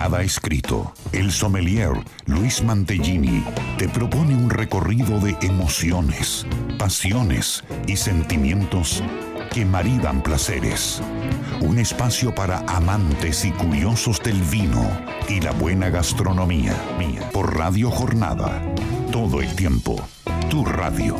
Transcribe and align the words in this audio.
Nada 0.00 0.22
escrito. 0.22 0.92
El 1.10 1.32
sommelier 1.32 1.90
Luis 2.26 2.62
Mantellini 2.62 3.42
te 3.78 3.88
propone 3.88 4.32
un 4.32 4.48
recorrido 4.48 5.18
de 5.18 5.36
emociones, 5.40 6.46
pasiones 6.78 7.64
y 7.88 7.96
sentimientos 7.96 9.02
que 9.52 9.64
maridan 9.64 10.22
placeres. 10.22 11.02
Un 11.62 11.78
espacio 11.78 12.32
para 12.32 12.60
amantes 12.68 13.44
y 13.44 13.50
curiosos 13.50 14.22
del 14.22 14.40
vino 14.40 14.88
y 15.28 15.40
la 15.40 15.50
buena 15.50 15.90
gastronomía. 15.90 16.76
Por 17.32 17.56
Radio 17.56 17.90
Jornada. 17.90 18.62
Todo 19.10 19.42
el 19.42 19.52
tiempo. 19.56 19.96
Tu 20.48 20.64
radio. 20.64 21.16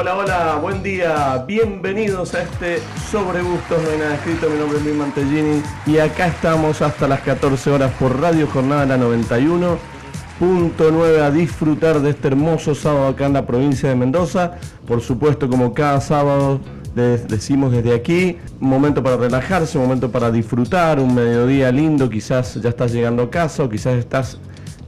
Hola, 0.00 0.16
hola, 0.16 0.58
buen 0.62 0.82
día, 0.82 1.44
bienvenidos 1.46 2.34
a 2.34 2.44
este 2.44 2.78
Sobre 3.10 3.42
Gustos, 3.42 3.82
no 3.82 3.90
hay 3.90 4.00
escrito, 4.14 4.48
mi 4.48 4.58
nombre 4.58 4.78
es 4.78 4.84
Luis 4.84 4.96
Mantellini 4.96 5.62
y 5.84 5.98
acá 5.98 6.28
estamos 6.28 6.80
hasta 6.80 7.06
las 7.06 7.20
14 7.20 7.70
horas 7.70 7.92
por 8.00 8.18
Radio 8.18 8.46
Jornada 8.46 8.86
la 8.86 8.96
91.9 8.96 11.20
a 11.20 11.30
disfrutar 11.30 12.00
de 12.00 12.08
este 12.08 12.28
hermoso 12.28 12.74
sábado 12.74 13.08
acá 13.08 13.26
en 13.26 13.34
la 13.34 13.44
provincia 13.44 13.90
de 13.90 13.94
Mendoza. 13.94 14.52
Por 14.86 15.02
supuesto, 15.02 15.50
como 15.50 15.74
cada 15.74 16.00
sábado 16.00 16.60
decimos 16.94 17.70
desde 17.70 17.94
aquí, 17.94 18.38
un 18.58 18.70
momento 18.70 19.02
para 19.02 19.18
relajarse, 19.18 19.76
un 19.76 19.84
momento 19.84 20.10
para 20.10 20.30
disfrutar, 20.30 20.98
un 20.98 21.14
mediodía 21.14 21.70
lindo, 21.70 22.08
quizás 22.08 22.54
ya 22.54 22.70
estás 22.70 22.92
llegando 22.92 23.24
a 23.24 23.30
casa 23.30 23.64
o 23.64 23.68
quizás 23.68 23.96
estás 23.96 24.38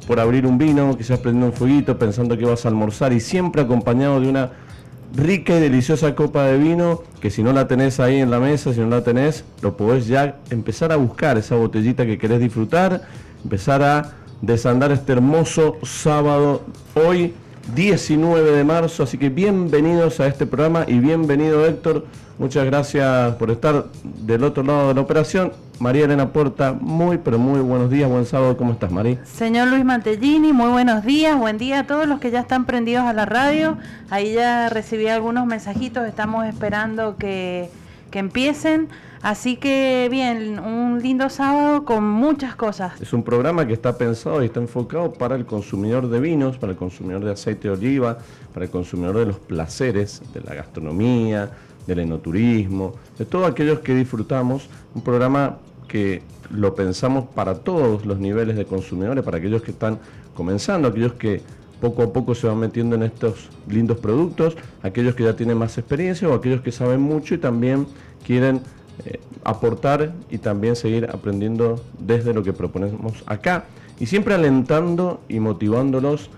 por 0.06 0.18
abrir 0.18 0.46
un 0.46 0.56
vino, 0.56 0.96
quizás 0.96 1.18
prendiendo 1.18 1.48
un 1.48 1.52
fueguito, 1.52 1.98
pensando 1.98 2.38
que 2.38 2.46
vas 2.46 2.64
a 2.64 2.70
almorzar 2.70 3.12
y 3.12 3.20
siempre 3.20 3.60
acompañado 3.60 4.18
de 4.18 4.30
una 4.30 4.71
rica 5.14 5.56
y 5.56 5.60
deliciosa 5.60 6.14
copa 6.14 6.44
de 6.44 6.58
vino 6.58 7.02
que 7.20 7.30
si 7.30 7.42
no 7.42 7.52
la 7.52 7.68
tenés 7.68 8.00
ahí 8.00 8.18
en 8.18 8.30
la 8.30 8.40
mesa, 8.40 8.72
si 8.72 8.80
no 8.80 8.88
la 8.88 9.04
tenés, 9.04 9.44
lo 9.60 9.76
podés 9.76 10.06
ya 10.06 10.38
empezar 10.50 10.92
a 10.92 10.96
buscar 10.96 11.38
esa 11.38 11.56
botellita 11.56 12.06
que 12.06 12.18
querés 12.18 12.40
disfrutar, 12.40 13.02
empezar 13.42 13.82
a 13.82 14.12
desandar 14.40 14.90
este 14.90 15.12
hermoso 15.12 15.76
sábado 15.82 16.62
hoy 16.94 17.34
19 17.74 18.50
de 18.50 18.64
marzo, 18.64 19.04
así 19.04 19.16
que 19.18 19.28
bienvenidos 19.28 20.20
a 20.20 20.26
este 20.26 20.46
programa 20.46 20.84
y 20.86 20.98
bienvenido 20.98 21.64
Héctor, 21.64 22.06
muchas 22.38 22.66
gracias 22.66 23.34
por 23.36 23.50
estar 23.50 23.86
del 24.02 24.44
otro 24.44 24.62
lado 24.62 24.88
de 24.88 24.94
la 24.94 25.00
operación. 25.00 25.52
María 25.78 26.04
Elena 26.04 26.32
Puerta, 26.32 26.76
muy 26.78 27.18
pero 27.18 27.38
muy 27.38 27.60
buenos 27.60 27.90
días, 27.90 28.08
buen 28.08 28.26
sábado, 28.26 28.56
¿cómo 28.56 28.72
estás 28.72 28.92
María? 28.92 29.24
Señor 29.24 29.68
Luis 29.68 29.84
Mantellini, 29.84 30.52
muy 30.52 30.70
buenos 30.70 31.04
días, 31.04 31.36
buen 31.36 31.58
día 31.58 31.80
a 31.80 31.86
todos 31.86 32.06
los 32.06 32.20
que 32.20 32.30
ya 32.30 32.40
están 32.40 32.66
prendidos 32.66 33.04
a 33.04 33.12
la 33.12 33.26
radio. 33.26 33.78
Ahí 34.10 34.34
ya 34.34 34.68
recibí 34.68 35.08
algunos 35.08 35.46
mensajitos, 35.46 36.06
estamos 36.06 36.46
esperando 36.46 37.16
que, 37.16 37.68
que 38.10 38.18
empiecen. 38.20 38.88
Así 39.22 39.56
que 39.56 40.08
bien, 40.10 40.58
un 40.58 41.00
lindo 41.00 41.30
sábado 41.30 41.84
con 41.84 42.02
muchas 42.02 42.56
cosas. 42.56 43.00
Es 43.00 43.12
un 43.12 43.22
programa 43.22 43.64
que 43.64 43.72
está 43.72 43.96
pensado 43.96 44.42
y 44.42 44.46
está 44.46 44.58
enfocado 44.58 45.12
para 45.12 45.36
el 45.36 45.46
consumidor 45.46 46.08
de 46.08 46.18
vinos, 46.18 46.58
para 46.58 46.72
el 46.72 46.78
consumidor 46.78 47.24
de 47.24 47.30
aceite 47.30 47.68
de 47.68 47.74
oliva, 47.74 48.18
para 48.52 48.66
el 48.66 48.72
consumidor 48.72 49.18
de 49.18 49.26
los 49.26 49.38
placeres, 49.38 50.22
de 50.34 50.40
la 50.40 50.56
gastronomía, 50.56 51.50
del 51.86 52.00
enoturismo, 52.00 52.94
de 53.16 53.24
todos 53.24 53.48
aquellos 53.48 53.78
que 53.78 53.94
disfrutamos. 53.94 54.68
Un 54.92 55.02
programa 55.02 55.58
que 55.86 56.22
lo 56.50 56.74
pensamos 56.74 57.26
para 57.32 57.54
todos 57.54 58.04
los 58.04 58.18
niveles 58.18 58.56
de 58.56 58.64
consumidores, 58.64 59.22
para 59.22 59.36
aquellos 59.36 59.62
que 59.62 59.70
están 59.70 60.00
comenzando, 60.34 60.88
aquellos 60.88 61.12
que 61.12 61.42
poco 61.80 62.02
a 62.02 62.12
poco 62.12 62.34
se 62.34 62.48
van 62.48 62.58
metiendo 62.58 62.96
en 62.96 63.04
estos 63.04 63.50
lindos 63.68 63.98
productos, 63.98 64.56
aquellos 64.82 65.14
que 65.14 65.22
ya 65.22 65.36
tienen 65.36 65.58
más 65.58 65.78
experiencia 65.78 66.28
o 66.28 66.34
aquellos 66.34 66.60
que 66.60 66.72
saben 66.72 67.00
mucho 67.00 67.36
y 67.36 67.38
también 67.38 67.86
quieren 68.26 68.62
eh, 69.04 69.20
aportar 69.44 70.12
y 70.30 70.38
también 70.38 70.76
seguir 70.76 71.08
aprendiendo 71.10 71.82
desde 71.98 72.32
lo 72.32 72.42
que 72.42 72.52
proponemos 72.52 73.22
acá 73.26 73.64
y 73.98 74.06
siempre 74.06 74.34
alentando 74.34 75.20
y 75.28 75.40
motivándolos 75.40 76.30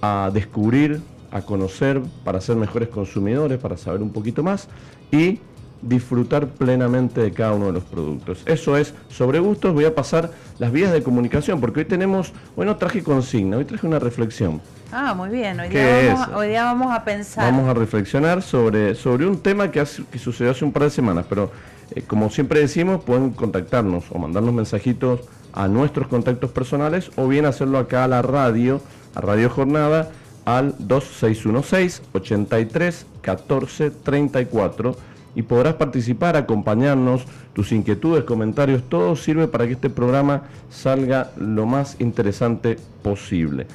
a 0.00 0.30
descubrir, 0.32 1.00
a 1.30 1.42
conocer, 1.42 2.02
para 2.24 2.40
ser 2.40 2.56
mejores 2.56 2.88
consumidores, 2.88 3.58
para 3.58 3.76
saber 3.76 4.02
un 4.02 4.10
poquito 4.10 4.42
más 4.42 4.68
y 5.10 5.40
disfrutar 5.82 6.46
plenamente 6.46 7.20
de 7.20 7.32
cada 7.32 7.52
uno 7.52 7.66
de 7.66 7.72
los 7.72 7.84
productos. 7.84 8.42
Eso 8.46 8.76
es 8.76 8.94
sobre 9.08 9.40
gustos. 9.40 9.74
Voy 9.74 9.84
a 9.84 9.94
pasar 9.94 10.30
las 10.58 10.72
vías 10.72 10.92
de 10.92 11.02
comunicación 11.02 11.60
porque 11.60 11.80
hoy 11.80 11.86
tenemos, 11.86 12.32
bueno, 12.56 12.76
traje 12.76 13.02
consigna, 13.02 13.56
hoy 13.56 13.64
traje 13.64 13.86
una 13.86 13.98
reflexión. 13.98 14.60
Ah, 14.92 15.14
muy 15.14 15.30
bien. 15.30 15.58
Hoy, 15.58 15.68
día 15.68 16.14
vamos, 16.14 16.36
hoy 16.36 16.48
día 16.48 16.64
vamos, 16.64 16.92
a 16.92 17.04
pensar. 17.04 17.44
Vamos 17.44 17.68
a 17.68 17.74
reflexionar 17.74 18.42
sobre, 18.42 18.94
sobre 18.94 19.26
un 19.26 19.38
tema 19.38 19.70
que, 19.70 19.82
que 20.10 20.18
sucedió 20.18 20.50
hace 20.52 20.64
un 20.64 20.72
par 20.72 20.84
de 20.84 20.90
semanas, 20.90 21.24
pero 21.28 21.50
eh, 21.94 22.02
como 22.06 22.30
siempre 22.30 22.60
decimos, 22.60 23.02
pueden 23.02 23.30
contactarnos 23.30 24.04
o 24.10 24.18
mandarnos 24.18 24.54
mensajitos 24.54 25.20
a 25.52 25.68
nuestros 25.68 26.08
contactos 26.08 26.50
personales 26.50 27.10
o 27.16 27.28
bien 27.28 27.44
hacerlo 27.44 27.78
acá 27.78 28.04
a 28.04 28.08
la 28.08 28.22
radio, 28.22 28.80
a 29.14 29.20
Radio 29.20 29.50
Jornada, 29.50 30.10
al 30.44 30.74
2616 30.78 32.02
83 32.12 33.06
14 33.20 33.90
34 33.90 34.96
y 35.34 35.42
podrás 35.42 35.74
participar, 35.74 36.36
acompañarnos, 36.36 37.24
tus 37.54 37.72
inquietudes, 37.72 38.24
comentarios, 38.24 38.82
todo 38.88 39.16
sirve 39.16 39.48
para 39.48 39.66
que 39.66 39.74
este 39.74 39.90
programa 39.90 40.42
salga 40.70 41.30
lo 41.36 41.66
más 41.66 41.96
interesante 42.00 42.76
posible. 43.02 43.66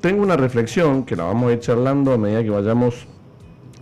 Tengo 0.00 0.22
una 0.22 0.36
reflexión 0.36 1.04
que 1.04 1.16
la 1.16 1.24
vamos 1.24 1.50
a 1.50 1.52
ir 1.54 1.60
charlando 1.60 2.12
a 2.12 2.18
medida 2.18 2.42
que 2.42 2.50
vayamos 2.50 3.06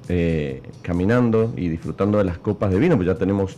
eh, 0.09 0.63
caminando 0.83 1.53
y 1.57 1.69
disfrutando 1.69 2.19
de 2.19 2.25
las 2.25 2.39
copas 2.39 2.71
de 2.71 2.79
vino, 2.79 2.97
pues 2.97 3.07
ya 3.07 3.15
tenemos 3.15 3.57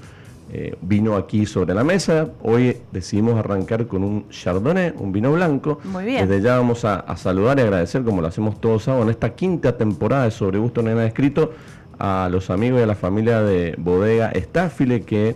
eh, 0.52 0.76
vino 0.80 1.16
aquí 1.16 1.44
sobre 1.44 1.74
la 1.74 1.82
mesa. 1.82 2.28
Hoy 2.40 2.76
decidimos 2.92 3.36
arrancar 3.36 3.88
con 3.88 4.04
un 4.04 4.28
Chardonnay, 4.28 4.94
un 4.96 5.10
vino 5.10 5.32
blanco. 5.32 5.80
Muy 5.82 6.04
bien. 6.04 6.28
Desde 6.28 6.40
ya 6.40 6.56
vamos 6.56 6.84
a, 6.84 7.16
saludar 7.16 7.58
y 7.58 7.62
agradecer, 7.62 8.04
como 8.04 8.22
lo 8.22 8.28
hacemos 8.28 8.60
todos 8.60 8.84
sábado, 8.84 9.02
en 9.02 9.10
esta 9.10 9.34
quinta 9.34 9.76
temporada 9.76 10.24
de 10.24 10.30
Sobre 10.30 10.58
Gusto 10.58 10.82
Nena 10.82 11.04
Escrito, 11.04 11.52
a 11.98 12.28
los 12.30 12.48
amigos 12.50 12.78
y 12.78 12.82
a 12.84 12.86
la 12.86 12.94
familia 12.94 13.42
de 13.42 13.74
Bodega 13.76 14.30
Estáfile, 14.30 15.00
que 15.00 15.34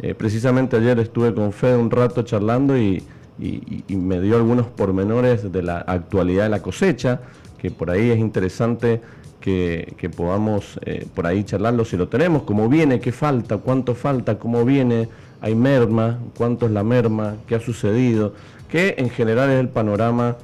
eh, 0.00 0.14
precisamente 0.14 0.76
ayer 0.76 0.96
estuve 1.00 1.34
con 1.34 1.52
Fede 1.52 1.76
un 1.76 1.90
rato 1.90 2.22
charlando 2.22 2.78
y, 2.78 3.02
y 3.40 3.96
me 3.96 4.20
dio 4.20 4.36
algunos 4.36 4.66
pormenores 4.68 5.50
de 5.50 5.62
la 5.62 5.78
actualidad 5.78 6.44
de 6.44 6.50
la 6.50 6.62
cosecha, 6.62 7.20
que 7.58 7.72
por 7.72 7.90
ahí 7.90 8.10
es 8.10 8.18
interesante 8.18 9.00
que, 9.42 10.10
podamos 10.16 10.78
eh, 10.86 11.06
por 11.14 11.26
ahí 11.26 11.44
charlarlo 11.44 11.84
si 11.84 11.96
lo 11.96 12.08
tenemos, 12.08 12.44
cómo 12.44 12.68
viene, 12.68 13.00
qué 13.00 13.12
falta, 13.12 13.58
cuánto 13.58 13.94
falta, 13.94 14.38
cómo 14.38 14.64
viene, 14.64 15.08
hay 15.40 15.54
merma, 15.54 16.18
cuánto 16.36 16.66
es 16.66 16.72
la 16.72 16.84
merma, 16.84 17.34
qué 17.46 17.56
ha 17.56 17.60
sucedido, 17.60 18.34
que 18.70 18.94
en 18.96 19.10
general 19.10 19.50
es 19.50 19.60
el 19.60 19.68
panorama 19.68 20.36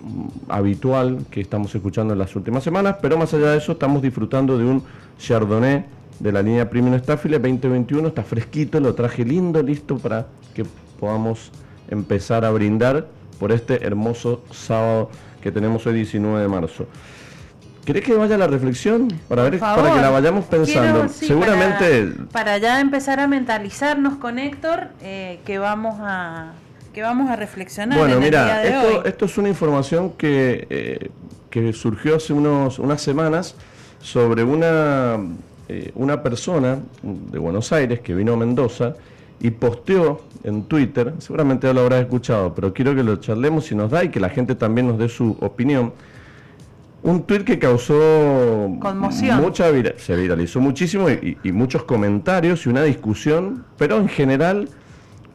mm, 0.00 0.50
habitual 0.50 1.24
que 1.30 1.40
estamos 1.40 1.74
escuchando 1.74 2.12
en 2.12 2.18
las 2.18 2.34
últimas 2.34 2.64
semanas, 2.64 2.96
pero 3.00 3.16
más 3.16 3.32
allá 3.32 3.52
de 3.52 3.58
eso 3.58 3.72
estamos 3.72 4.02
disfrutando 4.02 4.58
de 4.58 4.64
un 4.64 4.82
Chardonnay 5.18 5.86
de 6.18 6.32
la 6.32 6.42
línea 6.42 6.68
Premium 6.68 6.98
Staffile 6.98 7.38
2021, 7.38 8.08
está 8.08 8.24
fresquito, 8.24 8.80
lo 8.80 8.94
traje 8.94 9.24
lindo, 9.24 9.62
listo 9.62 9.96
para 9.98 10.26
que 10.52 10.64
podamos 10.98 11.52
empezar 11.88 12.44
a 12.44 12.50
brindar 12.50 13.06
por 13.38 13.52
este 13.52 13.84
hermoso 13.86 14.42
sábado 14.50 15.10
que 15.40 15.52
tenemos 15.52 15.86
hoy 15.86 15.94
19 15.94 16.42
de 16.42 16.48
marzo. 16.48 16.86
¿Querés 17.84 18.04
que 18.04 18.14
vaya 18.14 18.38
la 18.38 18.46
reflexión? 18.46 19.08
Para, 19.28 19.42
ver, 19.44 19.58
para 19.58 19.94
que 19.94 20.00
la 20.00 20.10
vayamos 20.10 20.44
pensando. 20.44 21.08
Seguramente. 21.08 22.12
Para, 22.30 22.58
ya 22.58 22.80
empezar 22.80 23.18
a 23.18 23.26
mentalizarnos 23.26 24.16
con 24.16 24.38
Héctor, 24.38 24.88
eh, 25.02 25.40
que 25.44 25.58
vamos 25.58 25.96
a 26.00 26.52
que 26.92 27.02
vamos 27.02 27.30
a 27.30 27.36
reflexionar. 27.36 27.98
Bueno, 27.98 28.20
mira, 28.20 28.62
esto, 28.62 29.04
esto, 29.04 29.24
es 29.24 29.38
una 29.38 29.48
información 29.48 30.12
que, 30.12 30.66
eh, 30.68 31.10
que 31.48 31.72
surgió 31.72 32.16
hace 32.16 32.34
unos, 32.34 32.78
unas 32.78 33.00
semanas 33.00 33.54
sobre 34.00 34.44
una, 34.44 35.16
eh, 35.68 35.90
una 35.94 36.22
persona 36.22 36.80
de 37.02 37.38
Buenos 37.38 37.72
Aires 37.72 38.00
que 38.00 38.14
vino 38.14 38.34
a 38.34 38.36
Mendoza 38.36 38.94
y 39.40 39.50
posteó 39.50 40.20
en 40.44 40.64
Twitter, 40.64 41.14
seguramente 41.18 41.66
ya 41.66 41.72
lo 41.72 41.80
habrás 41.80 42.02
escuchado, 42.02 42.54
pero 42.54 42.74
quiero 42.74 42.94
que 42.94 43.02
lo 43.02 43.16
charlemos 43.16 43.72
y 43.72 43.74
nos 43.74 43.90
da 43.90 44.04
y 44.04 44.10
que 44.10 44.20
la 44.20 44.28
gente 44.28 44.54
también 44.54 44.86
nos 44.86 44.98
dé 44.98 45.08
su 45.08 45.36
opinión 45.40 45.94
un 47.02 47.24
tweet 47.24 47.44
que 47.44 47.58
causó 47.58 48.70
Conmoción. 48.80 49.40
mucha 49.40 49.68
se 49.96 50.16
viralizó 50.16 50.60
muchísimo 50.60 51.08
y, 51.10 51.36
muchos 51.52 51.82
comentarios 51.84 52.66
y 52.66 52.68
una 52.68 52.82
discusión, 52.82 53.64
pero 53.76 53.96
en 53.96 54.08
general 54.08 54.68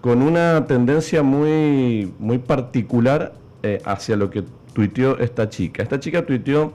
con 0.02 0.22
una 0.22 0.66
tendencia 0.68 1.24
muy, 1.24 2.14
muy 2.19 2.38
particular 2.38 3.34
eh, 3.64 3.81
hacia 3.84 4.16
lo 4.16 4.30
que 4.30 4.44
tuiteó 4.74 5.18
esta 5.19 5.50
chica. 5.50 5.84
Esta 5.84 6.00
chica 6.00 6.25
tuiteó 6.25 6.74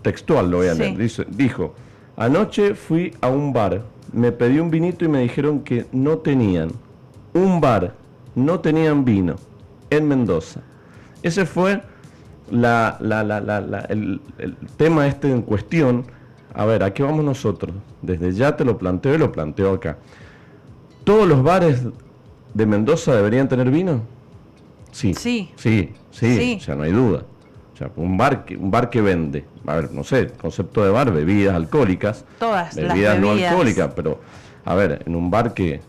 textual, 0.00 0.50
lo 0.50 0.58
voy 0.58 0.68
a 0.68 0.74
leer, 0.74 0.96
dijo, 1.30 1.74
anoche 2.16 2.74
fui 2.74 3.12
a 3.20 3.28
un 3.28 3.52
bar, 3.52 3.82
me 4.12 4.32
pedí 4.32 4.58
un 4.60 4.70
vinito 4.70 5.04
y 5.04 5.08
me 5.08 5.20
dijeron 5.20 5.60
que 5.60 5.86
no 5.92 6.18
tenían. 6.18 6.70
Un 7.34 7.60
bar, 7.60 7.94
no 8.34 8.60
tenían 8.60 9.04
vino 9.04 9.34
en 9.90 10.06
Mendoza. 10.06 10.60
Ese 11.22 11.46
fue 11.46 11.82
la, 12.50 12.96
la, 13.00 13.22
la, 13.24 13.86
el, 13.88 14.20
tema 14.76 15.06
este 15.06 15.30
en 15.30 15.42
cuestión 15.42 16.06
a 16.54 16.64
ver, 16.64 16.84
¿a 16.84 16.94
qué 16.94 17.02
vamos 17.02 17.24
nosotros? 17.24 17.74
Desde 18.00 18.32
ya 18.32 18.56
te 18.56 18.64
lo 18.64 18.78
planteo 18.78 19.14
y 19.16 19.18
lo 19.18 19.32
planteo 19.32 19.74
acá. 19.74 19.98
¿Todos 21.02 21.26
los 21.26 21.42
bares 21.42 21.82
de 22.54 22.66
Mendoza 22.66 23.14
deberían 23.14 23.48
tener 23.48 23.70
vino? 23.70 24.02
Sí. 24.92 25.14
Sí. 25.14 25.50
Sí, 25.56 25.92
sí, 26.12 26.58
o 26.60 26.60
sea, 26.60 26.76
no 26.76 26.84
hay 26.84 26.92
duda. 26.92 27.24
O 27.74 27.76
sea, 27.76 27.90
un 27.96 28.16
bar 28.16 28.44
que, 28.44 28.56
un 28.56 28.70
bar 28.70 28.88
que 28.88 29.02
vende, 29.02 29.44
a 29.66 29.74
ver, 29.74 29.92
no 29.92 30.04
sé, 30.04 30.28
concepto 30.40 30.84
de 30.84 30.90
bar, 30.92 31.12
bebidas 31.12 31.56
alcohólicas. 31.56 32.24
Todas 32.38 32.76
bebidas, 32.76 33.14
las 33.14 33.20
no 33.20 33.32
alcohólicas, 33.32 33.92
pero, 33.96 34.20
a 34.64 34.74
ver, 34.76 35.02
en 35.04 35.16
un 35.16 35.28
bar 35.28 35.54
que, 35.54 35.80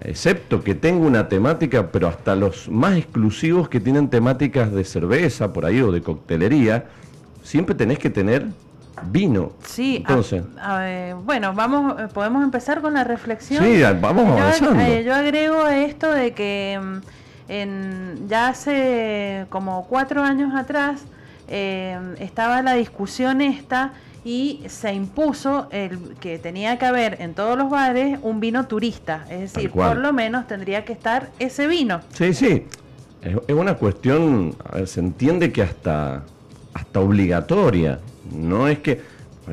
excepto 0.00 0.62
que 0.62 0.74
tenga 0.74 1.06
una 1.06 1.28
temática, 1.28 1.90
pero 1.90 2.08
hasta 2.08 2.36
los 2.36 2.68
más 2.68 2.96
exclusivos 2.96 3.68
que 3.68 3.80
tienen 3.80 4.08
temáticas 4.08 4.72
de 4.72 4.84
cerveza 4.84 5.52
por 5.52 5.64
ahí 5.64 5.80
o 5.80 5.92
de 5.92 6.02
coctelería, 6.02 6.86
siempre 7.42 7.74
tenés 7.74 7.98
que 7.98 8.10
tener 8.10 8.46
vino. 9.04 9.52
Sí, 9.64 9.96
entonces. 9.96 10.42
bueno, 11.24 11.52
vamos, 11.54 12.00
eh, 12.00 12.08
podemos 12.12 12.42
empezar 12.42 12.80
con 12.80 12.94
la 12.94 13.04
reflexión. 13.04 13.64
Sí, 13.64 13.82
vamos 14.00 14.28
avanzando. 14.28 14.80
Eh, 14.80 15.04
yo 15.04 15.14
agrego 15.14 15.62
a 15.62 15.76
esto 15.76 16.10
de 16.10 16.32
que 16.32 16.80
mm, 16.80 16.96
en, 17.48 18.28
ya 18.28 18.48
hace 18.48 19.46
como 19.50 19.86
cuatro 19.86 20.22
años 20.22 20.54
atrás 20.54 21.02
eh, 21.48 21.98
estaba 22.18 22.62
la 22.62 22.74
discusión 22.74 23.40
esta 23.40 23.92
y 24.26 24.60
se 24.66 24.92
impuso 24.92 25.68
el 25.70 26.00
que 26.18 26.40
tenía 26.40 26.80
que 26.80 26.84
haber 26.84 27.22
en 27.22 27.32
todos 27.32 27.56
los 27.56 27.70
bares 27.70 28.18
un 28.22 28.40
vino 28.40 28.66
turista, 28.66 29.24
es 29.30 29.52
decir, 29.52 29.70
por 29.70 29.96
lo 29.98 30.12
menos 30.12 30.48
tendría 30.48 30.84
que 30.84 30.92
estar 30.92 31.30
ese 31.38 31.68
vino. 31.68 32.00
Sí, 32.12 32.34
sí, 32.34 32.64
es, 33.22 33.54
una 33.54 33.74
cuestión, 33.74 34.56
se 34.84 34.98
entiende 34.98 35.52
que 35.52 35.62
hasta, 35.62 36.24
hasta 36.74 36.98
obligatoria, 36.98 38.00
no 38.32 38.66
es 38.66 38.80
que, 38.80 39.00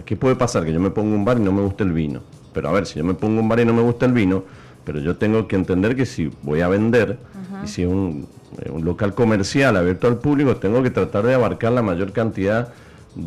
¿qué 0.05 0.15
puede 0.15 0.35
pasar? 0.35 0.65
Que 0.65 0.73
yo 0.73 0.79
me 0.79 0.89
pongo 0.89 1.15
un 1.15 1.23
bar 1.23 1.37
y 1.37 1.41
no 1.41 1.51
me 1.51 1.61
gusta 1.61 1.83
el 1.83 1.91
vino, 1.91 2.21
pero 2.51 2.69
a 2.69 2.71
ver, 2.71 2.87
si 2.87 2.97
yo 2.97 3.05
me 3.05 3.13
pongo 3.13 3.41
un 3.41 3.47
bar 3.47 3.59
y 3.59 3.65
no 3.65 3.75
me 3.75 3.83
gusta 3.83 4.07
el 4.07 4.13
vino, 4.13 4.43
pero 4.83 4.99
yo 4.99 5.17
tengo 5.17 5.47
que 5.47 5.55
entender 5.55 5.95
que 5.95 6.07
si 6.07 6.31
voy 6.41 6.61
a 6.61 6.67
vender 6.67 7.19
y 7.63 7.67
si 7.67 7.83
es 7.83 7.87
un, 7.87 8.27
eh, 8.59 8.71
un, 8.71 8.83
local 8.83 9.13
comercial 9.13 9.77
abierto 9.77 10.07
al 10.07 10.17
público, 10.17 10.55
tengo 10.55 10.81
que 10.81 10.89
tratar 10.89 11.27
de 11.27 11.35
abarcar 11.35 11.73
la 11.73 11.83
mayor 11.83 12.11
cantidad 12.11 12.69
de 12.69 12.73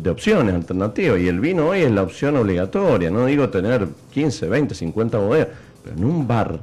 opciones 0.09 0.53
alternativas. 0.53 1.19
Y 1.19 1.27
el 1.27 1.39
vino 1.39 1.67
hoy 1.69 1.81
es 1.81 1.91
la 1.91 2.03
opción 2.03 2.37
obligatoria, 2.37 3.09
no 3.09 3.25
digo 3.25 3.49
tener 3.49 3.87
15, 4.11 4.47
20, 4.47 4.75
50 4.75 5.17
bodegas, 5.17 5.49
pero 5.83 5.95
en 5.95 6.05
un 6.05 6.27
bar, 6.27 6.59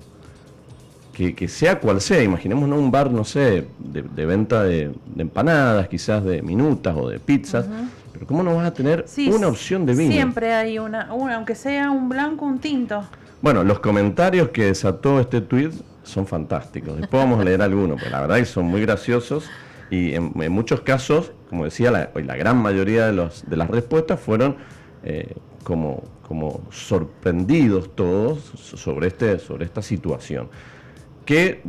que, 1.13 1.49
sea 1.49 1.79
cual 1.79 2.01
sea, 2.01 2.23
imaginemos 2.23 2.69
un 2.69 2.91
bar, 2.91 3.11
no 3.11 3.25
sé, 3.25 3.67
de, 3.79 4.27
venta 4.27 4.65
de, 4.65 4.93
empanadas, 5.17 5.89
quizás 5.89 6.25
de 6.25 6.43
minutas 6.43 6.95
o 6.97 7.09
de 7.09 7.21
pizzas. 7.21 7.67
Pero 8.13 8.27
¿cómo 8.27 8.43
no 8.43 8.57
vas 8.57 8.67
a 8.67 8.75
tener 8.75 9.07
una 9.33 9.49
opción 9.49 9.87
de 9.87 9.95
vino? 9.95 10.13
Siempre 10.13 10.53
hay 10.53 10.79
una, 10.79 11.13
una, 11.13 11.37
aunque 11.37 11.55
sea 11.55 11.91
un 11.91 12.09
blanco, 12.09 12.45
un 12.45 12.59
tinto. 12.59 13.05
Bueno, 13.43 13.63
los 13.63 13.81
comentarios 13.81 14.49
que 14.51 14.65
desató 14.67 15.21
este 15.21 15.41
tweet 15.41 15.71
son 16.03 16.27
fantásticos. 16.27 16.97
Después 16.99 17.23
vamos 17.23 17.41
a 17.41 17.45
leer 17.45 17.63
algunos, 17.63 17.99
pero 17.99 18.11
la 18.11 18.21
verdad 18.23 18.37
que 18.37 18.45
son 18.45 18.67
muy 18.67 18.81
graciosos 18.81 19.45
y 19.91 20.15
en, 20.15 20.33
muchos 20.53 20.81
casos, 20.81 21.33
como 21.49 21.65
decía, 21.65 21.91
la, 21.91 22.11
la 22.15 22.37
gran 22.37 22.57
mayoría 22.59 23.07
de, 23.07 23.13
los, 23.13 23.45
de 23.49 23.57
las 23.57 23.71
respuestas 23.71 24.21
fueron 24.21 24.57
eh, 25.03 25.35
como, 25.63 26.03
como 26.27 26.63
sorprendidos 26.71 27.95
todos 27.95 28.39
sobre, 28.41 29.09
este, 29.09 29.39
sobre 29.39 29.65
esta 29.65 29.83
situación. 29.83 30.49
Que 31.25 31.63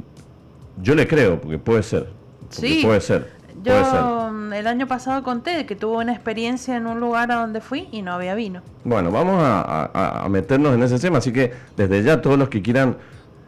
yo 0.82 0.96
le 0.96 1.08
creo, 1.08 1.40
porque 1.40 1.58
puede 1.58 1.84
ser. 1.84 2.10
sí, 2.50 2.82
puede 2.84 3.02
ser. 3.02 3.36
Yo 3.64 4.30
mm, 4.32 4.54
el 4.54 4.68
año 4.68 4.88
pasado 4.88 5.24
conté 5.24 5.66
que 5.66 5.76
tuve 5.76 5.98
una 5.98 6.14
experiencia 6.14 6.76
en 6.76 6.88
un 6.88 7.00
lugar 7.00 7.32
a 7.32 7.36
donde 7.36 7.62
fui 7.62 7.88
y 7.92 8.02
no 8.02 8.14
había 8.14 8.36
vino. 8.36 8.62
Bueno, 8.84 9.12
vamos 9.12 9.38
a, 9.42 10.28
meternos 10.30 10.76
en 10.76 10.84
ese 10.84 11.00
tema, 11.00 11.20
así 11.20 11.32
que 11.32 11.52
desde 11.76 12.04
ya 12.04 12.22
todos 12.22 12.38
los 12.38 12.50
que 12.50 12.62
quieran 12.62 12.98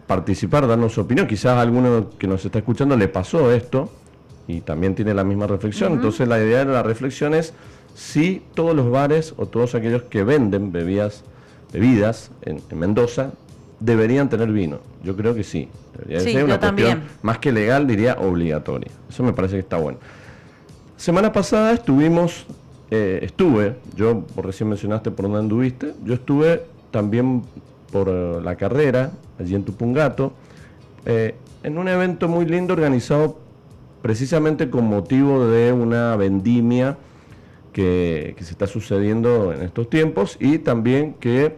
participar, 0.08 0.66
darnos 0.66 0.94
su 0.94 1.02
opinión, 1.02 1.28
quizás 1.28 1.58
a 1.58 1.62
alguno 1.62 2.10
que 2.18 2.28
nos 2.28 2.44
está 2.46 2.60
escuchando 2.60 2.96
le 2.96 3.10
pasó 3.10 3.52
esto 3.52 3.92
y 4.47 4.61
también 4.61 4.95
tiene 4.95 5.13
la 5.13 5.23
misma 5.23 5.47
reflexión, 5.47 5.94
entonces 5.94 6.27
la 6.27 6.39
idea 6.39 6.63
de 6.63 6.71
la 6.71 6.83
reflexión 6.83 7.33
es 7.33 7.53
si 7.95 8.44
todos 8.53 8.75
los 8.75 8.89
bares 8.91 9.33
o 9.38 9.47
todos 9.47 9.75
aquellos 9.75 10.03
que 10.03 10.23
venden 10.23 10.71
bebidas, 10.71 11.23
bebidas 11.73 12.31
en, 12.44 12.61
Mendoza 12.77 13.31
deberían 13.79 14.29
tener 14.29 14.51
vino. 14.51 14.79
Yo 15.03 15.15
creo 15.15 15.33
que 15.33 15.44
sí. 15.44 15.67
Debería 15.97 16.19
ser 16.19 16.44
una 16.44 16.59
cuestión 16.59 17.03
más 17.23 17.39
que 17.39 17.51
legal, 17.51 17.88
diría 17.88 18.17
obligatoria. 18.19 18.91
Eso 19.09 19.23
me 19.23 19.33
parece 19.33 19.55
que 19.55 19.61
está 19.61 19.77
bueno. 19.77 19.97
Semana 20.95 21.31
pasada 21.31 21.73
estuvimos, 21.73 22.45
eh, 22.91 23.19
estuve, 23.23 23.75
yo 23.95 24.21
por 24.35 24.45
recién 24.45 24.69
mencionaste 24.69 25.11
por 25.11 25.25
dónde 25.25 25.39
anduviste, 25.39 25.94
yo 26.03 26.13
estuve 26.13 26.63
también 26.91 27.44
por 27.91 28.09
eh, 28.09 28.39
la 28.44 28.55
carrera, 28.55 29.11
allí 29.39 29.55
en 29.55 29.63
Tupungato, 29.63 30.33
eh, 31.05 31.35
en 31.63 31.77
un 31.77 31.88
evento 31.88 32.27
muy 32.27 32.45
lindo 32.45 32.73
organizado 32.73 33.39
precisamente 34.07 34.69
con 34.69 34.86
motivo 34.86 35.48
de 35.48 35.74
una 35.74 36.15
vendimia 36.15 36.98
que, 37.74 38.38
se 38.39 38.51
está 38.51 38.65
sucediendo 38.65 39.51
en 39.51 39.63
estos 39.63 39.89
tiempos 39.89 40.38
y 40.39 40.59
también 40.59 41.15
que 41.15 41.57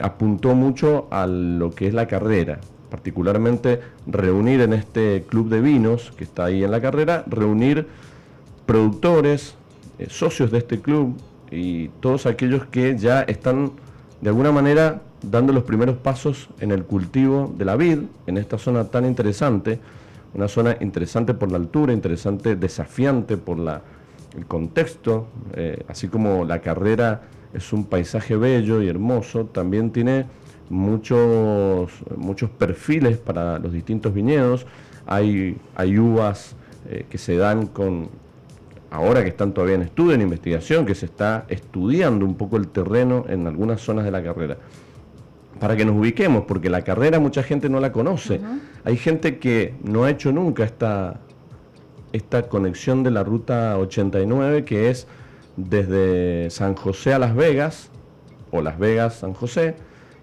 apuntó 0.00 0.54
mucho 0.54 1.08
a 1.10 1.26
lo 1.26 1.72
que 1.72 1.88
es 1.88 1.92
la 1.92 2.06
carrera, 2.06 2.60
particularmente 2.90 3.80
reunir 4.06 4.60
en 4.60 4.72
este 4.72 5.24
club 5.28 5.48
de 5.48 5.60
vinos 5.60 6.12
que 6.16 6.22
está 6.22 6.44
ahí 6.44 6.62
en 6.62 6.70
la 6.70 6.80
carrera, 6.80 7.24
reunir 7.26 7.88
productores, 8.66 9.56
eh, 9.98 10.06
socios 10.08 10.52
de 10.52 10.58
este 10.58 10.80
club 10.80 11.16
y 11.50 11.88
todos 11.98 12.26
aquellos 12.26 12.66
que 12.66 12.96
ya 12.96 13.22
están 13.22 13.72
de 14.20 14.28
alguna 14.28 14.52
manera 14.52 15.02
dando 15.22 15.52
los 15.52 15.64
primeros 15.64 15.96
pasos 15.96 16.50
en 16.60 16.70
el 16.70 16.84
cultivo 16.84 17.52
de 17.58 17.64
la 17.64 17.74
vid 17.74 17.98
en 18.28 18.38
esta 18.38 18.58
zona 18.58 18.84
tan 18.84 19.04
interesante, 19.04 19.80
una 20.34 20.48
zona 20.48 20.76
interesante 20.80 21.34
por 21.34 21.50
la 21.50 21.58
altura, 21.58 21.92
interesante, 21.92 22.56
desafiante 22.56 23.36
por 23.36 23.58
la, 23.58 23.82
el 24.36 24.46
contexto, 24.46 25.28
eh, 25.54 25.84
así 25.88 26.08
como 26.08 26.44
la 26.44 26.60
carrera 26.60 27.22
es 27.52 27.72
un 27.72 27.84
paisaje 27.84 28.36
bello 28.36 28.82
y 28.82 28.88
hermoso, 28.88 29.46
también 29.46 29.90
tiene 29.90 30.26
muchos, 30.70 31.92
muchos 32.16 32.50
perfiles 32.50 33.16
para 33.16 33.58
los 33.58 33.72
distintos 33.72 34.12
viñedos, 34.12 34.66
hay, 35.06 35.56
hay 35.76 35.98
uvas 35.98 36.56
eh, 36.90 37.06
que 37.08 37.18
se 37.18 37.36
dan 37.36 37.66
con, 37.68 38.08
ahora 38.90 39.22
que 39.22 39.28
están 39.28 39.52
todavía 39.52 39.76
en 39.76 39.82
estudio, 39.82 40.14
en 40.14 40.22
investigación, 40.22 40.84
que 40.84 40.94
se 40.94 41.06
está 41.06 41.44
estudiando 41.48 42.24
un 42.26 42.34
poco 42.34 42.56
el 42.56 42.68
terreno 42.68 43.24
en 43.28 43.46
algunas 43.46 43.80
zonas 43.80 44.04
de 44.04 44.10
la 44.10 44.22
carrera. 44.22 44.56
Para 45.64 45.76
que 45.76 45.86
nos 45.86 45.96
ubiquemos, 45.96 46.44
porque 46.44 46.68
la 46.68 46.82
carrera 46.82 47.18
mucha 47.20 47.42
gente 47.42 47.70
no 47.70 47.80
la 47.80 47.90
conoce. 47.90 48.38
Hay 48.84 48.98
gente 48.98 49.38
que 49.38 49.74
no 49.82 50.04
ha 50.04 50.10
hecho 50.10 50.30
nunca 50.30 50.62
esta, 50.62 51.20
esta 52.12 52.50
conexión 52.50 53.02
de 53.02 53.10
la 53.10 53.24
ruta 53.24 53.78
89, 53.78 54.66
que 54.66 54.90
es 54.90 55.06
desde 55.56 56.50
San 56.50 56.74
José 56.74 57.14
a 57.14 57.18
Las 57.18 57.34
Vegas, 57.34 57.88
o 58.50 58.60
Las 58.60 58.78
Vegas, 58.78 59.14
San 59.14 59.32
José, 59.32 59.76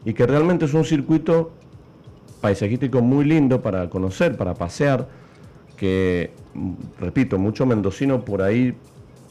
y 0.05 0.13
que 0.13 0.27
realmente 0.27 0.65
es 0.65 0.75
un 0.75 0.85
circuito 0.85 1.53
paisajístico 2.39 3.01
muy 3.01 3.25
lindo 3.25 3.63
para 3.63 3.89
conocer, 3.89 4.37
para 4.37 4.53
pasear, 4.53 5.07
que 5.75 6.29
repito, 6.99 7.39
mucho 7.39 7.65
mendocino 7.65 8.23
por 8.23 8.43
ahí 8.43 8.75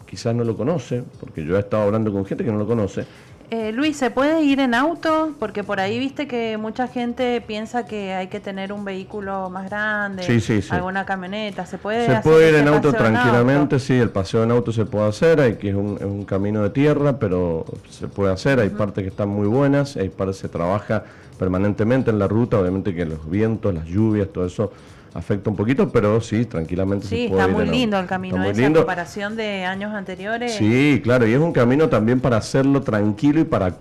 quizás 0.07 0.35
no 0.35 0.43
lo 0.43 0.57
conoce, 0.57 1.05
porque 1.21 1.45
yo 1.45 1.57
he 1.57 1.61
estado 1.61 1.85
hablando 1.85 2.13
con 2.13 2.27
gente 2.27 2.45
que 2.45 2.51
no 2.51 2.59
lo 2.59 2.67
conoce. 2.67 3.07
Eh, 3.53 3.73
Luis, 3.73 3.97
¿se 3.97 4.13
puede 4.13 4.45
ir 4.45 4.61
en 4.61 4.75
auto? 4.75 5.35
Porque 5.41 5.65
por 5.65 5.81
ahí 5.81 5.99
viste 5.99 6.29
que 6.29 6.57
mucha 6.57 6.87
gente 6.87 7.41
piensa 7.41 7.85
que 7.85 8.15
hay 8.15 8.29
que 8.29 8.39
tener 8.39 8.73
un 8.73 8.85
vehículo 8.85 9.51
más 9.51 9.69
grande, 9.69 10.23
alguna 10.71 11.05
camioneta. 11.05 11.67
¿Se 11.67 11.77
puede 11.77 12.07
Se 12.07 12.21
puede 12.21 12.51
ir 12.51 12.55
en 12.55 12.69
auto 12.69 12.93
tranquilamente, 12.93 13.81
sí, 13.81 13.95
el 13.95 14.11
paseo 14.11 14.45
en 14.45 14.53
auto 14.53 14.71
se 14.71 14.85
puede 14.85 15.09
hacer, 15.09 15.41
hay 15.41 15.57
que 15.57 15.71
es 15.71 15.75
un, 15.75 16.25
camino 16.25 16.63
de 16.63 16.71
tierra, 16.71 17.19
pero 17.19 17.65
se 17.89 18.07
puede 18.07 18.33
hacer, 18.33 18.61
hay 18.61 18.69
partes 18.69 19.03
que 19.03 19.09
están 19.09 19.29
muy 19.29 19.49
buenas, 19.49 19.97
hay 19.97 20.11
partes 20.11 20.37
que 20.37 20.43
se 20.43 20.49
trabaja 20.49 21.03
permanentemente 21.37 22.11
en 22.11 22.21
la 22.21 22.29
ruta, 22.29 22.57
obviamente 22.57 22.95
que 22.95 23.05
los 23.05 23.29
vientos, 23.29 23.75
las 23.75 23.87
lluvias, 23.87 24.29
todo 24.29 24.47
eso 24.47 24.71
afecta 25.15 25.51
un 25.51 25.57
poquito, 25.57 25.89
pero 25.91 26.21
sí, 26.21 26.45
tranquilamente 26.45 27.07
sí, 27.07 27.25
se 27.25 27.29
puede 27.31 27.43
está 27.43 27.53
muy 27.53 27.67
lindo 27.67 27.99
el 27.99 28.07
camino, 28.07 28.43
esa 28.45 28.61
lindo. 28.61 28.81
comparación 28.81 29.37
de 29.37 29.65
años 29.65 29.93
anteriores. 29.93 30.55
Sí, 30.55 31.01
claro, 31.03 31.27
y 31.27 31.33
es 31.33 31.41
un 31.41 31.53
camino 31.53 31.89
también 31.89 32.21
para 32.21 32.37
hacerlo 32.37 32.81
tranquilo 32.83 33.41
y 33.41 33.45
para 33.45 33.75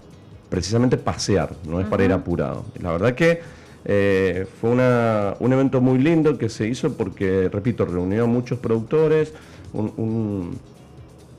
precisamente 0.49 0.97
pasear, 0.97 1.51
no 1.67 1.79
es 1.79 1.87
para 1.87 2.03
ir 2.03 2.11
apurado. 2.11 2.65
La 2.81 2.91
verdad 2.91 3.13
que 3.13 3.41
eh, 3.85 4.47
fue 4.59 4.71
una, 4.71 5.35
un 5.39 5.53
evento 5.53 5.81
muy 5.81 5.99
lindo 5.99 6.37
que 6.37 6.49
se 6.49 6.67
hizo 6.67 6.93
porque, 6.93 7.49
repito, 7.51 7.85
reunió 7.85 8.23
a 8.23 8.27
muchos 8.27 8.57
productores, 8.57 9.31
un, 9.73 10.57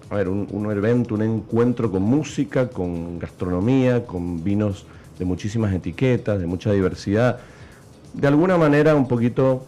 a 0.09 0.15
ver, 0.15 0.29
un, 0.29 0.47
un 0.53 0.71
evento, 0.71 1.17
un 1.17 1.23
encuentro 1.23 1.91
con 1.91 2.03
música, 2.03 2.69
con 2.69 3.19
gastronomía, 3.19 4.07
con 4.07 4.45
vinos 4.45 4.87
de 5.19 5.25
muchísimas 5.25 5.75
etiquetas, 5.75 6.39
de 6.39 6.47
mucha 6.47 6.73
diversidad. 6.73 7.41
De 8.15 8.29
alguna 8.29 8.57
manera 8.57 8.95
un 8.95 9.09
poquito 9.09 9.67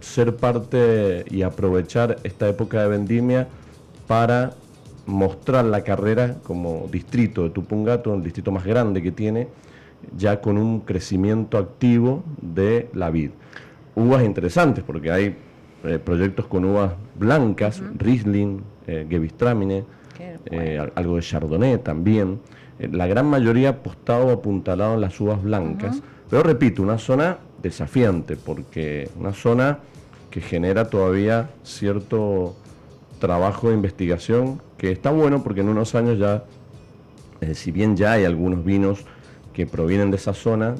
ser 0.00 0.36
parte 0.36 1.24
y 1.30 1.42
aprovechar 1.42 2.16
esta 2.22 2.48
época 2.48 2.82
de 2.82 2.88
vendimia 2.88 3.48
para 4.06 4.52
mostrar 5.06 5.64
la 5.64 5.82
carrera 5.82 6.36
como 6.42 6.88
distrito 6.90 7.44
de 7.44 7.50
Tupungato, 7.50 8.14
el 8.14 8.22
distrito 8.22 8.50
más 8.50 8.64
grande 8.64 9.02
que 9.02 9.12
tiene, 9.12 9.48
ya 10.16 10.40
con 10.40 10.58
un 10.58 10.80
crecimiento 10.80 11.58
activo 11.58 12.22
de 12.40 12.88
la 12.92 13.10
vid. 13.10 13.30
Uvas 13.94 14.24
interesantes, 14.24 14.84
porque 14.84 15.10
hay 15.10 15.36
eh, 15.84 15.98
proyectos 15.98 16.46
con 16.46 16.64
uvas 16.64 16.92
blancas, 17.14 17.82
Riesling, 17.96 18.62
eh, 18.86 19.06
eh, 20.50 20.90
algo 20.94 21.16
de 21.16 21.22
Chardonnay 21.22 21.78
también. 21.78 22.40
la 22.78 23.06
gran 23.06 23.26
mayoría 23.26 23.70
apostado 23.70 24.26
o 24.26 24.32
apuntalado 24.32 24.94
en 24.94 25.00
las 25.00 25.18
uvas 25.20 25.42
blancas. 25.42 26.02
Pero 26.28 26.42
repito, 26.42 26.82
una 26.82 26.98
zona 26.98 27.38
desafiante, 27.66 28.36
porque 28.36 29.08
una 29.18 29.32
zona 29.32 29.78
que 30.30 30.40
genera 30.40 30.88
todavía 30.88 31.50
cierto 31.62 32.56
trabajo 33.18 33.68
de 33.68 33.74
investigación 33.74 34.60
que 34.76 34.92
está 34.92 35.10
bueno 35.10 35.42
porque 35.42 35.60
en 35.60 35.68
unos 35.68 35.94
años 35.94 36.18
ya, 36.18 36.44
si 37.54 37.70
bien 37.70 37.96
ya 37.96 38.12
hay 38.12 38.24
algunos 38.24 38.64
vinos 38.64 39.04
que 39.52 39.66
provienen 39.66 40.10
de 40.10 40.16
esa 40.16 40.34
zona, 40.34 40.74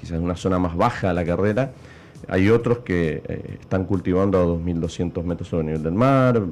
quizás 0.00 0.18
una 0.20 0.36
zona 0.36 0.58
más 0.58 0.76
baja 0.76 1.08
de 1.08 1.14
la 1.14 1.24
carrera, 1.24 1.72
hay 2.28 2.50
otros 2.50 2.78
que 2.78 3.22
eh, 3.26 3.58
están 3.60 3.84
cultivando 3.84 4.38
a 4.38 4.44
2.200 4.44 5.22
metros 5.22 5.48
sobre 5.48 5.60
el 5.60 5.66
nivel 5.66 5.82
del 5.82 5.94
mar, 5.94 6.42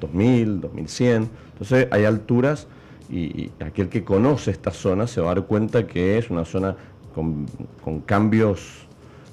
2.000, 0.00 0.60
2.100. 0.60 1.28
Entonces 1.52 1.88
hay 1.90 2.04
alturas 2.04 2.66
y, 3.10 3.50
aquel 3.60 3.88
que 3.88 4.02
conoce 4.02 4.50
esta 4.50 4.70
zona 4.70 5.06
se 5.06 5.20
va 5.20 5.32
a 5.32 5.34
dar 5.34 5.44
cuenta 5.44 5.86
que 5.86 6.16
es 6.18 6.30
una 6.30 6.44
zona 6.44 6.76
con, 7.14 7.46
cambios 8.06 8.83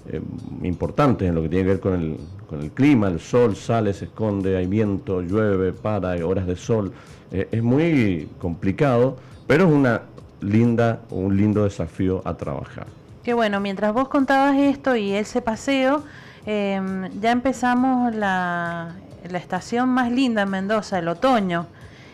eh, 0.07 0.21
importantes 0.63 1.29
en 1.29 1.35
lo 1.35 1.41
que 1.43 1.49
tiene 1.49 1.63
que 1.63 1.69
ver 1.69 1.79
con 1.79 1.93
el, 1.93 2.17
con 2.49 2.61
el, 2.61 2.71
clima, 2.71 3.07
el 3.07 3.19
sol 3.19 3.55
sale, 3.55 3.93
se 3.93 4.05
esconde, 4.05 4.57
hay 4.57 4.65
viento, 4.65 5.21
llueve, 5.21 5.73
para, 5.73 6.11
hay 6.11 6.21
horas 6.21 6.47
de 6.47 6.55
sol. 6.55 6.91
Eh, 7.31 7.47
es 7.51 7.63
muy 7.63 8.27
complicado, 8.39 9.17
pero 9.47 9.65
es 9.65 9.71
una 9.71 10.01
linda, 10.41 11.01
un 11.09 11.37
lindo 11.37 11.63
desafío 11.63 12.21
a 12.25 12.35
trabajar. 12.35 12.87
Qué 13.23 13.33
bueno, 13.33 13.59
mientras 13.59 13.93
vos 13.93 14.07
contabas 14.09 14.57
esto 14.57 14.95
y 14.95 15.13
ese 15.13 15.41
paseo, 15.41 16.03
em, 16.45 17.09
ya 17.19 17.31
empezamos 17.31 18.13
la, 18.15 18.95
estación 19.31 19.89
más 19.89 20.11
linda 20.11 20.41
en 20.41 20.49
Mendoza, 20.49 20.97
el 20.97 21.07
otoño, 21.07 21.67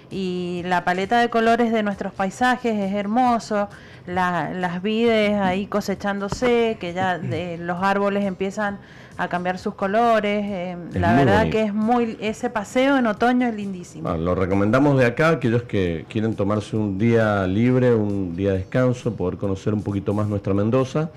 y 0.10 0.62
la 0.66 0.86
paleta 0.86 1.20
de 1.20 1.30
colores 1.30 1.72
de 1.72 1.84
nuestros 1.84 2.14
paisajes 2.14 2.78
es 2.78 2.94
hermoso, 2.94 3.68
las 4.06 4.82
vides 4.82 5.34
ahí 5.34 5.68
cosechándose, 5.68 6.78
que 6.80 6.94
ya 6.94 7.20
los 7.60 7.84
árboles 7.84 8.26
empiezan 8.26 8.80
a 9.18 9.28
cambiar 9.28 9.58
sus 9.58 9.74
colores. 9.74 10.46
Eh, 10.46 10.78
la 10.94 11.14
verdad 11.14 11.50
que 11.50 11.64
es 11.64 11.74
muy 11.74 12.18
ese 12.22 12.50
paseo 12.50 12.98
en 12.98 13.08
otoño 13.08 13.48
es 13.48 13.56
lindísimo. 13.56 14.16
lo 14.16 14.36
recomendamos 14.36 14.98
de 14.98 15.06
acá, 15.06 15.30
aquellos 15.30 15.64
que 15.64 16.06
quieren 16.08 16.36
tomarse 16.36 16.78
un 16.78 16.98
día 16.98 17.46
libre, 17.48 17.94
un 17.94 18.36
día 18.36 18.52
de 18.52 18.60
descanso, 18.60 19.14
poder 19.16 19.38
conocer 19.38 19.74
un 19.74 19.82
poquito 19.82 20.14
más 20.14 20.28
nuestra 20.28 20.54
Mendoza, 20.54 21.10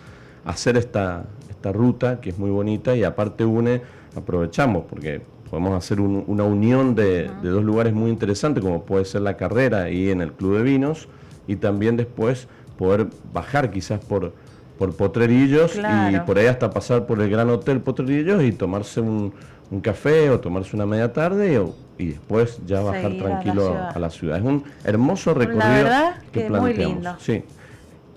hacer 0.45 0.77
esta, 0.77 1.25
esta 1.49 1.73
ruta 1.73 2.21
que 2.21 2.31
es 2.31 2.39
muy 2.39 2.51
bonita 2.51 2.97
y 2.97 3.05
aparte 3.05 3.45
une, 3.45 3.83
aprovechamos 4.17 4.85
porque 4.89 5.23
podemos 5.51 5.75
hacer 5.75 6.01
una 6.01 6.45
unión 6.45 6.95
de, 6.95 7.31
de, 7.43 7.49
dos 7.49 7.65
lugares 7.65 7.93
muy 7.93 8.11
interesantes 8.11 8.63
como 8.63 8.85
puede 8.85 9.05
ser 9.05 9.23
la 9.23 9.37
carrera 9.37 9.83
ahí 9.83 10.11
en 10.11 10.21
el 10.21 10.33
Club 10.33 10.59
de 10.59 10.63
Vinos 10.63 11.09
y 11.47 11.57
también 11.57 11.97
después 11.97 12.47
poder 12.79 13.09
bajar 13.33 13.71
quizás 13.71 14.03
por 14.05 14.33
por 14.81 14.97
Potrerillos 14.97 15.77
y 15.77 16.19
por 16.21 16.39
ahí 16.39 16.47
hasta 16.47 16.71
pasar 16.71 17.05
por 17.05 17.21
el 17.21 17.29
Gran 17.29 17.51
Hotel 17.51 17.83
Potrerillos 17.83 18.43
y 18.43 18.51
tomarse 18.51 19.03
un, 19.03 19.31
café 19.83 20.31
o 20.31 20.41
tomarse 20.41 20.75
una 20.75 20.87
media 20.87 21.13
tarde 21.13 21.63
y, 21.99 22.07
después 22.07 22.59
ya 22.67 22.81
bajar 22.81 23.13
tranquilo 23.19 23.77
a 23.77 23.99
la, 23.99 24.09
ciudad. 24.09 24.39
Es 24.39 24.43
un 24.43 24.65
hermoso 24.83 25.35
recorrido 25.35 25.87
que, 26.33 26.47
planteamos. 26.47 27.23
Sí. 27.23 27.45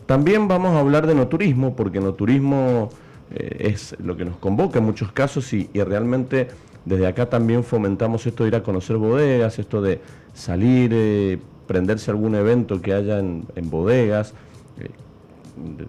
También 0.05 0.47
vamos 0.47 0.73
a 0.73 0.79
hablar 0.79 1.05
de 1.05 1.15
no 1.15 1.27
turismo, 1.27 1.75
porque 1.75 1.99
no 1.99 2.13
turismo 2.13 2.87
eh, 3.35 3.57
es 3.71 3.97
lo 3.99 4.15
que 4.15 4.23
nos 4.23 4.37
convoca 4.37 4.79
en 4.79 4.85
muchos 4.85 5.11
casos 5.11 5.51
y, 5.51 5.67
realmente 5.73 6.47
desde 6.85 7.07
acá 7.07 7.29
también 7.29 7.63
fomentamos 7.63 8.25
esto 8.25 8.43
de 8.43 8.49
ir 8.49 8.55
a 8.55 8.63
conocer 8.63 8.97
bodegas, 8.97 9.59
esto 9.59 9.81
de 9.81 10.01
salir, 10.33 10.91
eh, 10.93 11.39
prenderse 11.67 12.11
algún 12.11 12.35
evento 12.35 12.81
que 12.81 12.93
haya 12.93 13.19
en, 13.19 13.45
bodegas. 13.69 14.33
Eh, 14.79 14.89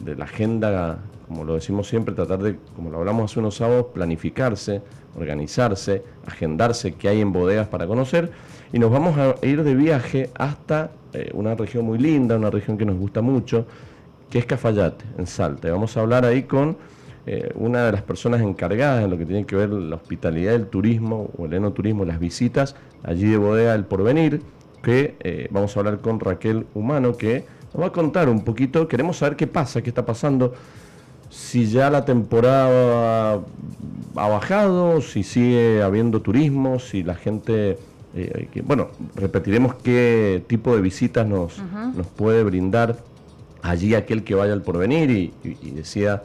de, 0.05 0.15
la 0.15 0.25
agenda, 0.25 0.99
como 1.27 1.45
lo 1.45 1.55
decimos 1.55 1.89
siempre, 1.89 2.15
tratar 2.15 2.43
de, 2.43 2.57
como 2.77 2.91
lo 2.91 2.99
hablamos 2.99 3.31
hace 3.31 3.41
unos 3.41 3.57
sábados, 3.57 3.87
planificarse, 3.95 4.83
organizarse, 5.17 6.03
agendarse 6.27 6.93
qué 6.95 7.09
hay 7.09 7.21
en 7.21 7.33
bodegas 7.33 7.69
para 7.69 7.87
conocer 7.87 8.31
y 8.75 8.79
nos 8.81 8.91
vamos 8.91 9.17
a 9.17 9.37
ir 9.47 9.63
de 9.63 9.75
viaje 9.75 10.31
hasta 10.35 10.91
eh, 11.13 11.31
una 11.33 11.55
región 11.55 11.85
muy 11.85 11.97
linda, 11.97 12.37
una 12.37 12.51
región 12.51 12.77
que 12.77 12.85
nos 12.85 12.97
gusta 12.97 13.23
mucho, 13.23 13.67
que 14.29 14.41
es 14.41 14.47
Cafayate, 14.47 15.05
en 15.17 15.29
Salta. 15.29 15.69
Y 15.69 15.71
vamos 15.71 15.97
a 15.97 16.01
hablar 16.01 16.25
ahí 16.25 16.43
con 16.43 16.77
eh, 17.27 17.53
una 17.55 17.87
de 17.87 17.93
las 17.93 18.03
personas 18.03 18.43
encargadas 18.43 19.03
en 19.03 19.11
lo 19.11 19.17
que 19.17 19.25
tiene 19.25 19.47
que 19.47 19.57
ver 19.57 19.71
la 19.71 19.97
hospitalidad 19.97 20.53
del 20.53 20.67
turismo 20.67 21.31
o 21.39 21.47
el 21.47 21.55
enoturismo, 21.55 22.05
las 22.05 22.21
visitas 22.21 22.77
allí 23.03 23.27
de 23.29 23.39
Bodega 23.39 23.73
del 23.73 23.85
Porvenir, 23.85 24.43
que 24.83 25.17
eh, 25.21 25.49
vamos 25.51 25.77
a 25.77 25.81
hablar 25.81 26.01
con 26.01 26.21
Raquel 26.21 26.67
Humano, 26.75 27.17
que 27.17 27.45
nos 27.73 27.83
va 27.83 27.87
a 27.89 27.93
contar 27.93 28.29
un 28.29 28.45
poquito, 28.45 28.87
queremos 28.89 29.19
saber 29.19 29.37
qué 29.37 29.47
pasa, 29.47 29.83
qué 29.83 29.89
está 29.89 30.05
pasando, 30.05 30.55
si 31.31 31.67
ya 31.67 31.91
la 31.91 32.05
temporada 32.05 33.41
ha 34.17 34.29
bajado, 34.29 35.01
si 35.01 35.23
sigue 35.23 35.83
habiendo 35.83 36.21
turismo, 36.21 36.79
si 36.79 37.03
la 37.03 37.15
gente, 37.15 37.79
eh, 38.15 38.63
bueno, 38.65 38.89
repetiremos 39.17 39.75
qué 39.77 40.45
tipo 40.47 40.77
de 40.77 40.83
visitas 40.83 41.27
nos, 41.27 41.61
nos 41.97 42.07
puede 42.07 42.45
brindar 42.45 42.97
allí 43.63 43.95
aquel 43.95 44.23
que 44.23 44.35
vaya 44.35 44.53
al 44.53 44.63
porvenir 44.63 45.11
y, 45.11 45.33
y, 45.43 45.71
decida 45.71 46.25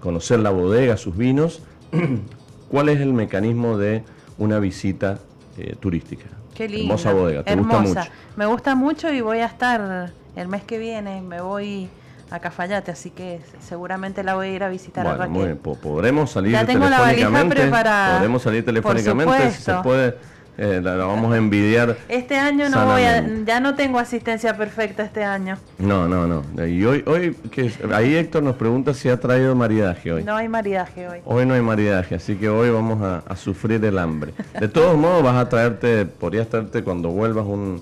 conocer 0.00 0.40
la 0.40 0.50
bodega, 0.50 0.96
sus 0.96 1.16
vinos, 1.16 1.62
cuál 2.70 2.88
es 2.88 3.00
el 3.00 3.12
mecanismo 3.12 3.76
de 3.78 4.02
una 4.38 4.58
visita 4.58 5.18
eh, 5.56 5.76
turística. 5.78 6.26
Qué 6.54 6.64
Hermosa 6.64 7.12
bodega, 7.12 7.44
¿te 7.44 7.54
gusta 7.54 7.78
mucho? 7.78 8.00
Me 8.36 8.46
gusta 8.46 8.74
mucho 8.74 9.12
y 9.12 9.20
voy 9.20 9.38
a 9.38 9.46
estar 9.46 10.12
el 10.36 10.48
mes 10.48 10.62
que 10.64 10.78
viene 10.78 11.20
me 11.20 11.40
voy 11.40 11.88
a 12.30 12.40
Cafayate, 12.40 12.90
así 12.90 13.10
que 13.10 13.40
seguramente 13.60 14.22
la 14.22 14.34
voy 14.34 14.48
a 14.48 14.52
ir 14.52 14.62
a 14.62 14.68
visitar 14.68 15.06
a 15.06 15.16
Raquel. 15.16 15.56
podremos 15.56 16.30
salir 16.30 16.52
ya 16.52 16.66
tengo 16.66 16.84
telefónicamente. 16.84 17.70
La 17.70 18.12
podremos 18.14 18.42
salir 18.42 18.64
telefónicamente 18.64 19.50
si 19.52 19.62
se 19.62 19.74
puede. 19.82 20.16
Eh, 20.58 20.80
la, 20.82 20.96
vamos 20.96 21.32
a 21.32 21.36
envidiar. 21.36 21.96
Este 22.08 22.36
año 22.36 22.68
no 22.68 22.84
voy 22.84 23.02
a, 23.02 23.24
ya 23.46 23.60
no 23.60 23.76
tengo 23.76 24.00
asistencia 24.00 24.56
perfecta 24.56 25.04
este 25.04 25.22
año. 25.22 25.56
No, 25.78 26.08
no, 26.08 26.26
no. 26.26 26.66
Y 26.66 26.84
hoy, 26.84 27.04
hoy 27.06 27.36
que 27.52 27.70
ahí 27.94 28.16
Héctor 28.16 28.42
nos 28.42 28.56
pregunta 28.56 28.92
si 28.92 29.08
ha 29.08 29.20
traído 29.20 29.54
maridaje 29.54 30.12
hoy. 30.12 30.24
No 30.24 30.34
hay 30.34 30.48
maridaje 30.48 31.06
hoy. 31.08 31.20
Hoy 31.24 31.46
no 31.46 31.54
hay 31.54 31.62
maridaje, 31.62 32.16
así 32.16 32.34
que 32.34 32.48
hoy 32.48 32.70
vamos 32.70 33.00
a, 33.02 33.18
a 33.18 33.36
sufrir 33.36 33.84
el 33.84 33.98
hambre. 33.98 34.32
De 34.58 34.66
todos 34.66 34.96
modos, 34.98 35.22
vas 35.22 35.36
a 35.36 35.48
traerte, 35.48 36.06
podrías 36.06 36.48
traerte 36.48 36.82
cuando 36.82 37.10
vuelvas 37.10 37.46
un, 37.46 37.80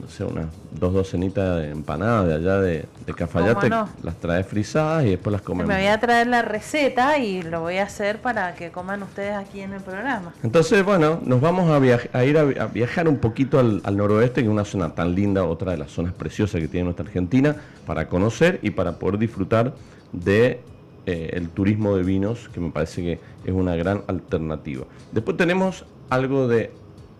no 0.00 0.08
sé, 0.08 0.24
unas 0.24 0.46
dos 0.78 0.92
docenitas 0.92 1.58
de 1.58 1.70
empanadas 1.70 2.26
de 2.28 2.34
allá 2.34 2.60
de, 2.60 2.84
de 3.06 3.14
Cafayate, 3.14 3.68
las 3.68 4.16
trae 4.20 4.44
frisadas 4.44 5.04
y 5.04 5.10
después 5.10 5.32
las 5.32 5.42
comemos. 5.42 5.68
Me 5.68 5.76
voy 5.76 5.86
a 5.86 5.98
traer 5.98 6.26
la 6.26 6.42
receta 6.42 7.18
y 7.18 7.42
lo 7.42 7.60
voy 7.60 7.78
a 7.78 7.84
hacer 7.84 8.20
para 8.20 8.54
que 8.54 8.70
coman 8.70 9.02
ustedes 9.02 9.34
aquí 9.34 9.60
en 9.60 9.72
el 9.72 9.80
programa. 9.80 10.32
Entonces, 10.42 10.84
bueno, 10.84 11.20
nos 11.24 11.40
vamos 11.40 11.70
a, 11.70 12.18
a 12.18 12.24
ir 12.24 12.38
a, 12.38 12.66
viajar 12.66 13.08
un 13.08 13.18
poquito 13.18 13.58
al, 13.58 13.96
noroeste, 13.96 14.42
que 14.42 14.46
es 14.46 14.52
una 14.52 14.64
zona 14.64 14.94
tan 14.94 15.14
linda, 15.14 15.44
otra 15.44 15.72
de 15.72 15.78
las 15.78 15.90
zonas 15.90 16.12
preciosas 16.12 16.60
que 16.60 16.68
tiene 16.68 16.84
nuestra 16.84 17.04
Argentina, 17.04 17.56
para 17.86 18.08
conocer 18.08 18.60
y 18.62 18.70
para 18.70 18.98
poder 18.98 19.18
disfrutar 19.18 19.74
de 20.12 20.60
eh, 21.06 21.30
el 21.32 21.48
turismo 21.50 21.96
de 21.96 22.02
vinos, 22.02 22.48
que 22.52 22.60
me 22.60 22.70
parece 22.70 23.02
que 23.02 23.20
es 23.44 23.52
una 23.52 23.74
gran 23.76 24.02
alternativa. 24.06 24.84
Después 25.12 25.36
tenemos 25.36 25.84
algo 26.08 26.46
de 26.48 26.70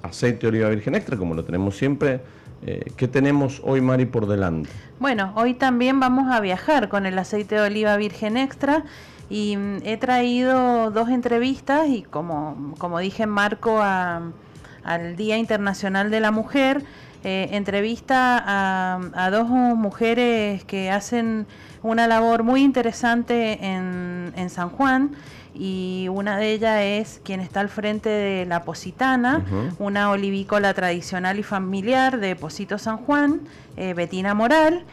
aceite 0.03 0.41
de 0.43 0.49
oliva 0.49 0.69
virgen 0.69 0.95
extra, 0.95 1.17
como 1.17 1.35
lo 1.35 1.45
tenemos 1.45 1.77
siempre 1.77 2.21
eh, 2.67 2.93
¿Qué 2.97 3.09
tenemos 3.09 3.63
hoy, 3.65 3.81
Mari, 3.81 4.05
por 4.07 4.27
delante? 4.27 4.69
Bueno, 4.99 5.33
hoy 5.35 5.55
también 5.55 5.99
vamos 5.99 6.31
a 6.31 6.41
viajar 6.41 6.89
con 6.89 7.07
el 7.07 7.19
aceite 7.19 7.55
de 7.55 7.63
oliva 7.63 7.97
virgen 7.97 8.37
extra 8.37 8.85
y 9.31 9.57
mm, 9.57 9.79
he 9.85 9.97
traído 9.97 10.91
dos 10.91 11.09
entrevistas 11.09 11.89
y 11.89 12.03
como, 12.03 12.75
como 12.79 12.99
dije, 12.99 13.27
marco 13.27 13.81
al 13.83 15.17
Día 15.17 15.39
Internacional 15.39 16.11
de 16.11 16.21
la 16.21 16.31
Mujer. 16.31 16.85
Eh, 17.23 17.51
entrevista 17.53 18.43
a, 18.47 19.31
dos 19.31 19.49
mujeres 19.49 20.65
que 20.65 20.91
hacen 20.91 21.47
una 21.83 22.07
labor 22.07 22.45
muy 22.45 22.63
interesante 22.63 23.63
en, 23.63 24.33
en 24.37 24.49
San 24.49 24.71
Juan 24.71 25.11
y 25.55 26.07
una 26.11 26.39
de 26.39 26.53
ellas 26.53 26.81
es 26.83 27.21
quien 27.25 27.41
está 27.41 27.61
al 27.61 27.69
frente 27.69 28.09
de 28.09 28.47
La 28.47 28.65
Positana, 28.65 29.45
una 29.79 30.11
olivícola 30.11 30.75
tradicional 30.75 31.39
y 31.39 31.43
familiar 31.43 32.21
de 32.21 32.37
Posito 32.37 32.79
San 32.79 32.99
Juan, 32.99 33.41
eh, 33.77 33.95
Betina 33.95 34.35
Moral. 34.35 34.85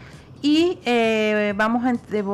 Y 0.41 0.77
eh, 0.85 1.53
vamos 1.55 1.83
a 1.83 1.93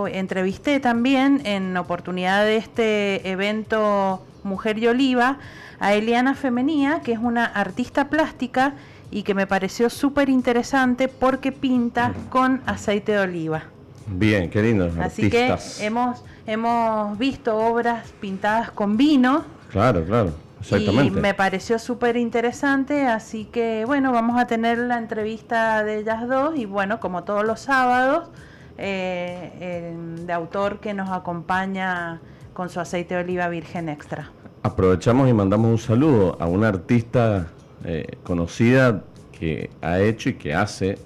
entrevisté 0.10 0.80
también 0.80 1.42
en 1.46 1.78
oportunidad 1.78 2.44
de 2.44 2.58
este 2.58 3.30
evento 3.30 4.26
Mujer 4.44 4.78
y 4.78 4.88
Oliva 4.88 5.38
a 5.80 5.94
Eliana 5.94 6.36
Femenía, 6.36 7.02
que 7.04 7.14
es 7.14 7.20
una 7.20 7.46
artista 7.46 8.10
plástica 8.10 8.74
y 9.12 9.24
que 9.24 9.34
me 9.34 9.48
pareció 9.48 9.90
súper 9.90 10.30
interesante 10.30 11.08
porque 11.08 11.52
pinta 11.52 12.14
con 12.30 12.62
aceite 12.66 13.14
de 13.14 13.20
oliva. 13.20 13.64
Bien, 14.08 14.50
qué 14.50 14.62
lindo. 14.62 14.92
Así 15.00 15.30
que 15.30 15.56
hemos, 15.80 16.24
hemos 16.46 17.18
visto 17.18 17.56
obras 17.56 18.12
pintadas 18.20 18.72
con 18.72 18.98
vino. 18.98 19.44
Claro, 19.72 20.04
claro. 20.06 20.32
Exactamente. 20.60 21.18
Y 21.18 21.22
me 21.22 21.34
pareció 21.34 21.78
súper 21.78 22.16
interesante, 22.16 23.06
así 23.06 23.46
que 23.46 23.84
bueno, 23.86 24.14
vamos 24.14 24.40
a 24.40 24.48
tener 24.48 24.78
la 24.78 24.98
entrevista 24.98 25.84
de 25.84 26.00
ellas 26.00 26.28
dos 26.28 26.58
y 26.58 26.66
bueno, 26.66 27.02
como 27.02 27.24
todos 27.24 27.44
los 27.44 27.60
sábados, 27.60 28.30
eh, 28.78 29.90
el 29.92 30.26
de 30.26 30.34
autor 30.34 30.80
que 30.80 30.94
nos 30.94 31.10
acompaña 31.10 32.22
con 32.54 32.70
su 32.70 32.80
aceite 32.80 33.16
de 33.16 33.24
oliva 33.24 33.50
virgen 33.50 33.90
extra. 33.90 34.32
Aprovechamos 34.64 35.30
y 35.30 35.34
mandamos 35.34 35.70
un 35.70 35.78
saludo 35.78 36.38
a 36.40 36.46
una 36.46 36.70
artista 36.70 37.48
eh, 37.84 38.18
conocida 38.24 39.04
que 39.38 39.70
ha 39.82 40.00
hecho 40.00 40.30
y 40.30 40.36
que 40.36 40.54
hace 40.54 40.92
eh, 40.92 40.98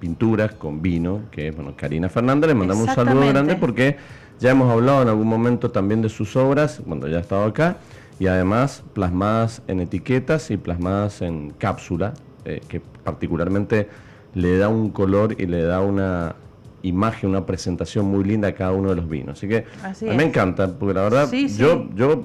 pinturas 0.00 0.52
con 0.54 0.82
vino, 0.82 1.22
que 1.30 1.48
es 1.48 1.54
bueno, 1.54 1.74
Karina 1.76 2.08
Fernández. 2.08 2.48
Le 2.48 2.54
mandamos 2.54 2.88
un 2.88 2.94
saludo 2.94 3.28
grande 3.28 3.54
porque 3.54 3.96
ya 4.42 4.50
hemos 4.50 4.70
hablado 4.70 5.02
en 5.02 5.08
algún 5.08 5.28
momento 5.28 5.70
también 5.70 6.02
de 6.02 6.08
sus 6.08 6.36
obras, 6.36 6.82
cuando 6.84 7.06
ya 7.06 7.18
ha 7.18 7.20
estado 7.20 7.44
acá, 7.44 7.76
y 8.18 8.26
además 8.26 8.82
plasmadas 8.92 9.62
en 9.68 9.80
etiquetas 9.80 10.50
y 10.50 10.56
plasmadas 10.56 11.22
en 11.22 11.50
cápsula, 11.50 12.12
eh, 12.44 12.60
que 12.68 12.80
particularmente 12.80 13.88
le 14.34 14.58
da 14.58 14.68
un 14.68 14.90
color 14.90 15.40
y 15.40 15.46
le 15.46 15.62
da 15.62 15.80
una 15.80 16.34
imagen, 16.82 17.30
una 17.30 17.46
presentación 17.46 18.06
muy 18.06 18.24
linda 18.24 18.48
a 18.48 18.52
cada 18.52 18.72
uno 18.72 18.90
de 18.90 18.96
los 18.96 19.08
vinos. 19.08 19.38
Así 19.38 19.46
que 19.46 19.64
a 19.82 20.10
mí 20.10 20.16
me 20.16 20.24
encanta, 20.24 20.66
porque 20.76 20.94
la 20.94 21.02
verdad 21.02 21.30
yo 21.30 21.88
yo 21.94 22.24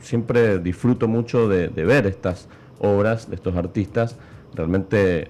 siempre 0.00 0.60
disfruto 0.60 1.08
mucho 1.08 1.48
de, 1.48 1.68
ver 1.68 2.06
estas 2.06 2.48
obras 2.78 3.28
de 3.28 3.34
estos 3.34 3.56
artistas. 3.56 4.16
Realmente 4.54 5.28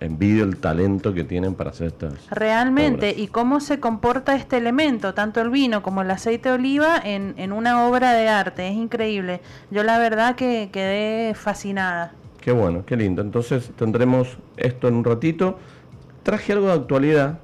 envidio 0.00 0.44
el 0.44 0.56
talento 0.58 1.14
que 1.14 1.24
tienen 1.24 1.54
para 1.54 1.70
hacer 1.70 1.88
estas. 1.88 2.14
Realmente, 2.30 3.14
y 3.16 3.28
cómo 3.28 3.60
se 3.60 3.80
comporta 3.80 4.36
este 4.36 4.56
elemento, 4.56 5.14
tanto 5.14 5.40
el 5.40 5.50
vino 5.50 5.82
como 5.82 6.02
el 6.02 6.10
aceite 6.10 6.48
de 6.50 6.54
oliva, 6.54 7.00
en, 7.02 7.34
en 7.36 7.52
una 7.52 7.86
obra 7.86 8.12
de 8.12 8.28
arte. 8.28 8.68
Es 8.68 8.74
increíble. 8.74 9.40
Yo 9.70 9.82
la 9.82 9.98
verdad 9.98 10.36
que 10.36 10.70
quedé 10.72 11.34
fascinada. 11.34 12.12
Qué 12.40 12.52
bueno, 12.52 12.84
qué 12.86 12.96
lindo. 12.96 13.22
Entonces 13.22 13.70
tendremos 13.76 14.38
esto 14.56 14.88
en 14.88 14.94
un 14.94 15.04
ratito. 15.04 15.58
Traje 16.22 16.52
algo 16.52 16.66
de 16.66 16.74
actualidad 16.74 17.38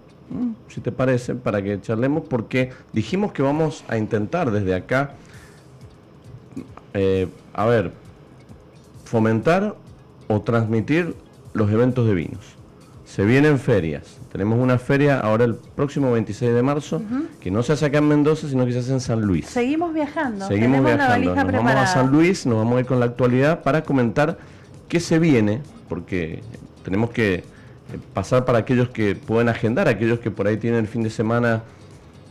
si 0.69 0.81
te 0.81 0.93
parece, 0.93 1.35
para 1.35 1.63
que 1.63 1.81
charlemos, 1.81 2.25
porque 2.29 2.73
dijimos 2.93 3.33
que 3.33 3.43
vamos 3.43 3.85
a 3.89 3.97
intentar 3.97 4.51
desde 4.51 4.75
acá, 4.75 5.15
eh, 6.95 7.29
a 7.53 7.67
ver, 7.67 7.93
fomentar 9.05 9.77
o 10.29 10.41
transmitir 10.41 11.15
los 11.55 11.71
eventos 11.71 12.07
de 12.07 12.15
vinos. 12.15 12.57
Se 13.05 13.25
vienen 13.25 13.59
ferias. 13.59 14.19
Tenemos 14.31 14.59
una 14.59 14.79
feria 14.79 15.21
ahora 15.21 15.45
el 15.45 15.55
próximo 15.55 16.13
26 16.13 16.55
de 16.55 16.63
marzo, 16.63 17.03
que 17.41 17.51
no 17.51 17.63
se 17.63 17.75
hace 17.75 17.85
acá 17.85 17.99
en 17.99 18.09
Mendoza, 18.09 18.49
sino 18.49 18.65
que 18.65 18.73
se 18.73 18.79
hace 18.79 18.93
en 18.93 19.01
San 19.01 19.21
Luis. 19.21 19.47
Seguimos 19.47 19.93
viajando. 19.93 20.47
Seguimos 20.47 20.83
viajando. 20.83 21.35
Nos 21.35 21.53
vamos 21.53 21.75
a 21.75 21.87
San 21.87 22.11
Luis, 22.11 22.47
nos 22.47 22.57
vamos 22.57 22.79
a 22.79 22.81
ir 22.81 22.87
con 22.87 23.01
la 23.01 23.07
actualidad 23.07 23.63
para 23.63 23.83
comentar 23.83 24.39
qué 24.89 24.99
se 24.99 25.19
viene, 25.19 25.61
porque 25.91 26.43
tenemos 26.85 27.11
que 27.11 27.45
pasar 28.15 28.47
para 28.47 28.59
aquellos 28.59 28.89
que 28.89 29.15
pueden 29.15 29.51
agendar, 29.51 29.89
aquellos 29.89 30.21
que 30.21 30.31
por 30.31 30.47
ahí 30.47 30.57
tienen 30.57 30.81
el 30.81 30.89
fin 30.89 31.03
de 31.03 31.11
semana 31.11 31.63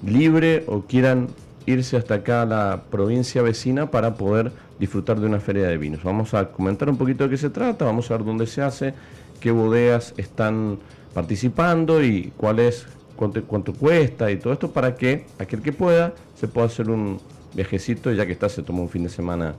libre 0.04 0.64
o 0.68 0.82
quieran 0.82 1.28
irse 1.66 1.98
hasta 1.98 2.16
acá 2.16 2.44
a 2.44 2.46
la 2.46 2.84
provincia 2.90 3.42
vecina 3.42 3.92
para 3.92 4.16
poder 4.16 4.52
disfrutar 4.80 5.20
de 5.20 5.28
una 5.28 5.40
feria 5.40 5.68
de 5.68 5.78
vinos. 5.78 6.04
Vamos 6.04 6.34
a 6.34 6.52
comentar 6.52 6.90
un 6.90 6.98
poquito 6.98 7.26
de 7.26 7.30
qué 7.30 7.38
se 7.38 7.50
trata, 7.50 7.86
vamos 7.86 8.10
a 8.10 8.18
ver 8.18 8.26
dónde 8.26 8.48
se 8.48 8.62
hace, 8.62 8.94
qué 9.40 9.52
bodegas 9.52 10.14
están 10.18 10.80
participando 11.14 12.04
y 12.04 12.34
cuál 12.38 12.60
es, 12.60 12.86
cuánto, 13.16 13.44
cuánto 13.44 13.74
cuesta 13.74 14.32
y 14.32 14.38
todo 14.38 14.54
esto 14.54 14.72
para 14.72 14.96
que 14.96 15.26
aquel 15.40 15.62
que 15.62 15.74
pueda 15.74 16.14
se 16.36 16.48
pueda 16.48 16.68
hacer 16.68 16.90
un 16.90 17.20
viajecito, 17.54 18.12
ya 18.12 18.26
que 18.26 18.32
está, 18.32 18.50
se 18.50 18.64
toma 18.64 18.82
un 18.82 18.90
fin 18.90 19.04
de 19.04 19.10
semana 19.10 19.56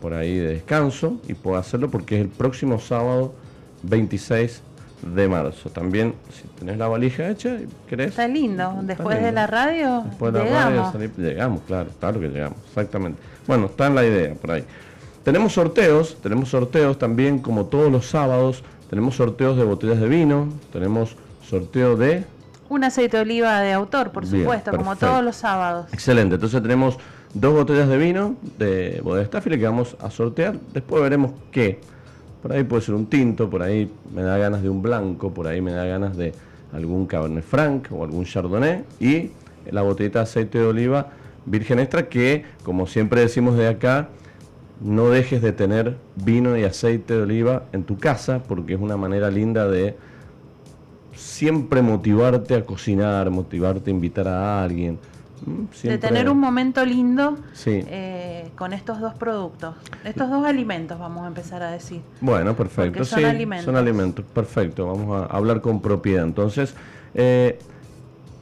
por 0.00 0.14
ahí 0.14 0.36
de 0.36 0.54
descanso 0.54 1.20
y 1.28 1.34
pueda 1.34 1.58
hacerlo 1.58 1.90
porque 1.90 2.16
es 2.16 2.22
el 2.22 2.28
próximo 2.28 2.78
sábado 2.78 3.34
26 3.82 4.62
de 5.02 5.28
marzo. 5.28 5.70
También, 5.70 6.14
si 6.32 6.46
tenés 6.58 6.78
la 6.78 6.88
valija 6.88 7.28
hecha, 7.28 7.56
¿querés? 7.88 8.10
Está 8.10 8.28
lindo. 8.28 8.74
Después 8.82 9.22
de 9.22 9.32
la 9.32 9.46
radio, 9.46 10.02
Después 10.06 10.32
de 10.32 10.44
llegamos. 10.44 10.74
la 10.74 10.92
radio 10.92 11.10
llegamos, 11.16 11.60
claro, 11.66 11.90
claro 11.98 12.20
que 12.20 12.28
llegamos, 12.28 12.58
exactamente. 12.66 13.20
Bueno, 13.46 13.66
está 13.66 13.86
en 13.86 13.94
la 13.94 14.04
idea 14.04 14.34
por 14.34 14.52
ahí. 14.52 14.64
Tenemos 15.24 15.52
sorteos, 15.52 16.16
tenemos 16.22 16.48
sorteos 16.48 16.98
también 16.98 17.38
como 17.38 17.66
todos 17.66 17.90
los 17.92 18.06
sábados. 18.06 18.62
Tenemos 18.88 19.14
sorteos 19.16 19.56
de 19.56 19.64
botellas 19.64 20.00
de 20.00 20.08
vino, 20.08 20.48
tenemos 20.72 21.16
sorteo 21.48 21.96
de... 21.96 22.24
Un 22.68 22.82
aceite 22.84 23.16
de 23.18 23.22
oliva 23.22 23.60
de 23.60 23.72
autor, 23.72 24.10
por 24.10 24.26
supuesto, 24.26 24.72
como 24.72 24.96
todos 24.96 25.22
los 25.24 25.36
sábados. 25.36 25.86
Excelente, 25.92 26.36
entonces 26.36 26.60
tenemos 26.62 26.98
dos 27.34 27.52
botellas 27.52 27.88
de 27.88 27.96
vino 27.96 28.34
de 28.58 29.00
Bodega 29.02 29.26
Staffile 29.26 29.58
que 29.58 29.64
vamos 29.64 29.96
a 30.00 30.10
sortear. 30.10 30.56
Después 30.72 31.02
veremos 31.02 31.32
qué 31.52 31.80
por 32.42 32.52
ahí 32.52 32.64
puede 32.64 32.82
ser 32.82 32.94
un 32.94 33.06
tinto, 33.06 33.50
por 33.50 33.62
ahí 33.62 33.90
me 34.14 34.22
da 34.22 34.38
ganas 34.38 34.62
de 34.62 34.68
un 34.68 34.82
blanco, 34.82 35.32
por 35.32 35.46
ahí 35.46 35.60
me 35.60 35.72
da 35.72 35.84
ganas 35.84 36.16
de 36.16 36.32
algún 36.72 37.06
Cabernet 37.06 37.44
Franc 37.44 37.88
o 37.90 38.04
algún 38.04 38.24
Chardonnay 38.24 38.84
y 39.00 39.30
la 39.70 39.82
botellita 39.82 40.20
de 40.20 40.22
aceite 40.22 40.58
de 40.58 40.66
oliva 40.66 41.10
virgen 41.46 41.78
extra 41.78 42.08
que, 42.08 42.44
como 42.62 42.86
siempre 42.86 43.20
decimos 43.20 43.56
de 43.56 43.68
acá, 43.68 44.08
no 44.80 45.10
dejes 45.10 45.42
de 45.42 45.52
tener 45.52 45.96
vino 46.16 46.56
y 46.56 46.64
aceite 46.64 47.14
de 47.14 47.22
oliva 47.22 47.64
en 47.72 47.84
tu 47.84 47.98
casa 47.98 48.42
porque 48.42 48.74
es 48.74 48.80
una 48.80 48.96
manera 48.96 49.30
linda 49.30 49.68
de 49.68 49.96
siempre 51.14 51.82
motivarte 51.82 52.54
a 52.54 52.64
cocinar, 52.64 53.30
motivarte 53.30 53.90
a 53.90 53.94
invitar 53.94 54.28
a 54.28 54.62
alguien. 54.62 54.98
Mm, 55.46 55.64
de 55.84 55.98
tener 55.98 56.28
un 56.28 56.38
momento 56.38 56.84
lindo 56.84 57.38
eh, 57.66 58.50
con 58.56 58.72
estos 58.72 59.00
dos 59.00 59.14
productos, 59.14 59.74
estos 60.04 60.28
dos 60.28 60.44
alimentos, 60.44 60.98
vamos 60.98 61.24
a 61.24 61.28
empezar 61.28 61.62
a 61.62 61.70
decir. 61.70 62.02
Bueno, 62.20 62.54
perfecto. 62.54 63.04
son 63.04 63.24
alimentos. 63.24 63.64
Son 63.64 63.76
alimentos, 63.76 64.24
perfecto. 64.24 64.86
Vamos 64.86 65.22
a 65.22 65.34
hablar 65.34 65.60
con 65.60 65.80
propiedad. 65.80 66.24
Entonces, 66.24 66.74
eh, 67.14 67.58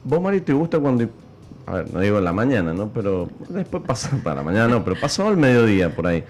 vos, 0.03 0.21
Mari, 0.21 0.41
te 0.41 0.53
gusta 0.53 0.79
cuando, 0.79 1.07
a 1.65 1.73
ver, 1.75 1.93
no 1.93 1.99
digo 2.01 2.17
en 2.17 2.25
la 2.25 2.33
mañana, 2.33 2.73
¿no? 2.73 2.89
Pero 2.89 3.29
después 3.47 3.83
pasa, 3.83 4.11
para 4.23 4.37
la 4.37 4.43
mañana 4.43 4.67
no, 4.67 4.83
pero 4.83 4.99
pasado 4.99 5.29
el 5.29 5.37
mediodía 5.37 5.95
por 5.95 6.07
ahí. 6.07 6.23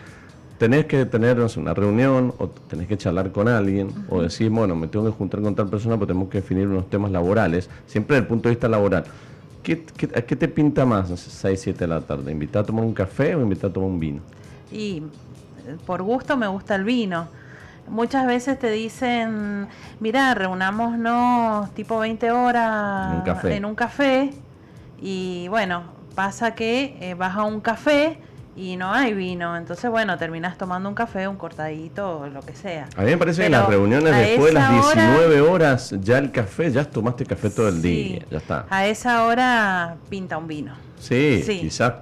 Tenés 0.59 0.85
que 0.87 1.05
tener 1.05 1.39
una 1.55 1.73
reunión 1.73 2.33
o 2.37 2.49
tenés 2.49 2.87
que 2.87 2.97
charlar 2.97 3.31
con 3.31 3.47
alguien 3.47 3.91
o 4.09 4.21
decir, 4.21 4.49
bueno, 4.49 4.75
me 4.75 4.87
tengo 4.87 5.05
que 5.05 5.11
juntar 5.11 5.41
con 5.41 5.55
tal 5.55 5.69
persona 5.69 5.95
porque 5.95 6.11
tenemos 6.11 6.29
que 6.29 6.41
definir 6.41 6.67
unos 6.67 6.89
temas 6.89 7.11
laborales, 7.11 7.69
siempre 7.87 8.17
desde 8.17 8.23
el 8.23 8.27
punto 8.27 8.49
de 8.49 8.55
vista 8.55 8.67
laboral. 8.67 9.05
¿Qué, 9.63 9.85
a 10.15 10.21
qué 10.21 10.35
te 10.35 10.47
pinta 10.47 10.85
más 10.85 11.11
a 11.11 11.17
6, 11.17 11.59
7 11.61 11.79
de 11.79 11.87
la 11.87 12.01
tarde? 12.01 12.31
¿Invitar 12.31 12.63
a 12.63 12.65
tomar 12.65 12.85
un 12.85 12.93
café 12.93 13.35
o 13.35 13.41
invitar 13.41 13.69
a 13.69 13.73
tomar 13.73 13.89
un 13.89 13.99
vino? 13.99 14.21
Y 14.71 15.03
eh, 15.67 15.77
por 15.85 16.01
gusto 16.01 16.37
me 16.37 16.47
gusta 16.47 16.75
el 16.75 16.83
vino. 16.83 17.27
Muchas 17.87 18.27
veces 18.27 18.59
te 18.59 18.69
dicen, 18.69 19.67
mira, 19.99 20.33
reunámonos 20.35 21.73
tipo 21.73 21.97
20 21.97 22.31
horas 22.31 23.43
en 23.45 23.65
un 23.65 23.75
café, 23.75 24.31
y 25.01 25.47
bueno, 25.47 25.83
pasa 26.13 26.53
que 26.53 26.97
eh, 26.99 27.13
vas 27.15 27.35
a 27.35 27.43
un 27.43 27.61
café 27.61 28.19
y 28.59 28.75
no 28.75 28.91
hay 28.93 29.13
vino. 29.13 29.55
Entonces, 29.55 29.89
bueno, 29.89 30.17
terminas 30.17 30.57
tomando 30.57 30.89
un 30.89 30.95
café, 30.95 31.27
un 31.27 31.37
cortadito, 31.37 32.27
lo 32.27 32.41
que 32.41 32.53
sea. 32.53 32.89
A 32.97 33.03
mí 33.03 33.11
me 33.11 33.17
parece 33.17 33.41
que 33.41 33.45
en 33.45 33.53
las 33.53 33.67
reuniones 33.67 34.15
después 34.15 34.47
de 34.47 34.53
las 34.53 34.71
19 34.71 35.41
horas, 35.41 35.95
ya 36.01 36.17
el 36.17 36.31
café, 36.31 36.69
ya 36.69 36.83
tomaste 36.83 37.25
café 37.25 37.49
todo 37.49 37.69
el 37.69 37.81
día, 37.81 38.25
ya 38.29 38.37
está. 38.37 38.65
A 38.69 38.85
esa 38.87 39.25
hora 39.25 39.95
pinta 40.09 40.37
un 40.37 40.47
vino. 40.47 40.73
Sí, 40.99 41.41
sí. 41.45 41.61
quizás 41.61 41.93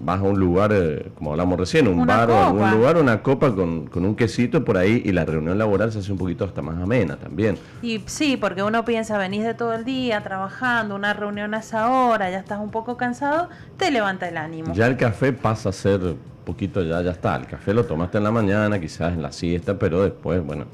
vas 0.00 0.20
a 0.20 0.22
un 0.22 0.38
lugar, 0.38 0.72
eh, 0.72 1.10
como 1.14 1.32
hablamos 1.32 1.58
recién, 1.58 1.88
un 1.88 2.06
bar 2.06 2.30
o 2.30 2.44
algún 2.44 2.70
lugar, 2.70 2.96
una 2.96 3.22
copa 3.22 3.54
con, 3.54 3.86
con, 3.86 4.04
un 4.04 4.14
quesito 4.14 4.64
por 4.64 4.76
ahí 4.76 5.02
y 5.04 5.12
la 5.12 5.24
reunión 5.24 5.58
laboral 5.58 5.92
se 5.92 6.00
hace 6.00 6.12
un 6.12 6.18
poquito 6.18 6.44
hasta 6.44 6.62
más 6.62 6.80
amena 6.80 7.16
también. 7.16 7.58
Y 7.82 8.02
sí, 8.06 8.36
porque 8.36 8.62
uno 8.62 8.84
piensa, 8.84 9.18
venís 9.18 9.44
de 9.44 9.54
todo 9.54 9.74
el 9.74 9.84
día 9.84 10.22
trabajando, 10.22 10.94
una 10.94 11.12
reunión 11.12 11.54
a 11.54 11.58
esa 11.58 11.90
hora, 11.90 12.30
ya 12.30 12.38
estás 12.38 12.60
un 12.60 12.70
poco 12.70 12.96
cansado, 12.96 13.48
te 13.76 13.90
levanta 13.90 14.28
el 14.28 14.36
ánimo. 14.36 14.74
Ya 14.74 14.86
el 14.86 14.96
café 14.96 15.32
pasa 15.32 15.70
a 15.70 15.72
ser 15.72 16.16
poquito, 16.44 16.82
ya, 16.82 17.02
ya 17.02 17.10
está, 17.10 17.36
el 17.36 17.46
café 17.46 17.74
lo 17.74 17.84
tomaste 17.84 18.18
en 18.18 18.24
la 18.24 18.30
mañana, 18.30 18.80
quizás 18.80 19.12
en 19.12 19.22
la 19.22 19.32
siesta, 19.32 19.78
pero 19.78 20.02
después, 20.02 20.44
bueno, 20.44 20.66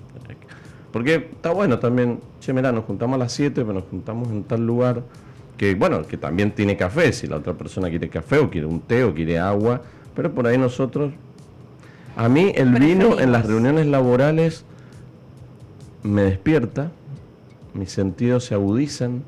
porque 0.93 1.15
está 1.15 1.51
bueno 1.51 1.79
también, 1.79 2.21
che, 2.39 2.53
mirá, 2.53 2.71
nos 2.71 2.85
juntamos 2.85 3.17
a 3.17 3.19
las 3.19 3.33
7, 3.33 3.63
pero 3.63 3.73
nos 3.73 3.85
juntamos 3.85 4.29
en 4.29 4.45
tal 4.45 4.65
lugar 4.65 5.03
que 5.63 5.77
bueno, 5.77 6.03
que 6.03 6.17
también 6.17 6.51
tiene 6.51 6.77
café, 6.77 7.13
si 7.13 7.29
la 7.29 7.37
otra 7.37 7.53
persona 7.53 7.89
quiere 7.89 8.09
café 8.09 8.39
o 8.39 8.51
quiere 8.51 8.67
un 8.67 8.81
té 8.81 9.05
o 9.05 9.15
quiere 9.15 9.39
agua, 9.39 9.81
pero 10.13 10.35
por 10.35 10.49
ahí 10.49 10.59
nosotros, 10.59 11.13
a 12.17 12.29
mí 12.29 12.51
el 12.57 12.71
vino 12.75 13.21
en 13.21 13.31
las 13.31 13.47
reuniones 13.47 13.87
laborales 13.87 14.65
me 16.03 16.23
despierta, 16.23 16.91
mis 17.75 17.93
sentidos 17.93 18.47
se 18.47 18.55
agudizan, 18.55 19.23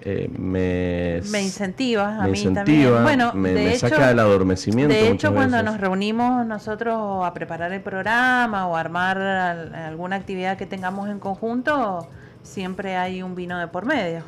eh, 0.00 0.28
me, 0.36 1.20
me 1.30 1.42
incentiva 1.42 2.16
a 2.18 2.22
me 2.24 2.30
mí 2.32 2.38
incentiva, 2.40 2.64
también. 2.64 3.02
Bueno, 3.04 3.32
me, 3.34 3.50
de 3.50 3.54
me 3.54 3.68
hecho, 3.70 3.88
saca 3.88 4.08
del 4.08 4.18
adormecimiento. 4.18 4.92
De 4.92 5.10
hecho, 5.10 5.32
cuando 5.32 5.58
veces. 5.58 5.70
nos 5.70 5.80
reunimos 5.80 6.44
nosotros 6.44 7.24
a 7.24 7.32
preparar 7.34 7.72
el 7.72 7.82
programa 7.82 8.66
o 8.66 8.76
armar 8.76 9.16
al- 9.18 9.74
alguna 9.76 10.16
actividad 10.16 10.56
que 10.58 10.66
tengamos 10.66 11.08
en 11.08 11.20
conjunto, 11.20 12.08
siempre 12.42 12.96
hay 12.96 13.22
un 13.22 13.36
vino 13.36 13.60
de 13.60 13.68
por 13.68 13.84
medio. 13.86 14.22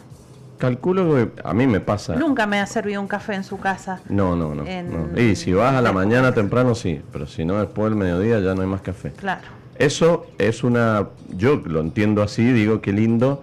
Calculo 0.58 1.14
que 1.14 1.30
a 1.44 1.54
mí 1.54 1.66
me 1.66 1.80
pasa. 1.80 2.16
Nunca 2.16 2.46
me 2.46 2.58
ha 2.60 2.66
servido 2.66 3.00
un 3.00 3.06
café 3.08 3.34
en 3.34 3.44
su 3.44 3.58
casa. 3.58 4.00
No, 4.08 4.34
no, 4.36 4.54
no, 4.54 4.66
En- 4.66 5.12
no. 5.14 5.20
Y 5.20 5.36
si 5.36 5.52
vas 5.52 5.74
a 5.74 5.80
la 5.82 5.92
mañana 5.92 6.34
temprano, 6.34 6.74
sí, 6.74 7.00
pero 7.12 7.26
si 7.26 7.44
no, 7.44 7.58
después 7.60 7.90
del 7.90 7.98
mediodía 7.98 8.40
ya 8.40 8.54
no 8.54 8.62
hay 8.62 8.66
más 8.68 8.80
café. 8.82 9.12
Claro. 9.12 9.42
Eso 9.78 10.26
es 10.38 10.64
una, 10.64 11.06
yo 11.36 11.56
lo 11.64 11.80
entiendo 11.80 12.22
así, 12.22 12.52
digo 12.52 12.80
que 12.80 12.92
lindo 12.92 13.42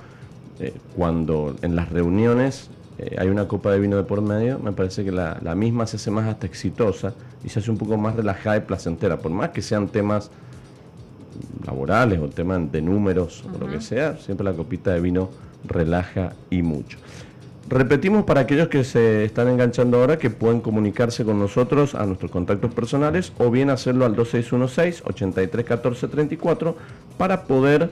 eh, 0.60 0.74
cuando 0.96 1.56
en 1.62 1.78
las 1.78 1.90
reuniones 1.90 2.70
eh, 2.98 3.16
hay 3.18 3.30
una 3.30 3.48
copa 3.48 3.72
de 3.72 3.80
vino 3.80 3.96
de 3.96 4.04
por 4.04 4.22
medio, 4.22 4.60
me 4.60 4.74
parece 4.74 5.06
que 5.06 5.12
la, 5.14 5.38
la 5.42 5.56
misma 5.56 5.88
se 5.88 5.96
hace 5.96 6.12
más 6.12 6.28
hasta 6.28 6.46
exitosa 6.46 7.14
y 7.46 7.50
se 7.50 7.60
hace 7.60 7.72
un 7.72 7.78
poco 7.78 7.96
más 7.98 8.18
relajada 8.18 8.58
y 8.58 8.62
placentera, 8.62 9.18
por 9.18 9.32
más 9.32 9.50
que 9.52 9.62
sean 9.62 9.88
temas 9.88 10.30
laborales 11.66 12.20
o 12.20 12.28
temas 12.28 12.70
de 12.72 12.82
números 12.82 13.44
o 13.54 13.58
lo 13.58 13.70
que 13.72 13.80
sea, 13.82 14.18
siempre 14.18 14.44
la 14.44 14.54
copita 14.54 14.92
de 14.94 15.00
vino 15.02 15.30
relaja 15.68 16.34
y 16.50 16.62
mucho. 16.62 16.98
Repetimos 17.68 18.26
para 18.26 18.42
aquellos 18.42 18.68
que 18.68 18.84
se 18.84 19.26
están 19.26 19.48
enganchando 19.48 20.00
ahora 20.00 20.20
que 20.20 20.30
pueden 20.30 20.62
comunicarse 20.62 21.26
con 21.26 21.40
nosotros 21.40 21.96
a 21.96 22.06
nuestros 22.06 22.30
contactos 22.30 22.72
personales 22.74 23.34
o 23.40 23.50
bien 23.50 23.72
hacerlo 23.72 24.06
al 24.06 24.16
2616-831434 24.16 26.76
para 27.18 27.46
poder 27.46 27.90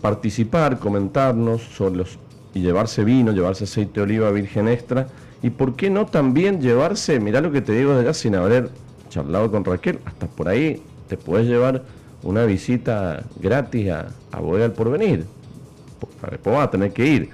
participar, 0.00 0.78
comentarnos 0.78 1.60
sobre 1.60 1.96
los 1.96 2.18
y 2.54 2.60
llevarse 2.60 3.04
vino, 3.04 3.32
llevarse 3.32 3.64
aceite 3.64 4.00
de 4.00 4.02
oliva 4.02 4.30
virgen 4.30 4.68
extra 4.68 5.08
y 5.42 5.50
por 5.50 5.76
qué 5.76 5.90
no 5.90 6.06
también 6.06 6.60
llevarse, 6.60 7.20
mirá 7.20 7.40
lo 7.40 7.52
que 7.52 7.60
te 7.60 7.72
digo 7.72 7.94
de 7.94 8.00
allá 8.00 8.14
sin 8.14 8.34
haber 8.34 8.70
charlado 9.08 9.50
con 9.50 9.64
Raquel, 9.64 9.98
hasta 10.04 10.26
por 10.26 10.48
ahí 10.48 10.82
te 11.08 11.16
puedes 11.16 11.46
llevar 11.46 11.82
una 12.22 12.44
visita 12.44 13.24
gratis 13.40 13.90
a, 13.90 14.08
a 14.32 14.40
Bodega 14.40 14.68
del 14.68 14.72
Porvenir. 14.72 15.24
Vas 16.44 16.64
a 16.64 16.70
tener 16.70 16.92
que 16.92 17.06
ir, 17.06 17.30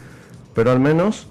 pero 0.55 0.70
al 0.70 0.81
menos 0.81 1.26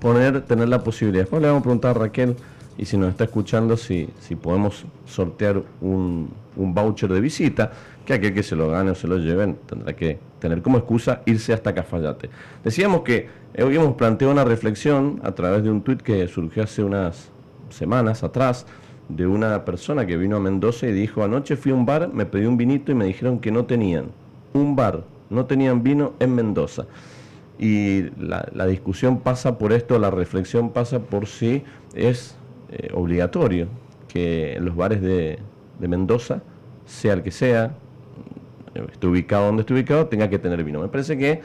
poner, 0.00 0.42
tener 0.42 0.68
la 0.68 0.82
posibilidad. 0.82 1.22
Después 1.24 1.42
le 1.42 1.48
vamos 1.48 1.60
a 1.60 1.64
preguntar 1.64 1.96
a 1.96 2.00
Raquel 2.00 2.36
y 2.78 2.84
si 2.84 2.96
nos 2.96 3.10
está 3.10 3.24
escuchando 3.24 3.76
si, 3.76 4.08
si 4.20 4.36
podemos 4.36 4.84
sortear 5.06 5.62
un, 5.80 6.30
un 6.56 6.74
voucher 6.74 7.12
de 7.12 7.20
visita, 7.20 7.72
que 8.04 8.14
aquel 8.14 8.34
que 8.34 8.42
se 8.42 8.54
lo 8.54 8.68
gane 8.68 8.90
o 8.90 8.94
se 8.94 9.08
lo 9.08 9.18
lleven 9.18 9.56
tendrá 9.66 9.94
que 9.94 10.18
tener 10.38 10.62
como 10.62 10.78
excusa 10.78 11.22
irse 11.26 11.52
hasta 11.52 11.74
Cafayate. 11.74 12.30
Decíamos 12.62 13.00
que 13.00 13.28
hoy 13.58 13.76
hemos 13.76 13.94
planteado 13.96 14.32
una 14.32 14.44
reflexión 14.44 15.20
a 15.24 15.32
través 15.32 15.64
de 15.64 15.70
un 15.70 15.82
tuit 15.82 16.02
que 16.02 16.26
surgió 16.28 16.62
hace 16.62 16.82
unas 16.84 17.30
semanas 17.70 18.22
atrás 18.22 18.66
de 19.08 19.26
una 19.26 19.64
persona 19.64 20.06
que 20.06 20.16
vino 20.16 20.36
a 20.36 20.40
Mendoza 20.40 20.86
y 20.86 20.92
dijo, 20.92 21.22
anoche 21.22 21.56
fui 21.56 21.72
a 21.72 21.74
un 21.74 21.86
bar, 21.86 22.10
me 22.12 22.26
pedí 22.26 22.46
un 22.46 22.56
vinito 22.56 22.92
y 22.92 22.94
me 22.94 23.04
dijeron 23.06 23.38
que 23.38 23.50
no 23.50 23.64
tenían 23.64 24.06
un 24.52 24.76
bar, 24.76 25.04
no 25.30 25.46
tenían 25.46 25.82
vino 25.82 26.14
en 26.20 26.34
Mendoza. 26.34 26.86
Y 27.58 28.10
la, 28.18 28.48
la 28.52 28.66
discusión 28.66 29.20
pasa 29.20 29.58
por 29.58 29.72
esto, 29.72 29.98
la 29.98 30.10
reflexión 30.10 30.70
pasa 30.70 30.98
por 31.00 31.26
si 31.26 31.64
es 31.94 32.36
eh, 32.70 32.90
obligatorio 32.92 33.68
que 34.08 34.58
los 34.60 34.76
bares 34.76 35.00
de, 35.00 35.38
de 35.78 35.88
Mendoza, 35.88 36.42
sea 36.84 37.14
el 37.14 37.22
que 37.22 37.30
sea, 37.30 37.74
esté 38.92 39.06
ubicado 39.06 39.46
donde 39.46 39.60
esté 39.60 39.74
ubicado, 39.74 40.06
tenga 40.06 40.28
que 40.28 40.38
tener 40.38 40.62
vino. 40.64 40.80
Me 40.80 40.88
parece 40.88 41.16
que 41.16 41.30
eh, 41.30 41.40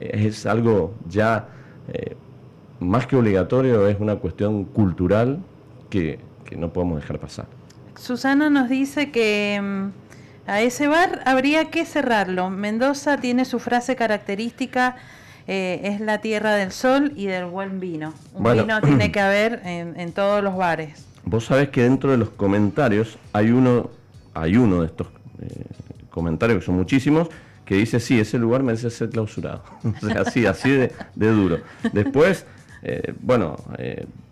es 0.00 0.46
algo 0.46 0.94
ya 1.08 1.48
eh, 1.92 2.16
más 2.80 3.06
que 3.06 3.16
obligatorio, 3.16 3.86
es 3.88 3.98
una 4.00 4.16
cuestión 4.16 4.64
cultural 4.64 5.38
que, 5.90 6.18
que 6.44 6.56
no 6.56 6.72
podemos 6.72 7.00
dejar 7.00 7.18
pasar. 7.18 7.46
Susana 7.96 8.50
nos 8.50 8.68
dice 8.68 9.10
que 9.10 9.60
mm, 9.62 10.05
a 10.46 10.60
ese 10.60 10.88
bar 10.88 11.22
habría 11.24 11.70
que 11.70 11.84
cerrarlo. 11.84 12.50
Mendoza 12.50 13.18
tiene 13.18 13.44
su 13.44 13.58
frase 13.58 13.96
característica, 13.96 14.96
eh, 15.48 15.80
es 15.84 16.00
la 16.00 16.20
tierra 16.20 16.54
del 16.54 16.72
sol 16.72 17.12
y 17.16 17.26
del 17.26 17.46
buen 17.46 17.80
vino. 17.80 18.14
Un 18.34 18.42
Bueno. 18.42 18.62
vino 18.62 18.80
tiene 18.80 19.10
que 19.12 19.20
haber 19.20 19.60
en, 19.64 19.98
en 19.98 20.12
todos 20.12 20.42
los 20.42 20.56
bares. 20.56 21.04
Vos 21.24 21.46
sabés 21.46 21.68
que 21.70 21.82
dentro 21.82 22.10
de 22.10 22.16
los 22.16 22.30
comentarios 22.30 23.18
hay 23.32 23.50
uno, 23.50 23.90
hay 24.34 24.56
uno 24.56 24.80
de 24.80 24.86
estos 24.86 25.08
eh, 25.42 25.64
comentarios, 26.10 26.60
que 26.60 26.66
son 26.66 26.76
muchísimos, 26.76 27.28
que 27.64 27.74
dice, 27.76 27.98
sí, 27.98 28.18
ese 28.20 28.38
lugar 28.38 28.62
merece 28.62 28.90
ser 28.90 29.10
clausurado. 29.10 29.62
o 30.02 30.06
sea, 30.06 30.20
así, 30.20 30.46
así 30.46 30.70
de, 30.70 30.92
de 31.16 31.30
duro. 31.30 31.58
Después, 31.92 32.46
eh, 32.82 33.12
bueno, 33.20 33.56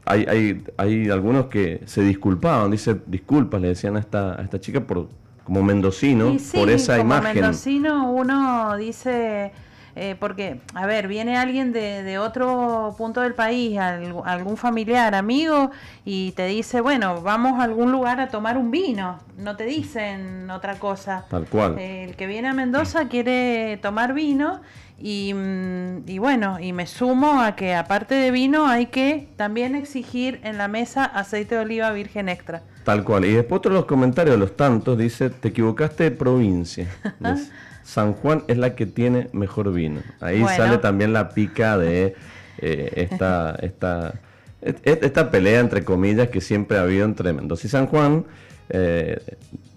hay, 0.04 0.24
hay, 0.28 0.64
hay 0.76 1.10
algunos 1.10 1.46
que 1.46 1.82
se 1.86 2.02
disculpaban, 2.02 2.70
dice, 2.70 2.96
disculpas, 3.06 3.60
le 3.60 3.68
decían 3.68 3.96
a 3.96 4.00
esta, 4.00 4.40
a 4.40 4.42
esta 4.44 4.60
chica 4.60 4.80
por 4.80 5.08
como 5.44 5.62
mendocino, 5.62 6.38
sí, 6.38 6.56
por 6.56 6.70
esa 6.70 6.96
como 6.98 7.14
imagen. 7.14 7.34
mendocino 7.40 8.10
uno 8.10 8.76
dice, 8.76 9.52
eh, 9.96 10.16
porque, 10.18 10.60
a 10.74 10.86
ver, 10.86 11.06
viene 11.06 11.36
alguien 11.36 11.72
de, 11.72 12.02
de 12.02 12.18
otro 12.18 12.94
punto 12.98 13.20
del 13.20 13.34
país, 13.34 13.78
al- 13.78 14.14
algún 14.24 14.56
familiar, 14.56 15.14
amigo, 15.14 15.70
y 16.04 16.32
te 16.32 16.46
dice, 16.46 16.80
bueno, 16.80 17.20
vamos 17.20 17.60
a 17.60 17.64
algún 17.64 17.92
lugar 17.92 18.20
a 18.20 18.28
tomar 18.28 18.56
un 18.58 18.70
vino. 18.70 19.18
No 19.36 19.56
te 19.56 19.64
dicen 19.64 20.50
otra 20.50 20.78
cosa. 20.78 21.26
Tal 21.28 21.46
cual. 21.46 21.78
El 21.78 22.16
que 22.16 22.26
viene 22.26 22.48
a 22.48 22.54
Mendoza 22.54 23.08
quiere 23.08 23.78
tomar 23.82 24.14
vino 24.14 24.60
y, 24.98 25.34
mm, 25.34 26.08
y 26.08 26.18
bueno, 26.18 26.60
y 26.60 26.72
me 26.72 26.86
sumo 26.86 27.40
a 27.40 27.56
que 27.56 27.74
aparte 27.74 28.14
de 28.14 28.30
vino 28.30 28.66
hay 28.66 28.86
que 28.86 29.28
también 29.36 29.74
exigir 29.74 30.40
en 30.44 30.58
la 30.58 30.68
mesa 30.68 31.04
aceite 31.04 31.56
de 31.56 31.62
oliva 31.62 31.90
virgen 31.92 32.28
extra. 32.28 32.62
Tal 32.84 33.02
cual. 33.02 33.24
Y 33.24 33.32
después 33.32 33.58
otro 33.58 33.72
de 33.72 33.78
los 33.78 33.86
comentarios, 33.86 34.38
los 34.38 34.56
tantos, 34.56 34.96
dice, 34.98 35.30
te 35.30 35.48
equivocaste 35.48 36.04
de 36.04 36.10
provincia. 36.10 36.88
San 37.82 38.14
Juan 38.14 38.44
es 38.48 38.56
la 38.56 38.74
que 38.74 38.86
tiene 38.86 39.28
mejor 39.32 39.72
vino. 39.72 40.00
Ahí 40.20 40.40
Bueno. 40.40 40.56
sale 40.56 40.78
también 40.78 41.12
la 41.12 41.30
pica 41.30 41.76
de 41.76 42.14
eh, 42.58 42.92
esta, 42.96 43.56
esta, 43.60 44.14
esta 44.62 45.30
pelea, 45.30 45.60
entre 45.60 45.84
comillas, 45.84 46.28
que 46.28 46.40
siempre 46.40 46.78
ha 46.78 46.82
habido 46.82 47.04
entre 47.04 47.32
Mendoza 47.32 47.66
y 47.66 47.70
San 47.70 47.86
Juan, 47.86 48.24
eh, 48.70 49.18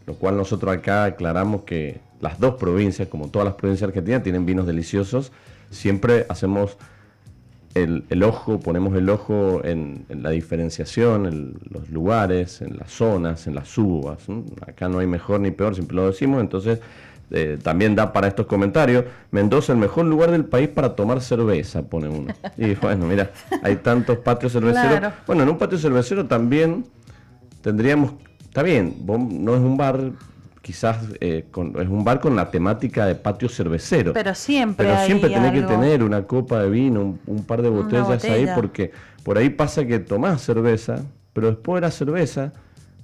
lo 0.06 0.14
cual 0.16 0.38
nosotros 0.38 0.74
acá 0.74 1.04
aclaramos 1.06 1.64
que 1.64 2.00
las 2.20 2.40
dos 2.40 2.56
provincias, 2.56 3.08
como 3.08 3.30
todas 3.30 3.46
las 3.46 3.56
provincias 3.56 3.88
argentinas, 3.88 4.24
tienen 4.24 4.46
vinos 4.46 4.66
deliciosos. 4.66 5.32
Siempre 5.70 6.26
hacemos 6.30 6.78
el, 7.76 8.06
el 8.10 8.24
ojo, 8.24 8.60
ponemos 8.60 8.96
el 8.96 9.10
ojo 9.10 9.62
en, 9.64 10.06
en 10.10 10.24
la 10.24 10.32
diferenciación, 10.32 11.26
en 11.26 11.54
los 11.70 11.90
lugares, 11.90 12.62
en 12.62 12.78
las 12.78 12.92
zonas, 12.92 13.48
en 13.48 13.56
las 13.56 13.78
uvas. 13.78 14.28
¿no? 14.28 14.44
Acá 14.66 14.90
no 14.90 15.00
hay 15.00 15.08
mejor 15.08 15.40
ni 15.40 15.52
peor, 15.52 15.76
siempre 15.76 15.96
lo 15.96 16.08
decimos, 16.08 16.42
entonces 16.42 16.80
eh, 17.30 17.58
también 17.62 17.96
da 17.96 18.14
para 18.14 18.28
estos 18.28 18.46
comentarios. 18.46 19.06
Mendoza, 19.32 19.74
el 19.74 19.80
mejor 19.80 20.06
lugar 20.06 20.32
del 20.32 20.46
país 20.46 20.70
para 20.70 20.96
tomar 20.96 21.22
cerveza, 21.22 21.84
pone 21.84 22.08
uno. 22.08 22.34
Y 22.58 22.74
bueno, 22.82 23.06
mira, 23.06 23.32
hay 23.62 23.78
tantos 23.78 24.18
patios 24.20 24.54
cerveceros. 24.54 25.00
Claro. 25.00 25.16
Bueno, 25.26 25.44
en 25.44 25.50
un 25.50 25.58
patio 25.58 25.78
cervecero 25.78 26.26
también 26.26 26.86
tendríamos, 27.62 28.14
está 28.42 28.64
bien, 28.64 28.96
no 29.06 29.56
es 29.56 29.62
un 29.62 29.78
bar, 29.78 30.12
quizás 30.68 30.98
eh, 31.22 31.46
con- 31.50 31.80
es 31.80 31.88
un 31.88 32.04
bar 32.04 32.20
con 32.20 32.36
la 32.36 32.52
temática 32.52 33.06
de 33.06 33.16
patio 33.16 33.48
cervecero. 33.48 34.12
Pero 34.12 34.36
siempre 34.36 34.86
Pero 34.86 35.06
siempre 35.06 35.30
tenés 35.30 35.54
que 35.54 35.62
tener 35.66 36.04
una 36.04 36.24
copa 36.28 36.62
de 36.62 36.70
vino, 36.70 37.00
un, 37.02 37.20
un 37.26 37.44
par 37.46 37.62
de 37.62 37.70
botellas 37.70 38.22
ahí, 38.26 38.46
porque 38.54 38.92
por 39.24 39.38
ahí 39.38 39.50
pasa 39.50 39.86
que 39.88 40.00
tomás 40.00 40.42
cerveza, 40.42 41.06
pero 41.32 41.48
después 41.48 41.76
de 41.82 41.88
la 41.88 41.92
cerveza 41.92 42.52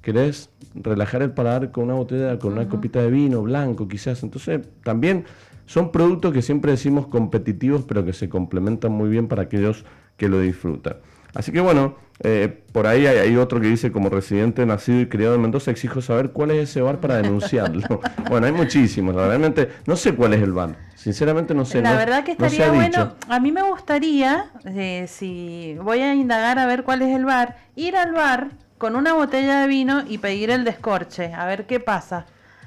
querés 0.02 0.49
relajar 0.76 1.21
el 1.21 1.32
paladar 1.32 1.71
con 1.71 1.86
una 1.86 1.93
botella, 1.93 2.38
con 2.38 2.52
una 2.52 2.63
copita 2.67 3.02
de 3.02 3.10
vino 3.10 3.41
blanco 3.43 3.88
quizás. 3.88 4.23
Entonces 4.23 4.60
también 4.84 5.23
son 5.65 5.89
productos 5.91 6.34
que 6.34 6.41
siempre 6.41 6.71
decimos 6.71 7.08
competitivos, 7.08 7.84
pero 7.88 8.04
que 8.04 8.12
se 8.12 8.28
complementan 8.28 8.91
muy 8.91 9.08
bien 9.10 9.30
para 9.30 9.43
aquellos 9.43 9.86
que 10.17 10.28
lo 10.28 10.41
disfrutan. 10.41 10.97
Así 11.34 11.52
que 11.52 11.60
bueno, 11.62 11.96
eh, 12.24 12.63
por 12.72 12.86
ahí 12.88 13.08
hay, 13.08 13.17
hay 13.17 13.36
otro 13.38 13.60
que 13.60 13.67
dice, 13.67 13.91
como 13.91 14.10
residente 14.10 14.65
nacido 14.65 15.02
y 15.02 15.08
criado 15.08 15.36
en 15.36 15.41
Mendoza, 15.41 15.72
exijo 15.72 16.02
saber 16.02 16.32
cuál 16.32 16.52
es 16.52 16.69
ese 16.69 16.82
bar 16.82 17.00
para 17.00 17.17
denunciarlo. 17.17 18.02
bueno, 18.30 18.46
hay 18.48 18.54
muchísimos, 18.54 19.15
realmente 19.15 19.69
no 19.88 19.96
sé 19.96 20.13
cuál 20.13 20.34
es 20.34 20.41
el 20.41 20.54
bar. 20.54 20.76
Sinceramente 20.96 21.54
no 21.54 21.65
sé. 21.65 21.82
La 21.82 21.91
no- 21.91 21.98
verdad 21.98 22.24
que 22.24 22.32
estaría 22.32 22.69
bueno, 22.69 22.86
dicho. 22.86 23.15
a 23.30 23.39
mí 23.39 23.52
me 23.52 23.63
gustaría, 23.63 24.52
eh, 24.65 25.06
si 25.08 25.76
voy 25.82 26.00
a 26.00 26.13
indagar 26.13 26.60
a 26.60 26.65
ver 26.65 26.84
cuál 26.84 27.02
es 27.02 27.15
el 27.15 27.26
bar, 27.26 27.58
ir 27.76 27.98
al 27.98 28.13
bar 28.13 28.52
con 28.78 28.96
una 28.96 29.13
botella 29.13 29.62
de 29.62 29.67
vino 29.67 30.04
y 30.08 30.17
pedir 30.19 30.50
el 30.52 30.63
descorche, 30.63 31.34
a 31.34 31.46
ver 31.46 31.65
qué 31.65 31.80
pasa. 31.80 32.26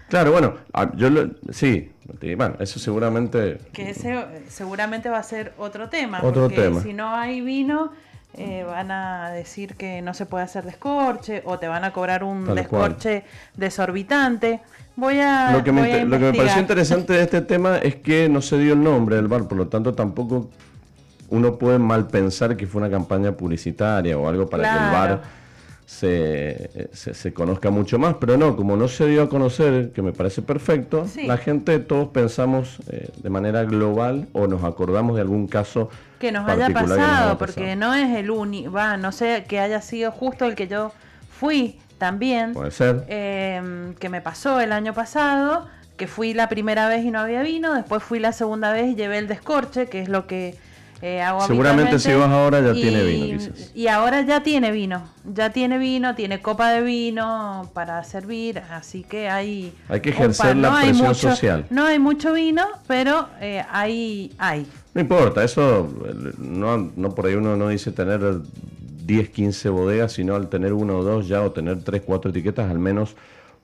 Claro, 0.08 0.32
bueno, 0.32 0.54
yo 0.96 1.10
lo- 1.10 1.30
sí, 1.50 1.90
sí, 2.20 2.34
bueno, 2.36 2.54
eso 2.60 2.78
seguramente 2.78 3.58
Que 3.72 3.90
ese 3.90 4.14
eh, 4.14 4.44
seguramente 4.48 5.08
va 5.08 5.18
a 5.18 5.22
ser 5.24 5.52
otro 5.58 5.88
tema, 5.88 6.20
Otro 6.22 6.42
porque 6.42 6.56
tema. 6.56 6.80
si 6.80 6.92
no 6.92 7.12
hay 7.14 7.40
vino, 7.40 7.90
eh, 8.36 8.64
van 8.64 8.90
a 8.90 9.30
decir 9.30 9.76
que 9.76 10.02
no 10.02 10.14
se 10.14 10.26
puede 10.26 10.44
hacer 10.44 10.64
descorche 10.64 11.42
o 11.44 11.58
te 11.58 11.68
van 11.68 11.84
a 11.84 11.92
cobrar 11.92 12.22
un 12.22 12.44
Tal 12.46 12.54
descorche 12.54 13.24
desorbitante. 13.54 14.60
Voy 14.94 15.20
a, 15.20 15.52
Lo 15.52 15.64
que, 15.64 15.72
me, 15.72 15.92
a 15.92 16.04
lo 16.04 16.18
que 16.18 16.24
me 16.24 16.34
pareció 16.34 16.60
interesante 16.60 17.12
de 17.12 17.22
este 17.22 17.40
tema 17.42 17.78
es 17.78 17.96
que 17.96 18.28
no 18.28 18.40
se 18.40 18.58
dio 18.58 18.74
el 18.74 18.82
nombre 18.82 19.16
del 19.16 19.28
bar, 19.28 19.48
por 19.48 19.58
lo 19.58 19.68
tanto 19.68 19.94
tampoco 19.94 20.50
uno 21.28 21.56
puede 21.56 21.78
mal 21.78 22.06
pensar 22.06 22.56
que 22.56 22.66
fue 22.66 22.80
una 22.80 22.90
campaña 22.90 23.32
publicitaria 23.32 24.16
o 24.16 24.28
algo 24.28 24.48
para 24.48 24.62
que 24.62 24.84
el 24.84 24.92
bar 24.92 25.22
se, 25.86 26.90
se, 26.92 27.32
conozca 27.32 27.70
mucho 27.70 27.98
más, 27.98 28.16
pero 28.20 28.36
no, 28.36 28.56
como 28.56 28.76
no 28.76 28.88
se 28.88 29.06
dio 29.06 29.22
a 29.22 29.28
conocer, 29.28 29.92
que 29.92 30.02
me 30.02 30.12
parece 30.12 30.42
perfecto, 30.42 31.06
la 31.24 31.36
gente 31.36 31.78
todos 31.78 32.08
pensamos 32.08 32.78
eh, 32.90 33.08
de 33.22 33.30
manera 33.30 33.64
global 33.64 34.28
o 34.32 34.48
nos 34.48 34.64
acordamos 34.64 35.14
de 35.14 35.22
algún 35.22 35.46
caso 35.46 35.88
que 36.18 36.32
nos 36.32 36.48
haya 36.48 36.70
pasado, 36.70 37.38
porque 37.38 37.76
no 37.76 37.94
es 37.94 38.16
el 38.16 38.30
único, 38.30 38.72
va, 38.72 38.96
no 38.96 39.12
sé 39.12 39.44
que 39.48 39.60
haya 39.60 39.80
sido 39.80 40.10
justo 40.10 40.46
el 40.46 40.54
que 40.54 40.68
yo 40.68 40.92
fui 41.38 41.78
también, 41.98 42.54
puede 42.54 42.70
ser, 42.70 43.04
em, 43.08 43.94
que 43.94 44.08
me 44.08 44.20
pasó 44.20 44.60
el 44.60 44.72
año 44.72 44.94
pasado, 44.94 45.68
que 45.96 46.06
fui 46.06 46.34
la 46.34 46.48
primera 46.48 46.88
vez 46.88 47.04
y 47.04 47.10
no 47.10 47.20
había 47.20 47.42
vino, 47.42 47.74
después 47.74 48.02
fui 48.02 48.18
la 48.18 48.32
segunda 48.32 48.72
vez 48.72 48.90
y 48.90 48.94
llevé 48.94 49.18
el 49.18 49.28
descorche, 49.28 49.86
que 49.86 50.00
es 50.00 50.08
lo 50.08 50.26
que 50.26 50.56
eh, 51.02 51.22
Seguramente 51.46 51.98
si 51.98 52.12
vas 52.14 52.30
ahora 52.30 52.60
ya 52.60 52.72
tiene 52.72 53.04
vino, 53.04 53.38
Y 53.74 53.88
ahora 53.88 54.22
ya 54.22 54.42
tiene 54.42 54.72
vino, 54.72 55.06
ya 55.24 55.50
tiene 55.50 55.76
vino, 55.78 56.14
tiene 56.14 56.40
copa 56.40 56.70
de 56.70 56.82
vino 56.82 57.70
para 57.74 58.02
servir, 58.04 58.62
así 58.70 59.02
que 59.02 59.28
hay... 59.28 59.74
Hay 59.88 60.00
que 60.00 60.10
ejercer 60.10 60.56
la 60.56 60.80
presión 60.80 61.14
social. 61.14 61.66
No 61.68 61.84
hay 61.84 61.98
mucho 61.98 62.32
vino, 62.32 62.66
pero 62.86 63.28
eh, 63.40 63.62
hay, 63.70 64.34
hay. 64.38 64.66
No 64.96 65.02
importa, 65.02 65.44
eso 65.44 65.86
no, 66.38 67.14
por 67.14 67.26
ahí 67.26 67.34
uno 67.34 67.54
no 67.54 67.68
dice 67.68 67.92
tener 67.92 68.18
10, 69.04 69.28
15 69.28 69.68
bodegas, 69.68 70.12
sino 70.12 70.34
al 70.34 70.48
tener 70.48 70.72
uno 70.72 70.96
o 70.96 71.04
dos 71.04 71.28
ya 71.28 71.42
o 71.42 71.52
tener 71.52 71.82
3, 71.82 72.00
4 72.00 72.30
etiquetas, 72.30 72.70
al 72.70 72.78
menos 72.78 73.14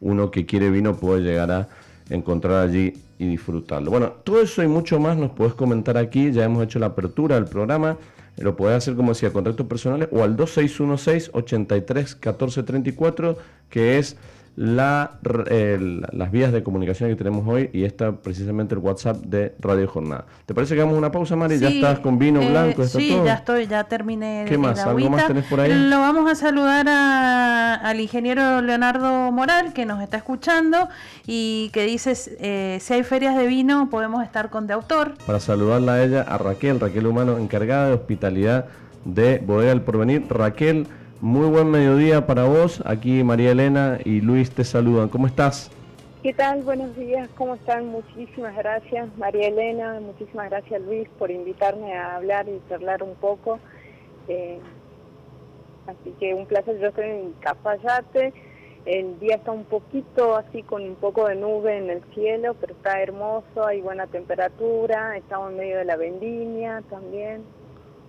uno 0.03 0.31
que 0.31 0.45
quiere 0.45 0.69
vino 0.69 0.95
puede 0.95 1.23
llegar 1.23 1.51
a 1.51 1.69
encontrar 2.11 2.69
allí 2.69 2.93
y 3.19 3.29
disfrutarlo. 3.29 3.91
Bueno, 3.91 4.13
todo 4.25 4.43
eso 4.43 4.63
y 4.63 4.69
mucho 4.69 5.01
más 5.01 5.17
nos 5.17 5.31
puedes 5.31 5.55
comentar 5.55 5.97
aquí, 5.97 6.33
ya 6.33 6.45
hemos 6.45 6.63
hecho 6.65 6.79
la 6.79 6.89
apertura 6.89 7.37
del 7.37 7.47
programa, 7.47 7.97
lo 8.37 8.55
puedes 8.55 8.77
hacer 8.77 8.95
como 8.95 9.13
decía, 9.13 9.33
contactos 9.33 9.67
personales 9.67 10.11
o 10.13 10.23
al 10.23 10.37
2616 10.37 11.31
83 11.33 12.15
1434 12.17 13.39
que 13.71 13.97
es 13.97 14.19
la, 14.55 15.19
las 16.13 16.31
vías 16.31 16.53
de 16.53 16.63
comunicación 16.63 17.09
que 17.09 17.17
tenemos 17.17 17.47
hoy 17.49 17.71
y 17.73 17.85
está 17.85 18.13
precisamente 18.13 18.75
el 18.75 18.81
WhatsApp 18.81 19.17
de 19.17 19.55
Radio 19.61 19.89
Jornada. 19.89 20.27
¿Te 20.45 20.55
parece 20.55 20.75
que 20.75 20.81
hagamos 20.81 20.99
una 20.99 21.11
pausa, 21.11 21.37
Mari? 21.37 21.59
¿Ya 21.59 21.71
estás 21.71 22.01
con 22.01 22.19
vino 22.19 22.43
eh, 22.43 22.51
blanco? 22.51 22.85
sí, 22.85 23.17
ya 23.25 23.35
estoy, 23.35 23.67
ya 23.67 23.85
terminé. 23.85 24.45
¿Qué 24.47 24.59
más? 24.59 24.79
¿Algo 24.81 25.09
más 25.09 25.27
tenés 25.27 25.47
por 25.47 25.61
ahí? 25.61 25.73
Lo 25.89 26.01
vamos 26.01 26.31
a 26.31 26.35
saludar 26.35 26.87
al 26.89 28.01
ingeniero 28.01 28.61
Leonardo 28.61 29.33
Moral, 29.33 29.73
que 29.73 29.87
nos 29.87 30.03
está 30.03 30.19
escuchando 30.19 30.89
y 31.27 31.71
que 31.73 31.85
dice, 31.85 32.13
eh, 32.41 32.79
si 32.81 32.95
hay 32.95 33.03
ferias 33.05 33.37
de 33.37 33.47
vino, 33.47 33.89
podemos 33.91 34.23
estar 34.23 34.51
con 34.51 34.67
de 34.67 34.75
autor. 34.75 35.15
Para 35.27 35.41
saludarla 35.41 35.95
a 35.95 36.05
ella, 36.05 36.23
a 36.23 36.37
Raquel, 36.37 36.79
Raquel 36.79 37.07
Humano, 37.07 37.39
encargada 37.39 37.89
de 37.89 37.95
hospitalidad 37.95 38.67
de 39.05 39.39
Bodega 39.39 39.71
del 39.71 39.81
Porvenir. 39.81 40.27
Raquel, 40.29 40.87
muy 41.23 41.49
buen 41.49 41.71
mediodía 41.71 42.27
para 42.27 42.45
vos. 42.45 42.83
Aquí 42.85 43.23
María 43.23 43.53
Elena 43.53 43.99
y 44.05 44.21
Luis 44.21 44.51
te 44.51 44.65
saludan. 44.65 45.09
¿Cómo 45.09 45.29
estás? 45.29 45.71
¿Qué 46.21 46.35
tal? 46.35 46.63
Buenos 46.63 46.97
días. 46.97 47.29
¿Cómo 47.37 47.55
están? 47.55 47.87
Muchísimas 47.87 48.57
gracias 48.57 49.09
María 49.17 49.47
Elena. 49.47 50.01
Muchísimas 50.01 50.51
gracias 50.51 50.83
Luis 50.83 51.09
por 51.21 51.31
invitarme 51.31 51.95
a 51.95 52.17
hablar 52.17 52.49
y 52.49 52.61
charlar 52.69 53.05
un 53.05 53.15
poco. 53.15 53.61
Eh, 54.27 54.59
así 55.87 56.13
que 56.19 56.35
un 56.35 56.47
placer. 56.47 56.81
Yo 56.81 56.89
estoy 56.89 57.05
en 57.05 57.33
Cafayate. 57.39 58.35
El 58.85 59.21
día 59.21 59.37
está 59.37 59.53
un 59.53 59.65
poquito 59.65 60.35
así 60.35 60.65
con 60.65 60.83
un 60.83 60.97
poco 60.97 61.29
de 61.29 61.37
nube 61.37 61.79
en 61.79 61.89
el 61.89 62.03
cielo, 62.15 62.57
pero 62.61 62.73
está 62.73 63.01
hermoso, 63.01 63.65
hay 63.65 63.81
buena 63.81 64.09
temperatura, 64.09 65.17
estamos 65.17 65.53
en 65.53 65.59
medio 65.59 65.79
de 65.79 65.85
la 65.85 65.95
vendimia 65.95 66.83
también. 66.91 67.45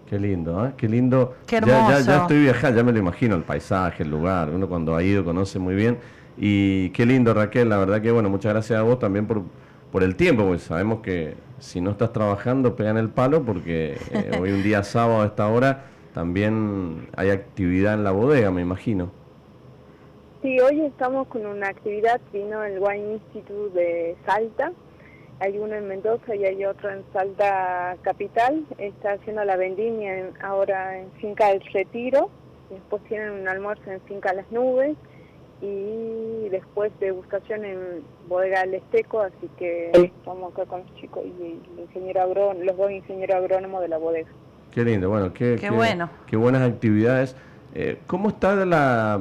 Qué 0.09 0.19
lindo, 0.19 0.65
¿eh? 0.65 0.73
Qué 0.77 0.87
lindo. 0.87 1.35
Qué 1.47 1.57
hermoso. 1.57 1.89
Ya, 1.89 1.99
ya, 2.01 2.21
estoy 2.21 2.41
viajando, 2.41 2.77
ya 2.77 2.83
me 2.83 2.91
lo 2.91 2.99
imagino, 2.99 3.35
el 3.35 3.43
paisaje, 3.43 4.03
el 4.03 4.09
lugar. 4.09 4.49
Uno 4.49 4.67
cuando 4.67 4.95
ha 4.95 5.03
ido 5.03 5.23
conoce 5.23 5.59
muy 5.59 5.75
bien. 5.75 5.97
Y 6.37 6.89
qué 6.89 7.05
lindo, 7.05 7.33
Raquel. 7.33 7.69
La 7.69 7.77
verdad 7.77 8.01
que, 8.01 8.11
bueno, 8.11 8.29
muchas 8.29 8.53
gracias 8.53 8.79
a 8.79 8.83
vos 8.83 8.99
también 8.99 9.27
por, 9.27 9.43
por 9.91 10.03
el 10.03 10.15
tiempo, 10.15 10.45
pues 10.45 10.63
sabemos 10.63 11.01
que 11.01 11.35
si 11.59 11.79
no 11.79 11.91
estás 11.91 12.11
trabajando, 12.11 12.75
pegan 12.75 12.97
el 12.97 13.09
palo, 13.09 13.43
porque 13.43 13.97
eh, 14.11 14.37
hoy 14.39 14.51
un 14.51 14.63
día 14.63 14.83
sábado 14.83 15.21
a 15.21 15.25
esta 15.27 15.47
hora 15.47 15.85
también 16.13 17.07
hay 17.15 17.29
actividad 17.29 17.93
en 17.93 18.03
la 18.03 18.11
bodega, 18.11 18.51
me 18.51 18.61
imagino. 18.61 19.11
Sí, 20.41 20.59
hoy 20.59 20.81
estamos 20.81 21.27
con 21.27 21.45
una 21.45 21.69
actividad, 21.69 22.19
vino 22.33 22.63
el 22.63 22.79
Wine 22.79 23.13
Institute 23.13 23.79
de 23.79 24.15
Salta 24.25 24.73
hay 25.43 25.58
uno 25.58 25.75
en 25.75 25.89
Mendoza 25.89 26.36
y 26.36 26.45
hay 26.45 26.63
otro 26.63 26.89
en 26.89 27.03
Salta 27.12 27.97
Capital, 28.01 28.65
está 28.77 29.12
haciendo 29.12 29.43
la 29.43 29.58
vendimia 29.58 30.29
ahora 30.41 30.97
en 30.97 31.12
Finca 31.19 31.49
del 31.49 31.62
Retiro, 31.73 32.29
después 32.69 33.03
tienen 33.10 33.32
un 33.32 33.47
almuerzo 33.49 33.91
en 33.91 33.99
Finca 34.03 34.32
Las 34.34 34.49
Nubes 34.53 34.95
y 35.62 36.47
después 36.49 36.93
degustación 37.01 37.65
en 37.65 37.77
Bodega 38.29 38.62
del 38.62 38.75
Esteco, 38.75 39.19
así 39.19 39.49
que 39.58 39.91
estamos 39.93 40.53
acá 40.53 40.65
con 40.65 40.84
los 40.84 40.95
chicos 40.95 41.23
y 41.25 41.60
el 41.73 41.79
ingeniero 41.82 42.21
agrónomo, 42.21 42.63
los 42.63 42.77
dos 42.77 42.91
ingenieros 42.91 43.36
agrónomos 43.36 43.82
de 43.82 43.89
la 43.89 43.97
bodega. 43.97 44.29
Qué 44.71 44.86
lindo, 44.86 45.10
bueno, 45.10 45.34
qué, 45.34 45.58
qué, 45.60 45.69
bueno. 45.69 46.10
qué 46.25 46.38
buenas 46.38 46.62
actividades. 46.62 47.36
Eh, 47.75 47.97
¿Cómo 48.08 48.29
está 48.29 48.56
la, 48.65 49.19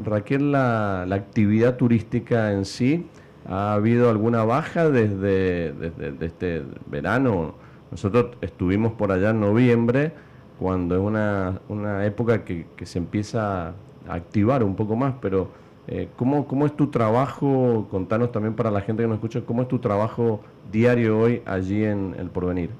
Raquel 0.00 0.50
la, 0.50 1.04
la 1.06 1.14
actividad 1.14 1.76
turística 1.76 2.50
en 2.50 2.64
sí? 2.64 3.06
¿Ha 3.48 3.74
habido 3.74 4.08
alguna 4.08 4.44
baja 4.44 4.88
desde, 4.88 5.72
desde, 5.72 6.26
este 6.26 6.62
verano? 6.86 7.54
Nosotros 7.90 8.36
estuvimos 8.40 8.92
por 8.92 9.12
allá 9.12 9.30
en 9.30 9.40
noviembre, 9.40 10.12
cuando 10.58 10.94
es 10.94 11.00
una, 11.00 11.60
una 11.68 12.06
época 12.06 12.44
que, 12.44 12.66
que, 12.76 12.86
se 12.86 12.98
empieza 12.98 13.68
a 13.68 13.74
activar 14.08 14.62
un 14.62 14.76
poco 14.76 14.94
más, 14.94 15.14
pero 15.20 15.48
eh, 15.88 16.08
¿cómo, 16.16 16.46
¿cómo, 16.46 16.66
es 16.66 16.76
tu 16.76 16.90
trabajo? 16.90 17.88
Contanos 17.90 18.30
también 18.30 18.54
para 18.54 18.70
la 18.70 18.80
gente 18.80 19.02
que 19.02 19.08
nos 19.08 19.16
escucha, 19.16 19.40
¿cómo 19.44 19.62
es 19.62 19.68
tu 19.68 19.80
trabajo 19.80 20.40
diario 20.70 21.18
hoy 21.18 21.42
allí 21.44 21.84
en 21.84 22.14
El 22.18 22.30
Porvenir? 22.30 22.70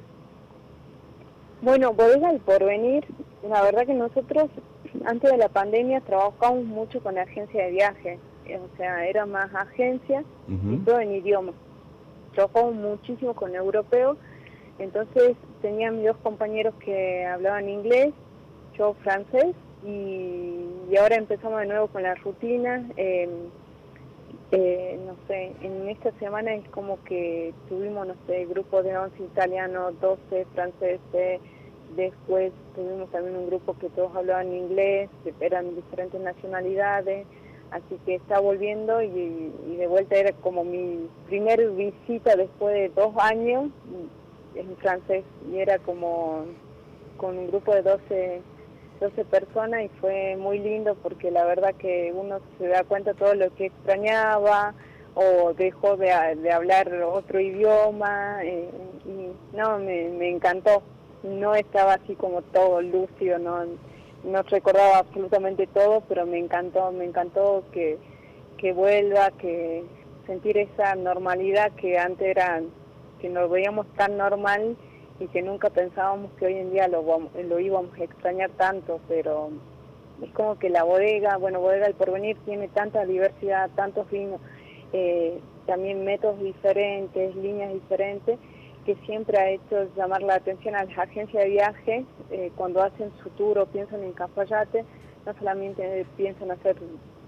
Bueno, 1.60 1.92
Bodega 1.92 2.30
El 2.30 2.38
Porvenir, 2.40 3.04
la 3.48 3.62
verdad 3.62 3.84
que 3.84 3.94
nosotros 3.94 4.48
antes 5.04 5.30
de 5.30 5.36
la 5.36 5.48
pandemia 5.48 6.00
trabajamos 6.00 6.64
mucho 6.64 7.02
con 7.02 7.16
la 7.16 7.22
agencia 7.22 7.64
de 7.64 7.70
viaje 7.72 8.18
o 8.46 8.76
sea, 8.76 9.06
era 9.06 9.26
más 9.26 9.54
agencia 9.54 10.24
y 10.48 10.76
todo 10.78 11.00
en 11.00 11.12
idioma. 11.12 11.52
Trabajamos 12.34 12.74
muchísimo 12.74 13.34
con 13.34 13.54
europeos, 13.54 14.16
entonces 14.78 15.36
tenía 15.60 15.90
mis 15.90 16.06
dos 16.06 16.16
compañeros 16.22 16.74
que 16.84 17.24
hablaban 17.26 17.68
inglés, 17.68 18.12
yo 18.76 18.94
francés, 19.02 19.54
y, 19.84 20.96
ahora 20.98 21.16
empezamos 21.16 21.60
de 21.60 21.66
nuevo 21.66 21.88
con 21.88 22.02
la 22.02 22.14
rutina. 22.16 22.86
Em, 22.96 23.30
eh, 24.52 24.98
no 25.06 25.16
sé, 25.26 25.54
en 25.62 25.88
esta 25.88 26.12
semana 26.18 26.54
es 26.54 26.68
como 26.68 27.02
que 27.04 27.54
tuvimos, 27.70 28.06
no 28.06 28.14
sé, 28.26 28.44
grupos 28.44 28.84
de 28.84 28.96
11 28.96 29.22
italianos, 29.22 29.98
12 30.00 30.46
franceses, 30.54 31.40
después 31.96 32.52
tuvimos 32.74 33.10
también 33.10 33.36
un 33.36 33.46
grupo 33.46 33.76
que 33.78 33.88
todos 33.90 34.14
hablaban 34.14 34.52
inglés, 34.52 35.08
eran 35.40 35.74
diferentes 35.74 36.20
nacionalidades, 36.20 37.26
así 37.72 37.98
que 38.04 38.16
está 38.16 38.38
volviendo 38.38 39.02
y, 39.02 39.52
de 39.76 39.86
vuelta 39.86 40.16
era 40.16 40.32
como 40.32 40.62
mi 40.62 41.08
primer 41.26 41.70
visita 41.70 42.36
después 42.36 42.74
de 42.74 42.88
dos 42.90 43.14
años 43.18 43.70
en 44.54 44.76
francés. 44.76 45.24
Y 45.50 45.58
era 45.58 45.78
como 45.78 46.44
con 47.16 47.38
un 47.38 47.48
grupo 47.48 47.74
de 47.74 47.82
12, 47.82 48.42
12 49.00 49.24
personas 49.24 49.84
y 49.84 49.88
fue 50.00 50.36
muy 50.36 50.58
lindo 50.58 50.94
porque 51.02 51.30
la 51.30 51.44
verdad 51.44 51.74
que 51.74 52.12
uno 52.14 52.40
se 52.58 52.68
da 52.68 52.84
cuenta 52.84 53.12
de 53.12 53.18
todo 53.18 53.34
lo 53.34 53.54
que 53.54 53.66
extrañaba 53.66 54.74
o 55.14 55.52
dejó 55.54 55.96
de, 55.96 56.12
hablar 56.12 56.92
otro 57.02 57.40
idioma 57.40 58.42
eh, 58.44 58.70
y 59.04 59.56
no, 59.56 59.78
me, 59.78 60.08
me 60.08 60.30
encantó, 60.30 60.82
no 61.22 61.54
estaba 61.54 61.94
así 61.94 62.14
como 62.14 62.42
todo 62.42 62.80
lúcido, 62.80 63.38
no 63.38 63.66
no 64.24 64.42
recordaba 64.42 64.98
absolutamente 64.98 65.66
todo, 65.66 66.02
pero 66.08 66.26
me 66.26 66.38
encantó, 66.38 66.92
me 66.92 67.04
encantó 67.04 67.64
que, 67.72 67.98
que 68.58 68.72
vuelva, 68.72 69.30
que 69.32 69.84
sentir 70.26 70.58
esa 70.58 70.94
normalidad 70.94 71.72
que 71.72 71.98
antes 71.98 72.28
era, 72.28 72.62
que 73.20 73.28
nos 73.28 73.50
veíamos 73.50 73.86
tan 73.94 74.16
normal 74.16 74.76
y 75.18 75.26
que 75.28 75.42
nunca 75.42 75.70
pensábamos 75.70 76.32
que 76.38 76.46
hoy 76.46 76.54
en 76.54 76.72
día 76.72 76.88
lo, 76.88 77.02
lo 77.02 77.58
íbamos 77.60 77.98
a 77.98 78.04
extrañar 78.04 78.50
tanto, 78.50 79.00
pero 79.08 79.50
es 80.22 80.30
como 80.32 80.58
que 80.58 80.70
la 80.70 80.84
bodega, 80.84 81.36
bueno, 81.36 81.60
Bodega 81.60 81.86
del 81.86 81.94
Porvenir 81.94 82.36
tiene 82.44 82.68
tanta 82.68 83.04
diversidad, 83.04 83.70
tantos 83.74 84.08
vinos, 84.10 84.40
eh, 84.92 85.40
también 85.66 86.04
métodos 86.04 86.40
diferentes, 86.40 87.34
líneas 87.36 87.72
diferentes, 87.72 88.38
que 88.84 88.96
siempre 89.06 89.38
ha 89.38 89.50
hecho 89.50 89.88
llamar 89.96 90.22
la 90.22 90.34
atención 90.34 90.74
a 90.74 90.84
las 90.84 90.98
agencias 90.98 91.44
de 91.44 91.50
viaje 91.50 92.04
eh, 92.30 92.50
cuando 92.56 92.82
hacen 92.82 93.12
su 93.22 93.30
tour 93.30 93.58
o 93.58 93.66
piensan 93.66 94.02
en 94.02 94.12
Cafayate, 94.12 94.84
no 95.24 95.34
solamente 95.38 96.04
piensan 96.16 96.50
hacer 96.50 96.76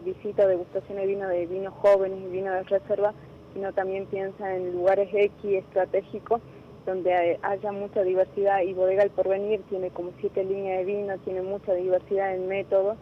visitas, 0.05 0.49
degustación 0.49 0.99
de 0.99 1.07
vino 1.07 1.29
de 1.29 1.47
vinos 1.47 1.75
jóvenes 1.75 2.19
y 2.27 2.31
vino 2.31 2.53
de 2.53 2.63
reserva, 2.65 3.15
sino 3.53 3.73
también 3.73 4.07
piensan 4.07 4.51
en 4.51 4.73
lugares 4.73 5.09
X 5.13 5.45
estratégicos 5.45 6.41
donde 6.87 7.39
haya 7.43 7.73
mucha 7.73 8.03
diversidad 8.03 8.61
y 8.61 8.75
Bodega 8.75 9.03
El 9.03 9.11
Porvenir 9.11 9.63
tiene 9.71 9.91
como 9.91 10.13
siete 10.21 10.45
líneas 10.45 10.79
de 10.79 10.85
vino, 10.85 11.19
tiene 11.19 11.43
mucha 11.43 11.73
diversidad 11.73 12.35
en 12.35 12.47
método, 12.47 12.97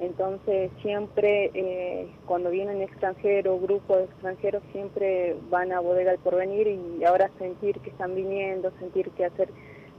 entonces 0.00 0.70
siempre 0.82 1.50
eh, 1.54 2.08
cuando 2.26 2.50
vienen 2.50 2.82
extranjeros, 2.82 3.60
grupos 3.62 4.02
extranjeros, 4.02 4.62
siempre 4.72 5.36
van 5.50 5.72
a 5.72 5.80
Bodega 5.80 6.12
El 6.12 6.18
Porvenir 6.18 6.66
y 6.68 7.04
ahora 7.04 7.30
sentir 7.38 7.80
que 7.80 7.90
están 7.90 8.14
viniendo, 8.14 8.70
sentir 8.78 9.10
que 9.10 9.24
hacer, 9.24 9.48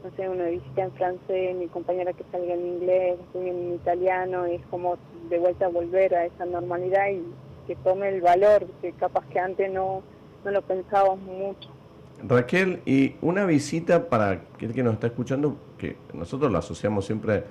no 0.04 0.12
sé, 0.16 0.30
una 0.30 0.46
visita 0.46 0.84
en 0.84 0.92
francés, 0.94 1.56
mi 1.56 1.68
compañera 1.68 2.14
que 2.14 2.24
salga 2.32 2.54
en 2.54 2.68
inglés, 2.68 3.18
en 3.34 3.74
italiano, 3.74 4.46
es 4.46 4.62
como 4.70 4.98
de 5.30 5.40
vuelta 5.40 5.68
volver 5.68 6.14
a 6.14 6.26
esa 6.26 6.46
normalidad 6.46 7.10
y 7.10 7.24
que 7.66 7.76
tome 7.78 8.10
el 8.10 8.22
valor, 8.22 8.68
que 8.82 8.92
capaz 8.94 9.26
que 9.28 9.40
antes 9.40 9.72
no, 9.72 10.04
no 10.46 10.52
lo 10.52 10.62
pensábamos 10.62 11.20
mucho. 11.20 11.70
Raquel, 12.24 12.82
y 12.86 13.16
una 13.22 13.46
visita 13.46 14.10
para 14.10 14.32
aquel 14.32 14.74
que 14.74 14.84
nos 14.84 14.94
está 14.94 15.08
escuchando, 15.08 15.58
que 15.78 15.98
nosotros 16.14 16.52
la 16.52 16.60
asociamos 16.60 17.06
siempre 17.06 17.44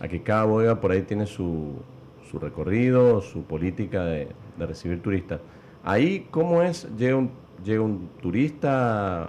a 0.00 0.08
que 0.08 0.22
cada 0.22 0.44
bodega 0.44 0.80
por 0.80 0.92
ahí 0.92 1.02
tiene 1.02 1.26
su, 1.26 1.74
su 2.30 2.38
recorrido, 2.38 3.20
su 3.20 3.42
política 3.42 4.04
de, 4.04 4.28
recibir 4.58 5.02
turistas. 5.02 5.40
Ahí, 5.84 6.26
¿cómo 6.30 6.62
es? 6.62 6.88
¿Llega 6.96 7.16
un, 7.16 7.30
llega 7.64 7.82
un 7.82 8.08
turista? 8.20 9.28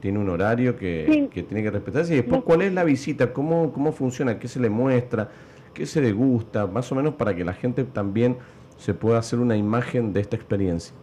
¿Tiene 0.00 0.18
un 0.18 0.28
horario 0.28 0.76
que, 0.76 1.28
que 1.32 1.42
tiene 1.42 1.62
que 1.62 1.70
respetarse? 1.70 2.12
Y 2.12 2.16
después, 2.16 2.42
¿cuál 2.42 2.62
es 2.62 2.72
la 2.72 2.84
visita? 2.84 3.32
¿Cómo, 3.32 3.72
¿Cómo 3.72 3.92
funciona? 3.92 4.38
¿Qué 4.38 4.46
se 4.46 4.60
le 4.60 4.68
muestra? 4.68 5.28
¿Qué 5.74 5.86
se 5.86 6.00
degusta? 6.00 6.66
Más 6.66 6.90
o 6.92 6.94
menos 6.94 7.14
para 7.14 7.34
que 7.34 7.44
la 7.44 7.54
gente 7.54 7.84
también 7.84 8.36
se 8.76 8.94
pueda 8.94 9.18
hacer 9.18 9.38
una 9.38 9.56
imagen 9.56 10.12
de 10.12 10.20
esta 10.20 10.36
experiencia. 10.36 10.94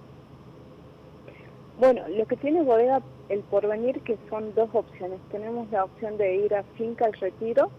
Bueno, 1.79 2.01
lo 2.07 2.25
que 2.27 2.37
tiene 2.37 2.61
Bodega 2.61 3.01
El 3.29 3.41
Porvenir, 3.41 3.99
que 4.01 4.17
son 4.29 4.53
dos 4.55 4.69
opciones. 4.73 5.19
Tenemos 5.31 5.69
la 5.71 5.83
opción 5.85 6.17
de 6.17 6.35
ir 6.37 6.53
a 6.55 6.63
Finca 6.77 7.05
El 7.05 7.13
Retiro, 7.13 7.71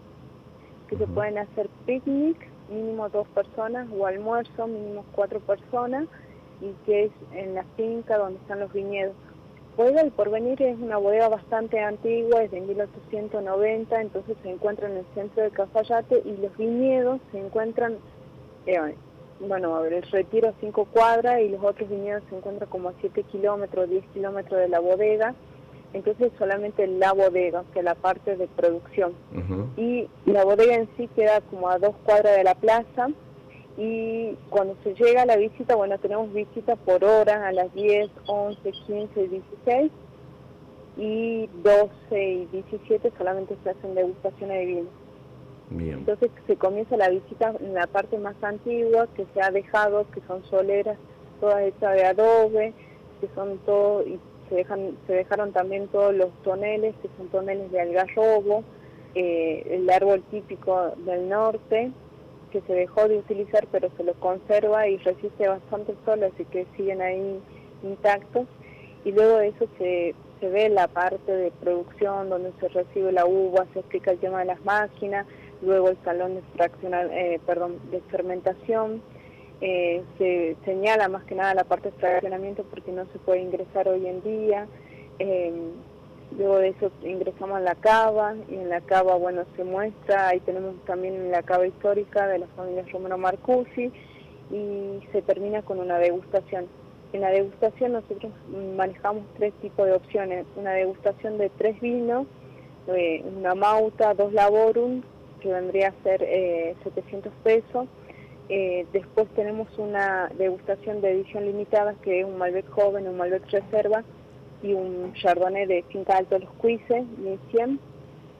que 0.87 0.97
se 0.97 1.07
pueden 1.07 1.37
hacer 1.37 1.69
picnic, 1.85 2.37
mínimo 2.69 3.09
dos 3.09 3.27
personas, 3.29 3.87
o 3.97 4.05
almuerzo, 4.05 4.67
mínimo 4.67 5.05
cuatro 5.13 5.39
personas, 5.39 6.07
y 6.61 6.71
que 6.85 7.05
es 7.05 7.11
en 7.33 7.55
la 7.55 7.63
finca 7.75 8.17
donde 8.17 8.39
están 8.39 8.59
los 8.59 8.71
viñedos. 8.71 9.15
Bodega 9.77 10.01
El 10.01 10.11
Porvenir 10.11 10.61
es 10.61 10.77
una 10.79 10.97
bodega 10.97 11.27
bastante 11.27 11.79
antigua, 11.79 12.43
es 12.43 12.51
de 12.51 12.61
1890, 12.61 14.01
entonces 14.01 14.37
se 14.41 14.49
encuentra 14.49 14.89
en 14.89 14.97
el 14.97 15.05
centro 15.13 15.43
de 15.43 15.51
Cafayate 15.51 16.21
y 16.23 16.37
los 16.37 16.55
viñedos 16.57 17.19
se 17.31 17.39
encuentran 17.39 17.97
eh, 18.65 18.95
bueno, 19.39 19.83
el 19.83 20.01
retiro 20.03 20.49
a 20.49 20.53
5 20.59 20.85
cuadras 20.85 21.41
y 21.41 21.49
los 21.49 21.63
otros 21.63 21.89
viñedos 21.89 22.23
se 22.29 22.37
encuentran 22.37 22.69
como 22.69 22.89
a 22.89 22.93
7 23.01 23.23
kilómetros, 23.23 23.89
10 23.89 24.05
kilómetros 24.13 24.59
de 24.59 24.69
la 24.69 24.79
bodega. 24.79 25.35
Entonces 25.93 26.31
solamente 26.37 26.87
la 26.87 27.13
bodega, 27.13 27.61
o 27.61 27.73
sea, 27.73 27.83
la 27.83 27.95
parte 27.95 28.35
de 28.35 28.47
producción. 28.47 29.13
Y 29.77 30.07
la 30.25 30.43
bodega 30.43 30.75
en 30.75 30.89
sí 30.97 31.07
queda 31.15 31.41
como 31.41 31.69
a 31.69 31.79
dos 31.79 31.95
cuadras 32.03 32.35
de 32.35 32.43
la 32.43 32.55
plaza. 32.55 33.09
Y 33.77 34.35
cuando 34.49 34.75
se 34.83 34.93
llega 34.93 35.23
a 35.23 35.25
la 35.25 35.37
visita, 35.37 35.75
bueno, 35.75 35.97
tenemos 35.99 36.31
visitas 36.33 36.77
por 36.85 37.03
hora 37.03 37.47
a 37.47 37.51
las 37.51 37.73
10, 37.73 38.09
11, 38.25 38.71
15, 38.71 39.27
16. 39.27 39.91
Y 40.97 41.49
12 41.63 42.23
y 42.23 42.45
17 42.45 43.11
solamente 43.17 43.57
se 43.63 43.69
hacen 43.69 43.95
degustaciones 43.95 44.57
de 44.59 44.65
vino. 44.65 44.89
Entonces 45.71 46.29
se 46.45 46.55
comienza 46.55 46.95
la 46.95 47.09
visita 47.09 47.53
en 47.59 47.73
la 47.73 47.87
parte 47.87 48.17
más 48.17 48.35
antigua 48.43 49.07
que 49.15 49.25
se 49.33 49.41
ha 49.41 49.51
dejado, 49.51 50.05
que 50.11 50.21
son 50.27 50.43
soleras 50.45 50.97
todas 51.39 51.63
hechas 51.63 51.93
de 51.95 52.05
adobe, 52.05 52.73
que 53.19 53.27
son 53.35 53.57
todo, 53.65 54.03
y 54.03 54.19
se, 54.49 54.55
dejan, 54.55 54.97
se 55.07 55.13
dejaron 55.13 55.51
también 55.51 55.87
todos 55.87 56.13
los 56.13 56.29
toneles, 56.43 56.95
que 57.01 57.09
son 57.17 57.27
toneles 57.27 57.71
de 57.71 57.81
algarrobo, 57.81 58.63
eh, 59.15 59.65
el 59.69 59.89
árbol 59.89 60.23
típico 60.31 60.93
del 61.05 61.29
norte, 61.29 61.91
que 62.51 62.61
se 62.61 62.73
dejó 62.73 63.07
de 63.07 63.17
utilizar 63.17 63.67
pero 63.71 63.89
se 63.97 64.03
lo 64.03 64.13
conserva 64.15 64.87
y 64.87 64.97
resiste 64.97 65.47
bastante 65.47 65.95
sol, 66.05 66.23
así 66.23 66.45
que 66.45 66.65
siguen 66.77 67.01
ahí 67.01 67.39
intactos. 67.83 68.47
Y 69.03 69.11
luego 69.11 69.37
de 69.37 69.49
eso 69.49 69.67
se, 69.77 70.15
se 70.39 70.49
ve 70.49 70.69
la 70.69 70.87
parte 70.87 71.31
de 71.31 71.51
producción 71.51 72.29
donde 72.29 72.51
se 72.59 72.67
recibe 72.69 73.11
la 73.11 73.25
uva, 73.25 73.65
se 73.73 73.79
explica 73.79 74.11
el 74.11 74.19
tema 74.19 74.39
de 74.39 74.45
las 74.45 74.63
máquinas, 74.65 75.25
luego 75.61 75.89
el 75.89 75.97
salón 76.03 76.35
de, 76.35 76.41
eh, 77.11 77.39
perdón, 77.45 77.79
de 77.91 78.01
fermentación, 78.11 79.01
eh, 79.61 80.03
se 80.17 80.55
señala 80.65 81.07
más 81.07 81.23
que 81.23 81.35
nada 81.35 81.53
la 81.53 81.63
parte 81.63 81.91
de 81.91 81.97
fraccionamiento 81.97 82.63
porque 82.63 82.91
no 82.91 83.05
se 83.11 83.19
puede 83.19 83.41
ingresar 83.41 83.87
hoy 83.87 84.05
en 84.07 84.21
día. 84.21 84.67
Eh, 85.19 85.53
luego 86.37 86.57
de 86.57 86.69
eso 86.69 86.91
ingresamos 87.03 87.57
a 87.57 87.61
la 87.61 87.75
cava 87.75 88.35
y 88.49 88.55
en 88.55 88.69
la 88.69 88.81
cava, 88.81 89.15
bueno, 89.15 89.43
se 89.55 89.63
muestra, 89.63 90.29
ahí 90.29 90.39
tenemos 90.41 90.75
también 90.85 91.31
la 91.31 91.43
cava 91.43 91.67
histórica 91.67 92.27
de 92.27 92.39
la 92.39 92.47
familia 92.47 92.83
Romero 92.91 93.17
Marcusi 93.17 93.91
y 94.51 94.99
se 95.11 95.21
termina 95.21 95.61
con 95.61 95.79
una 95.79 95.97
degustación. 95.99 96.67
En 97.13 97.21
la 97.21 97.29
degustación 97.29 97.93
nosotros 97.93 98.33
manejamos 98.75 99.23
tres 99.37 99.53
tipos 99.61 99.85
de 99.85 99.93
opciones, 99.93 100.45
una 100.57 100.71
degustación 100.71 101.37
de 101.37 101.49
tres 101.49 101.79
vinos, 101.79 102.27
una 103.37 103.55
mauta, 103.55 104.13
dos 104.13 104.33
laborum 104.33 105.01
que 105.39 105.51
vendría 105.51 105.89
a 105.89 106.03
ser 106.03 106.19
700 106.83 107.31
eh, 107.31 107.35
pesos. 107.43 107.87
Eh, 108.49 108.85
después 108.93 109.27
tenemos 109.35 109.67
una 109.77 110.29
degustación 110.37 111.01
de 111.01 111.11
edición 111.11 111.45
limitada, 111.45 111.95
que 112.03 112.19
es 112.19 112.25
un 112.25 112.37
Malbec 112.37 112.69
joven, 112.69 113.07
un 113.07 113.17
Malbec 113.17 113.49
reserva 113.49 114.03
y 114.61 114.73
un 114.73 115.13
Chardonnay 115.13 115.65
de 115.65 115.83
Finca 115.89 116.17
Alto 116.17 116.37
Los 116.37 116.51
Cuises, 116.51 117.05
1100. 117.17 117.79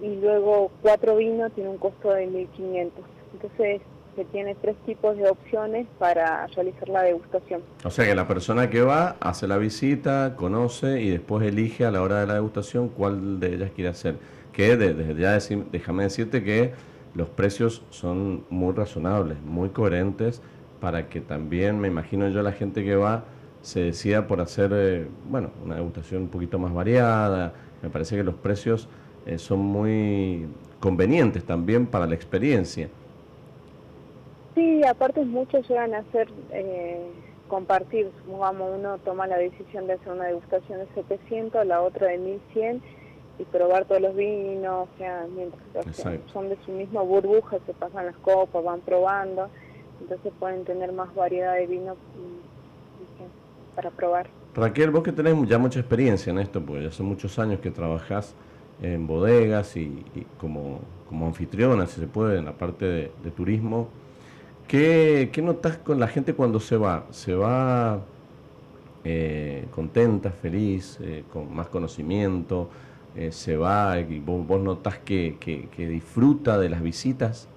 Y 0.02 0.16
luego 0.18 0.72
cuatro 0.82 1.16
vinos 1.16 1.52
tiene 1.54 1.70
un 1.70 1.78
costo 1.78 2.12
de 2.12 2.28
1500. 2.28 3.04
Entonces 3.34 3.82
se 4.16 4.26
tiene 4.26 4.56
tres 4.56 4.76
tipos 4.86 5.18
de 5.18 5.30
opciones 5.30 5.88
para 6.00 6.48
realizar 6.48 6.88
la 6.90 7.04
degustación. 7.04 7.62
O 7.84 7.90
sea 7.90 8.06
que 8.06 8.16
la 8.16 8.28
persona 8.28 8.70
que 8.70 8.82
va 8.82 9.18
hace 9.20 9.48
la 9.48 9.58
visita, 9.58 10.36
conoce 10.36 11.02
y 11.02 11.10
después 11.10 11.46
elige 11.46 11.86
a 11.86 11.92
la 11.92 12.02
hora 12.02 12.22
de 12.22 12.28
la 12.28 12.36
degustación 12.36 12.90
cuál 12.90 13.40
de 13.40 13.56
ellas 13.56 13.72
quiere 13.76 13.90
hacer. 13.90 14.16
Que 14.54 14.78
desde 14.78 15.16
ya 15.16 15.38
déjame 15.72 16.04
decirte 16.04 16.44
que 16.44 16.74
los 17.16 17.30
precios 17.30 17.82
son 17.90 18.44
muy 18.50 18.74
razonables, 18.74 19.42
muy 19.42 19.70
coherentes, 19.70 20.42
para 20.82 21.08
que 21.10 21.22
también, 21.22 21.80
me 21.80 21.88
imagino 21.88 22.28
yo, 22.30 22.44
la 22.44 22.52
gente 22.52 22.84
que 22.84 22.96
va 22.96 23.24
se 23.62 23.80
decida 23.80 24.28
por 24.28 24.42
hacer, 24.42 24.72
eh, 24.76 25.08
bueno, 25.30 25.50
una 25.64 25.76
degustación 25.76 26.24
un 26.24 26.28
poquito 26.28 26.60
más 26.60 26.72
variada. 26.72 27.54
Me 27.82 27.90
parece 27.90 28.16
que 28.16 28.24
los 28.24 28.36
precios 28.36 28.88
eh, 29.26 29.40
son 29.40 29.60
muy 29.60 30.46
convenientes 30.80 31.44
también 31.46 31.88
para 31.88 32.06
la 32.06 32.14
experiencia. 32.14 32.90
Sí, 34.54 34.84
aparte 34.84 35.26
muchos 35.26 35.68
llegan 35.68 35.96
a 35.96 36.00
hacer 36.00 36.30
eh, 36.52 37.08
compartir, 37.48 38.12
supongamos 38.24 38.78
uno 38.78 38.98
toma 39.00 39.26
la 39.26 39.38
decisión 39.38 39.88
de 39.88 39.94
hacer 39.94 40.14
una 40.14 40.26
degustación 40.26 40.80
de 40.80 40.88
700, 40.94 41.66
la 41.66 41.82
otra 41.82 42.08
de 42.08 42.20
1100 42.20 42.82
y 43.38 43.44
probar 43.44 43.86
todos 43.86 44.02
los 44.02 44.16
vinos, 44.16 44.88
o 44.94 44.98
sea, 44.98 45.26
mientras 45.36 45.64
son 46.32 46.50
de 46.50 46.58
su 46.66 46.72
misma 46.72 47.02
burbuja, 47.02 47.58
se 47.66 47.74
pasan 47.74 48.06
las 48.06 48.16
copas, 48.18 48.64
van 48.64 48.80
probando, 48.82 49.50
entonces 50.02 50.32
pueden 50.40 50.64
tener 50.64 50.94
más 50.94 51.14
variedad 51.16 51.56
de 51.56 51.68
vinos 51.68 51.98
mm, 52.16 53.76
para 53.76 53.92
probar. 53.92 54.28
Raquel, 54.56 54.92
vos 54.92 55.04
que 55.04 55.12
tenés 55.12 55.36
ya 55.50 55.58
mucha 55.58 55.80
experiencia 55.80 56.32
en 56.32 56.40
esto, 56.40 56.62
pues 56.62 56.84
ya 56.84 56.90
hace 56.90 57.04
muchos 57.04 57.38
años 57.40 57.60
que 57.60 57.72
trabajás 57.72 58.34
en 58.82 59.06
bodegas 59.06 59.76
y, 59.76 60.06
como, 60.40 60.80
como 61.10 61.28
anfitriona, 61.28 61.86
si 61.88 62.00
se 62.00 62.08
puede, 62.08 62.40
en 62.40 62.46
la 62.46 62.54
parte 62.54 62.86
de, 62.86 63.32
turismo, 63.36 63.90
¿qué, 64.68 65.30
¿qué 65.34 65.42
notas 65.42 65.78
con 65.78 66.00
la 66.00 66.08
gente 66.08 66.34
cuando 66.34 66.62
se 66.62 66.78
va? 66.78 67.06
¿Se 67.12 67.36
va 67.36 68.00
eh, 69.04 69.66
contenta, 69.76 70.32
feliz, 70.32 71.00
eh, 71.02 71.24
con 71.34 71.54
más 71.54 71.68
conocimiento? 71.68 72.70
Eh, 73.18 73.32
se 73.32 73.56
va 73.56 73.98
y 74.00 74.20
vos, 74.20 74.46
vos 74.46 74.60
notas 74.60 74.98
que, 75.00 75.38
que, 75.40 75.88
disfruta 75.88 76.58
de 76.58 76.70
las 76.70 76.82
visitas? 76.82 77.48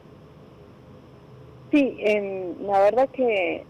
Sí, 1.73 1.99
la 2.61 2.81
verdad 2.81 3.09
que 3.11 3.65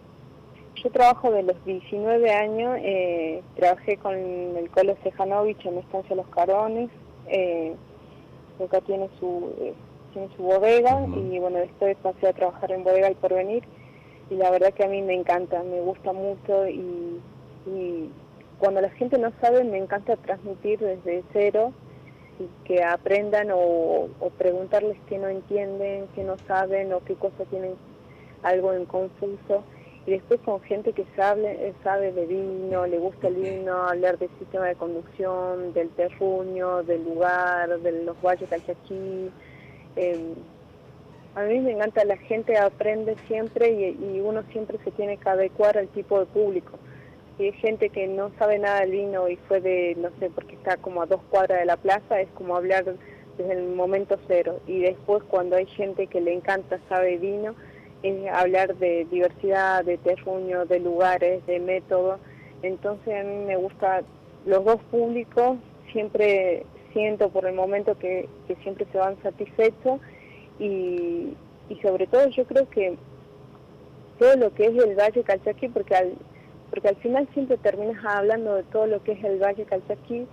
yo 0.83 0.91
trabajo 0.91 1.31
de 1.33 1.43
los 1.43 1.65
19 1.65 2.31
años, 2.31 2.79
eh, 2.83 3.43
trabajé 3.57 3.97
con 3.97 4.15
el 4.15 4.71
Colo 4.71 4.97
Sejanovich 5.03 5.65
en 5.67 5.79
Estancia 5.79 6.15
Los 6.15 6.29
Carones, 6.29 6.91
eh, 7.27 7.75
acá 8.65 8.81
tiene 8.83 9.09
su, 9.19 9.53
eh, 9.61 9.75
tiene 10.13 10.29
su 10.37 10.43
bodega 10.43 11.07
y 11.07 11.39
bueno, 11.39 11.59
después 11.59 11.97
pasé 12.03 12.29
a 12.29 12.33
trabajar 12.33 12.71
en 12.73 12.85
bodega 12.85 13.07
al 13.07 13.17
porvenir 13.17 13.65
y 14.31 14.35
la 14.35 14.51
verdad 14.51 14.73
que 14.75 14.85
a 14.85 14.89
mí 14.89 15.03
me 15.03 15.15
encanta, 15.15 15.63
me 15.63 15.81
gusta 15.81 16.13
mucho 16.13 16.69
y 16.69 17.21
cuando 18.59 18.81
la 18.81 18.91
gente 18.91 19.19
no 19.19 19.33
sabe 19.41 19.65
me 19.65 19.79
encanta 19.79 20.17
transmitir 20.17 20.79
desde 20.79 21.23
cero 21.33 21.73
y 22.39 22.49
que 22.67 22.83
aprendan 22.83 23.49
o, 23.53 24.09
preguntarles 24.37 24.97
qué 25.09 25.19
no 25.19 25.29
entienden, 25.29 26.07
qué 26.15 26.23
no 26.25 26.37
saben 26.47 26.93
o 26.93 27.01
qué 27.01 27.15
cosas 27.15 27.47
tienen 27.51 27.75
algo 28.43 28.73
en 28.73 28.85
confuso. 28.87 29.65
y 30.07 30.13
después 30.13 30.41
con 30.41 30.61
gente 30.63 30.93
que 30.93 31.05
sabe, 31.17 31.75
sabe 31.83 32.13
de 32.13 32.27
vino, 32.27 32.87
le 32.87 32.99
gusta 32.99 33.29
el 33.29 33.35
vino, 33.35 33.89
hablar 33.89 34.19
del 34.19 34.31
sistema 34.39 34.67
de 34.67 34.75
conducción, 34.77 35.73
del 35.75 35.91
terruño, 35.91 36.83
del 36.85 37.05
lugar, 37.05 37.79
de 37.81 38.05
los 38.05 38.21
valles 38.23 38.49
Calchaquí. 38.49 39.31
Eh, 39.97 40.35
a 41.35 41.43
mí 41.43 41.61
me 41.61 41.73
encanta, 41.73 42.05
la 42.05 42.17
gente 42.17 42.57
aprende 42.57 43.17
siempre 43.29 43.71
y, 43.71 44.21
uno 44.21 44.43
siempre 44.51 44.79
se 44.83 44.91
tiene 44.93 45.19
que 45.19 45.29
adecuar 45.29 45.79
al 45.79 45.89
tipo 45.89 46.19
de 46.19 46.27
público. 46.27 46.79
Si 47.39 47.45
hay 47.45 47.53
gente 47.53 47.89
que 47.91 48.09
no 48.09 48.33
sabe 48.37 48.59
nada 48.59 48.81
del 48.81 48.91
vino 48.91 49.29
y 49.29 49.37
fue 49.37 49.61
de, 49.61 49.97
no 49.97 50.11
sé, 50.19 50.29
porque 50.29 50.57
está 50.57 50.77
como 50.77 51.03
a 51.03 51.07
dos 51.07 51.21
cuadras 51.31 51.61
de 51.61 51.67
la 51.67 51.77
plaza, 51.77 52.21
es 52.21 52.29
como 52.35 52.57
hablar 52.57 52.85
desde 53.37 53.53
el 53.53 53.69
momento 53.69 54.19
cero. 54.27 54.59
Y 54.67 54.81
después 54.81 55.23
cuando 55.23 55.55
hay 55.55 55.67
gente 55.67 56.09
que 56.09 56.21
le 56.21 56.33
encanta, 56.35 56.81
sabe 56.89 57.17
vino, 57.17 57.55
es 58.03 58.29
hablar 58.33 58.75
de 58.77 59.07
diversidad, 59.09 59.85
de 59.85 59.99
terruño, 59.99 60.67
de 60.67 60.81
lugares, 60.81 61.47
de 61.47 61.61
método. 61.61 62.19
Entonces 62.63 63.15
a 63.15 63.23
mí 63.23 63.45
me 63.47 63.57
gusta 63.57 64.03
los 64.45 64.65
dos 64.65 64.81
públicos, 64.91 65.59
siempre 65.93 66.67
siento 66.93 67.29
por 67.29 67.47
el 67.47 67.55
momento 67.55 67.97
que, 67.97 68.29
siempre 68.65 68.85
se 68.91 68.99
van 68.99 69.17
satisfechos 69.23 70.01
y, 70.59 71.35
y, 71.69 71.77
sobre 71.83 72.09
todo 72.09 72.27
yo 72.31 72.45
creo 72.47 72.69
que 72.69 72.97
todo 74.19 74.35
lo 74.35 74.53
que 74.55 74.67
es 74.67 74.77
el 74.77 74.97
Valle 74.97 75.23
Calchaquí, 75.23 75.69
porque 75.69 75.95
al, 75.95 76.15
porque 76.71 76.89
al 76.89 76.97
final 76.97 77.29
siempre 77.35 77.57
terminas 77.57 78.05
hablando 78.05 78.55
de 78.55 78.63
todo 78.65 78.87
lo 78.87 79.03
que 79.03 79.13
es 79.13 79.25
el 79.25 79.39
Valle 79.39 79.65
Calchaquí, 79.65 80.27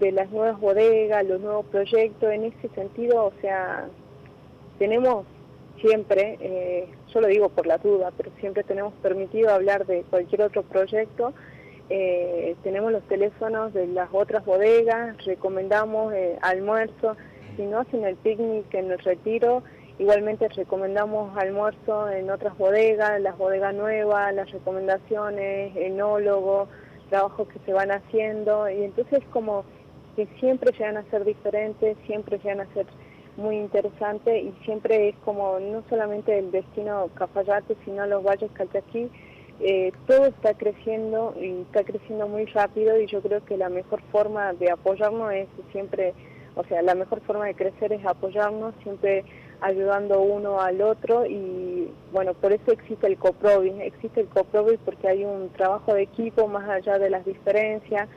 de 0.00 0.12
las 0.12 0.30
nuevas 0.30 0.58
bodegas, 0.60 1.24
los 1.26 1.40
nuevos 1.40 1.66
proyectos, 1.66 2.30
en 2.32 2.44
ese 2.44 2.68
sentido, 2.74 3.26
o 3.26 3.32
sea, 3.40 3.86
tenemos 4.78 5.24
siempre, 5.80 6.38
eh, 6.40 6.88
yo 7.12 7.20
lo 7.20 7.28
digo 7.28 7.48
por 7.48 7.66
la 7.66 7.78
duda, 7.78 8.12
pero 8.16 8.30
siempre 8.40 8.64
tenemos 8.64 8.92
permitido 9.02 9.50
hablar 9.50 9.86
de 9.86 10.02
cualquier 10.02 10.42
otro 10.42 10.62
proyecto. 10.62 11.32
Eh, 11.90 12.56
tenemos 12.62 12.92
los 12.92 13.02
teléfonos 13.04 13.74
de 13.74 13.86
las 13.86 14.08
otras 14.12 14.44
bodegas, 14.44 15.22
recomendamos 15.24 16.14
eh, 16.14 16.38
almuerzo, 16.40 17.16
si 17.56 17.62
no 17.62 17.80
hacen 17.80 18.04
el 18.04 18.16
picnic 18.16 18.72
en 18.74 18.90
el 18.90 18.98
retiro, 18.98 19.62
igualmente 19.98 20.48
recomendamos 20.48 21.36
almuerzo 21.36 22.10
en 22.10 22.30
otras 22.30 22.56
bodegas, 22.58 23.20
las 23.20 23.36
bodegas 23.38 23.74
nuevas, 23.74 24.34
las 24.34 24.50
recomendaciones, 24.50 25.74
enólogo, 25.76 26.68
trabajos 27.10 27.48
que 27.48 27.58
se 27.60 27.72
van 27.72 27.90
haciendo, 27.90 28.68
y 28.68 28.84
entonces 28.84 29.20
como 29.30 29.64
que 30.16 30.26
siempre 30.40 30.72
llegan 30.72 30.96
a 30.96 31.10
ser 31.10 31.24
diferentes, 31.24 31.96
siempre 32.06 32.38
llegan 32.38 32.60
a 32.60 32.74
ser 32.74 32.86
muy 33.36 33.56
interesante 33.56 34.42
y 34.42 34.52
siempre 34.64 35.08
es 35.08 35.16
como 35.24 35.58
no 35.58 35.82
solamente 35.88 36.38
el 36.38 36.50
destino 36.50 37.08
Cafayate, 37.14 37.76
sino 37.84 38.06
los 38.06 38.22
valles 38.22 38.50
Calchaquí, 38.52 39.10
eh, 39.60 39.92
todo 40.06 40.26
está 40.26 40.54
creciendo 40.54 41.34
y 41.40 41.62
está 41.62 41.84
creciendo 41.84 42.28
muy 42.28 42.44
rápido 42.46 43.00
y 43.00 43.06
yo 43.06 43.20
creo 43.22 43.44
que 43.44 43.56
la 43.56 43.68
mejor 43.68 44.02
forma 44.10 44.52
de 44.52 44.70
apoyarnos 44.70 45.32
es 45.32 45.48
siempre, 45.72 46.12
o 46.56 46.64
sea, 46.64 46.82
la 46.82 46.94
mejor 46.94 47.20
forma 47.22 47.46
de 47.46 47.54
crecer 47.54 47.92
es 47.92 48.04
apoyarnos, 48.04 48.74
siempre 48.82 49.24
ayudando 49.60 50.20
uno 50.20 50.60
al 50.60 50.82
otro 50.82 51.26
y 51.26 51.88
bueno, 52.12 52.34
por 52.34 52.52
eso 52.52 52.72
existe 52.72 53.06
el 53.06 53.16
COPROVI, 53.16 53.82
existe 53.82 54.20
el 54.20 54.28
COPROVI 54.28 54.78
porque 54.78 55.08
hay 55.08 55.24
un 55.24 55.50
trabajo 55.50 55.94
de 55.94 56.02
equipo 56.02 56.46
más 56.46 56.68
allá 56.68 56.98
de 56.98 57.10
las 57.10 57.24
diferencias, 57.24 58.08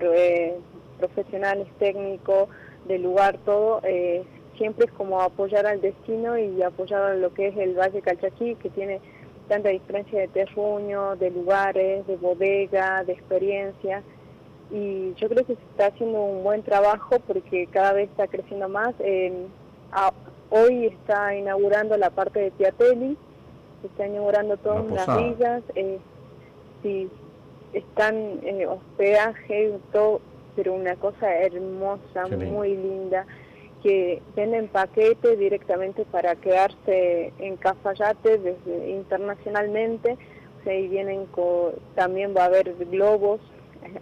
eh, 0.00 0.56
profesionales, 0.98 1.68
técnicos, 1.78 2.48
del 2.86 3.02
lugar, 3.02 3.38
todo, 3.44 3.80
eh, 3.84 4.24
siempre 4.56 4.86
es 4.86 4.92
como 4.92 5.20
apoyar 5.20 5.66
al 5.66 5.80
destino 5.80 6.36
y 6.38 6.62
apoyar 6.62 7.02
a 7.02 7.14
lo 7.14 7.32
que 7.32 7.48
es 7.48 7.56
el 7.56 7.74
Valle 7.74 8.02
Calchaquí, 8.02 8.56
que 8.56 8.70
tiene 8.70 9.00
tanta 9.48 9.70
diferencia 9.70 10.20
de 10.20 10.28
terruño, 10.28 11.16
de 11.16 11.30
lugares, 11.30 12.06
de 12.06 12.16
bodega, 12.16 13.04
de 13.04 13.12
experiencia. 13.12 14.02
Y 14.70 15.14
yo 15.14 15.28
creo 15.28 15.46
que 15.46 15.54
se 15.54 15.62
está 15.70 15.86
haciendo 15.86 16.20
un 16.20 16.42
buen 16.42 16.62
trabajo 16.62 17.18
porque 17.26 17.66
cada 17.68 17.92
vez 17.94 18.10
está 18.10 18.26
creciendo 18.26 18.68
más. 18.68 18.94
Hoy 20.50 20.86
está 20.86 21.34
inaugurando 21.34 21.96
la 21.96 22.10
parte 22.10 22.40
de 22.40 22.50
Tiatelli, 22.52 23.16
se 23.80 23.86
está 23.86 24.06
inaugurando 24.06 24.56
todas 24.56 24.90
las 24.90 25.16
villas. 25.16 25.62
Eh, 25.74 25.98
sí, 26.82 27.08
están 27.72 28.40
en 28.42 28.66
hospedaje, 28.68 29.72
todo, 29.92 30.20
pero 30.56 30.74
una 30.74 30.96
cosa 30.96 31.32
hermosa, 31.34 32.26
muy 32.50 32.76
linda 32.76 33.26
que 33.82 34.20
venden 34.34 34.68
paquetes 34.68 35.38
directamente 35.38 36.04
para 36.04 36.34
quedarse 36.36 37.32
en 37.38 37.56
Cafayate 37.56 38.38
desde, 38.38 38.90
internacionalmente, 38.90 40.16
o 40.66 40.70
y 40.70 40.88
vienen 40.88 41.26
con, 41.26 41.72
también 41.94 42.34
va 42.36 42.42
a 42.42 42.46
haber 42.46 42.74
globos 42.90 43.40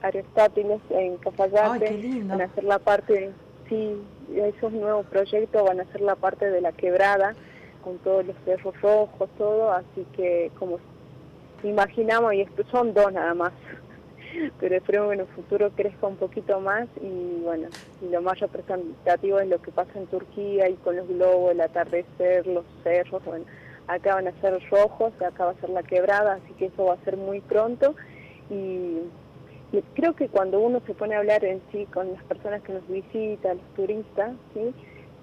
aristóteles 0.03 0.81
en 0.91 1.17
Cafayate, 1.19 2.23
van 2.25 2.41
a 2.41 2.45
hacer 2.45 2.65
la 2.65 2.79
parte, 2.79 3.31
sí, 3.69 3.97
esos 4.35 4.73
nuevos 4.73 5.07
proyectos 5.07 5.63
van 5.65 5.81
a 5.81 5.85
ser 5.93 6.01
la 6.01 6.17
parte 6.17 6.51
de 6.51 6.61
la 6.61 6.73
quebrada, 6.73 7.35
con 7.83 7.99
todos 7.99 8.27
los 8.27 8.37
cerros 8.45 8.81
rojos, 8.81 9.29
todo, 9.39 9.73
así 9.73 10.07
que 10.17 10.51
como 10.59 10.79
imaginamos, 11.63 12.35
y 12.35 12.47
son 12.71 12.93
dos 12.95 13.13
nada 13.13 13.35
más, 13.35 13.53
pero 14.61 14.77
esperemos 14.77 15.09
que 15.09 15.15
en 15.15 15.21
el 15.21 15.27
futuro 15.29 15.71
crezca 15.75 16.07
un 16.07 16.17
poquito 16.17 16.61
más 16.61 16.89
y 17.01 17.43
bueno, 17.43 17.69
y 18.03 18.09
lo 18.09 18.23
más 18.23 18.39
representativo 18.41 19.41
es 19.41 19.49
lo 19.49 19.61
que 19.63 19.71
pasa 19.71 19.93
en 19.95 20.07
Turquía 20.07 20.69
y 20.69 20.75
con 20.75 20.97
los 20.97 21.09
globos, 21.09 21.53
el 21.53 21.61
atardecer, 21.61 22.47
los 22.47 22.65
cerros, 22.83 23.25
bueno, 23.25 23.45
acá 23.89 24.17
van 24.17 24.29
a 24.29 24.41
ser 24.41 24.61
rojos, 24.71 25.13
acá 25.23 25.47
va 25.47 25.51
a 25.53 25.61
ser 25.61 25.71
la 25.71 25.83
quebrada, 25.83 26.35
así 26.35 26.53
que 26.55 26.67
eso 26.67 26.87
va 26.87 26.95
a 26.95 27.05
ser 27.05 27.17
muy 27.17 27.41
pronto. 27.41 27.95
Y, 28.51 28.99
creo 29.95 30.15
que 30.15 30.29
cuando 30.29 30.61
uno 30.61 30.81
se 30.87 30.95
pone 30.95 31.15
a 31.15 31.19
hablar 31.19 31.45
en 31.45 31.61
sí 31.73 31.87
con 31.87 32.13
las 32.13 32.23
personas 32.25 32.63
que 32.63 32.73
nos 32.73 32.87
visitan, 32.89 33.59
los 33.59 33.75
turistas. 33.75 34.33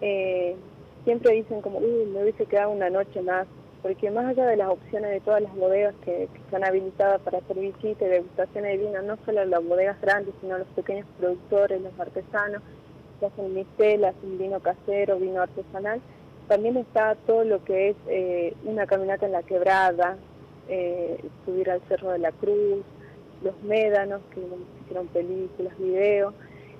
Eh, 0.01 0.56
siempre 1.04 1.34
dicen 1.34 1.62
como, 1.62 1.80
uy, 1.80 2.06
me 2.06 2.24
hubiese 2.24 2.45
quedado 2.45 2.72
una 2.72 2.89
noche 2.89 3.22
más 3.22 3.47
porque 3.84 4.10
más 4.10 4.26
allá 4.26 4.47
de 4.47 4.56
las 4.56 4.70
opciones 4.70 5.12
de 5.12 5.20
todas 5.20 5.41
las 5.41 5.54
bodegas 5.56 5.93
que, 6.06 6.30
están 6.45 6.64
habilitadas 6.64 7.20
para 7.22 7.39
hacer 7.39 7.60
visitas 7.60 8.01
y 8.01 8.12
degustaciones 8.12 8.80
de 8.80 8.86
vino, 8.86 9.01
no 9.01 9.18
solo 9.26 9.43
las 9.43 9.64
bodegas 9.64 9.99
grandes, 10.01 10.34
sino 10.39 10.58
los 10.58 10.68
pequeños 10.70 11.06
productores, 11.20 11.82
los 11.82 11.99
artesanos, 11.99 12.62
que 13.20 13.26
hacen 13.26 13.54
mistelas, 13.54 14.16
vino 14.24 14.62
casero, 14.62 15.20
vino 15.20 15.41
artesanal, 15.41 15.99
también 16.47 16.78
está 16.78 17.16
todo 17.28 17.43
lo 17.43 17.64
que 17.66 17.89
es 17.89 17.95
eh, 18.08 18.54
una 18.64 18.86
caminata 18.86 19.26
en 19.26 19.34
la 19.34 19.43
quebrada, 19.43 20.18
eh, 20.70 21.20
subir 21.45 21.70
al 21.70 21.82
Cerro 21.89 22.12
de 22.12 22.20
la 22.20 22.32
Cruz, 22.32 22.84
los 23.44 23.62
médanos, 23.64 24.22
que 24.34 24.41
hicieron 24.84 25.08
películas, 25.08 25.78
videos, 25.78 26.34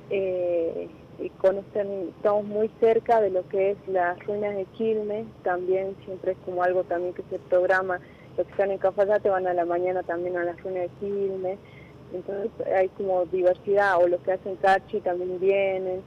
eh, 0.10 0.88
y 1.20 1.30
conocen, 1.30 2.10
estamos 2.16 2.46
muy 2.46 2.70
cerca 2.80 3.22
de 3.22 3.30
lo 3.30 3.48
que 3.48 3.72
es 3.72 3.78
las 3.88 4.20
ruinas 4.26 4.56
de 4.56 4.66
Quilmes, 4.78 5.26
también 5.44 5.96
siempre 6.06 6.32
es 6.32 6.38
como 6.46 6.64
algo 6.64 6.84
también 6.84 7.14
que 7.14 7.24
se 7.30 7.40
programa, 7.40 8.00
los 8.38 8.48
que 8.48 8.52
están 8.52 8.72
en 8.72 8.80
Cafayate 8.80 9.30
van 9.30 9.48
a 9.48 9.54
la 9.54 9.66
mañana 9.66 10.02
también 10.04 10.38
a 10.38 10.44
las 10.44 10.62
ruinas 10.64 10.84
de 10.84 10.90
Quilmes, 11.00 11.60
entonces 12.14 12.52
hay 12.76 12.90
como 12.90 13.26
diversidad, 13.26 14.02
o 14.02 14.08
los 14.08 14.22
que 14.22 14.34
hacen 14.34 14.56
Cachi 14.58 15.02
también 15.02 15.40
vienen, 15.40 16.02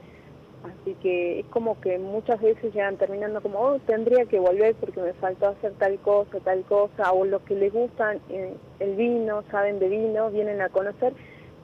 así 0.63 0.95
que 1.01 1.39
es 1.41 1.45
como 1.47 1.79
que 1.81 1.97
muchas 1.99 2.41
veces 2.41 2.73
llegan 2.73 2.97
terminando 2.97 3.41
como, 3.41 3.59
oh, 3.59 3.79
tendría 3.79 4.25
que 4.25 4.39
volver 4.39 4.75
porque 4.75 5.01
me 5.01 5.13
faltó 5.13 5.49
hacer 5.49 5.73
tal 5.73 5.97
cosa, 5.99 6.39
tal 6.39 6.63
cosa, 6.63 7.11
o 7.11 7.25
los 7.25 7.41
que 7.43 7.55
les 7.55 7.71
gustan 7.71 8.19
eh, 8.29 8.53
el 8.79 8.95
vino, 8.95 9.43
saben 9.51 9.79
de 9.79 9.89
vino, 9.89 10.29
vienen 10.31 10.61
a 10.61 10.69
conocer, 10.69 11.13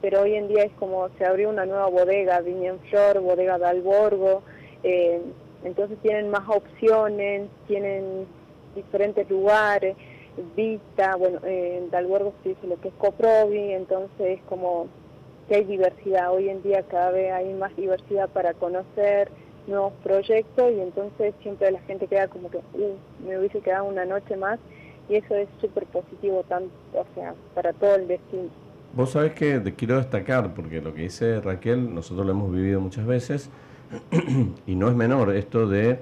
pero 0.00 0.22
hoy 0.22 0.34
en 0.34 0.48
día 0.48 0.64
es 0.64 0.72
como 0.72 1.08
se 1.18 1.24
abrió 1.24 1.50
una 1.50 1.66
nueva 1.66 1.88
bodega, 1.88 2.40
Viña 2.40 2.74
Flor, 2.90 3.20
bodega 3.20 3.58
de 3.58 3.66
Alborgo, 3.66 4.42
eh, 4.82 5.20
entonces 5.64 5.98
tienen 6.02 6.30
más 6.30 6.48
opciones, 6.48 7.48
tienen 7.66 8.26
diferentes 8.74 9.28
lugares, 9.30 9.96
vista, 10.56 11.16
bueno, 11.16 11.40
en 11.44 11.90
Dalborgo 11.90 12.32
se 12.42 12.50
dice 12.50 12.66
lo 12.66 12.80
que 12.80 12.88
es 12.88 12.94
Coprovi, 12.94 13.72
entonces 13.72 14.38
es 14.38 14.42
como 14.42 14.88
que 15.48 15.56
hay 15.56 15.64
diversidad, 15.64 16.32
hoy 16.32 16.48
en 16.48 16.62
día 16.62 16.82
cada 16.82 17.10
vez 17.10 17.32
hay 17.32 17.52
más 17.54 17.74
diversidad 17.76 18.28
para 18.30 18.54
conocer 18.54 19.30
nuevos 19.66 19.92
proyectos 20.02 20.72
y 20.72 20.80
entonces 20.80 21.34
siempre 21.42 21.70
la 21.70 21.80
gente 21.82 22.06
queda 22.06 22.28
como 22.28 22.50
que, 22.50 22.58
uh, 22.58 22.96
me 23.26 23.38
hubiese 23.38 23.60
quedado 23.60 23.84
una 23.84 24.04
noche 24.04 24.36
más 24.36 24.58
y 25.08 25.16
eso 25.16 25.34
es 25.34 25.48
súper 25.60 25.84
positivo, 25.86 26.44
tanto, 26.48 26.70
o 26.94 27.04
sea, 27.14 27.34
para 27.54 27.72
todo 27.72 27.94
el 27.96 28.08
destino. 28.08 28.48
Vos 28.94 29.10
sabés 29.10 29.32
que 29.32 29.58
te 29.60 29.74
quiero 29.74 29.96
destacar, 29.96 30.54
porque 30.54 30.80
lo 30.80 30.94
que 30.94 31.02
dice 31.02 31.40
Raquel, 31.40 31.94
nosotros 31.94 32.24
lo 32.24 32.32
hemos 32.32 32.52
vivido 32.52 32.80
muchas 32.80 33.04
veces, 33.04 33.50
y 34.66 34.74
no 34.74 34.88
es 34.88 34.94
menor 34.94 35.34
esto 35.34 35.66
de 35.66 35.98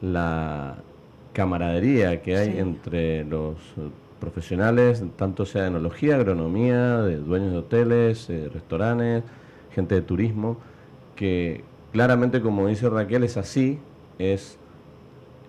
la 0.00 0.76
camaradería 1.32 2.20
que 2.20 2.36
hay 2.36 2.58
entre 2.58 3.24
los 3.24 3.56
profesionales, 4.22 5.02
tanto 5.16 5.44
sea 5.44 5.62
de 5.62 5.68
enología, 5.68 6.14
agronomía, 6.14 7.02
de 7.02 7.16
dueños 7.16 7.50
de 7.50 7.58
hoteles, 7.58 8.30
eh, 8.30 8.48
restaurantes, 8.54 9.24
gente 9.74 9.96
de 9.96 10.02
turismo, 10.02 10.58
que 11.16 11.64
claramente 11.90 12.40
como 12.40 12.68
dice 12.68 12.88
Raquel 12.88 13.24
es 13.24 13.36
así, 13.36 13.80
es 14.20 14.58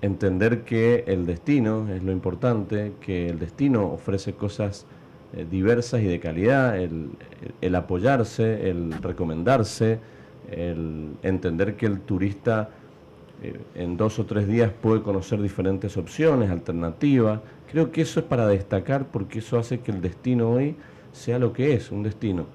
entender 0.02 0.64
que 0.64 1.04
el 1.06 1.28
destino 1.28 1.88
es 1.88 2.02
lo 2.02 2.12
importante, 2.12 2.94
que 3.00 3.30
el 3.30 3.38
destino 3.38 3.92
ofrece 3.92 4.34
cosas 4.34 4.88
eh, 5.34 5.46
diversas 5.50 6.02
y 6.02 6.06
de 6.06 6.20
calidad, 6.20 6.76
el, 6.80 7.76
apoyarse, 7.76 8.70
el 8.72 8.92
recomendarse, 9.04 10.00
el 10.50 11.12
entender 11.22 11.76
que 11.76 11.86
el 11.86 12.02
turista 12.02 12.72
eh, 13.44 13.60
en 13.76 13.98
dos 13.98 14.18
o 14.20 14.26
tres 14.26 14.48
días 14.48 14.72
puede 14.72 15.02
conocer 15.02 15.42
diferentes 15.42 15.98
opciones, 15.98 16.50
alternativas. 16.50 17.42
Creo 17.72 17.92
que 17.92 18.02
eso 18.02 18.20
es 18.20 18.26
para 18.26 18.48
destacar 18.48 19.08
porque 19.12 19.40
eso 19.40 19.60
hace 19.60 19.80
que 19.82 19.92
el 19.92 20.02
destino 20.02 20.50
hoy 20.50 20.76
sea 21.12 21.40
lo 21.40 21.54
que 21.54 21.74
es, 21.74 21.92
un 21.92 22.04
destino 22.04 22.46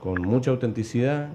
con 0.00 0.22
mucha 0.22 0.50
autenticidad, 0.50 1.28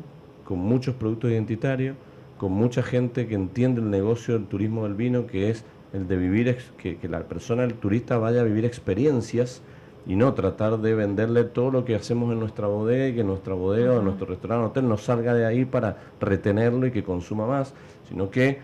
con 0.45 0.59
muchos 0.59 0.95
productos 0.95 1.31
identitarios, 1.31 1.95
con 2.37 2.51
mucha 2.51 2.83
gente 2.83 3.27
que 3.27 3.35
entiende 3.35 3.81
el 3.81 3.89
negocio 3.89 4.33
del 4.33 4.47
turismo 4.47 4.83
del 4.83 4.95
vino, 4.95 5.27
que 5.27 5.49
es 5.49 5.63
el 5.93 6.07
de 6.07 6.17
vivir, 6.17 6.57
que, 6.77 6.97
que 6.97 7.07
la 7.07 7.21
persona, 7.23 7.63
el 7.63 7.75
turista 7.75 8.17
vaya 8.17 8.41
a 8.41 8.43
vivir 8.43 8.65
experiencias 8.65 9.61
y 10.05 10.15
no 10.15 10.33
tratar 10.33 10.79
de 10.79 10.95
venderle 10.95 11.45
todo 11.45 11.71
lo 11.71 11.85
que 11.85 11.95
hacemos 11.95 12.33
en 12.33 12.39
nuestra 12.39 12.67
bodega 12.67 13.07
y 13.07 13.15
que 13.15 13.23
nuestra 13.23 13.53
bodega 13.53 13.93
o 13.93 14.01
nuestro 14.01 14.25
restaurante 14.25 14.65
o 14.65 14.69
hotel 14.69 14.89
no 14.89 14.97
salga 14.97 15.33
de 15.33 15.45
ahí 15.45 15.63
para 15.63 15.97
retenerlo 16.19 16.87
y 16.87 16.91
que 16.91 17.03
consuma 17.03 17.47
más, 17.47 17.73
sino 18.09 18.29
que 18.29 18.59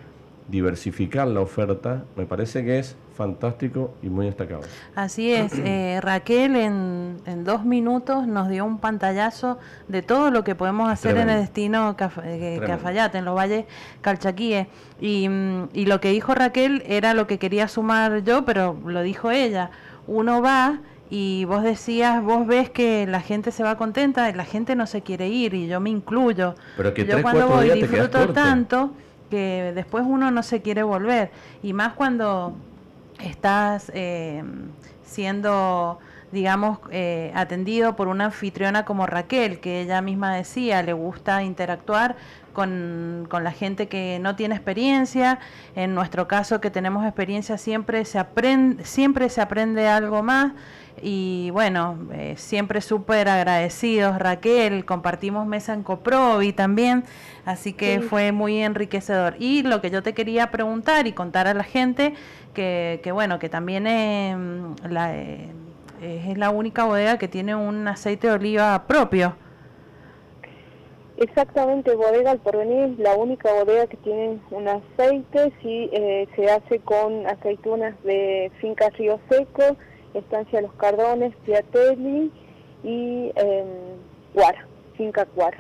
diversificar 0.49 1.27
la 1.27 1.41
oferta 1.41 2.03
me 2.15 2.25
parece 2.25 2.63
que 2.63 2.79
es 2.79 2.95
fantástico 3.15 3.93
y 4.01 4.09
muy 4.09 4.25
destacado. 4.25 4.61
Así 4.95 5.33
es, 5.33 5.51
eh, 5.57 5.99
Raquel 6.01 6.55
en, 6.55 7.17
en, 7.25 7.43
dos 7.43 7.65
minutos 7.65 8.27
nos 8.27 8.47
dio 8.47 8.63
un 8.63 8.79
pantallazo 8.79 9.59
de 9.87 10.01
todo 10.01 10.31
lo 10.31 10.43
que 10.43 10.55
podemos 10.55 10.89
hacer 10.89 11.17
en 11.17 11.29
el 11.29 11.41
destino 11.41 11.97
eh, 12.23 12.61
Cafayate, 12.65 13.17
en 13.17 13.25
los 13.25 13.35
valles 13.35 13.65
Calchaquíes. 14.01 14.67
Y, 15.01 15.27
mm, 15.27 15.69
y 15.73 15.85
lo 15.85 15.99
que 15.99 16.11
dijo 16.11 16.33
Raquel 16.33 16.81
era 16.85 17.13
lo 17.13 17.27
que 17.27 17.39
quería 17.39 17.67
sumar 17.67 18.23
yo, 18.23 18.45
pero 18.45 18.79
lo 18.85 19.01
dijo 19.01 19.31
ella. 19.31 19.69
Uno 20.07 20.41
va 20.41 20.79
y 21.09 21.45
vos 21.45 21.63
decías, 21.63 22.23
vos 22.23 22.47
ves 22.47 22.69
que 22.69 23.05
la 23.07 23.19
gente 23.19 23.51
se 23.51 23.63
va 23.63 23.77
contenta 23.77 24.31
la 24.31 24.45
gente 24.45 24.75
no 24.75 24.85
se 24.85 25.01
quiere 25.01 25.27
ir 25.27 25.53
y 25.55 25.67
yo 25.67 25.79
me 25.79 25.89
incluyo. 25.89 26.55
Pero 26.77 26.93
que 26.93 27.05
yo 27.05 27.21
cuando 27.21 27.47
voy 27.47 27.69
disfruto 27.71 28.29
tanto 28.29 28.91
que 29.29 29.71
después 29.75 30.05
uno 30.07 30.31
no 30.31 30.43
se 30.43 30.61
quiere 30.61 30.83
volver 30.83 31.31
y 31.63 31.73
más 31.73 31.93
cuando 31.93 32.53
estás 33.19 33.91
eh, 33.93 34.43
siendo 35.03 35.99
digamos, 36.31 36.79
eh, 36.91 37.31
atendido 37.35 37.95
por 37.95 38.07
una 38.07 38.25
anfitriona 38.25 38.85
como 38.85 39.05
Raquel, 39.07 39.59
que 39.59 39.81
ella 39.81 40.01
misma 40.01 40.35
decía, 40.35 40.83
le 40.83 40.93
gusta 40.93 41.43
interactuar 41.43 42.15
con, 42.53 43.25
con, 43.29 43.43
la 43.43 43.51
gente 43.51 43.87
que 43.87 44.19
no 44.21 44.35
tiene 44.35 44.55
experiencia. 44.55 45.39
En 45.75 45.95
nuestro 45.95 46.27
caso, 46.27 46.61
que 46.61 46.69
tenemos 46.69 47.05
experiencia, 47.05 47.57
siempre 47.57 48.05
se 48.05 48.19
aprende, 48.19 48.85
siempre 48.85 49.29
se 49.29 49.41
aprende 49.41 49.87
algo 49.87 50.21
más 50.21 50.53
y 51.01 51.49
bueno, 51.51 51.97
eh, 52.13 52.35
siempre 52.37 52.81
súper 52.81 53.29
agradecidos, 53.29 54.17
Raquel, 54.19 54.85
compartimos 54.85 55.45
mesa 55.47 55.73
en 55.73 55.83
Coprovi 55.83 56.53
también, 56.53 57.03
así 57.45 57.73
que 57.73 58.01
fue 58.01 58.31
muy 58.31 58.61
enriquecedor. 58.61 59.35
Y 59.39 59.63
lo 59.63 59.81
que 59.81 59.89
yo 59.89 60.03
te 60.03 60.13
quería 60.13 60.51
preguntar 60.51 61.07
y 61.07 61.13
contar 61.13 61.47
a 61.47 61.53
la 61.53 61.63
gente, 61.63 62.13
que, 62.53 62.99
que 63.03 63.11
bueno, 63.11 63.39
que 63.39 63.49
también 63.49 64.75
la, 64.87 65.15
eh, 65.15 65.49
es 66.01 66.37
la 66.37 66.49
única 66.49 66.85
bodega 66.85 67.17
que 67.17 67.27
tiene 67.27 67.55
un 67.55 67.87
aceite 67.87 68.27
de 68.27 68.33
oliva 68.33 68.83
propio. 68.87 69.35
Exactamente, 71.17 71.93
Bodega 71.95 72.31
al 72.31 72.39
Porvenir 72.39 72.97
la 72.97 73.13
única 73.17 73.51
bodega 73.51 73.87
que 73.87 73.97
tiene 73.97 74.39
un 74.51 74.67
aceite, 74.69 75.51
sí, 75.61 75.89
eh, 75.91 76.29
se 76.33 76.49
hace 76.49 76.79
con 76.79 77.27
aceitunas 77.27 77.93
de 78.03 78.49
finca 78.61 78.89
Río 78.91 79.19
Seco, 79.29 79.75
Estancia 80.13 80.61
Los 80.61 80.73
Cardones, 80.73 81.33
Piatelli 81.45 82.31
y 82.83 83.31
eh, 83.35 83.63
Cuara, 84.33 84.67
Finca 84.95 85.25
Cuara. 85.25 85.57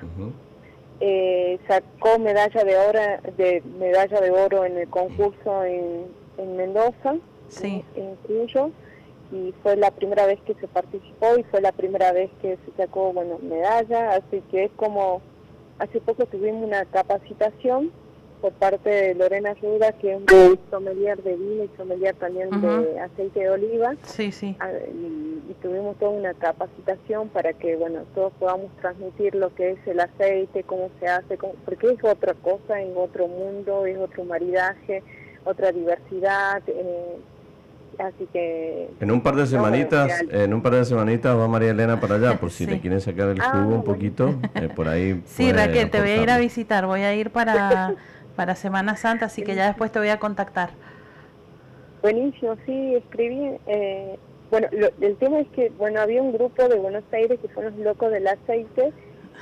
eh, 0.99 1.59
sacó 1.67 2.19
medalla 2.19 2.63
de 2.63 2.77
oro, 2.77 2.99
de 3.37 3.63
medalla 3.79 4.19
de 4.21 4.31
oro 4.31 4.65
en 4.65 4.77
el 4.77 4.89
concurso 4.89 5.63
en, 5.63 6.07
en 6.37 6.57
Mendoza, 6.57 7.15
sí. 7.47 7.83
en, 7.95 8.15
Cuyo, 8.27 8.71
y 9.31 9.53
fue 9.63 9.75
la 9.77 9.91
primera 9.91 10.25
vez 10.25 10.39
que 10.41 10.55
se 10.55 10.67
participó 10.67 11.37
y 11.37 11.43
fue 11.43 11.61
la 11.61 11.71
primera 11.71 12.11
vez 12.11 12.29
que 12.41 12.57
se 12.65 12.71
sacó 12.77 13.13
bueno 13.13 13.37
medalla, 13.41 14.15
así 14.15 14.41
que 14.51 14.65
es 14.65 14.71
como 14.75 15.21
hace 15.77 16.01
poco 16.01 16.25
tuvimos 16.25 16.63
una 16.63 16.83
capacitación 16.85 17.91
por 18.41 18.53
parte 18.53 18.89
de 18.89 19.15
Lorena 19.15 19.53
Ruda, 19.61 19.91
que 19.93 20.13
es 20.13 20.17
un 20.17 20.59
sommelier 20.69 21.21
de 21.23 21.35
vino 21.35 21.63
y 21.63 21.69
sommelier 21.77 22.15
también 22.15 22.49
de 22.61 22.99
aceite 22.99 23.41
de 23.41 23.49
oliva. 23.49 23.95
Sí, 24.03 24.31
sí. 24.31 24.55
Y, 24.93 25.53
tuvimos 25.61 25.97
toda 25.97 26.11
una 26.11 26.33
capacitación 26.35 27.27
para 27.29 27.51
que, 27.51 27.75
bueno, 27.75 28.03
todos 28.15 28.31
podamos 28.39 28.71
transmitir 28.79 29.35
lo 29.35 29.53
que 29.55 29.71
es 29.71 29.87
el 29.87 29.99
aceite, 29.99 30.63
cómo 30.63 30.89
se 30.99 31.07
hace, 31.07 31.37
porque 31.37 31.91
es 31.91 32.03
otra 32.03 32.33
cosa, 32.35 32.81
en 32.81 32.93
otro 32.95 33.27
mundo, 33.27 33.85
es 33.85 33.97
otro 33.97 34.23
maridaje, 34.23 35.03
otra 35.43 35.73
diversidad. 35.73 36.61
Eh, 36.67 37.17
así 37.97 38.27
que 38.31 38.89
en 39.01 39.11
un 39.11 39.21
par 39.21 39.35
de 39.35 39.45
semanitas 39.45 40.23
en 40.31 40.53
un 40.53 40.61
par 40.61 40.75
de 40.75 40.85
semanitas 40.85 41.37
va 41.37 41.49
María 41.49 41.71
Elena 41.71 41.99
para 41.99 42.15
allá 42.15 42.39
por 42.39 42.49
si 42.49 42.65
le 42.65 42.79
quieren 42.79 43.01
sacar 43.01 43.27
el 43.27 43.41
ah, 43.41 43.51
jugo 43.51 43.75
un 43.75 43.83
poquito 43.83 44.35
eh, 44.55 44.69
por 44.73 44.87
ahí 44.87 45.21
sí 45.25 45.51
Raquel 45.51 45.89
te 45.89 45.99
voy 45.99 46.11
a 46.11 46.23
ir 46.23 46.29
a 46.29 46.37
visitar 46.37 46.85
voy 46.85 47.01
a 47.01 47.13
ir 47.13 47.29
para 47.29 47.95
para 48.39 48.55
Semana 48.55 48.95
Santa, 48.95 49.25
así 49.25 49.43
que 49.43 49.53
ya 49.53 49.67
después 49.67 49.91
te 49.91 49.99
voy 49.99 50.07
a 50.07 50.17
contactar. 50.17 50.69
Buenísimo, 52.01 52.55
sí, 52.65 52.95
escribí. 52.95 53.57
Eh, 53.67 54.17
bueno, 54.49 54.69
el 55.01 55.17
tema 55.17 55.41
es 55.41 55.47
que, 55.49 55.69
bueno, 55.77 55.99
había 55.99 56.21
un 56.21 56.31
grupo 56.31 56.69
de 56.69 56.77
Buenos 56.77 57.03
Aires 57.11 57.37
que 57.41 57.53
son 57.53 57.65
los 57.65 57.75
locos 57.75 58.13
del 58.13 58.25
aceite 58.25 58.93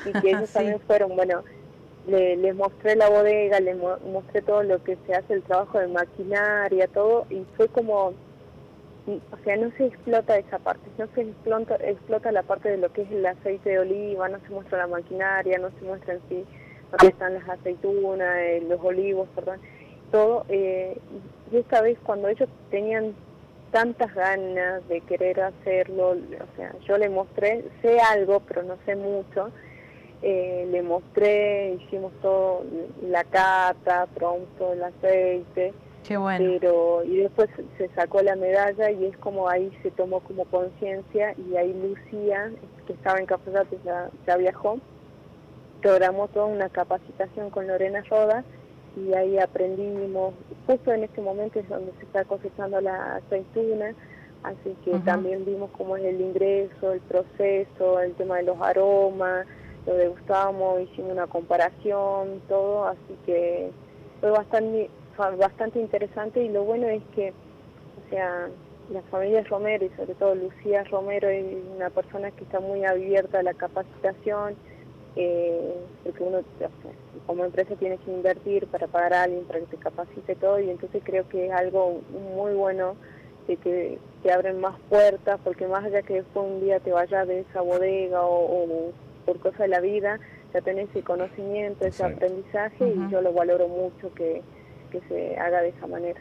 y 0.04 0.20
que 0.20 0.30
ellos 0.32 0.52
también 0.52 0.80
fueron, 0.88 1.16
bueno, 1.16 1.44
les 2.08 2.56
mostré 2.56 2.96
la 2.96 3.08
bodega, 3.08 3.60
les 3.60 3.78
mostré 3.78 4.42
todo 4.42 4.64
lo 4.64 4.84
que 4.84 4.98
se 5.06 5.14
hace, 5.14 5.36
el 5.36 5.44
trabajo 5.44 5.78
de 5.78 5.90
maquinaria, 5.90 6.88
todo, 6.88 7.28
y 7.30 7.46
fue 7.56 7.68
como, 7.68 8.14
o 9.06 9.38
sea, 9.44 9.58
no 9.58 9.70
se 9.78 9.86
explota 9.86 10.40
esa 10.40 10.58
parte, 10.58 10.90
no 10.98 11.06
se 11.14 11.22
explota, 11.22 11.76
explota 11.76 12.32
la 12.32 12.42
parte 12.42 12.70
de 12.70 12.78
lo 12.78 12.92
que 12.92 13.04
es 13.04 13.12
el 13.12 13.28
aceite 13.28 13.70
de 13.70 13.78
oliva, 13.78 14.28
no 14.28 14.40
se 14.40 14.50
muestra 14.50 14.80
la 14.80 14.88
maquinaria, 14.88 15.60
no 15.60 15.70
se 15.80 15.86
muestra 15.86 16.16
en 16.16 16.22
sí 16.30 16.46
donde 16.92 17.08
están 17.08 17.34
las 17.34 17.48
aceitunas, 17.50 18.38
eh, 18.38 18.64
los 18.68 18.80
olivos, 18.84 19.28
perdón, 19.36 19.60
todo. 20.12 20.46
Eh, 20.50 20.98
y 21.52 21.58
esta 21.58 21.82
vez 21.82 21.98
cuando 22.04 22.28
ellos 22.28 22.50
tenían 22.70 23.14
tantas 23.72 24.14
ganas 24.14 24.88
de 24.88 25.02
querer 25.02 25.42
hacerlo, 25.42 26.12
o 26.12 26.56
sea, 26.56 26.74
yo 26.88 26.98
le 26.98 27.10
mostré, 27.10 27.66
sé 27.82 28.00
algo, 28.00 28.40
pero 28.42 28.64
no 28.64 28.78
sé 28.86 28.96
mucho, 28.96 29.52
eh, 30.22 30.68
le 30.72 30.82
mostré, 30.82 31.74
hicimos 31.74 32.12
todo, 32.22 32.64
la 33.04 33.24
cata, 33.24 34.08
pronto 34.16 34.74
el 34.74 34.84
aceite, 34.84 35.74
Qué 36.08 36.18
bueno. 36.18 36.58
pero 36.60 37.04
y 37.04 37.18
después 37.18 37.50
se 37.78 37.90
sacó 37.90 38.22
la 38.22 38.36
medalla 38.36 38.90
y 38.90 39.06
es 39.06 39.18
como 39.18 39.50
ahí 39.50 39.72
se 39.84 39.92
tomó 39.92 40.22
como 40.22 40.46
conciencia 40.46 41.36
y 41.38 41.58
ahí 41.58 41.74
Lucía, 41.74 42.50
que 42.86 42.94
estaba 42.94 43.20
en 43.20 43.26
Café 43.26 43.52
ya, 43.84 44.10
ya 44.26 44.38
viajó, 44.38 44.80
programó 45.82 46.28
toda 46.28 46.46
una 46.46 46.70
capacitación 46.70 47.50
con 47.50 47.68
Lorena 47.68 48.04
Roda 48.10 48.44
y 48.96 49.14
ahí 49.14 49.38
aprendimos, 49.38 50.34
justo 50.66 50.92
en 50.92 51.04
este 51.04 51.22
momento 51.22 51.60
es 51.60 51.70
donde 51.70 51.92
se 52.00 52.04
está 52.04 52.26
cosechando 52.26 52.82
la 52.82 53.18
aceituna, 53.18 53.94
así 54.44 54.76
que 54.84 54.98
también 55.00 55.46
vimos 55.46 55.70
cómo 55.78 55.98
es 55.98 56.06
el 56.06 56.20
ingreso, 56.20 56.94
el 56.94 57.02
proceso, 57.02 58.00
el 58.00 58.14
tema 58.16 58.38
de 58.38 58.44
los 58.44 58.60
aromas, 58.60 59.46
lo 59.86 59.96
degustamos, 59.96 60.82
hicimos 60.82 61.14
una 61.14 61.28
comparación, 61.28 62.42
todo, 62.50 62.88
así 62.88 63.18
que 63.26 63.72
fue 64.20 64.32
bastante, 64.32 64.90
bastante 65.38 65.80
interesante. 65.80 66.44
Y 66.44 66.50
lo 66.50 66.64
bueno 66.64 66.88
es 66.88 67.02
que, 67.16 67.30
o 67.30 68.10
sea, 68.10 68.50
la 68.92 69.02
familia 69.04 69.44
Romero 69.44 69.86
y 69.86 69.90
sobre 69.90 70.14
todo 70.16 70.36
Lucía 70.36 70.84
Romero 70.86 71.30
es 71.30 71.46
una 71.76 71.90
persona 71.90 72.32
que 72.32 72.44
está 72.44 72.60
muy 72.60 72.84
abierta 72.86 73.40
a 73.40 73.44
la 73.44 73.54
capacitación, 73.54 74.56
eh, 75.16 75.74
porque 76.04 76.24
uno 76.24 76.40
como 77.26 77.44
empresa 77.44 77.76
tiene 77.76 77.98
que 77.98 78.12
invertir 78.12 78.68
para 78.68 78.88
pagar 78.88 79.14
a 79.14 79.24
alguien 79.24 79.44
para 79.46 79.60
que 79.60 79.66
te 79.66 79.78
capacite 79.78 80.36
todo 80.36 80.60
y 80.60 80.70
entonces 80.70 81.02
creo 81.04 81.28
que 81.28 81.48
es 81.48 81.52
algo 81.52 82.02
muy 82.36 82.54
bueno 82.54 82.96
de 83.48 83.58
que 83.58 83.98
te 84.24 84.32
abren 84.32 84.60
más 84.60 84.76
puertas 84.90 85.40
porque 85.44 85.68
más 85.68 85.86
allá 85.86 86.02
que 86.02 86.16
después 86.16 86.46
un 86.46 86.62
día 86.62 86.80
te 86.80 86.92
vayas 86.92 87.28
de 87.28 87.42
esa 87.42 87.62
bodega 87.62 88.22
o, 88.24 88.92
por 89.26 89.40
cosa 89.40 89.64
de 89.64 89.70
la 89.70 89.82
vida 89.82 90.20
ya 90.54 90.62
tenés 90.62 90.90
ese 90.90 91.02
conocimiento, 91.02 91.86
ese 91.86 92.06
aprendizaje 92.06 92.88
y 92.88 93.12
yo 93.12 93.22
lo 93.22 93.34
valoro 93.34 93.68
mucho 93.68 94.14
que, 94.14 94.42
que 94.92 95.02
se 95.10 95.38
haga 95.38 95.62
de 95.62 95.70
esa 95.70 95.88
manera. 95.88 96.20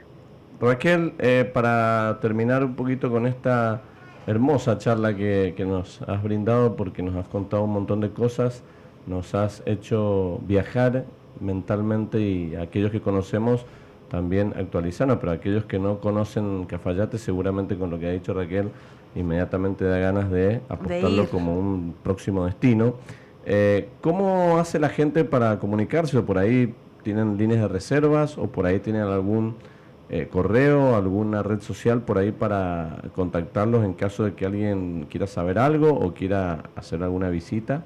Raquel, 0.60 1.12
eh, 1.18 1.48
para 1.52 2.18
terminar 2.20 2.64
un 2.64 2.74
poquito 2.74 3.10
con 3.10 3.26
esta 3.26 3.82
hermosa 4.26 4.78
charla 4.78 5.14
que, 5.14 5.54
que 5.56 5.64
nos 5.64 6.02
has 6.02 6.22
brindado 6.22 6.76
porque 6.76 7.02
nos 7.02 7.14
has 7.14 7.28
contado 7.28 7.64
un 7.64 7.72
montón 7.72 8.00
de 8.00 8.10
cosas, 8.10 8.64
nos 9.06 9.34
has 9.34 9.62
hecho 9.66 10.40
viajar 10.46 11.04
mentalmente 11.40 12.20
y 12.20 12.54
aquellos 12.56 12.90
que 12.90 13.00
conocemos 13.00 13.66
también 14.08 14.54
actualizarnos, 14.56 15.18
pero 15.18 15.32
aquellos 15.32 15.64
que 15.64 15.78
no 15.78 16.00
conocen 16.00 16.64
Cafayate, 16.64 17.18
seguramente 17.18 17.76
con 17.76 17.90
lo 17.90 17.98
que 17.98 18.06
ha 18.06 18.12
dicho 18.12 18.34
Raquel, 18.34 18.70
inmediatamente 19.14 19.84
da 19.84 19.98
ganas 19.98 20.30
de 20.30 20.60
apostarlo 20.68 21.28
como 21.28 21.58
un 21.58 21.94
próximo 22.02 22.44
destino. 22.46 22.94
Eh, 23.44 23.88
¿Cómo 24.00 24.58
hace 24.58 24.78
la 24.78 24.88
gente 24.88 25.24
para 25.24 25.58
comunicarse? 25.58 26.18
¿O 26.18 26.24
por 26.24 26.38
ahí 26.38 26.74
tienen 27.02 27.36
líneas 27.36 27.60
de 27.60 27.68
reservas? 27.68 28.38
¿O 28.38 28.48
por 28.48 28.66
ahí 28.66 28.78
tienen 28.80 29.02
algún 29.02 29.56
eh, 30.08 30.28
correo, 30.30 30.94
alguna 30.94 31.42
red 31.42 31.60
social 31.60 32.02
por 32.02 32.18
ahí 32.18 32.30
para 32.30 33.02
contactarlos 33.14 33.84
en 33.84 33.92
caso 33.94 34.24
de 34.24 34.34
que 34.34 34.46
alguien 34.46 35.06
quiera 35.10 35.26
saber 35.26 35.58
algo 35.58 35.90
o 35.90 36.14
quiera 36.14 36.64
hacer 36.76 37.02
alguna 37.02 37.28
visita? 37.28 37.84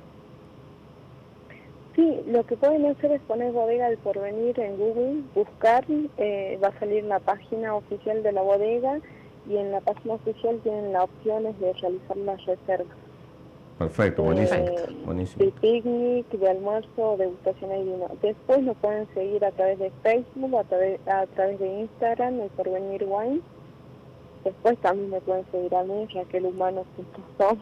Sí, 2.00 2.18
lo 2.28 2.46
que 2.46 2.56
pueden 2.56 2.86
hacer 2.86 3.12
es 3.12 3.20
poner 3.22 3.52
bodega 3.52 3.90
del 3.90 3.98
porvenir 3.98 4.58
en 4.58 4.78
Google, 4.78 5.20
buscar, 5.34 5.84
eh, 6.16 6.58
va 6.62 6.68
a 6.68 6.78
salir 6.78 7.04
la 7.04 7.20
página 7.20 7.74
oficial 7.74 8.22
de 8.22 8.32
la 8.32 8.40
bodega 8.40 9.00
y 9.46 9.58
en 9.58 9.70
la 9.70 9.82
página 9.82 10.14
oficial 10.14 10.58
tienen 10.62 10.94
las 10.94 11.04
opciones 11.04 11.60
de 11.60 11.74
realizar 11.74 12.16
las 12.16 12.46
reservas. 12.46 12.96
Perfecto, 13.78 14.22
buenísimo. 14.22 14.64
buenísimo. 15.04 15.44
De 15.44 15.52
picnic, 15.60 16.26
de 16.30 16.48
almuerzo, 16.48 17.18
degustación 17.18 17.70
y 17.70 17.84
vino. 17.84 18.08
Después 18.22 18.62
nos 18.62 18.78
pueden 18.78 19.06
seguir 19.12 19.44
a 19.44 19.50
través 19.50 19.78
de 19.78 19.92
Facebook, 20.02 20.56
a 20.56 20.64
través, 20.64 21.06
a 21.06 21.26
través 21.26 21.58
de 21.58 21.80
Instagram, 21.80 22.40
el 22.40 22.48
porvenir 22.48 23.04
wine 23.06 23.42
Después 24.44 24.78
también 24.78 25.10
me 25.10 25.20
pueden 25.20 25.44
seguir 25.50 25.74
a 25.74 25.82
mí, 25.84 26.06
raquelhumanos.com. 26.14 27.58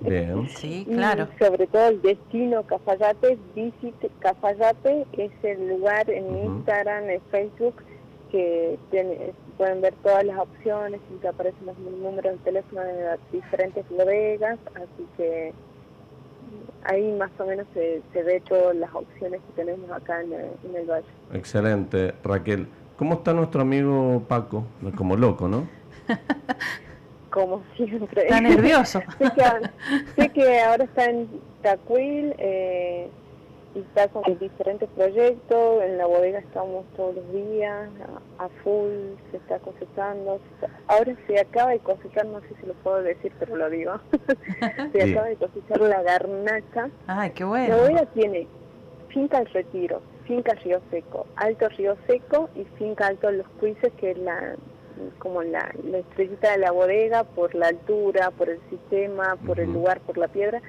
Bien. 0.00 0.48
sí, 0.56 0.86
claro. 0.88 1.26
Y 1.34 1.44
sobre 1.44 1.66
todo 1.66 1.88
el 1.88 2.02
destino 2.02 2.62
Cafayate, 2.64 3.38
Visit 3.54 3.96
Cafayate, 4.20 5.06
es 5.12 5.32
el 5.42 5.68
lugar 5.68 6.08
en 6.08 6.44
Instagram, 6.44 7.10
en 7.10 7.20
Facebook, 7.30 7.74
que 8.30 8.78
pueden 9.56 9.80
ver 9.80 9.94
todas 10.02 10.24
las 10.24 10.38
opciones 10.38 11.00
y 11.12 11.20
que 11.20 11.28
aparecen 11.28 11.66
los 11.66 11.78
números 11.78 12.32
de 12.32 12.38
teléfono 12.44 12.80
de 12.82 13.02
las 13.02 13.18
diferentes 13.32 13.84
bodegas, 13.90 14.58
así 14.76 15.06
que 15.16 15.52
ahí 16.84 17.12
más 17.12 17.30
o 17.38 17.44
menos 17.44 17.66
se, 17.74 18.00
ve 18.14 18.40
todas 18.48 18.76
las 18.76 18.94
opciones 18.94 19.40
que 19.40 19.62
tenemos 19.62 19.90
acá 19.90 20.22
en 20.22 20.32
en 20.32 20.76
el 20.76 20.86
valle. 20.86 21.06
Excelente, 21.32 22.14
Raquel. 22.22 22.68
¿Cómo 22.96 23.14
está 23.14 23.32
nuestro 23.32 23.62
amigo 23.62 24.22
Paco? 24.28 24.64
Como 24.94 25.16
loco, 25.16 25.48
¿no? 25.48 25.79
Como 27.30 27.62
siempre. 27.76 28.22
Está 28.22 28.40
nervioso. 28.40 29.00
sé, 30.16 30.28
que, 30.30 30.60
ahora 30.60 30.84
está 30.84 31.04
en 31.04 31.28
Tacuil 31.62 32.34
eh, 32.38 33.08
y 33.74 33.78
está 33.78 34.08
con 34.08 34.36
diferentes 34.38 34.88
proyectos. 34.96 35.82
En 35.84 35.96
la 35.96 36.06
bodega 36.06 36.40
estamos 36.40 36.84
todos 36.96 37.14
los 37.14 37.32
días, 37.32 37.88
a, 38.38 38.48
full, 38.64 39.14
se 39.30 39.36
está 39.36 39.60
cosechando. 39.60 40.40
Ahora 40.88 41.14
se 41.28 41.38
acaba 41.38 41.70
de 41.70 41.78
cosechar, 41.78 42.26
no 42.26 42.40
sé 42.40 42.48
si 42.60 42.66
lo 42.66 42.74
puedo 42.74 43.00
decir, 43.02 43.32
pero 43.38 43.54
lo 43.54 43.70
digo. 43.70 44.00
se 44.92 45.10
acaba 45.10 45.28
de 45.28 45.36
cosechar 45.36 45.80
la 45.82 46.02
garnacha. 46.02 46.90
Ay, 47.06 47.30
qué 47.30 47.44
bueno. 47.44 47.76
La 47.76 47.82
bodega 47.82 48.06
tiene 48.06 48.48
finca 49.10 49.38
El 49.38 49.46
Retiro, 49.46 50.02
finca 50.26 50.54
Río 50.54 50.80
Seco, 50.90 51.26
Alto 51.36 51.68
Río 51.68 51.96
Seco 52.06 52.48
y 52.56 52.64
finca 52.76 53.06
Alto 53.06 53.30
Los 53.30 53.46
Cuises, 53.60 53.92
que 53.98 54.12
es 54.12 54.18
la 54.18 54.56
como 55.18 55.42
la, 55.42 55.72
la 55.84 55.98
estrellita 55.98 56.52
de 56.52 56.58
la 56.58 56.72
bodega 56.72 57.24
por 57.24 57.54
la 57.54 57.68
altura, 57.68 58.30
por 58.30 58.48
el 58.48 58.60
sistema, 58.70 59.36
por 59.46 59.60
el 59.60 59.72
lugar, 59.72 60.00
por 60.00 60.18
la 60.18 60.28
piedra, 60.28 60.60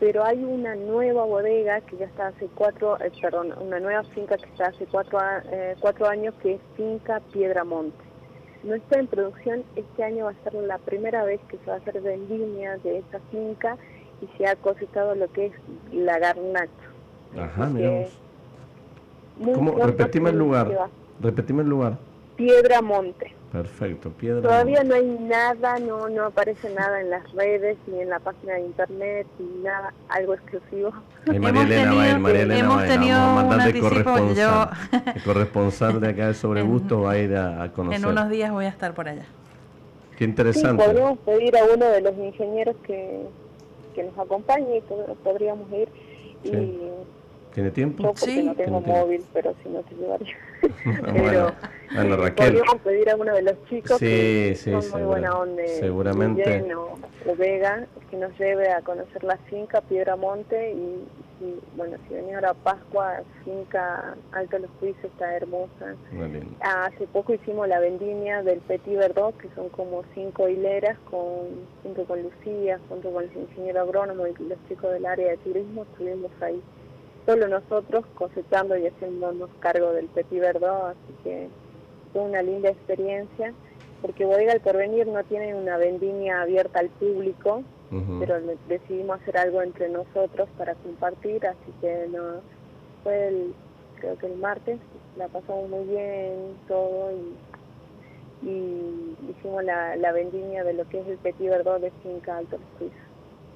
pero 0.00 0.24
hay 0.24 0.42
una 0.42 0.74
nueva 0.74 1.24
bodega 1.24 1.80
que 1.82 1.96
ya 1.96 2.06
está 2.06 2.28
hace 2.28 2.48
cuatro, 2.54 2.98
eh, 3.00 3.10
perdón, 3.20 3.54
una 3.60 3.80
nueva 3.80 4.02
finca 4.14 4.36
que 4.36 4.46
está 4.46 4.66
hace 4.66 4.86
cuatro, 4.86 5.18
eh, 5.50 5.76
cuatro 5.80 6.08
años 6.08 6.34
que 6.42 6.54
es 6.54 6.60
Finca 6.76 7.20
Piedramonte. 7.32 8.04
No 8.64 8.74
está 8.74 8.98
en 8.98 9.06
producción, 9.06 9.62
este 9.76 10.04
año 10.04 10.24
va 10.24 10.30
a 10.30 10.44
ser 10.44 10.54
la 10.54 10.78
primera 10.78 11.24
vez 11.24 11.40
que 11.48 11.58
se 11.58 11.66
va 11.66 11.74
a 11.74 11.76
hacer 11.76 12.00
vendimia 12.00 12.78
de 12.78 12.98
esa 12.98 13.20
finca 13.30 13.76
y 14.20 14.38
se 14.38 14.46
ha 14.46 14.56
cosechado 14.56 15.14
lo 15.14 15.30
que 15.32 15.46
es 15.46 15.52
la 15.92 16.18
garnacha. 16.18 16.72
Ajá, 17.38 17.66
miramos. 17.66 18.18
¿Cómo? 19.54 19.72
Repetime 19.72 20.30
el 20.30 20.38
lugar. 20.38 20.88
Repetime 21.20 21.62
el 21.62 21.68
lugar. 21.68 21.98
Piedramonte. 22.36 23.32
Perfecto, 23.54 24.10
piedra. 24.10 24.42
Todavía 24.42 24.82
no 24.82 24.96
hay 24.96 25.06
nada, 25.06 25.78
no 25.78 26.08
no 26.08 26.24
aparece 26.24 26.74
nada 26.74 27.00
en 27.00 27.08
las 27.08 27.30
redes 27.34 27.78
ni 27.86 28.00
en 28.00 28.10
la 28.10 28.18
página 28.18 28.54
de 28.54 28.62
internet 28.62 29.28
ni 29.38 29.62
nada, 29.62 29.94
algo 30.08 30.34
exclusivo. 30.34 30.92
María 31.26 31.62
Elena 31.62 31.94
va 31.94 32.02
a 32.02 32.10
ir, 32.10 32.18
María 32.18 32.42
Elena 32.42 32.68
va 32.68 32.80
a 32.80 32.94
ir. 32.94 33.00
Vamos 33.12 33.54
a 33.54 33.80
corresponsal. 33.80 34.70
El 35.14 35.22
corresponsal 35.22 36.00
de 36.00 36.08
acá 36.08 36.26
de 36.26 36.34
Sobre 36.34 36.62
Gusto 36.64 37.02
va 37.02 37.12
a 37.12 37.18
ir 37.18 37.36
a, 37.36 37.70
conocer. 37.72 38.00
En 38.00 38.06
unos 38.06 38.28
días 38.28 38.50
voy 38.50 38.64
a 38.64 38.70
estar 38.70 38.92
por 38.92 39.06
allá. 39.06 39.26
Qué 40.18 40.24
interesante. 40.24 40.82
Sí, 40.82 40.88
podríamos 40.88 41.18
pedir 41.20 41.56
a 41.56 41.64
uno 41.72 41.86
de 41.86 42.00
los 42.00 42.18
ingenieros 42.18 42.74
que, 42.84 43.20
que 43.94 44.02
nos 44.02 44.18
acompañe 44.18 44.78
y 44.78 44.80
podríamos 45.22 45.70
ir. 45.70 45.88
Y 46.42 46.80
¿Tiene 47.54 47.70
tiempo? 47.70 48.02
Yo 48.02 48.14
porque 48.14 48.42
no 48.42 48.54
tengo 48.56 48.80
móvil, 48.80 49.24
pero 49.32 49.54
si 49.62 49.68
no 49.68 49.80
te 49.82 49.94
llevaría. 49.94 50.36
pero 51.14 51.52
bueno, 51.94 52.16
Raquel. 52.16 52.54
Podríamos 52.54 52.82
pedir 52.82 53.10
a 53.10 53.16
uno 53.16 53.32
de 53.32 53.42
los 53.42 53.64
chicos 53.68 53.98
sí, 53.98 54.06
que 54.06 54.54
sí, 54.56 54.72
son 54.72 54.90
muy 54.90 55.02
buena 55.02 55.38
onda, 55.38 55.62
seguramente. 55.68 56.74
o, 56.74 56.98
Vega, 57.36 57.86
que 58.10 58.16
nos 58.16 58.36
lleve 58.40 58.70
a 58.72 58.80
conocer 58.80 59.22
la 59.22 59.36
finca 59.48 59.80
Piedramonte 59.82 60.72
y, 60.72 61.06
y 61.44 61.60
bueno, 61.76 61.96
si 62.08 62.14
venía 62.14 62.34
ahora 62.36 62.54
Pascua, 62.54 63.22
finca 63.44 64.16
Alto 64.32 64.58
Los 64.58 64.70
Juicios 64.80 65.04
está 65.04 65.36
hermosa. 65.36 65.94
Hace 66.60 67.06
poco 67.06 67.34
hicimos 67.34 67.68
la 67.68 67.78
vendimia 67.78 68.42
del 68.42 68.58
Petit 68.62 68.96
Verdot, 68.96 69.36
que 69.38 69.48
son 69.54 69.68
como 69.68 70.02
cinco 70.12 70.48
hileras 70.48 70.98
con, 71.08 71.66
junto 71.84 72.04
con 72.04 72.20
Lucía, 72.20 72.80
junto 72.88 73.12
con 73.12 73.22
el 73.22 73.30
ingeniero 73.36 73.82
agrónomo 73.82 74.26
y 74.26 74.32
los 74.42 74.58
chicos 74.68 74.92
del 74.92 75.06
área 75.06 75.30
de 75.30 75.36
turismo, 75.36 75.84
estuvimos 75.84 76.32
ahí 76.40 76.60
solo 77.26 77.48
nosotros 77.48 78.04
cosechando 78.14 78.76
y 78.76 78.86
haciéndonos 78.86 79.50
cargo 79.60 79.92
del 79.92 80.06
Petit 80.06 80.40
Verdot, 80.40 80.90
así 80.90 81.14
que 81.22 81.48
fue 82.12 82.22
una 82.22 82.42
linda 82.42 82.70
experiencia, 82.70 83.52
porque 84.02 84.24
Bodega 84.24 84.52
El 84.52 84.60
Porvenir 84.60 85.06
no 85.06 85.24
tiene 85.24 85.54
una 85.54 85.76
vendimia 85.76 86.42
abierta 86.42 86.80
al 86.80 86.88
público, 86.90 87.62
pero 88.18 88.40
decidimos 88.68 89.20
hacer 89.20 89.38
algo 89.38 89.62
entre 89.62 89.88
nosotros 89.88 90.48
para 90.58 90.74
compartir, 90.74 91.46
así 91.46 91.72
que 91.80 92.08
no, 92.10 92.40
fue 93.04 93.28
el, 93.28 93.54
creo 94.00 94.18
que 94.18 94.26
el 94.26 94.36
martes, 94.36 94.78
la 95.16 95.28
pasamos 95.28 95.70
muy 95.70 95.84
bien 95.84 96.56
todo 96.66 97.12
y, 97.12 98.48
y 98.48 99.16
hicimos 99.30 99.62
la, 99.62 99.94
la 99.94 100.10
vendimia 100.10 100.64
de 100.64 100.72
lo 100.72 100.88
que 100.88 101.00
es 101.00 101.06
el 101.06 101.18
Petit 101.18 101.48
Verdot 101.48 101.80
de 101.80 101.92
Finca 102.02 102.38
Alto 102.38 102.58
Suiza. 102.78 102.96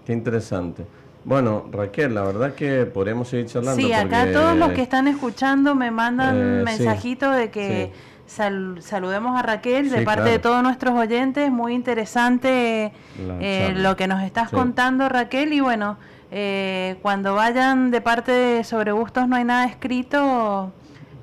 Qué 0.07 0.13
interesante. 0.13 0.85
Bueno, 1.25 1.67
Raquel, 1.71 2.15
la 2.15 2.23
verdad 2.23 2.55
que 2.55 2.87
podemos 2.87 3.29
seguir 3.29 3.47
charlando. 3.47 3.81
Sí, 3.81 3.93
acá 3.93 4.33
todos 4.33 4.57
los 4.57 4.73
que 4.73 4.83
están 4.83 5.09
escuchando 5.09 5.75
me 5.75 5.91
mandan 5.91 6.37
eh, 6.37 6.63
mensajitos 6.65 7.37
de 7.37 7.51
que 7.51 7.93
saludemos 8.27 9.39
a 9.39 9.43
Raquel 9.43 9.91
de 9.91 10.03
parte 10.03 10.31
de 10.31 10.39
todos 10.39 10.63
nuestros 10.63 10.95
oyentes. 10.95 11.51
Muy 11.51 11.75
interesante 11.75 12.93
eh, 13.19 13.73
lo 13.77 13.97
que 13.97 14.07
nos 14.07 14.23
estás 14.23 14.51
contando, 14.51 15.09
Raquel. 15.09 15.53
Y 15.53 15.61
bueno, 15.61 15.99
eh, 16.31 16.97
cuando 17.03 17.35
vayan 17.35 17.91
de 17.91 18.01
parte 18.01 18.33
de 18.33 18.65
Sobre 18.65 18.93
Gustos 18.93 19.29
No 19.29 19.37
hay 19.37 19.45
nada 19.45 19.65
escrito, 19.65 20.73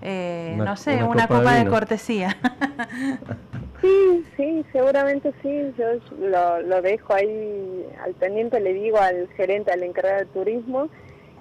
no 0.01 0.77
sé, 0.77 1.03
una, 1.03 1.27
copa, 1.27 1.53
de 1.53 1.67
cortesía. 1.67 2.37
Sí, 3.85 4.25
sí, 4.35 4.65
seguramente 4.71 5.31
sí. 5.41 5.73
Yo 5.77 5.85
lo, 6.19 6.61
lo 6.61 6.81
dejo 6.81 7.13
ahí 7.13 7.85
al 8.03 8.13
pendiente, 8.15 8.59
le 8.59 8.73
digo 8.73 8.97
al 8.97 9.27
gerente, 9.35 9.71
al 9.71 9.83
encargado 9.83 10.19
de 10.19 10.25
turismo. 10.25 10.89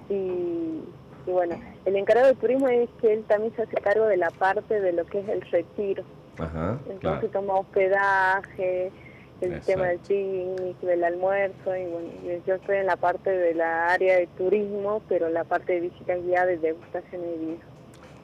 Y, 0.09 0.81
bueno, 1.25 1.59
el 1.85 1.95
encargado 1.95 2.27
de 2.27 2.35
turismo 2.35 2.67
es 2.67 2.89
que 3.01 3.13
él 3.13 3.23
también 3.27 3.55
se 3.55 3.63
hace 3.63 3.75
cargo 3.77 4.05
de 4.05 4.17
la 4.17 4.29
parte 4.29 4.79
de 4.79 4.93
lo 4.93 5.05
que 5.05 5.19
es 5.19 5.29
el 5.29 5.41
retiro. 5.41 6.03
Ajá, 6.37 6.77
Entonces 6.89 7.31
toma 7.31 7.55
hospedaje, 7.55 8.91
el 9.41 9.61
tema 9.61 9.87
del 9.87 9.99
picnic, 9.99 10.79
del 10.81 11.03
almuerzo. 11.03 11.75
Y 11.75 11.85
bueno, 11.85 12.09
yo 12.45 12.55
estoy 12.55 12.77
en 12.77 12.85
la 12.85 12.97
parte 12.97 13.31
de 13.31 13.55
la 13.55 13.87
área 13.87 14.17
de 14.17 14.27
turismo, 14.37 15.01
pero 15.09 15.29
la 15.29 15.43
parte 15.45 15.73
de 15.73 15.79
visitas 15.81 16.23
guiadas, 16.23 16.47
de 16.47 16.57
degustación 16.57 17.21
y 17.23 17.37
vino. 17.39 17.74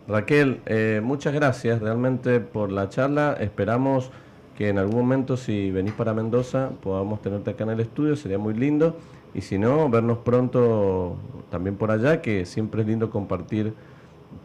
Raquel, 0.07 0.61
eh, 0.65 0.99
muchas 1.03 1.33
gracias 1.33 1.81
realmente 1.81 2.39
por 2.39 2.71
la 2.71 2.89
charla. 2.89 3.37
Esperamos 3.39 4.11
que 4.57 4.69
en 4.69 4.77
algún 4.77 4.97
momento, 4.97 5.37
si 5.37 5.71
venís 5.71 5.93
para 5.93 6.13
Mendoza, 6.13 6.71
podamos 6.81 7.21
tenerte 7.21 7.51
acá 7.51 7.63
en 7.63 7.71
el 7.71 7.79
estudio, 7.79 8.15
sería 8.15 8.37
muy 8.37 8.53
lindo. 8.53 8.97
Y 9.33 9.41
si 9.41 9.57
no, 9.57 9.89
vernos 9.89 10.19
pronto 10.19 11.15
también 11.49 11.77
por 11.77 11.91
allá, 11.91 12.21
que 12.21 12.45
siempre 12.45 12.81
es 12.81 12.87
lindo 12.87 13.09
compartir 13.09 13.73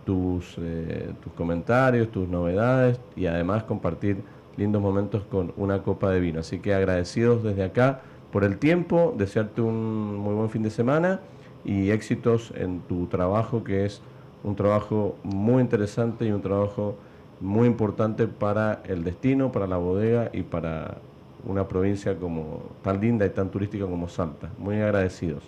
tus, 0.05 0.57
eh, 0.59 1.11
tus 1.23 1.33
comentarios, 1.33 2.11
tus 2.11 2.29
novedades 2.29 3.01
y 3.17 3.27
además 3.27 3.65
compartir 3.65 4.23
lindos 4.57 4.81
momentos 4.81 5.25
con 5.25 5.53
una 5.57 5.83
copa 5.83 6.11
de 6.11 6.21
vino. 6.21 6.41
Así 6.41 6.61
que 6.61 6.75
agradecidos 6.75 7.43
desde 7.43 7.65
acá 7.65 8.01
por 8.31 8.45
el 8.45 8.59
tiempo, 8.59 9.15
desearte 9.17 9.61
un 9.61 10.17
muy 10.17 10.35
buen 10.35 10.51
fin 10.51 10.63
de 10.63 10.71
semana 10.71 11.21
y 11.65 11.91
éxitos 11.91 12.53
en 12.57 12.81
tu 12.81 13.07
trabajo 13.07 13.65
que 13.65 13.85
es 13.87 14.03
un 14.47 14.55
trabajo 14.55 15.17
muy 15.25 15.61
interesante 15.61 16.25
y 16.25 16.31
un 16.31 16.41
trabajo 16.41 16.95
muy 17.41 17.67
importante 17.67 18.29
para 18.29 18.81
el 18.85 19.03
destino, 19.05 19.51
para 19.53 19.67
la 19.67 19.77
bodega 19.77 20.31
y 20.33 20.43
para 20.43 20.99
una 21.45 21.67
provincia 21.69 22.17
como 22.17 22.63
tan 22.83 23.01
linda 23.01 23.27
y 23.27 23.31
tan 23.31 23.51
turística 23.51 23.85
como 23.85 24.09
Salta. 24.09 24.49
Muy 24.57 24.81
agradecidos. 24.81 25.43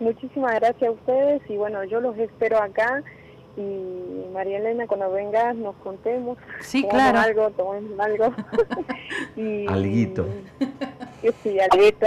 Muchísimas 0.00 0.54
gracias 0.56 0.88
a 0.88 0.92
ustedes 0.92 1.42
y 1.48 1.56
bueno, 1.56 1.84
yo 1.84 2.00
los 2.00 2.18
espero 2.18 2.60
acá 2.60 3.02
y 3.56 4.32
María 4.32 4.58
Elena 4.58 4.86
cuando 4.86 5.10
vengas 5.12 5.54
nos 5.56 5.76
contemos. 5.76 6.36
Sí, 6.60 6.84
claro. 6.84 7.18
algo, 7.20 7.50
tomemos 7.50 7.98
algo. 7.98 8.34
y, 9.36 9.66
Alguito. 9.68 10.26
Y, 11.22 11.28
sí, 11.42 11.58
alguito. 11.60 12.06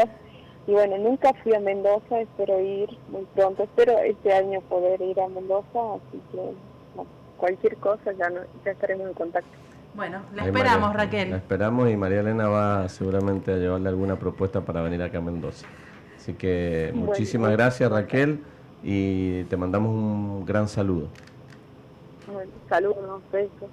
Y 0.68 0.72
bueno, 0.74 0.98
nunca 0.98 1.34
fui 1.44 1.54
a 1.56 1.60
Mendoza, 1.60 2.22
espero 2.22 2.60
ir 2.60 2.90
muy 3.10 3.26
pronto, 3.36 3.64
espero 3.64 3.98
este 4.00 4.32
año 4.32 4.62
poder 4.62 5.02
ir 5.02 5.20
a 5.20 5.28
Mendoza, 5.28 5.96
así 5.96 6.22
que 6.32 7.06
cualquier 7.38 7.78
cosa 7.78 8.12
ya, 8.12 8.32
ya 8.64 8.72
estaremos 8.72 9.08
en 9.08 9.14
contacto. 9.14 9.50
Bueno, 9.94 10.22
la 10.36 10.46
esperamos 10.46 10.94
Raquel. 10.94 11.32
La 11.32 11.38
esperamos 11.38 11.90
y 11.90 11.98
María 11.98 12.22
Elena 12.22 12.48
va 12.48 12.88
seguramente 12.88 13.52
a 13.54 13.58
llevarle 13.58 13.90
alguna 13.90 14.18
propuesta 14.18 14.62
para 14.62 14.82
venir 14.82 15.02
acá 15.02 15.18
a 15.18 15.22
Mendoza. 15.22 15.68
Así 16.16 16.34
que 16.34 16.92
muchísimas 16.94 17.52
gracias 17.52 17.92
Raquel 17.92 18.40
y 18.84 19.44
te 19.46 19.58
mandamos 19.58 19.92
un 19.92 20.46
gran 20.46 20.68
saludo. 20.68 21.08
saludos, 22.70 23.22
besos. 23.32 23.70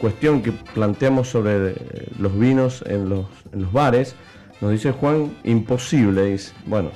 Cuestión 0.00 0.42
que 0.42 0.52
planteamos 0.52 1.28
sobre 1.28 1.74
los 2.18 2.36
vinos 2.38 2.82
en 2.86 3.08
los, 3.08 3.26
en 3.52 3.62
los 3.62 3.72
bares, 3.72 4.16
nos 4.60 4.70
dice 4.70 4.92
Juan, 4.92 5.36
imposible, 5.44 6.24
dice. 6.26 6.52
Bueno, 6.66 6.90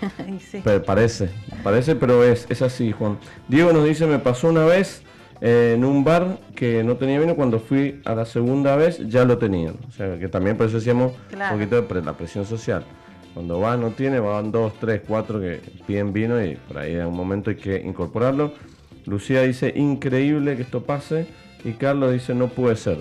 parece, 0.86 1.30
parece, 1.62 1.96
pero 1.96 2.24
es, 2.24 2.46
es 2.48 2.62
así, 2.62 2.92
Juan. 2.92 3.18
Diego 3.48 3.72
nos 3.72 3.84
dice, 3.84 4.06
me 4.06 4.18
pasó 4.18 4.48
una 4.48 4.64
vez 4.64 5.02
eh, 5.40 5.74
en 5.76 5.84
un 5.84 6.04
bar 6.04 6.38
que 6.54 6.82
no 6.84 6.96
tenía 6.96 7.18
vino, 7.20 7.36
cuando 7.36 7.58
fui 7.58 8.00
a 8.04 8.14
la 8.14 8.24
segunda 8.24 8.76
vez 8.76 8.98
ya 9.08 9.24
lo 9.24 9.38
tenían. 9.38 9.76
O 9.88 9.92
sea, 9.92 10.18
que 10.18 10.28
también 10.28 10.56
por 10.56 10.66
eso 10.66 10.76
decíamos 10.76 11.12
un 11.32 11.50
poquito 11.50 11.82
de 11.82 12.02
la 12.02 12.14
presión 12.14 12.46
social. 12.46 12.84
Cuando 13.34 13.58
va 13.58 13.76
no 13.76 13.90
tiene, 13.90 14.20
van 14.20 14.52
dos, 14.52 14.74
tres, 14.78 15.02
cuatro 15.06 15.40
que 15.40 15.60
piden 15.86 16.12
vino 16.12 16.42
y 16.42 16.54
por 16.54 16.78
ahí 16.78 16.94
en 16.94 17.06
un 17.06 17.16
momento 17.16 17.50
hay 17.50 17.56
que 17.56 17.76
incorporarlo. 17.80 18.54
Lucía 19.06 19.42
dice, 19.42 19.72
increíble 19.76 20.56
que 20.56 20.62
esto 20.62 20.84
pase. 20.84 21.26
Y 21.64 21.72
Carlos 21.72 22.12
dice, 22.12 22.34
no 22.34 22.48
puede 22.48 22.76
ser. 22.76 22.98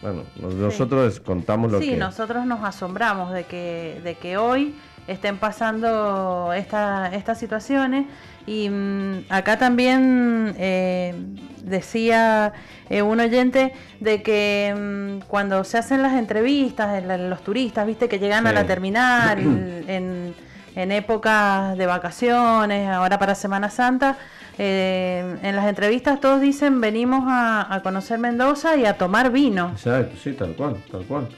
bueno, 0.00 0.22
nosotros 0.40 1.20
contamos 1.20 1.70
lo 1.70 1.78
que... 1.78 1.84
Sí, 1.84 1.96
nosotros 1.96 2.46
nos 2.46 2.64
asombramos 2.64 3.32
de 3.32 3.44
que, 3.44 4.00
de 4.02 4.14
que 4.14 4.38
hoy 4.38 4.74
estén 5.06 5.36
pasando 5.38 6.52
esta, 6.54 7.14
estas 7.14 7.38
situaciones. 7.38 8.06
Y 8.46 8.70
mm, 8.70 9.24
acá 9.28 9.58
también 9.58 10.54
eh, 10.58 11.14
decía 11.62 12.52
eh, 12.88 13.02
un 13.02 13.20
oyente 13.20 13.72
de 14.00 14.22
que 14.22 14.74
mm, 14.74 15.26
cuando 15.26 15.62
se 15.64 15.78
hacen 15.78 16.02
las 16.02 16.14
entrevistas, 16.14 17.02
los 17.04 17.42
turistas, 17.42 17.86
viste, 17.86 18.08
que 18.08 18.18
llegan 18.18 18.46
a 18.46 18.52
la 18.52 18.66
terminal 18.66 19.38
en, 19.88 20.34
en 20.76 20.92
épocas 20.92 21.76
de 21.76 21.86
vacaciones, 21.86 22.88
ahora 22.88 23.18
para 23.18 23.34
Semana 23.34 23.70
Santa, 23.70 24.16
eh, 24.58 25.36
en 25.42 25.56
las 25.56 25.66
entrevistas 25.66 26.20
todos 26.20 26.40
dicen 26.40 26.80
venimos 26.80 27.24
a, 27.26 27.80
conocer 27.82 28.18
Mendoza 28.18 28.76
y 28.76 28.86
a 28.86 28.96
tomar 28.96 29.32
vino. 29.32 29.70
Exacto, 29.72 30.16
sí, 30.22 30.32
tal 30.34 30.54
cual, 30.54 30.76
tal 30.90 31.04
cual. 31.04 31.28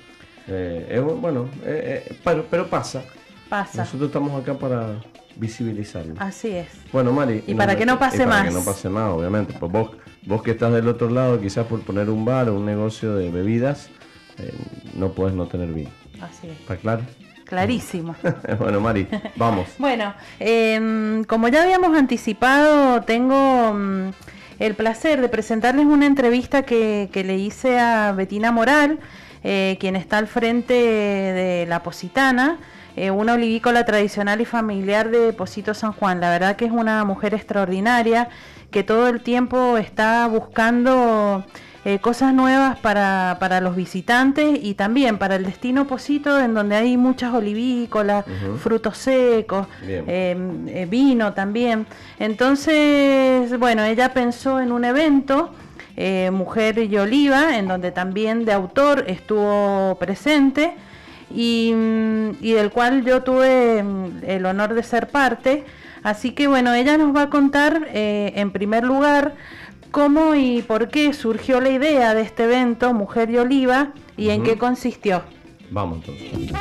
Eh, 0.49 1.03
bueno, 1.21 1.49
pero, 2.25 2.45
pero 2.51 2.67
pasa. 2.69 3.03
Pasa. 3.49 3.79
Nosotros 3.79 4.09
estamos 4.09 4.41
acá 4.41 4.55
para 4.55 4.97
visibilizarlo. 5.37 6.15
Así 6.19 6.49
es. 6.49 6.69
Bueno, 6.93 7.13
Mari. 7.13 7.45
Y 7.47 7.55
para 7.55 7.77
que 7.77 7.87
no 7.87 7.99
pase 7.99 8.27
más. 8.27 8.39
Para 8.39 8.49
que 8.49 8.55
no 8.55 8.65
pase 8.65 8.89
más, 8.89 9.11
obviamente. 9.11 9.55
Pues 9.59 9.71
vos, 9.73 9.91
vos 10.27 10.43
que 10.43 10.51
estás 10.51 10.73
del 10.73 10.89
otro 10.89 11.09
lado, 11.09 11.41
quizás 11.41 11.67
por 11.67 11.81
poner 11.83 12.11
un 12.11 12.25
bar 12.25 12.49
o 12.49 12.57
un 12.57 12.67
negocio 12.67 13.15
de 13.15 13.31
bebidas, 13.31 13.89
eh, 14.39 14.53
no 14.95 15.13
puedes 15.13 15.35
no 15.35 15.47
tener 15.47 15.69
vino. 15.69 15.91
Así 16.21 16.49
es. 16.49 16.61
¿Está 16.61 16.77
claro? 16.77 17.03
Clarísimo. 17.49 18.15
bueno, 18.59 18.79
Mari, 18.79 19.09
vamos. 19.35 19.69
bueno, 19.79 20.13
em, 20.39 21.25
como 21.25 21.49
ya 21.49 21.63
habíamos 21.63 21.97
anticipado, 21.97 23.01
tengo 23.03 23.73
mm, 23.73 24.11
el 24.59 24.75
placer 24.75 25.23
de 25.23 25.31
presentarles 25.31 25.87
una 25.87 26.05
entrevista 26.05 26.63
que, 26.65 27.09
que 27.11 27.25
le 27.25 27.39
hice 27.39 27.79
a 27.79 28.13
Betina 28.13 28.53
Moral, 28.53 28.99
eh, 29.43 29.79
quien 29.81 29.97
está 29.97 30.19
al 30.19 30.27
frente 30.27 30.75
de 30.75 31.65
la 31.67 31.83
Positana. 31.83 32.59
Eh, 32.97 33.11
una 33.11 33.35
olivícola 33.35 33.85
tradicional 33.85 34.41
y 34.41 34.45
familiar 34.45 35.09
de 35.09 35.33
Posito 35.33 35.73
San 35.73 35.93
Juan. 35.93 36.21
La 36.21 36.31
verdad 36.31 36.57
que 36.57 36.67
es 36.67 36.73
una 36.73 37.05
mujer 37.05 37.33
extraordinaria 37.33 38.29
que 38.71 38.83
todo 38.83 39.09
el 39.09 39.23
tiempo 39.23 39.79
está 39.79 40.27
buscando 40.27 41.47
eh, 41.85 41.99
cosas 42.01 42.35
nuevas 42.35 42.79
para, 42.79 43.61
los 43.61 43.77
visitantes 43.77 44.59
y 44.63 44.75
también 44.75 45.19
para 45.19 45.37
el 45.37 45.45
destino 45.45 45.87
Posito, 45.87 46.39
en 46.41 46.55
donde 46.55 46.77
hay 46.77 46.97
muchas 46.97 47.33
olivícolas, 47.33 48.25
frutos 48.61 48.99
secos, 48.99 49.67
eh, 49.83 50.87
vino 50.91 51.33
también. 51.33 51.87
Entonces, 52.19 53.59
bueno, 53.59 53.85
ella 53.85 54.13
pensó 54.13 54.61
en 54.61 54.73
un 54.73 54.85
evento. 54.85 55.53
Mujer 56.31 56.79
y 56.79 56.97
Oliva, 56.97 57.59
en 57.59 57.67
donde 57.67 57.91
también 57.91 58.45
de 58.45 58.53
autor 58.53 59.03
estuvo 59.09 59.97
presente, 59.99 60.77
y, 61.35 61.73
del 61.73 62.71
cual 62.71 63.05
yo 63.05 63.23
tuve 63.23 63.83
mm, 63.83 64.25
el 64.25 64.47
honor 64.47 64.75
de 64.75 64.83
ser 64.83 65.09
parte. 65.09 65.65
Así 66.03 66.31
que 66.33 66.47
bueno, 66.47 66.73
ella 66.75 66.97
nos 66.97 67.15
va 67.15 67.23
a 67.23 67.31
contar 67.31 67.89
eh, 67.93 68.33
en 68.37 68.53
primer 68.53 68.85
lugar 68.85 69.35
cómo 69.91 70.35
y 70.35 70.63
por 70.63 70.89
qué 70.89 71.13
surgió 71.13 71.61
la 71.61 71.71
idea 71.71 72.15
de 72.15 72.23
este 72.23 72.45
evento 72.45 72.95
Mujer 72.95 73.31
y 73.31 73.39
Oliva 73.39 73.93
y 74.17 74.31
en 74.31 74.43
qué 74.43 74.59
consistió. 74.59 75.23
Vamos 75.71 75.99
entonces. 75.99 76.53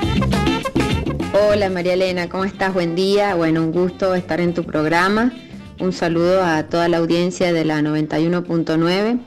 Hola 1.33 1.69
María 1.69 1.93
Elena, 1.93 2.29
¿cómo 2.29 2.45
estás? 2.45 2.73
Buen 2.73 2.95
día. 2.95 3.35
Bueno, 3.35 3.61
un 3.63 3.71
gusto 3.71 4.15
estar 4.15 4.39
en 4.39 4.53
tu 4.53 4.63
programa. 4.63 5.31
Un 5.79 5.93
saludo 5.93 6.43
a 6.43 6.63
toda 6.63 6.87
la 6.87 6.97
audiencia 6.97 7.53
de 7.53 7.65
la 7.65 7.81
91.9 7.81 9.19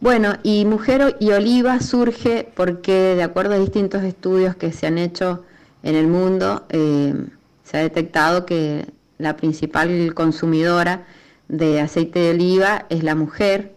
bueno, 0.00 0.34
y 0.44 0.64
Mujer 0.64 1.16
y 1.18 1.32
Oliva 1.32 1.80
surge 1.80 2.48
porque 2.54 2.92
de 3.16 3.22
acuerdo 3.24 3.54
a 3.54 3.58
distintos 3.58 4.04
estudios 4.04 4.54
que 4.54 4.70
se 4.70 4.86
han 4.86 4.96
hecho 4.96 5.44
en 5.82 5.96
el 5.96 6.06
mundo, 6.06 6.66
eh, 6.68 7.14
se 7.64 7.78
ha 7.78 7.80
detectado 7.80 8.46
que 8.46 8.86
la 9.18 9.36
principal 9.36 10.14
consumidora 10.14 11.04
de 11.48 11.80
aceite 11.80 12.20
de 12.20 12.30
oliva 12.30 12.86
es 12.90 13.02
la 13.02 13.14
mujer. 13.14 13.72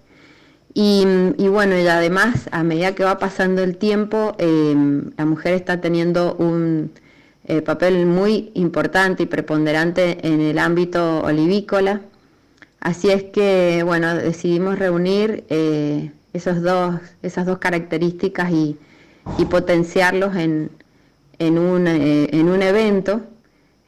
Y, 0.74 1.06
bueno, 1.50 1.78
y 1.78 1.86
además, 1.88 2.48
a 2.52 2.64
medida 2.64 2.96
que 2.96 3.04
va 3.04 3.20
pasando 3.20 3.62
el 3.62 3.78
tiempo, 3.78 4.36
eh, 4.38 4.74
la 5.18 5.26
mujer 5.26 5.54
está 5.54 5.82
teniendo 5.82 6.36
un 6.36 6.92
eh, 7.46 7.62
papel 7.62 8.06
muy 8.06 8.52
importante 8.54 9.24
y 9.24 9.26
preponderante 9.26 10.26
en 10.26 10.40
el 10.40 10.58
ámbito 10.60 11.22
olivícola. 11.24 12.02
Así 12.80 13.10
es 13.10 13.24
que, 13.24 13.84
bueno, 13.86 14.16
decidimos 14.16 14.80
reunir 14.80 15.44
eh, 15.50 16.12
esos 16.34 16.62
dos, 16.62 17.02
esas 17.22 17.46
dos 17.46 17.58
características 17.58 18.52
y, 18.52 18.78
potenciarlos 19.50 20.36
en, 20.36 20.70
un, 21.40 21.88
en, 21.88 22.50
un, 22.50 22.62
evento 22.62 23.22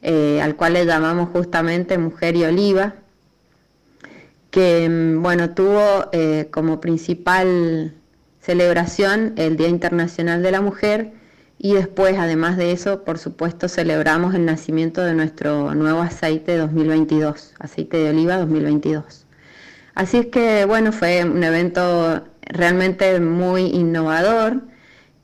al 0.02 0.54
cual 0.54 0.74
le 0.74 0.84
llamamos 0.84 1.30
justamente 1.30 1.96
Mujer 1.98 2.36
y 2.36 2.44
Oliva, 2.44 2.94
que, 4.54 4.88
mm, 4.88 5.20
bueno, 5.20 5.50
tuvo 5.50 6.10
como 6.52 6.80
principal 6.80 7.92
celebración 8.40 9.32
el 9.36 9.56
Día 9.56 9.66
Internacional 9.66 10.44
de 10.44 10.52
la 10.52 10.60
Mujer, 10.60 11.12
y 11.58 11.72
después, 11.72 12.16
además 12.18 12.56
de 12.56 12.70
eso, 12.70 13.02
por 13.02 13.18
supuesto, 13.18 13.68
celebramos 13.68 14.32
el 14.34 14.44
nacimiento 14.44 15.02
de 15.02 15.14
nuestro 15.14 15.74
nuevo 15.74 16.02
aceite 16.02 16.56
2022, 16.56 17.54
aceite 17.58 17.96
de 17.96 18.10
oliva 18.10 18.36
2022. 18.36 19.26
Así 19.96 20.18
es 20.18 20.26
que, 20.26 20.64
bueno, 20.66 20.92
fue 20.92 21.24
un 21.24 21.42
evento 21.42 22.22
realmente 22.42 23.18
muy 23.18 23.62
innovador, 23.62 24.62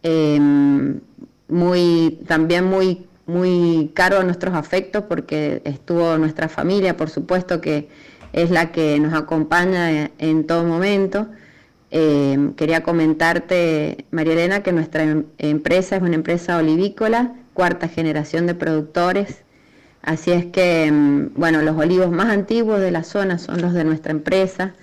em, 0.02 1.00
muy, 1.46 2.18
también 2.26 2.64
muy, 2.64 3.06
muy 3.26 3.92
caro 3.94 4.18
a 4.18 4.24
nuestros 4.24 4.54
afectos 4.54 5.04
porque 5.08 5.62
estuvo 5.64 6.18
nuestra 6.18 6.48
familia, 6.48 6.96
por 6.96 7.10
supuesto, 7.10 7.60
que 7.60 7.88
es 8.32 8.50
la 8.50 8.72
que 8.72 8.98
nos 9.00 9.14
acompaña 9.14 10.10
en 10.18 10.46
todo 10.46 10.64
momento. 10.64 11.28
Eh, 11.90 12.52
quería 12.56 12.82
comentarte, 12.82 14.04
María 14.10 14.34
Elena, 14.34 14.62
que 14.62 14.72
nuestra 14.72 15.02
em, 15.02 15.24
empresa 15.38 15.96
es 15.96 16.02
una 16.02 16.14
empresa 16.14 16.56
olivícola, 16.56 17.34
cuarta 17.54 17.88
generación 17.88 18.46
de 18.46 18.54
productores. 18.54 19.42
Así 20.02 20.30
es 20.32 20.46
que, 20.46 20.86
em, 20.86 21.30
bueno, 21.34 21.62
los 21.62 21.76
olivos 21.76 22.10
más 22.10 22.28
antiguos 22.28 22.80
de 22.80 22.90
la 22.90 23.02
zona 23.04 23.38
son 23.38 23.60
los 23.60 23.72
de 23.74 23.84
nuestra 23.84 24.12
empresa. 24.12 24.74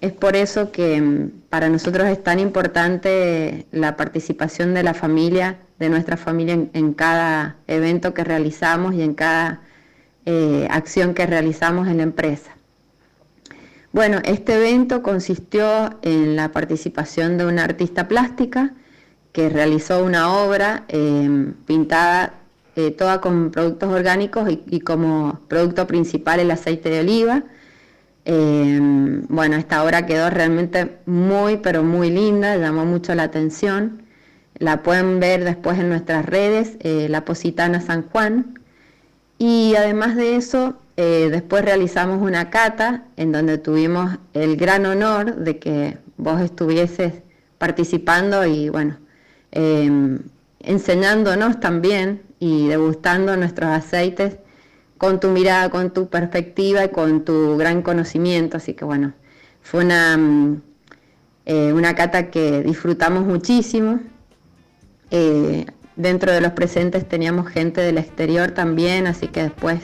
Es 0.00 0.12
por 0.12 0.34
eso 0.36 0.72
que 0.72 0.96
em, 0.96 1.30
para 1.50 1.68
nosotros 1.68 2.08
es 2.08 2.22
tan 2.22 2.38
importante 2.40 3.66
la 3.70 3.96
participación 3.96 4.74
de 4.74 4.82
la 4.82 4.94
familia, 4.94 5.58
de 5.78 5.90
nuestra 5.90 6.16
familia 6.16 6.54
en, 6.72 6.94
cada 6.94 7.56
evento 7.66 8.14
que 8.14 8.24
realizamos 8.24 8.94
y 8.94 9.02
en 9.02 9.14
cada 9.14 9.60
eh, 10.26 10.66
acción 10.70 11.14
que 11.14 11.26
realizamos 11.26 11.88
en 11.88 11.98
la 11.98 12.02
empresa. 12.04 12.52
Bueno, 13.92 14.20
este 14.24 14.54
evento 14.54 15.02
consistió 15.02 15.98
en 16.02 16.36
la 16.36 16.52
participación 16.52 17.38
de 17.38 17.46
una 17.46 17.64
artista 17.64 18.06
plástica 18.06 18.74
que 19.32 19.48
realizó 19.48 20.04
una 20.04 20.32
obra 20.32 20.84
em, 20.88 21.54
pintada 21.66 22.34
eh, 22.76 22.92
toda 22.92 23.20
con 23.20 23.50
productos 23.50 23.90
orgánicos 23.92 24.48
y, 24.48 24.80
como 24.80 25.40
producto 25.48 25.86
principal 25.88 26.38
el 26.40 26.50
aceite 26.52 26.88
de 26.88 27.00
oliva. 27.00 27.42
Em, 28.24 29.26
bueno, 29.28 29.56
esta 29.56 29.82
obra 29.82 30.06
quedó 30.06 30.30
realmente 30.30 30.98
muy, 31.06 31.56
pero 31.56 31.82
muy 31.82 32.10
linda, 32.10 32.56
llamó 32.56 32.84
mucho 32.84 33.14
la 33.16 33.24
atención. 33.24 34.02
La 34.58 34.82
pueden 34.82 35.20
ver 35.20 35.44
después 35.44 35.78
en 35.80 35.88
nuestras 35.88 36.24
redes, 36.26 36.76
eh, 36.80 37.08
La 37.10 37.24
Positana 37.24 37.80
San 37.80 38.02
Juan. 38.08 38.60
Y 39.38 39.74
además 39.76 40.16
de 40.16 40.36
eso, 40.36 40.79
eh, 40.96 41.28
después 41.30 41.64
realizamos 41.64 42.20
una 42.20 42.50
cata 42.50 43.04
en 43.16 43.32
donde 43.32 43.58
tuvimos 43.58 44.18
el 44.34 44.56
gran 44.56 44.86
honor 44.86 45.36
de 45.36 45.58
que 45.58 45.98
vos 46.16 46.40
estuvieses 46.40 47.14
participando 47.58 48.44
y 48.46 48.68
bueno, 48.68 48.98
em, 49.52 50.20
enseñándonos 50.60 51.60
también 51.60 52.22
y 52.38 52.68
degustando 52.68 53.36
nuestros 53.36 53.70
aceites 53.70 54.36
con 54.98 55.20
tu 55.20 55.28
mirada, 55.28 55.70
con 55.70 55.90
tu 55.90 56.08
perspectiva 56.08 56.84
y 56.84 56.88
con 56.90 57.24
tu 57.24 57.56
gran 57.56 57.82
conocimiento. 57.82 58.58
Así 58.58 58.74
que 58.74 58.84
bueno, 58.84 59.14
fue 59.62 59.84
una, 59.84 60.16
mm, 60.16 60.62
eh, 61.46 61.72
una 61.72 61.94
cata 61.94 62.30
que 62.30 62.62
disfrutamos 62.62 63.24
muchísimo. 63.24 64.00
Eh, 65.10 65.66
dentro 65.96 66.32
de 66.32 66.40
los 66.40 66.52
presentes 66.52 67.08
teníamos 67.08 67.48
gente 67.48 67.80
del 67.80 67.98
exterior 67.98 68.52
también, 68.52 69.06
así 69.06 69.28
que 69.28 69.42
después 69.44 69.80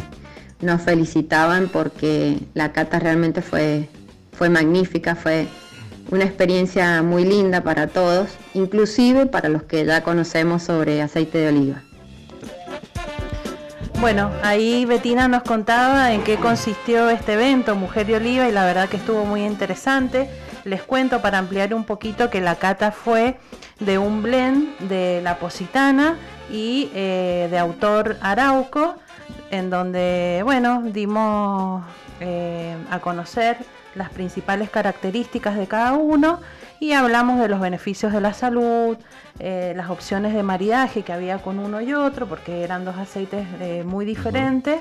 nos 0.66 0.82
felicitaban 0.82 1.68
porque 1.68 2.38
la 2.52 2.72
cata 2.72 2.98
realmente 2.98 3.40
fue, 3.40 3.88
fue 4.32 4.50
magnífica, 4.50 5.14
fue 5.14 5.46
una 6.10 6.24
experiencia 6.24 7.02
muy 7.02 7.24
linda 7.24 7.62
para 7.62 7.86
todos, 7.86 8.28
inclusive 8.54 9.26
para 9.26 9.48
los 9.48 9.62
que 9.62 9.84
ya 9.84 10.02
conocemos 10.02 10.62
sobre 10.62 11.00
aceite 11.00 11.38
de 11.38 11.48
oliva. 11.48 11.82
Bueno, 14.00 14.30
ahí 14.42 14.84
Betina 14.84 15.26
nos 15.26 15.42
contaba 15.42 16.12
en 16.12 16.22
qué 16.22 16.36
consistió 16.36 17.08
este 17.08 17.32
evento, 17.32 17.74
Mujer 17.74 18.06
de 18.06 18.16
Oliva, 18.16 18.46
y 18.46 18.52
la 18.52 18.64
verdad 18.66 18.88
que 18.90 18.98
estuvo 18.98 19.24
muy 19.24 19.42
interesante. 19.42 20.28
Les 20.64 20.82
cuento 20.82 21.22
para 21.22 21.38
ampliar 21.38 21.72
un 21.72 21.84
poquito 21.84 22.28
que 22.28 22.40
la 22.40 22.56
cata 22.56 22.92
fue 22.92 23.38
de 23.80 23.98
un 23.98 24.22
blend 24.22 24.78
de 24.80 25.20
la 25.22 25.38
Positana 25.38 26.16
y 26.50 26.90
eh, 26.94 27.48
de 27.50 27.58
autor 27.58 28.16
Arauco, 28.20 28.96
en 29.50 29.70
donde, 29.70 30.40
bueno, 30.44 30.82
dimos 30.82 31.84
eh, 32.20 32.76
a 32.90 33.00
conocer 33.00 33.58
las 33.94 34.10
principales 34.10 34.70
características 34.70 35.56
de 35.56 35.66
cada 35.66 35.94
uno 35.94 36.40
y 36.80 36.92
hablamos 36.92 37.40
de 37.40 37.48
los 37.48 37.60
beneficios 37.60 38.12
de 38.12 38.20
la 38.20 38.34
salud, 38.34 38.96
eh, 39.38 39.72
las 39.76 39.90
opciones 39.90 40.34
de 40.34 40.42
maridaje 40.42 41.02
que 41.02 41.12
había 41.12 41.38
con 41.38 41.58
uno 41.58 41.80
y 41.80 41.94
otro, 41.94 42.26
porque 42.26 42.62
eran 42.62 42.84
dos 42.84 42.96
aceites 42.96 43.46
eh, 43.60 43.82
muy 43.84 44.04
diferentes. 44.04 44.80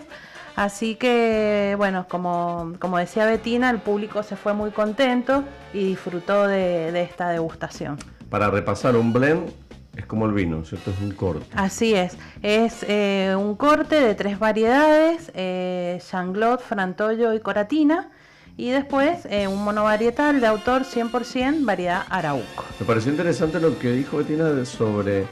Así 0.55 0.95
que, 0.95 1.75
bueno, 1.77 2.05
como, 2.07 2.73
como, 2.79 2.97
decía 2.97 3.25
Betina, 3.25 3.69
el 3.69 3.79
público 3.79 4.23
se 4.23 4.37
fue 4.37 4.53
muy 4.53 4.71
contento 4.71 5.43
y 5.73 5.85
disfrutó 5.85 6.47
de, 6.47 7.01
esta 7.01 7.29
degustación. 7.29 7.97
Para 8.29 8.49
repasar, 8.49 8.95
un 8.95 9.11
blend 9.11 9.49
es 9.95 10.05
como 10.05 10.25
el 10.25 10.33
vino, 10.33 10.63
¿cierto? 10.65 10.91
Es 10.91 10.99
un 10.99 11.11
corte. 11.11 11.45
Así 11.55 11.93
es. 11.93 12.17
Es 12.41 12.85
eh, 12.87 13.35
un 13.37 13.55
corte 13.55 13.95
de 13.95 14.15
tres 14.15 14.39
variedades, 14.39 15.31
eh, 15.33 15.99
Changlot, 16.05 16.61
Frantollo 16.61 17.33
y 17.33 17.39
Coratina 17.39 18.09
y 18.57 18.69
después 18.69 19.25
eh, 19.29 19.47
un 19.47 19.63
monovarietal 19.63 20.39
de 20.39 20.47
autor 20.47 20.83
100% 20.83 21.65
variedad 21.65 22.03
Arauco. 22.09 22.65
Me 22.79 22.85
pareció 22.85 23.11
interesante 23.11 23.59
lo 23.59 23.77
que 23.77 23.91
dijo 23.91 24.17
Betina 24.17 24.63
sobre 24.65 25.27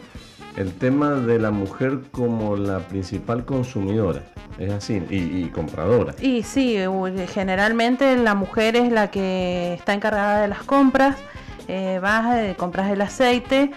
el 0.57 0.73
tema 0.73 1.11
de 1.11 1.39
la 1.39 1.51
mujer 1.51 2.01
como 2.11 2.55
la 2.55 2.79
principal 2.79 3.45
consumidora, 3.45 4.23
es 4.59 4.71
así, 4.71 5.01
y, 5.09 5.45
compradora. 5.45 6.13
Y 6.21 6.43
sí, 6.43 6.77
generalmente 7.33 8.15
la 8.17 8.35
mujer 8.35 8.75
es 8.75 8.91
la 8.91 9.09
que 9.09 9.73
está 9.73 9.93
encargada 9.93 10.41
de 10.41 10.47
las 10.47 10.61
compras, 10.63 11.17
eh, 11.67 11.99
vas, 12.01 12.55
compras 12.57 12.91
el 12.91 13.01
aceite, 13.01 13.71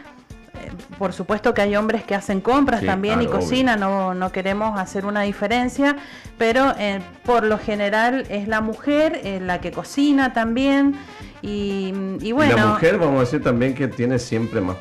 por 0.99 1.13
supuesto 1.13 1.55
que 1.55 1.63
hay 1.63 1.77
hombres 1.77 2.05
que 2.05 2.15
hacen 2.15 2.41
compras 2.41 2.85
también 2.85 3.23
y 3.23 3.27
cocinan, 3.27 3.81
no, 3.81 4.33
queremos 4.33 4.79
hacer 4.79 5.07
una 5.07 5.23
diferencia, 5.23 5.97
pero 6.39 6.75
eh, 6.79 7.01
por 7.25 7.45
lo 7.45 7.59
general 7.59 8.27
es 8.29 8.49
la 8.49 8.61
mujer 8.61 9.21
eh, 9.25 9.41
la 9.41 9.61
que 9.61 9.73
cocina 9.73 10.33
también. 10.33 10.95
Y, 11.43 11.93
bueno. 12.33 12.53
Y 12.53 12.57
la 12.57 12.67
mujer, 12.67 12.99
vamos 12.99 13.17
a 13.17 13.21
decir 13.21 13.43
también 13.43 13.75
que 13.75 13.87
tiene 13.89 14.19
siempre 14.19 14.61
más, 14.61 14.77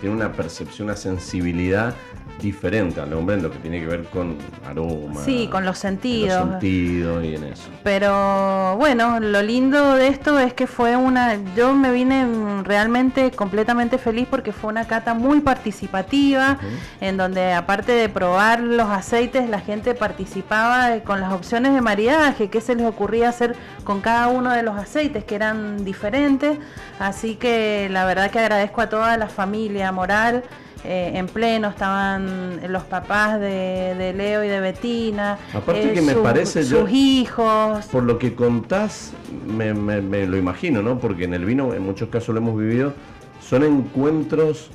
tiene 0.00 0.16
una 0.16 0.32
percepción, 0.32 0.88
una 0.88 0.96
sensibilidad 0.96 1.94
diferente 2.40 3.00
al 3.00 3.12
hombre 3.12 3.36
en 3.36 3.42
lo 3.42 3.50
que 3.50 3.58
tiene 3.58 3.80
que 3.80 3.86
ver 3.86 4.04
con 4.04 4.36
aroma. 4.66 5.22
Sí, 5.24 5.48
con 5.50 5.64
los 5.64 5.78
sentidos. 5.78 6.40
Los 6.40 6.50
sentidos 6.52 7.24
y 7.24 7.34
en 7.34 7.44
eso. 7.44 7.68
Pero 7.82 8.76
bueno, 8.76 9.20
lo 9.20 9.42
lindo 9.42 9.94
de 9.94 10.08
esto 10.08 10.38
es 10.38 10.54
que 10.54 10.66
fue 10.66 10.96
una. 10.96 11.36
Yo 11.54 11.74
me 11.74 11.92
vine 11.92 12.62
realmente 12.62 13.30
completamente 13.30 13.98
feliz 13.98 14.26
porque 14.30 14.52
fue 14.52 14.70
una 14.70 14.86
cata 14.86 15.14
muy 15.14 15.40
participativa, 15.40 16.58
en 17.00 17.16
donde 17.16 17.52
aparte 17.52 17.92
de 17.92 18.08
probar 18.08 18.60
los 18.60 18.88
aceites, 18.88 19.48
la 19.48 19.60
gente 19.60 19.94
participaba 19.94 21.00
con 21.00 21.20
las 21.20 21.32
opciones 21.32 21.74
de 21.74 21.80
maridaje, 21.80 22.48
qué 22.48 22.60
se 22.60 22.74
les 22.74 22.86
ocurría 22.86 23.28
hacer 23.28 23.54
con 23.84 24.00
cada 24.00 24.28
uno 24.28 24.50
de 24.50 24.62
los 24.62 24.78
aceites, 24.78 25.24
que 25.24 25.34
eran 25.34 25.84
diferentes. 25.84 26.58
Así 26.98 27.36
que 27.36 27.88
la 27.90 28.04
verdad 28.04 28.30
que 28.30 28.38
agradezco 28.38 28.80
a 28.80 28.88
toda 28.88 29.16
la 29.16 29.28
familia 29.28 29.89
moral. 29.92 30.44
Eh, 30.82 31.12
en 31.14 31.26
pleno, 31.26 31.68
estaban 31.68 32.60
los 32.72 32.84
papás 32.84 33.38
de, 33.38 34.14
Leo 34.16 34.42
y 34.42 34.48
de 34.48 34.60
Betina, 34.60 35.38
Aparte 35.52 35.92
que 35.92 36.00
me 36.00 36.14
parece 36.14 36.64
sus 36.64 36.90
hijos. 36.90 37.84
Por 37.86 38.04
lo 38.04 38.18
que 38.18 38.34
contás, 38.34 39.12
me, 39.46 40.26
lo 40.26 40.36
imagino, 40.38 40.80
¿no? 40.80 40.98
Porque 40.98 41.24
en 41.24 41.34
el 41.34 41.44
vino, 41.44 41.74
en 41.74 41.82
muchos 41.82 42.08
casos 42.08 42.34
lo 42.34 42.40
hemos 42.40 42.58
vivido, 42.58 42.94
son 43.42 43.62
encuentros, 43.64 44.70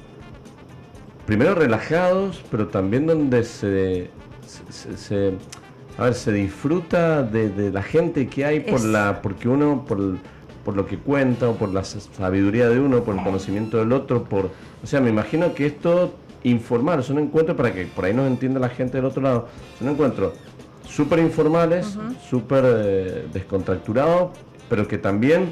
primero 1.26 1.56
relajados, 1.56 2.44
pero 2.52 2.68
también 2.68 3.08
donde 3.08 3.44
se, 3.44 4.12
se, 4.70 5.34
a 5.98 6.04
ver, 6.04 6.14
se 6.14 6.32
disfruta 6.32 7.24
de, 7.24 7.72
la 7.72 7.82
gente 7.82 8.28
que 8.28 8.46
hay 8.46 8.60
por 8.60 8.84
la, 8.84 9.24
porque 9.24 9.50
uno, 9.50 9.86
por 9.88 10.18
por 10.66 10.76
lo 10.76 10.88
que 10.88 10.98
cuenta, 10.98 11.48
o 11.48 11.56
por 11.56 11.72
la 11.72 11.86
sabiduría 11.86 12.68
de 12.68 12.80
uno, 12.80 13.04
por 13.04 13.16
el 13.16 13.24
conocimiento 13.24 13.78
del 13.78 13.94
otro, 13.94 14.24
por. 14.24 14.50
O 14.84 14.88
sea, 14.88 15.00
me 15.00 15.12
imagino 15.12 15.54
que 15.54 15.68
esto 15.68 16.16
informal, 16.44 17.04
son 17.04 17.20
encuentros 17.20 17.56
para 17.56 17.74
que 17.74 17.86
por 17.86 18.06
ahí 18.06 18.14
nos 18.14 18.28
entienda 18.28 18.60
la 18.60 18.70
gente 18.70 18.98
del 18.98 19.06
otro 19.06 19.22
lado. 19.22 19.48
Son 19.80 19.88
encuentros 19.88 20.34
súper 20.88 21.20
informales, 21.20 21.98
súper 22.30 22.64
eh, 22.66 23.28
descontracturados, 23.32 24.32
pero 24.68 24.88
que 24.88 24.98
también 24.98 25.52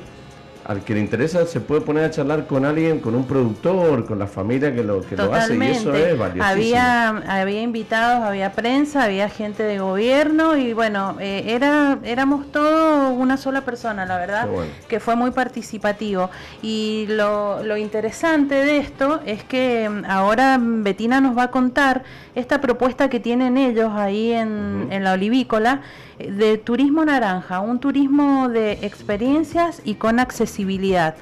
al 0.66 0.84
que 0.84 0.94
le 0.94 1.02
interesa 1.02 1.46
se 1.46 1.60
puede 1.60 1.82
poner 1.82 2.06
a 2.06 2.12
charlar 2.12 2.48
con 2.48 2.66
alguien, 2.66 3.00
con 3.00 3.16
un 3.16 3.26
productor, 3.26 4.06
con 4.06 4.20
la 4.20 4.28
familia 4.28 4.74
que 4.74 4.84
lo, 4.84 5.02
que 5.02 5.16
lo 5.16 5.34
hace 5.34 5.56
y 5.56 5.62
eso 5.64 5.94
es 5.94 6.18
valiosísimo. 6.18 6.44
Había, 6.44 7.10
había 7.28 7.62
invitados, 7.62 8.24
había 8.24 8.54
prensa, 8.54 9.04
había 9.04 9.30
gente 9.30 9.64
de 9.64 9.80
gobierno 9.80 10.58
y 10.58 10.74
bueno, 10.74 11.18
eh, 11.20 11.44
era 11.48 12.00
éramos 12.04 12.52
todos 12.52 13.14
una 13.18 13.38
sola 13.38 13.62
persona, 13.62 14.06
la 14.06 14.18
verdad, 14.18 14.48
que 14.88 15.00
fue 15.00 15.16
muy 15.16 15.32
participativo. 15.32 16.30
Y 16.62 17.06
lo, 17.10 17.64
lo 17.64 17.78
interesante 17.78 18.56
de 18.56 18.78
esto 18.78 19.22
es 19.26 19.44
que 19.44 19.90
mm, 19.90 20.06
ahora 20.06 20.58
Betina 20.60 21.20
nos 21.20 21.38
va 21.38 21.44
a 21.44 21.52
contar 21.52 22.04
esta 22.36 22.62
propuesta 22.62 23.10
que 23.10 23.20
tienen 23.20 23.58
ellos 23.58 23.92
ahí 23.94 24.32
en, 24.32 24.88
en 24.90 25.04
la 25.04 25.14
olivícola 25.14 25.82
de 26.18 26.58
turismo 26.58 27.06
naranja, 27.06 27.60
un 27.60 27.80
turismo 27.80 28.50
de 28.50 28.74
experiencias 28.82 29.82
y 29.86 29.96
con 29.96 30.20
accesibilidad. 30.20 31.16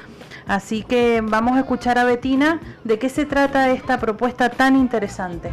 Así 0.47 0.83
que 0.83 1.21
vamos 1.23 1.55
a 1.55 1.61
escuchar 1.61 1.97
a 1.97 2.03
Betina 2.03 2.59
de 2.83 2.99
qué 2.99 3.09
se 3.09 3.25
trata 3.25 3.71
esta 3.71 3.99
propuesta 3.99 4.49
tan 4.49 4.75
interesante. 4.75 5.51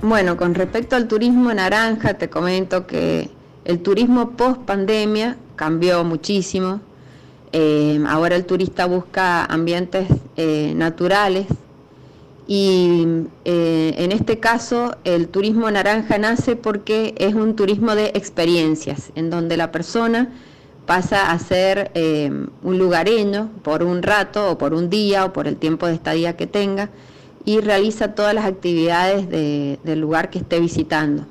Bueno, 0.00 0.36
con 0.36 0.54
respecto 0.54 0.96
al 0.96 1.08
turismo 1.08 1.52
naranja, 1.54 2.14
te 2.14 2.28
comento 2.28 2.86
que 2.86 3.30
el 3.64 3.80
turismo 3.80 4.32
post 4.32 4.60
pandemia 4.62 5.36
cambió 5.56 6.04
muchísimo. 6.04 6.80
Eh, 7.52 8.02
ahora 8.08 8.36
el 8.36 8.44
turista 8.44 8.84
busca 8.86 9.44
ambientes 9.44 10.08
eh, 10.36 10.72
naturales, 10.76 11.46
y 12.46 13.06
eh, 13.44 13.94
en 13.98 14.12
este 14.12 14.38
caso 14.38 14.96
el 15.04 15.28
turismo 15.28 15.70
naranja 15.70 16.18
nace 16.18 16.56
porque 16.56 17.14
es 17.18 17.34
un 17.34 17.56
turismo 17.56 17.94
de 17.94 18.06
experiencias, 18.14 19.12
en 19.14 19.30
donde 19.30 19.56
la 19.56 19.72
persona 19.72 20.30
pasa 20.86 21.30
a 21.30 21.38
ser 21.38 21.90
eh, 21.94 22.30
un 22.62 22.78
lugareño 22.78 23.50
por 23.62 23.82
un 23.82 24.02
rato 24.02 24.50
o 24.50 24.58
por 24.58 24.74
un 24.74 24.90
día 24.90 25.24
o 25.24 25.32
por 25.32 25.48
el 25.48 25.56
tiempo 25.56 25.86
de 25.86 25.94
estadía 25.94 26.36
que 26.36 26.46
tenga 26.46 26.90
y 27.46 27.60
realiza 27.60 28.14
todas 28.14 28.34
las 28.34 28.44
actividades 28.44 29.28
del 29.28 30.00
lugar 30.00 30.30
que 30.30 30.38
esté 30.38 30.60
visitando. 30.60 31.26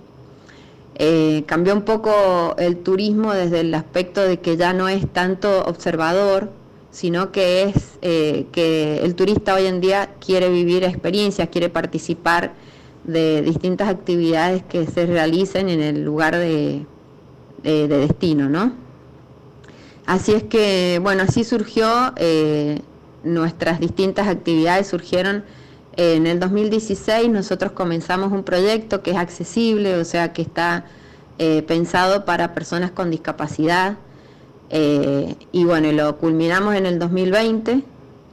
Eh, 0.96 1.44
cambió 1.48 1.74
un 1.74 1.82
poco 1.82 2.56
el 2.60 2.78
turismo 2.78 3.34
desde 3.34 3.62
el 3.62 3.74
aspecto 3.74 4.22
de 4.22 4.40
que 4.40 4.58
ya 4.58 4.74
no 4.74 4.90
es 4.90 5.12
tanto 5.12 5.64
observador, 5.66 6.52
sino 6.94 7.32
que 7.32 7.64
es 7.64 7.98
eh, 8.04 8.46
que 8.52 9.00
el 9.04 9.16
turista 9.16 9.56
hoy 9.56 9.66
en 9.66 9.82
día 9.82 10.12
quiere 10.24 10.50
vivir 10.50 10.84
experiencias, 10.84 11.50
quiere 11.50 11.68
participar 11.68 12.54
de 13.04 13.42
distintas 13.42 13.90
actividades 13.90 14.64
que 14.64 14.86
se 14.86 15.08
realicen 15.08 15.70
en 15.70 15.82
el 15.82 16.06
lugar 16.06 16.38
de, 16.38 16.86
destino, 17.64 18.48
¿no? 18.48 18.74
Así 20.06 20.34
es 20.34 20.44
que, 20.44 21.00
bueno, 21.02 21.24
así 21.24 21.44
surgió, 21.44 22.14
eh, 22.18 22.82
nuestras 23.24 23.80
distintas 23.80 24.28
actividades 24.28 24.88
surgieron 24.88 25.44
en 25.96 26.28
el 26.28 26.40
2016, 26.40 27.30
nosotros 27.30 27.72
comenzamos 27.72 28.32
un 28.32 28.44
proyecto 28.44 29.02
que 29.02 29.12
es 29.12 29.18
accesible, 29.18 29.96
o 29.96 30.06
sea, 30.06 30.34
que 30.34 30.42
está 30.42 30.86
eh, 31.40 31.64
pensado 31.64 32.26
para 32.26 32.54
personas 32.54 32.92
con 32.92 33.10
discapacidad, 33.10 33.98
eh, 34.76 35.36
y 35.52 35.66
bueno, 35.66 35.92
lo 35.92 36.18
culminamos 36.18 36.74
en 36.74 36.88
el 36.88 36.98
2020. 36.98 37.84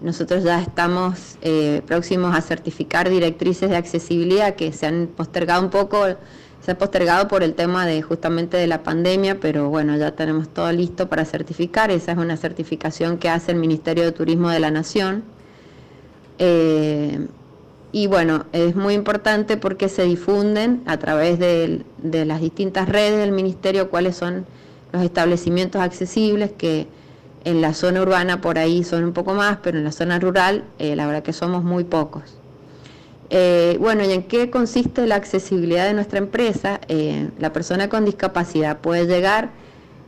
Nosotros 0.00 0.42
ya 0.42 0.62
estamos 0.62 1.36
eh, 1.42 1.82
próximos 1.86 2.34
a 2.34 2.40
certificar 2.40 3.10
directrices 3.10 3.68
de 3.68 3.76
accesibilidad 3.76 4.54
que 4.54 4.72
se 4.72 4.86
han 4.86 5.06
postergado 5.14 5.62
un 5.62 5.68
poco, 5.68 6.06
se 6.64 6.70
han 6.70 6.78
postergado 6.78 7.28
por 7.28 7.42
el 7.42 7.52
tema 7.52 7.84
de 7.84 8.00
justamente 8.00 8.56
de 8.56 8.66
la 8.66 8.82
pandemia, 8.82 9.38
pero 9.38 9.68
bueno, 9.68 9.98
ya 9.98 10.12
tenemos 10.12 10.48
todo 10.48 10.72
listo 10.72 11.10
para 11.10 11.26
certificar. 11.26 11.90
Esa 11.90 12.12
es 12.12 12.18
una 12.18 12.38
certificación 12.38 13.18
que 13.18 13.28
hace 13.28 13.52
el 13.52 13.58
Ministerio 13.58 14.04
de 14.04 14.12
Turismo 14.12 14.48
de 14.48 14.60
la 14.60 14.70
Nación. 14.70 15.24
Eh, 16.38 17.26
y 17.92 18.06
bueno, 18.06 18.46
es 18.54 18.74
muy 18.74 18.94
importante 18.94 19.58
porque 19.58 19.90
se 19.90 20.04
difunden 20.04 20.82
a 20.86 20.96
través 20.96 21.38
de, 21.38 21.84
de 21.98 22.24
las 22.24 22.40
distintas 22.40 22.88
redes 22.88 23.18
del 23.18 23.32
Ministerio 23.32 23.90
cuáles 23.90 24.16
son 24.16 24.46
los 24.92 25.02
establecimientos 25.02 25.80
accesibles 25.80 26.50
que 26.52 26.86
en 27.44 27.60
la 27.60 27.74
zona 27.74 28.02
urbana 28.02 28.40
por 28.40 28.58
ahí 28.58 28.84
son 28.84 29.04
un 29.04 29.12
poco 29.12 29.34
más, 29.34 29.58
pero 29.62 29.78
en 29.78 29.84
la 29.84 29.92
zona 29.92 30.18
rural 30.18 30.64
eh, 30.78 30.96
la 30.96 31.06
verdad 31.06 31.22
que 31.22 31.32
somos 31.32 31.64
muy 31.64 31.84
pocos. 31.84 32.22
Eh, 33.30 33.76
bueno, 33.80 34.04
¿y 34.04 34.12
en 34.12 34.24
qué 34.24 34.50
consiste 34.50 35.06
la 35.06 35.14
accesibilidad 35.14 35.86
de 35.86 35.94
nuestra 35.94 36.18
empresa? 36.18 36.80
Eh, 36.88 37.30
la 37.38 37.52
persona 37.52 37.88
con 37.88 38.04
discapacidad 38.04 38.78
puede 38.78 39.06
llegar 39.06 39.50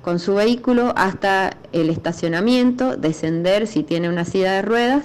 con 0.02 0.18
su 0.18 0.34
vehículo 0.34 0.92
hasta 0.96 1.56
el 1.72 1.88
estacionamiento, 1.88 2.96
descender 2.96 3.68
si 3.68 3.84
tiene 3.84 4.08
una 4.08 4.24
silla 4.24 4.52
de 4.54 4.62
ruedas, 4.62 5.04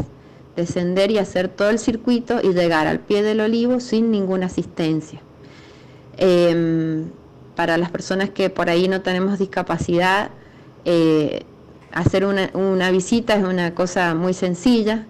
descender 0.56 1.12
y 1.12 1.20
hacer 1.20 1.48
todo 1.48 1.70
el 1.70 1.78
circuito 1.78 2.40
y 2.42 2.54
llegar 2.54 2.88
al 2.88 3.00
pie 3.00 3.22
del 3.22 3.40
olivo 3.40 3.80
sin 3.80 4.10
ninguna 4.10 4.48
asistencia. 4.48 5.22
Para 7.58 7.76
las 7.80 7.90
personas 7.90 8.30
que 8.30 8.52
por 8.52 8.70
ahí 8.70 8.88
no 8.88 9.02
tenemos 9.02 9.40
discapacidad, 9.40 10.30
eh, 10.86 11.42
hacer 11.92 12.24
una, 12.24 12.92
visita 12.92 13.34
es 13.34 13.44
una 13.44 13.74
cosa 13.74 14.14
muy 14.14 14.36
sencilla, 14.36 15.08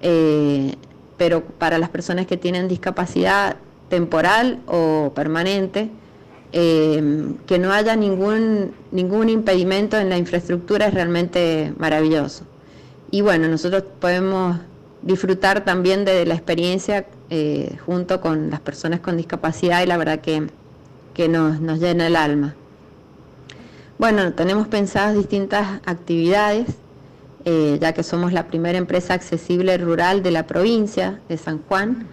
eh, 0.00 0.76
pero 1.18 1.44
para 1.44 1.76
las 1.78 1.90
personas 1.90 2.26
que 2.26 2.38
tienen 2.38 2.68
discapacidad 2.68 3.56
temporal 3.90 4.60
o 4.66 5.12
permanente, 5.14 5.90
eh, 6.52 7.34
que 7.46 7.58
no 7.58 7.70
haya 7.70 7.96
ningún, 7.96 8.72
ningún 8.90 9.28
impedimento 9.28 9.98
en 9.98 10.08
la 10.08 10.16
infraestructura 10.16 10.86
es 10.86 10.94
realmente 10.94 11.74
maravilloso. 11.76 12.44
Y 13.10 13.20
bueno, 13.20 13.46
nosotros 13.46 13.84
podemos 14.00 14.58
disfrutar 15.02 15.66
también 15.66 16.06
de 16.06 16.24
la 16.24 16.32
experiencia 16.32 17.04
junto 17.84 18.22
con 18.22 18.48
las 18.48 18.60
personas 18.60 19.00
con 19.00 19.18
discapacidad 19.18 19.82
y 19.82 19.86
la 19.86 19.98
verdad 19.98 20.20
que 20.20 20.46
que 21.18 21.28
nos, 21.28 21.58
llena 21.80 22.06
el 22.06 22.14
alma. 22.14 22.54
Bueno, 23.98 24.34
tenemos 24.34 24.68
pensadas 24.68 25.16
distintas 25.16 25.80
actividades, 25.84 26.68
eh, 27.44 27.76
ya 27.80 27.92
que 27.92 28.04
somos 28.04 28.32
la 28.32 28.46
primera 28.46 28.78
empresa 28.78 29.14
accesible 29.14 29.76
rural 29.78 30.22
de 30.22 30.30
la 30.30 30.46
provincia 30.46 31.18
de 31.28 31.36
San 31.36 31.60
Juan. 31.64 32.06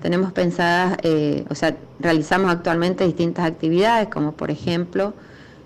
Tenemos 0.00 0.30
pensadas, 0.30 0.96
eh, 1.02 1.44
o 1.50 1.56
sea, 1.56 1.76
realizamos 1.98 2.52
actualmente 2.52 3.04
distintas 3.04 3.46
actividades, 3.46 4.06
como 4.06 4.30
por 4.30 4.52
ejemplo, 4.52 5.12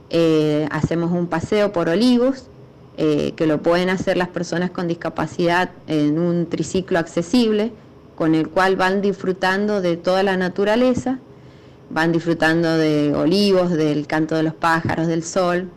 eh, 0.08 0.66
hacemos 0.70 1.12
un 1.12 1.26
paseo 1.26 1.72
por 1.72 1.90
olivos, 1.90 2.46
que 2.96 3.46
lo 3.46 3.60
pueden 3.60 3.90
hacer 3.90 4.16
las 4.16 4.28
personas 4.28 4.70
con 4.70 4.88
discapacidad 4.88 5.68
en 5.86 6.18
un 6.18 6.46
triciclo 6.46 6.98
accesible, 6.98 7.70
con 8.14 8.34
el 8.34 8.48
cual 8.48 8.76
van 8.76 9.02
disfrutando 9.02 9.82
de 9.82 9.98
toda 9.98 10.22
la 10.22 10.38
naturaleza 10.38 11.18
van 11.90 12.12
disfrutando 12.12 12.76
de 12.76 13.14
olivos, 13.14 13.70
del 13.70 14.06
canto 14.06 14.34
de 14.34 14.42
los 14.42 14.54
pájaros, 14.54 15.06
del 15.06 15.22
sol, 15.22 15.68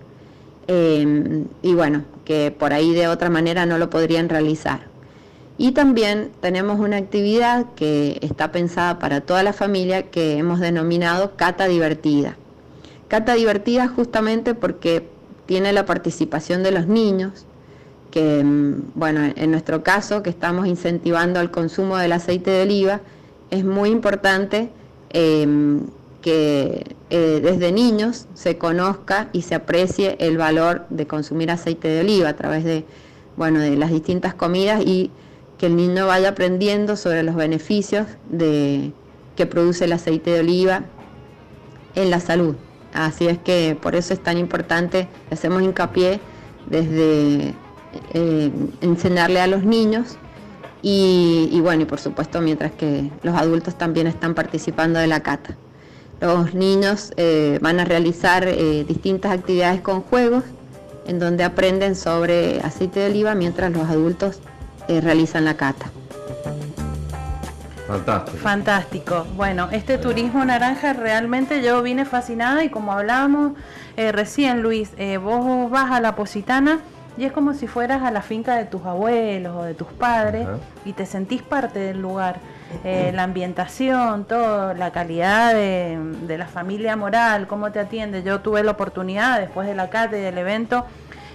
em, 0.68 1.46
y 1.62 1.74
bueno, 1.74 2.04
que 2.26 2.52
por 2.52 2.74
ahí 2.74 2.94
de 2.94 3.08
otra 3.08 3.30
manera 3.30 3.66
no 3.66 3.78
lo 3.78 3.90
podrían 3.90 4.30
realizar. 4.30 4.82
Y 5.58 5.74
también 5.74 6.32
tenemos 6.42 6.80
una 6.80 6.98
actividad 6.98 7.66
que 7.76 8.18
está 8.22 8.52
pensada 8.52 8.98
para 8.98 9.22
toda 9.22 9.44
la 9.44 9.52
familia 9.52 10.04
que 10.04 10.38
hemos 10.38 10.60
denominado 10.60 11.36
Cata 11.36 11.68
Divertida. 11.68 12.38
Cata 13.10 13.34
Divertida 13.34 13.88
justamente 13.88 14.56
porque 14.56 15.10
tiene 15.46 15.74
la 15.74 15.86
participación 15.86 16.64
de 16.64 16.72
los 16.72 16.88
niños, 16.88 17.46
que 18.12 18.40
em, 18.40 18.84
bueno, 18.96 19.22
en 19.36 19.52
nuestro 19.52 19.84
caso 19.84 20.24
que 20.24 20.30
estamos 20.30 20.68
incentivando 20.68 21.42
el 21.42 21.52
consumo 21.52 21.98
del 21.98 22.12
aceite 22.14 22.52
de 22.52 22.64
oliva, 22.64 23.02
es 23.50 23.66
muy 23.66 23.90
importante 23.90 24.70
em, 25.12 25.82
que 26.22 26.96
eh, 27.10 27.40
desde 27.42 27.72
niños 27.72 28.28
se 28.34 28.58
conozca 28.58 29.30
y 29.32 29.44
se 29.44 29.56
aprecie 29.56 30.18
el 30.20 30.38
valor 30.38 30.86
de 30.90 31.08
consumir 31.08 31.52
aceite 31.52 31.88
de 31.88 32.02
oliva 32.02 32.30
a 32.30 32.36
través 32.36 32.64
de, 32.64 32.86
bueno, 33.38 33.60
de 33.60 33.76
las 33.78 33.92
distintas 33.92 34.34
comidas 34.34 34.82
y 34.86 35.12
que 35.58 35.68
el 35.68 35.76
niño 35.76 36.08
vaya 36.08 36.30
aprendiendo 36.30 36.96
sobre 36.96 37.24
los 37.24 37.36
beneficios 37.36 38.08
de, 38.30 38.92
que 39.36 39.46
produce 39.46 39.86
el 39.86 39.94
aceite 39.94 40.32
de 40.32 40.40
oliva 40.42 40.84
en 41.96 42.10
la 42.10 42.20
salud. 42.20 42.56
Así 42.94 43.28
es 43.28 43.38
que 43.38 43.78
por 43.80 43.96
eso 43.96 44.14
es 44.14 44.22
tan 44.22 44.38
importante, 44.38 45.08
hacemos 45.32 45.62
hincapié 45.62 46.20
desde 46.70 47.54
eh, 48.14 48.52
enseñarle 48.82 49.40
a 49.42 49.48
los 49.48 49.64
niños 49.64 50.18
y, 50.82 51.50
y 51.52 51.60
bueno, 51.62 51.84
y 51.84 51.86
por 51.86 52.00
supuesto 52.00 52.42
mientras 52.42 52.72
que 52.72 53.10
los 53.22 53.36
adultos 53.36 53.78
también 53.78 54.08
están 54.08 54.34
participando 54.34 55.00
de 55.00 55.08
la 55.08 55.22
cata. 55.22 55.56
Los 56.22 56.54
niños 56.54 57.14
eh, 57.16 57.60
van 57.62 57.80
a 57.80 57.86
realizar 57.86 58.46
eh, 58.46 58.84
distintas 58.86 59.32
actividades 59.32 59.80
con 59.82 60.02
juegos 60.02 60.44
en 61.08 61.18
donde 61.18 61.44
aprenden 61.44 61.96
sobre 61.96 62.60
aceite 62.60 63.00
de 63.00 63.06
oliva 63.08 63.36
mientras 63.36 63.72
los 63.72 63.88
adultos 63.90 64.42
eh, 64.88 65.00
realizan 65.02 65.46
la 65.46 65.56
cata. 65.56 65.90
Fantástico. 67.88 68.38
Fantástico. 68.38 69.28
Bueno, 69.36 69.70
este 69.72 69.98
turismo 69.98 70.46
naranja 70.46 70.94
realmente 70.94 71.64
yo 71.64 71.82
vine 71.82 72.06
fascinada 72.06 72.64
y 72.64 72.70
como 72.70 72.92
hablábamos 72.92 73.54
recién, 73.98 74.62
Luis, 74.62 74.92
vos 75.22 75.72
vas 75.72 75.92
a 75.92 76.00
la 76.00 76.16
Positana 76.16 76.80
y 77.18 77.26
es 77.26 77.32
como 77.32 77.54
si 77.54 77.66
fueras 77.66 78.04
a 78.04 78.12
la 78.12 78.22
finca 78.22 78.56
de 78.56 78.66
tus 78.66 78.86
abuelos 78.86 79.56
o 79.56 79.64
de 79.64 79.74
tus 79.74 79.88
padres 79.88 80.48
y 80.86 80.94
te 80.94 81.08
sentís 81.08 81.42
parte 81.42 81.80
del 81.80 82.00
lugar. 82.00 82.40
Eh, 82.84 83.12
la 83.14 83.24
ambientación, 83.24 84.26
todo, 84.26 84.74
la 84.74 84.92
calidad 84.92 85.54
de, 85.54 86.38
la 86.38 86.46
familia 86.46 86.96
moral, 86.96 87.48
cómo 87.48 87.72
te 87.72 87.80
atiende. 87.80 88.24
Yo 88.24 88.42
tuve 88.42 88.64
la 88.64 88.72
oportunidad 88.72 89.40
después 89.40 89.68
de 89.68 89.76
la 89.76 89.90
y 89.90 90.08
del 90.10 90.38
evento 90.38 90.86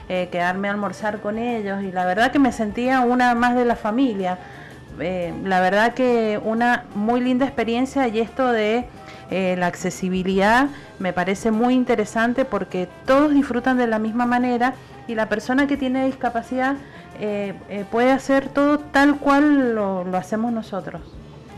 eh, 0.09 0.29
quedarme 0.31 0.69
a 0.69 0.71
almorzar 0.71 1.21
con 1.21 1.39
ellos 1.39 1.83
y 1.83 1.91
la 1.91 2.07
verdad 2.07 2.31
que 2.31 2.39
me 2.39 2.53
sentía 2.53 3.01
una 3.01 3.35
más 3.35 3.57
de 3.57 3.65
la 3.65 3.77
familia. 3.77 4.39
Eh, 5.01 5.35
la 5.43 5.61
verdad 5.61 5.93
que 5.95 6.41
una 6.43 6.85
muy 6.95 7.21
linda 7.21 7.45
experiencia 7.45 8.07
y 8.09 8.21
esto 8.21 8.53
de 8.53 8.87
la 9.31 9.67
accesibilidad 9.67 10.69
me 11.01 11.13
parece 11.13 11.51
muy 11.51 11.75
interesante 11.75 12.45
porque 12.45 12.89
todos 13.05 13.35
disfrutan 13.35 13.77
de 13.77 13.89
la 13.89 13.99
misma 13.99 14.27
manera 14.27 14.75
y 15.09 15.17
la 15.17 15.29
persona 15.29 15.67
que 15.67 15.77
tiene 15.77 16.07
discapacidad 16.07 16.77
puede 17.91 18.13
hacer 18.13 18.49
todo 18.49 18.79
tal 18.79 19.17
cual 19.17 19.75
lo 19.75 20.17
hacemos 20.17 20.53
nosotros. 20.53 21.01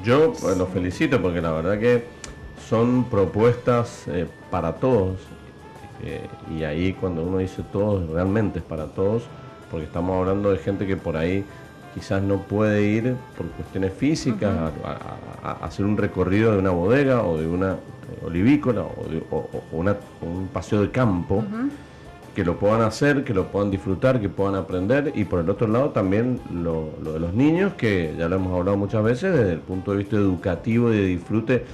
Yo 0.07 0.33
los 0.57 0.69
felicito 0.69 1.21
porque 1.21 1.41
la 1.41 1.51
verdad 1.51 1.81
que 1.81 2.05
son 2.69 3.07
propuestas 3.11 4.05
eh, 4.07 4.29
para 4.53 4.75
todos. 4.75 5.19
Eh, 6.05 6.21
y 6.57 6.63
ahí 6.63 6.93
cuando 6.93 7.25
uno 7.25 7.39
dice 7.39 7.65
todos, 7.73 8.09
realmente 8.11 8.61
es 8.61 8.65
para 8.65 8.87
todos, 8.87 9.25
porque 9.69 9.87
estamos 9.87 10.17
hablando 10.17 10.53
de 10.53 10.59
gente 10.59 10.87
que 10.87 10.97
por 10.97 11.17
ahí 11.17 11.45
quizás 11.93 12.23
no 12.23 12.43
puede 12.43 12.83
ir 12.83 13.17
por 13.37 13.49
cuestiones 13.49 13.95
físicas 13.95 14.55
a, 15.43 15.51
hacer 15.65 15.85
un 15.85 15.97
recorrido 15.97 16.53
de 16.53 16.59
una 16.59 16.71
bodega 16.71 17.25
o 17.25 17.39
de 17.39 17.49
una 17.49 17.73
eh, 17.73 18.27
olivícola 18.27 18.83
o, 18.83 19.09
de, 19.11 19.97
un 20.21 20.49
paseo 20.53 20.83
de 20.83 20.91
campo 20.93 21.43
que 22.37 22.45
lo 22.45 22.59
puedan 22.59 22.83
hacer, 22.83 23.25
que 23.25 23.33
lo 23.33 23.47
puedan 23.47 23.71
disfrutar, 23.71 24.21
que 24.21 24.29
puedan 24.29 24.57
aprender. 24.57 25.11
Y 25.15 25.25
por 25.25 25.41
el 25.41 25.49
otro 25.49 25.67
lado 25.69 25.89
también 25.89 26.39
lo, 26.53 26.91
de 27.03 27.19
los 27.19 27.33
niños, 27.33 27.73
que 27.79 28.15
ya 28.19 28.29
lo 28.29 28.37
hemos 28.37 28.53
hablado 28.53 28.77
muchas 28.77 29.03
veces 29.03 29.35
desde 29.35 29.55
el 29.55 29.61
punto 29.61 29.93
de 29.93 29.97
vista 29.97 30.17
educativo 30.17 30.93
y 30.93 30.99
de 30.99 31.07
disfrute, 31.07 31.65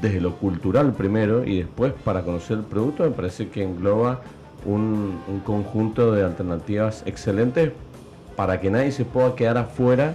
desde 0.00 0.18
lo 0.22 0.36
cultural 0.36 0.94
primero 0.94 1.44
y 1.44 1.58
después 1.58 1.92
para 1.92 2.22
conocer 2.22 2.56
el 2.56 2.64
producto 2.64 3.02
me 3.02 3.10
parece 3.10 3.48
que 3.48 3.62
engloba 3.62 4.22
un, 4.64 5.20
conjunto 5.44 6.12
de 6.12 6.24
alternativas 6.24 7.02
excelentes 7.04 7.72
para 8.36 8.60
que 8.60 8.70
nadie 8.70 8.92
se 8.92 9.04
pueda 9.04 9.34
quedar 9.34 9.58
afuera 9.58 10.14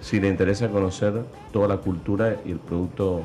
si 0.00 0.18
le 0.18 0.26
interesa 0.26 0.70
conocer 0.70 1.22
toda 1.52 1.68
la 1.68 1.76
cultura 1.76 2.36
y 2.44 2.50
el 2.50 2.58
producto 2.58 3.22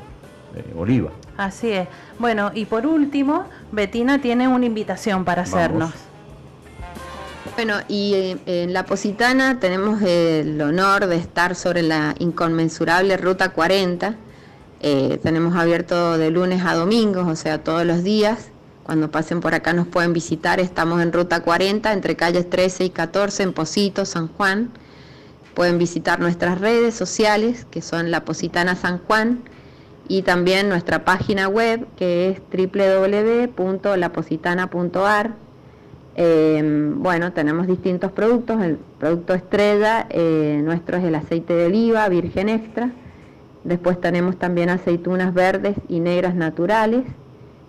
eh, 0.54 0.74
oliva. 0.76 1.10
Así 1.36 1.70
es. 1.70 1.88
Bueno, 2.18 2.50
y 2.54 2.64
por 2.64 2.86
último, 2.86 3.44
Betina 3.72 4.20
tiene 4.20 4.48
una 4.48 4.66
invitación 4.66 5.24
para 5.24 5.42
hacernos. 5.42 5.92
Bueno, 7.54 7.74
y 7.88 8.14
eh, 8.14 8.38
en 8.46 8.72
La 8.72 8.84
Positana 8.84 9.58
tenemos 9.58 10.00
el 10.02 10.60
honor 10.60 11.06
de 11.06 11.16
estar 11.16 11.54
sobre 11.54 11.82
la 11.82 12.14
inconmensurable 12.18 13.16
Ruta 13.16 13.50
40. 13.50 14.14
Eh, 14.80 15.18
tenemos 15.22 15.56
abierto 15.56 16.18
de 16.18 16.30
lunes 16.30 16.64
a 16.64 16.74
domingos, 16.74 17.26
o 17.26 17.34
sea, 17.34 17.62
todos 17.64 17.84
los 17.84 18.04
días. 18.04 18.50
Cuando 18.84 19.10
pasen 19.10 19.40
por 19.40 19.54
acá 19.54 19.72
nos 19.72 19.86
pueden 19.86 20.12
visitar. 20.12 20.60
Estamos 20.60 21.02
en 21.02 21.12
Ruta 21.12 21.42
40, 21.42 21.92
entre 21.92 22.16
calles 22.16 22.48
13 22.48 22.84
y 22.84 22.90
14, 22.90 23.42
en 23.42 23.52
Posito, 23.52 24.04
San 24.04 24.28
Juan. 24.28 24.70
Pueden 25.54 25.78
visitar 25.78 26.20
nuestras 26.20 26.60
redes 26.60 26.94
sociales, 26.94 27.66
que 27.70 27.82
son 27.82 28.10
La 28.10 28.24
Positana 28.24 28.76
San 28.76 28.98
Juan, 28.98 29.42
y 30.08 30.22
también 30.22 30.68
nuestra 30.68 31.04
página 31.04 31.48
web, 31.48 31.86
que 31.96 32.30
es 32.30 32.40
www.lapositana.ar 32.50 35.48
eh, 36.20 36.92
bueno, 36.96 37.32
tenemos 37.32 37.68
distintos 37.68 38.10
productos. 38.10 38.60
El 38.60 38.76
producto 38.98 39.34
estrella 39.34 40.04
eh, 40.10 40.60
nuestro 40.64 40.96
es 40.96 41.04
el 41.04 41.14
aceite 41.14 41.54
de 41.54 41.66
oliva 41.66 42.08
virgen 42.08 42.48
extra. 42.48 42.90
Después 43.62 44.00
tenemos 44.00 44.36
también 44.36 44.68
aceitunas 44.68 45.32
verdes 45.32 45.76
y 45.88 46.00
negras 46.00 46.34
naturales. 46.34 47.04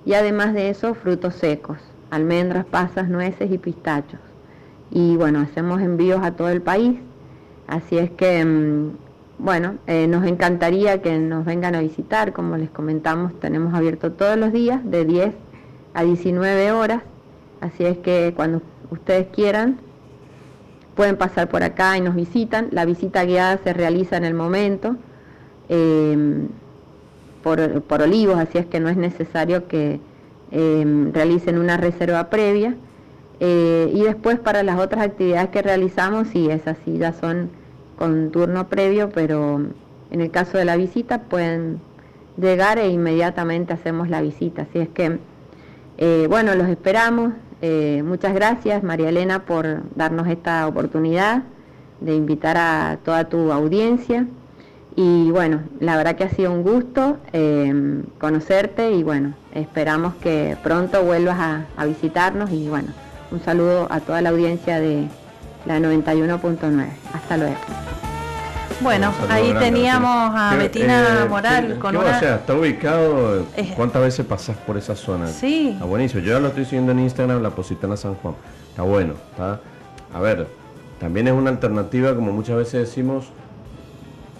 Y 0.04 0.16
además 0.16 0.56
de 0.56 0.72
eso, 0.72 0.96
frutos 0.96 1.36
secos, 1.36 1.78
almendras, 2.10 2.66
pasas, 2.66 3.08
nueces 3.08 3.52
y 3.52 3.60
pistachos. 3.60 4.20
Y 4.90 5.16
bueno, 5.16 5.42
hacemos 5.42 5.80
envíos 5.80 6.22
a 6.24 6.32
todo 6.32 6.50
el 6.50 6.64
país. 6.64 6.98
Así 7.68 8.00
es 8.00 8.10
que, 8.10 8.44
mm, 8.44 8.94
bueno, 9.40 9.76
eh, 9.88 10.08
nos 10.08 10.26
encantaría 10.26 11.02
que 11.02 11.18
nos 11.18 11.46
vengan 11.46 11.76
a 11.76 11.82
visitar. 11.82 12.34
Como 12.34 12.58
les 12.58 12.70
comentamos, 12.70 13.40
tenemos 13.40 13.74
abierto 13.74 14.12
todos 14.12 14.38
los 14.38 14.54
días 14.54 14.82
de 14.84 15.06
10 15.06 15.34
a 15.94 16.04
19 16.04 16.72
horas 16.72 17.02
Así 17.62 17.84
es 17.86 17.98
que 17.98 18.34
cuando 18.36 18.62
ustedes 18.90 19.28
quieran, 19.28 19.80
pueden 20.96 21.18
pasar 21.18 21.50
por 21.50 21.64
acá 21.64 21.98
y 21.98 22.02
nos 22.02 22.16
visitan. 22.16 22.70
La 22.72 22.86
visita 22.86 23.26
guiada 23.26 23.60
se 23.64 23.74
realiza 23.74 24.18
en 24.18 24.24
el 24.24 24.34
momento 24.34 24.96
em, 25.68 26.48
por, 27.44 27.60
olivos, 28.02 28.38
así 28.38 28.58
es 28.58 28.66
que 28.66 28.80
no 28.80 28.90
es 28.90 28.98
necesario 28.98 29.68
que 29.68 30.00
em, 30.52 31.12
realicen 31.14 31.58
una 31.58 31.78
reserva 31.78 32.30
previa. 32.30 32.76
Eh, 33.42 33.92
y 33.94 34.04
después 34.04 34.40
para 34.40 34.64
las 34.64 34.80
otras 34.80 35.06
actividades 35.06 35.50
que 35.50 35.62
realizamos, 35.62 36.28
sí, 36.30 36.50
esas 36.50 36.78
sí 36.86 36.98
ya 36.98 37.14
son 37.14 37.50
con 38.00 38.32
turno 38.32 38.70
previo, 38.70 39.10
pero 39.10 39.62
en 40.10 40.22
el 40.22 40.32
caso 40.32 40.58
de 40.58 40.64
la 40.64 40.78
visita 40.78 41.24
pueden 41.24 41.82
llegar 42.38 42.80
e 42.80 42.88
inmediatamente 42.88 43.74
hacemos 43.74 44.08
la 44.08 44.22
visita. 44.22 44.62
Así 44.62 44.80
es 44.80 44.88
que, 44.88 45.20
eh, 45.98 46.26
bueno, 46.30 46.56
los 46.56 46.70
esperamos. 46.70 47.34
Eh, 47.62 48.02
muchas 48.06 48.34
gracias, 48.34 48.84
María 48.84 49.10
Elena, 49.10 49.46
por 49.46 49.84
darnos 49.96 50.30
esta 50.30 50.66
oportunidad 50.66 51.44
de 52.00 52.16
invitar 52.16 52.56
a 52.58 53.00
toda 53.04 53.26
tu 53.26 53.52
audiencia. 53.52 54.26
Y 54.96 55.30
bueno, 55.32 55.64
la 55.82 55.98
verdad 55.98 56.16
que 56.16 56.24
ha 56.24 56.30
sido 56.30 56.54
un 56.54 56.64
gusto 56.64 57.18
eh, 57.34 58.02
conocerte 58.18 58.92
y 58.92 59.04
bueno, 59.04 59.34
esperamos 59.54 60.16
que 60.16 60.56
pronto 60.64 61.04
vuelvas 61.04 61.38
a, 61.38 61.66
a, 61.76 61.86
visitarnos 61.86 62.50
y 62.52 62.70
bueno, 62.70 62.90
un 63.32 63.42
saludo 63.42 63.88
a 63.92 64.00
toda 64.00 64.22
la 64.22 64.30
audiencia 64.30 64.80
de 64.80 65.08
la 65.66 65.80
91.9. 65.80 66.88
Hasta 67.14 67.38
luego. 67.38 67.56
Bueno, 68.82 69.12
ahí 69.30 69.54
teníamos 69.60 70.32
a 70.34 70.56
Betina 70.56 71.24
eh, 71.24 71.28
Moral 71.28 71.78
con 71.80 71.98
una... 71.98 72.16
O 72.16 72.20
sea, 72.20 72.36
está 72.36 72.54
ubicado, 72.54 73.46
¿cuántas 73.76 74.02
veces 74.02 74.26
pasás 74.26 74.56
por 74.56 74.78
esa 74.78 74.96
zona? 74.96 75.28
Sí. 75.28 75.72
Está 75.74 75.84
buenísimo, 75.84 76.22
yo 76.22 76.34
ya 76.34 76.40
lo 76.40 76.48
estoy 76.48 76.64
siguiendo 76.64 76.94
en 76.94 77.00
Instagram, 77.00 77.42
la 77.42 77.50
Positana 77.50 77.98
San 77.98 78.16
Juan. 78.16 78.36
Está 78.70 78.84
bueno, 78.84 79.16
está... 79.32 79.60
A 80.14 80.20
ver, 80.22 80.48
también 80.98 81.28
es 81.28 81.34
una 81.34 81.50
alternativa, 81.50 82.16
como 82.16 82.32
muchas 82.32 82.56
veces 82.56 82.88
decimos, 82.88 83.26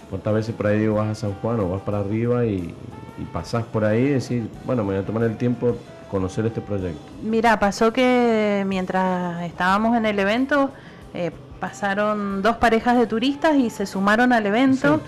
¿cuántas 0.08 0.32
veces 0.32 0.54
por 0.54 0.68
ahí 0.68 0.78
digo 0.78 0.94
vas 0.94 1.08
a 1.08 1.14
San 1.14 1.34
Juan 1.34 1.60
o 1.60 1.68
vas 1.68 1.82
para 1.82 1.98
arriba 1.98 2.46
y, 2.46 2.74
y 3.18 3.24
pasás 3.32 3.64
por 3.64 3.84
ahí 3.84 4.04
y 4.04 4.08
decís, 4.08 4.44
bueno, 4.64 4.84
me 4.84 4.94
voy 4.94 5.02
a 5.02 5.06
tomar 5.06 5.22
el 5.24 5.36
tiempo 5.36 5.76
conocer 6.10 6.46
este 6.46 6.62
proyecto? 6.62 6.98
Mira, 7.22 7.58
pasó 7.58 7.92
que 7.92 8.64
mientras 8.66 9.42
estábamos 9.42 9.98
en 9.98 10.06
el 10.06 10.18
evento... 10.18 10.70
Eh, 11.14 11.30
pasaron 11.60 12.42
dos 12.42 12.56
parejas 12.56 12.98
de 12.98 13.06
turistas 13.06 13.56
y 13.56 13.70
se 13.70 13.86
sumaron 13.86 14.32
al 14.32 14.46
evento. 14.46 15.00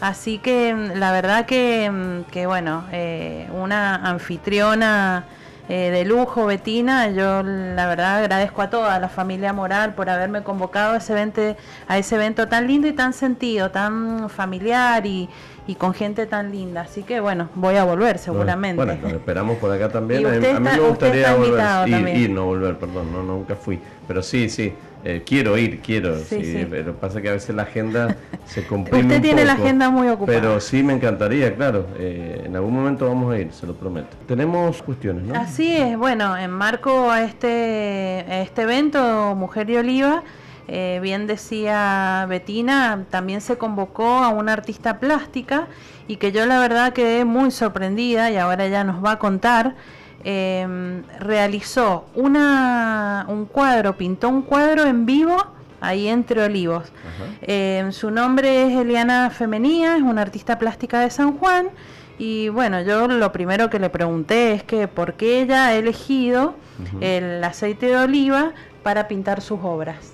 Así 0.00 0.38
que 0.38 0.74
mm, 0.74 0.98
la 0.98 1.12
verdad 1.12 1.46
que, 1.46 1.90
mm, 1.90 2.30
que 2.30 2.46
bueno, 2.46 2.84
eh, 2.92 3.48
una 3.52 3.94
anfitriona 3.96 5.24
eh, 5.68 5.90
de 5.92 6.04
lujo, 6.04 6.46
Betina, 6.46 7.10
yo 7.10 7.44
la 7.44 7.86
verdad 7.86 8.16
agradezco 8.16 8.60
a 8.60 8.70
toda 8.70 8.98
la 8.98 9.08
familia 9.08 9.52
Moral 9.52 9.94
por 9.94 10.10
haberme 10.10 10.42
convocado 10.42 10.94
a 10.94 10.96
ese 10.96 11.12
evento, 11.12 11.56
a 11.86 11.96
ese 11.96 12.16
evento 12.16 12.48
tan 12.48 12.66
lindo 12.66 12.88
y 12.88 12.92
tan 12.92 13.12
sentido, 13.12 13.70
tan 13.70 14.28
familiar 14.28 15.06
y, 15.06 15.28
y 15.68 15.76
con 15.76 15.94
gente 15.94 16.26
tan 16.26 16.50
linda. 16.50 16.80
Así 16.80 17.04
que 17.04 17.20
bueno, 17.20 17.50
voy 17.54 17.76
a 17.76 17.84
volver 17.84 18.18
seguramente. 18.18 18.84
Bueno, 18.84 19.08
esperamos 19.08 19.58
por 19.58 19.70
acá 19.70 19.88
también. 19.88 20.26
A, 20.26 20.58
mí 20.58 20.70
me 20.70 20.78
gustaría 20.80 21.36
volver. 21.36 22.16
Ir, 22.16 22.30
no 22.30 22.46
volver, 22.46 22.76
perdón, 22.76 23.12
no, 23.12 23.22
nunca 23.22 23.54
fui. 23.54 23.78
Pero 24.08 24.24
sí, 24.24 24.48
sí. 24.48 24.74
Eh, 25.02 25.22
quiero 25.24 25.56
ir, 25.56 25.80
quiero, 25.80 26.18
sí, 26.18 26.66
pero 26.68 26.94
pasa 26.94 27.22
que 27.22 27.30
a 27.30 27.32
veces 27.32 27.54
la 27.54 27.62
agenda 27.62 28.16
se 28.44 28.66
comprime 28.68 29.02
Usted 29.02 29.22
tiene 29.22 29.44
la 29.44 29.54
agenda 29.54 29.88
muy 29.88 30.08
ocupada. 30.08 30.38
Pero 30.38 30.60
sí 30.60 30.82
me 30.82 30.92
encantaría, 30.92 31.54
claro. 31.54 31.86
Eh, 31.98 32.42
en 32.44 32.54
algún 32.54 32.74
momento 32.74 33.06
vamos 33.08 33.32
a 33.32 33.38
ir, 33.38 33.52
se 33.52 33.66
lo 33.66 33.74
prometo. 33.74 34.16
Tenemos 34.26 34.82
cuestiones, 34.82 35.24
¿no? 35.24 35.34
Así 35.34 35.74
es, 35.74 35.96
bueno, 35.96 36.36
en 36.36 36.50
marco 36.50 37.10
a 37.10 37.22
este, 37.22 38.26
a 38.28 38.42
este 38.42 38.62
evento, 38.62 39.34
Mujer 39.34 39.70
y 39.70 39.76
Oliva, 39.76 40.22
eh, 40.68 41.00
bien 41.02 41.26
decía 41.26 42.26
Betina, 42.28 43.06
también 43.10 43.40
se 43.40 43.58
convocó 43.58 44.06
a 44.06 44.28
una 44.28 44.52
artista 44.52 45.00
plástica 45.00 45.66
y 46.06 46.16
que 46.16 46.30
yo 46.30 46.46
la 46.46 46.60
verdad 46.60 46.92
quedé 46.92 47.24
muy 47.24 47.50
sorprendida 47.50 48.30
y 48.30 48.36
ahora 48.36 48.66
ella 48.66 48.84
nos 48.84 49.04
va 49.04 49.12
a 49.12 49.18
contar. 49.18 49.74
Em, 50.22 51.02
realizó 51.18 52.04
una, 52.14 53.24
un 53.28 53.46
cuadro, 53.46 53.96
pintó 53.96 54.28
un 54.28 54.42
cuadro 54.42 54.84
en 54.84 55.06
vivo 55.06 55.36
ahí 55.80 56.08
entre 56.08 56.42
olivos. 56.42 56.92
Em, 57.42 57.90
su 57.92 58.10
nombre 58.10 58.66
es 58.66 58.78
Eliana 58.78 59.30
Femenía, 59.30 59.96
es 59.96 60.02
una 60.02 60.22
artista 60.22 60.58
plástica 60.58 61.00
de 61.00 61.10
San 61.10 61.38
Juan. 61.38 61.68
Y 62.18 62.50
bueno, 62.50 62.82
yo 62.82 63.08
lo 63.08 63.32
primero 63.32 63.70
que 63.70 63.78
le 63.78 63.88
pregunté 63.88 64.52
es 64.52 64.62
que 64.62 64.88
por 64.88 65.14
qué 65.14 65.40
ella 65.40 65.68
ha 65.68 65.74
elegido 65.74 66.54
el 67.00 67.42
aceite 67.42 67.86
de 67.86 67.96
oliva 67.96 68.52
para 68.82 69.08
pintar 69.08 69.40
sus 69.40 69.60
obras. 69.62 70.12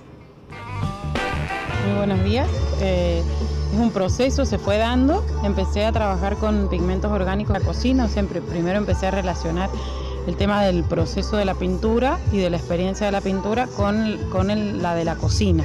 Muy 1.84 1.96
buenos 1.96 2.22
días. 2.24 2.48
Eh, 2.80 3.22
un 3.78 3.90
proceso, 3.90 4.44
se 4.44 4.58
fue 4.58 4.78
dando. 4.78 5.24
Empecé 5.42 5.84
a 5.84 5.92
trabajar 5.92 6.36
con 6.36 6.68
pigmentos 6.68 7.10
orgánicos 7.10 7.56
en 7.56 7.62
la 7.62 7.66
cocina. 7.66 8.08
Siempre, 8.08 8.40
primero 8.40 8.78
empecé 8.78 9.06
a 9.06 9.10
relacionar 9.10 9.70
el 10.26 10.36
tema 10.36 10.64
del 10.64 10.84
proceso 10.84 11.36
de 11.36 11.44
la 11.44 11.54
pintura 11.54 12.18
y 12.32 12.38
de 12.38 12.50
la 12.50 12.56
experiencia 12.56 13.06
de 13.06 13.12
la 13.12 13.20
pintura 13.20 13.66
con, 13.68 14.82
la 14.82 14.94
de 14.94 15.04
la 15.04 15.16
cocina. 15.16 15.64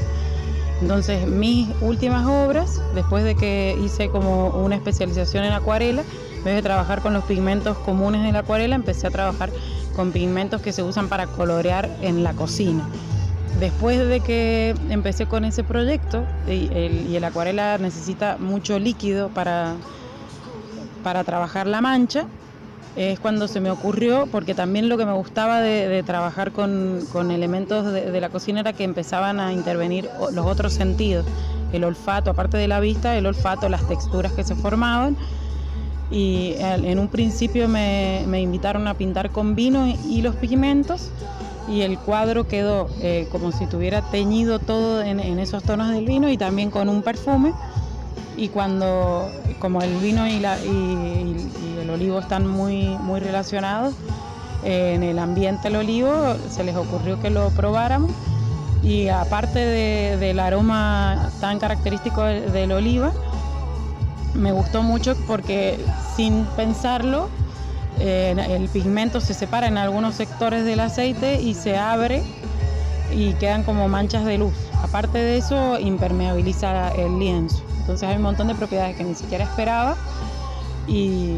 Entonces, 0.81 1.27
mis 1.27 1.69
últimas 1.81 2.25
obras, 2.25 2.81
después 2.95 3.23
de 3.23 3.35
que 3.35 3.77
hice 3.83 4.09
como 4.09 4.47
una 4.49 4.75
especialización 4.75 5.43
en 5.43 5.53
acuarela, 5.53 6.03
en 6.37 6.43
vez 6.43 6.55
de 6.55 6.61
trabajar 6.61 7.01
con 7.01 7.13
los 7.13 7.23
pigmentos 7.25 7.77
comunes 7.79 8.23
de 8.23 8.31
la 8.31 8.39
acuarela, 8.39 8.75
empecé 8.75 9.07
a 9.07 9.11
trabajar 9.11 9.51
con 9.95 10.11
pigmentos 10.11 10.61
que 10.61 10.71
se 10.71 10.81
usan 10.81 11.07
para 11.07 11.27
colorear 11.27 11.89
en 12.01 12.23
la 12.23 12.33
cocina. 12.33 12.87
Después 13.59 14.07
de 14.07 14.21
que 14.21 14.75
empecé 14.89 15.27
con 15.27 15.43
ese 15.43 15.63
proyecto, 15.63 16.25
y 16.47 16.69
el, 17.15 17.23
acuarela 17.23 17.77
necesita 17.77 18.37
mucho 18.37 18.79
líquido 18.79 19.29
para, 19.29 19.75
para 21.03 21.23
trabajar 21.23 21.67
la 21.67 21.81
mancha, 21.81 22.27
es 22.95 23.19
cuando 23.19 23.47
se 23.47 23.59
me 23.59 23.69
ocurrió, 23.69 24.27
porque 24.31 24.53
también 24.53 24.89
lo 24.89 24.97
que 24.97 25.05
me 25.05 25.13
gustaba 25.13 25.61
de, 25.61 26.03
trabajar 26.03 26.51
con, 26.51 27.05
elementos 27.29 27.91
de, 27.91 28.21
la 28.21 28.29
cocina 28.29 28.61
era 28.61 28.73
que 28.73 28.83
empezaban 28.83 29.39
a 29.39 29.53
intervenir 29.53 30.09
los 30.33 30.45
otros 30.45 30.73
sentidos, 30.73 31.25
el 31.73 31.83
olfato, 31.83 32.31
aparte 32.31 32.57
de 32.57 32.67
la 32.67 32.79
vista, 32.79 33.17
el 33.17 33.25
olfato, 33.25 33.69
las 33.69 33.87
texturas 33.87 34.31
que 34.33 34.43
se 34.43 34.55
formaban. 34.55 35.15
Y 36.09 36.55
en 36.59 36.99
un 36.99 37.07
principio 37.07 37.69
me, 37.69 38.25
me 38.27 38.41
invitaron 38.41 38.85
a 38.89 38.93
pintar 38.93 39.31
con 39.31 39.55
vino 39.55 39.87
y 40.09 40.21
los 40.21 40.35
pigmentos 40.35 41.09
y 41.71 41.81
el 41.83 41.97
cuadro 41.97 42.47
quedó 42.47 42.89
eh, 43.01 43.27
como 43.31 43.51
si 43.51 43.65
tuviera 43.65 44.01
teñido 44.01 44.59
todo 44.59 45.01
en, 45.01 45.39
esos 45.39 45.63
tonos 45.63 45.89
del 45.89 46.05
vino 46.05 46.29
y 46.29 46.37
también 46.37 46.69
con 46.69 46.89
un 46.89 47.01
perfume. 47.01 47.53
Y 48.35 48.49
cuando, 48.49 49.29
como 49.59 49.81
el 49.81 49.95
vino 49.97 50.27
y, 50.27 50.39
la, 50.39 50.57
y, 50.59 51.79
el 51.81 51.89
olivo 51.89 52.19
están 52.19 52.45
muy, 52.47 52.87
muy 52.99 53.19
relacionados. 53.19 53.93
en 54.63 55.03
el 55.03 55.17
ambiente 55.17 55.69
del 55.69 55.77
olivo 55.77 56.35
se 56.49 56.63
les 56.63 56.75
ocurrió 56.75 57.19
que 57.19 57.29
lo 57.29 57.49
probáramos 57.49 58.11
y 58.83 59.07
aparte 59.09 59.59
del 60.17 60.39
aroma 60.39 61.29
tan 61.39 61.59
característico 61.59 62.23
del 62.23 62.71
oliva, 62.71 63.11
me 64.33 64.51
gustó 64.51 64.81
mucho 64.81 65.15
porque 65.27 65.79
sin 66.15 66.45
pensarlo 66.55 67.29
el 68.01 68.67
pigmento 68.69 69.21
se 69.21 69.33
separa 69.33 69.67
en 69.67 69.77
algunos 69.77 70.15
sectores 70.15 70.65
del 70.65 70.79
aceite 70.79 71.41
y 71.41 71.53
se 71.53 71.77
abre 71.77 72.23
y 73.13 73.33
quedan 73.33 73.63
como 73.63 73.87
manchas 73.87 74.25
de 74.25 74.37
luz. 74.37 74.53
Aparte 74.81 75.17
de 75.17 75.37
eso, 75.37 75.79
impermeabiliza 75.79 76.89
el 76.95 77.19
lienzo. 77.19 77.61
Entonces 77.79 78.07
hay 78.07 78.15
un 78.15 78.23
montón 78.23 78.47
de 78.47 78.55
propiedades 78.55 78.95
que 78.95 79.03
ni 79.03 79.15
siquiera 79.15 79.43
esperaba 79.43 79.95
y, 80.87 81.37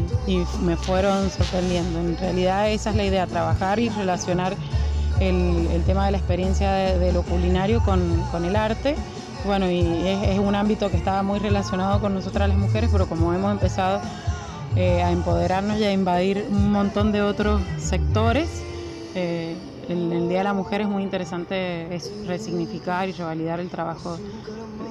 me 0.62 0.76
fueron 0.76 1.30
sorprendiendo. 1.30 2.00
En 2.00 2.16
realidad 2.16 2.70
esa 2.70 2.90
es 2.90 2.96
la 2.96 3.04
idea, 3.04 3.26
trabajar 3.26 3.78
y 3.78 3.88
relacionar 3.88 4.54
el, 5.20 5.82
tema 5.86 6.06
de 6.06 6.12
la 6.12 6.18
experiencia 6.18 6.72
de, 6.72 7.12
lo 7.12 7.22
culinario 7.22 7.82
con, 7.84 8.44
el 8.44 8.56
arte. 8.56 8.96
Bueno, 9.44 9.70
y 9.70 9.80
es, 10.06 10.38
un 10.38 10.54
ámbito 10.54 10.90
que 10.90 10.96
estaba 10.96 11.22
muy 11.22 11.38
relacionado 11.38 12.00
con 12.00 12.14
nosotras 12.14 12.48
las 12.48 12.58
mujeres, 12.58 12.90
pero 12.92 13.06
como 13.06 13.32
hemos 13.34 13.52
empezado 13.52 14.00
eh, 14.76 15.02
a 15.02 15.10
empoderarnos 15.10 15.78
y 15.78 15.84
a 15.84 15.92
invadir 15.92 16.46
un 16.50 16.72
montón 16.72 17.12
de 17.12 17.22
otros 17.22 17.62
sectores, 17.78 18.48
eh, 19.14 19.56
el, 19.88 20.28
Día 20.28 20.38
de 20.38 20.44
la 20.44 20.54
Mujer 20.54 20.80
es 20.80 20.88
muy 20.88 21.02
interesante 21.02 21.94
es 21.94 22.10
resignificar 22.26 23.08
y 23.08 23.12
revalidar 23.12 23.60
el 23.60 23.68
trabajo 23.68 24.16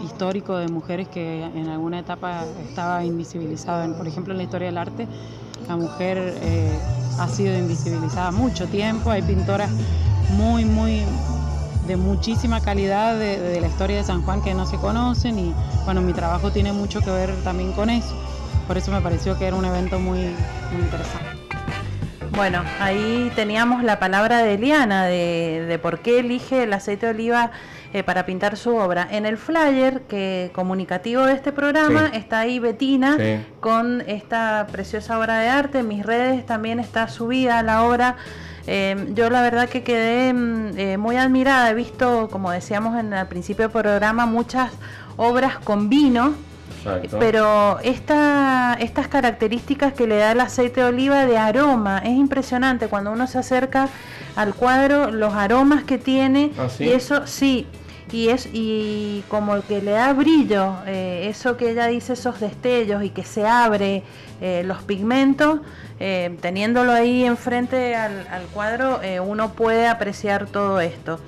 histórico 0.03 0.57
de 0.57 0.67
mujeres 0.67 1.07
que 1.07 1.43
en 1.43 1.67
alguna 1.67 1.99
etapa 1.99 2.45
estaba 2.67 3.03
invisibilizado. 3.03 3.91
Por 3.95 4.07
ejemplo, 4.07 4.33
en 4.33 4.37
la 4.37 4.43
historia 4.43 4.67
del 4.67 4.77
arte, 4.77 5.07
la 5.67 5.75
mujer 5.75 6.17
eh, 6.41 6.79
ha 7.19 7.27
sido 7.27 7.57
invisibilizada 7.57 8.31
mucho 8.31 8.67
tiempo. 8.67 9.09
Hay 9.11 9.21
pintoras 9.21 9.69
muy, 10.29 10.65
muy 10.65 11.03
de 11.87 11.97
muchísima 11.97 12.61
calidad 12.61 13.17
de, 13.17 13.59
la 13.59 13.67
historia 13.67 13.97
de 13.97 14.03
San 14.03 14.21
Juan 14.21 14.41
que 14.41 14.53
no 14.53 14.65
se 14.65 14.77
conocen 14.77 15.37
y 15.37 15.53
bueno, 15.85 16.01
mi 16.01 16.13
trabajo 16.13 16.51
tiene 16.51 16.71
mucho 16.71 17.01
que 17.01 17.11
ver 17.11 17.35
también 17.43 17.73
con 17.73 17.89
eso. 17.89 18.15
Por 18.67 18.77
eso 18.77 18.91
me 18.91 19.01
pareció 19.01 19.37
que 19.37 19.45
era 19.47 19.55
un 19.55 19.65
evento 19.65 19.99
muy, 19.99 20.19
muy 20.71 20.81
interesante. 20.81 21.43
Bueno, 22.35 22.63
ahí 22.79 23.31
teníamos 23.35 23.83
la 23.83 23.99
palabra 23.99 24.39
de 24.39 24.55
Eliana 24.55 25.05
de, 25.05 25.79
por 25.81 25.99
qué 25.99 26.19
elige 26.19 26.63
el 26.63 26.73
aceite 26.73 27.05
de 27.05 27.11
oliva 27.11 27.51
eh, 27.93 28.01
para 28.01 28.25
pintar 28.25 28.57
su 28.57 28.75
obra. 28.75 29.07
En 29.11 29.27
el 29.27 29.37
flyer 29.37 30.01
que 30.01 30.49
comunicativo 30.51 31.27
de 31.27 31.33
este 31.33 31.51
programa 31.51 32.07
está 32.11 32.39
ahí 32.39 32.57
Betina 32.57 33.17
con 33.59 34.01
esta 34.07 34.65
preciosa 34.71 35.19
obra 35.19 35.37
de 35.39 35.49
arte. 35.49 35.79
En 35.79 35.87
mis 35.87 36.03
redes 36.03 36.43
también 36.43 36.79
está 36.79 37.07
subida 37.07 37.61
la 37.61 37.83
obra. 37.83 38.15
Eh, 38.65 39.11
yo 39.13 39.29
la 39.29 39.43
verdad 39.43 39.69
que 39.69 39.83
quedé 39.83 40.33
mm, 40.33 40.77
eh, 40.77 40.97
muy 40.97 41.17
admirada. 41.17 41.69
He 41.69 41.75
visto, 41.75 42.29
como 42.31 42.49
decíamos 42.49 42.99
en 42.99 43.13
el 43.13 43.27
principio 43.27 43.65
del 43.65 43.71
programa, 43.71 44.25
muchas 44.25 44.71
obras 45.17 45.59
con 45.59 45.87
vino 45.87 46.33
pero 47.19 47.79
esta, 47.79 48.77
estas 48.79 49.07
características 49.07 49.93
que 49.93 50.07
le 50.07 50.17
da 50.17 50.31
el 50.31 50.39
aceite 50.39 50.81
de 50.81 50.87
oliva 50.87 51.25
de 51.25 51.37
aroma, 51.37 51.99
es 51.99 52.11
impresionante. 52.11 52.87
Cuando 52.87 53.11
uno 53.11 53.27
se 53.27 53.39
acerca 53.39 53.89
al 54.35 54.53
cuadro, 54.53 55.11
los 55.11 55.33
aromas 55.33 55.83
que 55.83 55.97
tiene, 55.97 56.51
¿Ah, 56.57 56.67
y 56.79 56.89
eso 56.89 57.27
sí, 57.27 57.67
y 58.11 58.29
es 58.29 58.47
y 58.53 59.23
como 59.27 59.61
que 59.61 59.81
le 59.81 59.91
da 59.91 60.13
brillo, 60.13 60.75
eh, 60.85 61.27
eso 61.29 61.57
que 61.57 61.71
ella 61.71 61.87
dice, 61.87 62.13
esos 62.13 62.39
destellos 62.39 63.03
y 63.03 63.09
que 63.09 63.23
se 63.23 63.45
abre 63.47 64.03
eh, 64.41 64.63
los 64.65 64.83
pigmentos, 64.83 65.61
eh, 65.99 66.37
teniéndolo 66.41 66.91
ahí 66.91 67.23
enfrente 67.25 67.95
al, 67.95 68.27
al 68.27 68.43
cuadro, 68.47 68.99
uno 69.25 69.53
puede 69.53 69.87
apreciar 69.87 70.47
todo 70.47 70.79
esto. 70.79 71.19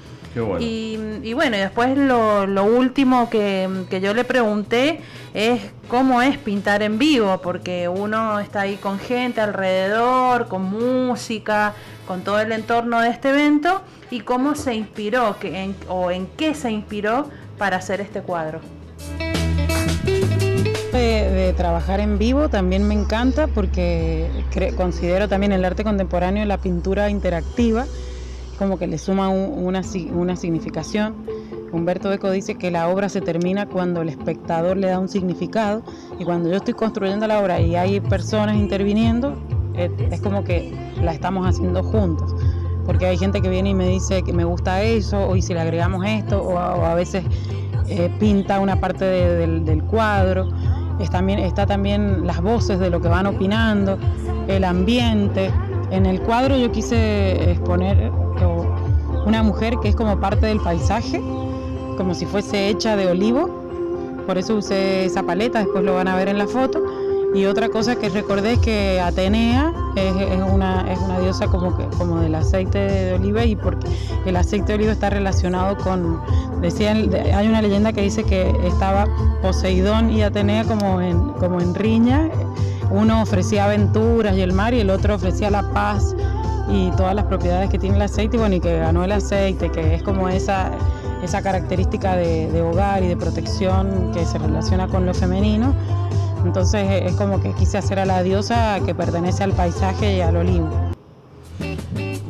Y, 0.59 1.33
bueno, 1.33 1.55
y 1.55 1.59
después 1.59 1.97
lo, 1.97 2.63
último 2.63 3.29
que, 3.29 3.69
yo 4.01 4.13
le 4.13 4.23
pregunté 4.23 4.99
es 5.33 5.61
cómo 5.87 6.21
es 6.21 6.37
pintar 6.37 6.83
en 6.83 6.97
vivo, 6.97 7.39
porque 7.41 7.87
uno 7.87 8.39
está 8.39 8.61
ahí 8.61 8.75
con 8.75 8.99
gente 8.99 9.39
alrededor, 9.41 10.47
con 10.47 10.63
música, 10.63 11.73
con 12.07 12.23
todo 12.23 12.39
el 12.39 12.51
entorno 12.51 12.99
de 13.01 13.09
este 13.09 13.29
evento, 13.29 13.81
y 14.11 14.21
cómo 14.21 14.55
se 14.55 14.75
inspiró, 14.75 15.37
que 15.39 15.73
o 15.87 16.11
en 16.11 16.27
qué 16.27 16.53
se 16.53 16.71
inspiró 16.71 17.29
para 17.57 17.77
hacer 17.77 18.01
este 18.01 18.21
cuadro. 18.21 18.59
de, 20.91 21.53
trabajar 21.57 21.99
en 21.99 22.17
vivo 22.17 22.49
también 22.49 22.87
me 22.87 22.93
encanta 22.93 23.47
porque 23.47 24.29
considero 24.77 25.27
también 25.27 25.51
el 25.51 25.63
arte 25.63 25.83
contemporáneo 25.83 26.45
la 26.45 26.57
pintura 26.57 27.09
interactiva 27.09 27.85
como 28.55 28.77
que 28.77 28.87
le 28.87 28.97
suma 28.97 29.29
una, 29.29 29.81
una 30.13 30.35
significación. 30.35 31.15
Humberto 31.71 32.11
Eco 32.11 32.31
dice 32.31 32.55
que 32.55 32.71
la 32.71 32.87
obra 32.87 33.09
se 33.09 33.21
termina 33.21 33.65
cuando 33.67 34.01
el 34.01 34.09
espectador 34.09 34.77
le 34.77 34.87
da 34.87 34.99
un 34.99 35.09
significado 35.09 35.83
y 36.17 36.23
cuando 36.23 36.49
yo 36.49 36.55
estoy 36.55 36.73
construyendo 36.73 37.27
la 37.27 37.39
obra 37.39 37.59
y 37.59 37.75
hay 37.75 37.99
personas 37.99 38.55
interviniendo, 38.55 39.35
es, 39.75 40.21
como 40.21 40.43
que 40.43 40.73
la 41.01 41.13
estamos 41.13 41.45
haciendo 41.45 41.83
juntos. 41.83 42.33
Porque 42.85 43.07
hay 43.07 43.17
gente 43.17 43.41
que 43.41 43.49
viene 43.49 43.71
y 43.71 43.73
me 43.73 43.87
dice 43.87 44.23
que 44.23 44.31
me 44.31 44.45
gusta 44.45 44.83
eso, 44.83 45.27
o 45.27 45.35
y 45.35 45.41
si 45.41 45.53
le 45.53 45.59
agregamos 45.59 46.05
esto, 46.05 46.41
o 46.41 46.57
a, 46.57 46.93
veces 46.93 47.25
eh, 47.89 48.09
pinta 48.19 48.59
una 48.59 48.79
parte 48.79 49.05
del, 49.05 49.65
del, 49.65 49.83
cuadro. 49.83 50.47
Es 50.99 51.09
también, 51.09 51.39
está 51.39 51.65
también 51.65 52.25
las 52.25 52.41
voces 52.41 52.79
de 52.79 52.89
lo 52.89 53.01
que 53.01 53.09
van 53.09 53.25
opinando, 53.25 53.97
el 54.47 54.63
ambiente. 54.63 55.51
En 55.91 56.05
el 56.05 56.21
cuadro 56.21 56.55
yo 56.57 56.71
quise 56.71 57.51
exponer 57.51 58.11
una 59.25 59.43
mujer 59.43 59.75
que 59.81 59.89
es 59.89 59.95
como 59.95 60.19
parte 60.19 60.45
del 60.47 60.59
paisaje, 60.59 61.21
como 61.97 62.13
si 62.13 62.25
fuese 62.25 62.69
hecha 62.69 62.95
de 62.95 63.07
olivo. 63.07 63.49
Por 64.25 64.37
eso 64.37 64.55
usé 64.55 65.05
esa 65.05 65.23
paleta, 65.23 65.59
después 65.59 65.83
lo 65.83 65.95
van 65.95 66.07
a 66.07 66.15
ver 66.15 66.27
en 66.27 66.37
la 66.37 66.47
foto. 66.47 66.81
Y 67.35 67.47
otra 67.47 67.67
cosa 67.67 67.97
que 67.97 68.07
recordé 68.07 68.53
es 68.53 68.59
que 68.59 69.01
Atenea 69.01 69.73
es, 69.97 70.13
una, 70.49 70.89
es 70.89 70.97
una 70.99 71.19
diosa 71.19 71.47
como, 71.47 71.75
que, 71.75 71.85
como 71.97 72.21
del 72.21 72.33
aceite 72.33 72.79
de 72.79 73.13
oliva 73.13 73.43
y 73.43 73.57
porque 73.57 73.87
el 74.25 74.37
aceite 74.37 74.67
de 74.67 74.73
oliva 74.75 74.91
está 74.93 75.09
relacionado 75.09 75.75
con, 75.77 76.21
decían, 76.61 77.09
hay 77.33 77.45
una 77.47 77.61
leyenda 77.61 77.91
que 77.91 78.01
dice 78.01 78.23
que 78.23 78.49
estaba 78.65 79.05
Poseidón 79.41 80.11
y 80.11 80.23
Atenea 80.23 80.63
como 80.63 81.01
en, 81.01 81.31
como 81.33 81.59
en 81.59 81.75
riña, 81.75 82.29
uno 82.89 83.21
ofrecía 83.21 83.65
aventuras 83.65 84.37
y 84.37 84.41
el 84.41 84.53
mar 84.53 84.73
y 84.73 84.79
el 84.79 84.89
otro 84.89 85.15
ofrecía 85.15 85.49
la 85.49 85.69
paz 85.73 86.15
y 86.67 86.89
todas 86.91 87.13
las 87.15 87.25
propiedades 87.25 87.69
que 87.69 87.77
tiene 87.77 87.95
el 87.95 88.01
aceite 88.01 88.37
y 88.37 88.39
bueno, 88.39 88.55
y 88.55 88.59
que 88.59 88.79
ganó 88.79 89.03
el 89.03 89.11
aceite, 89.11 89.69
que 89.71 89.95
es 89.95 90.03
como 90.03 90.29
esa, 90.29 90.71
esa 91.23 91.41
característica 91.41 92.15
de, 92.15 92.61
hogar 92.61 93.03
y 93.03 93.07
de 93.07 93.17
protección 93.17 94.11
que 94.13 94.25
se 94.25 94.37
relaciona 94.37 94.87
con 94.87 95.05
lo 95.05 95.13
femenino. 95.13 95.73
Entonces 96.43 97.03
es 97.03 97.13
como 97.13 97.41
que 97.41 97.53
quise 97.53 97.77
hacer 97.77 97.99
a 97.99 98.05
la 98.05 98.21
diosa 98.23 98.79
que 98.85 98.93
pertenece 98.93 99.43
al 99.43 99.51
paisaje 99.51 100.17
y 100.17 100.21
al 100.21 100.37
olivo. 100.37 100.69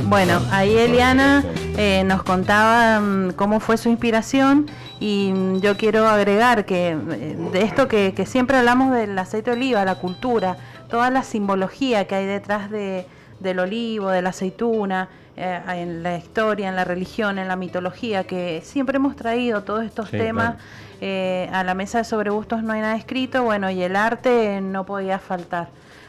Bueno, 0.07 0.39
ahí 0.51 0.75
Eliana 0.75 1.43
eh, 1.77 2.03
nos 2.05 2.23
contaba 2.23 2.99
mm, 2.99 3.31
cómo 3.31 3.59
fue 3.59 3.77
su 3.77 3.89
inspiración 3.89 4.67
y 4.99 5.31
mm, 5.33 5.59
yo 5.61 5.75
quiero 5.77 6.07
agregar 6.07 6.65
que 6.65 6.89
eh, 6.89 7.37
de 7.51 7.61
esto 7.63 7.87
que, 7.87 8.13
que 8.13 8.25
siempre 8.25 8.57
hablamos 8.57 8.93
del 8.93 9.17
aceite 9.17 9.49
de 9.49 9.57
oliva, 9.57 9.83
la 9.83 9.95
cultura, 9.95 10.57
toda 10.89 11.09
la 11.09 11.23
simbología 11.23 12.05
que 12.05 12.15
hay 12.15 12.25
detrás 12.25 12.69
de, 12.69 13.07
del 13.39 13.59
olivo, 13.59 14.09
de 14.09 14.21
la 14.21 14.29
aceituna, 14.29 15.09
eh, 15.37 15.61
en 15.67 16.01
la 16.01 16.15
historia, 16.15 16.69
en 16.69 16.77
la 16.77 16.85
religión, 16.85 17.37
en 17.39 17.49
la 17.49 17.57
mitología, 17.57 18.23
que 18.23 18.61
siempre 18.63 18.95
hemos 18.95 19.17
traído 19.17 19.63
todos 19.63 19.83
estos 19.83 20.09
temas 20.09 20.55
eh, 21.01 21.49
a 21.51 21.65
la 21.65 21.73
mesa 21.73 21.97
de 21.97 22.03
sobre 22.05 22.29
gustos 22.29 22.63
no 22.63 22.71
hay 22.71 22.79
nada 22.79 22.95
escrito, 22.95 23.43
bueno, 23.43 23.69
y 23.69 23.83
el 23.83 23.97
arte 23.97 24.61
no 24.61 24.85
podía 24.85 25.19
faltar. 25.19 25.67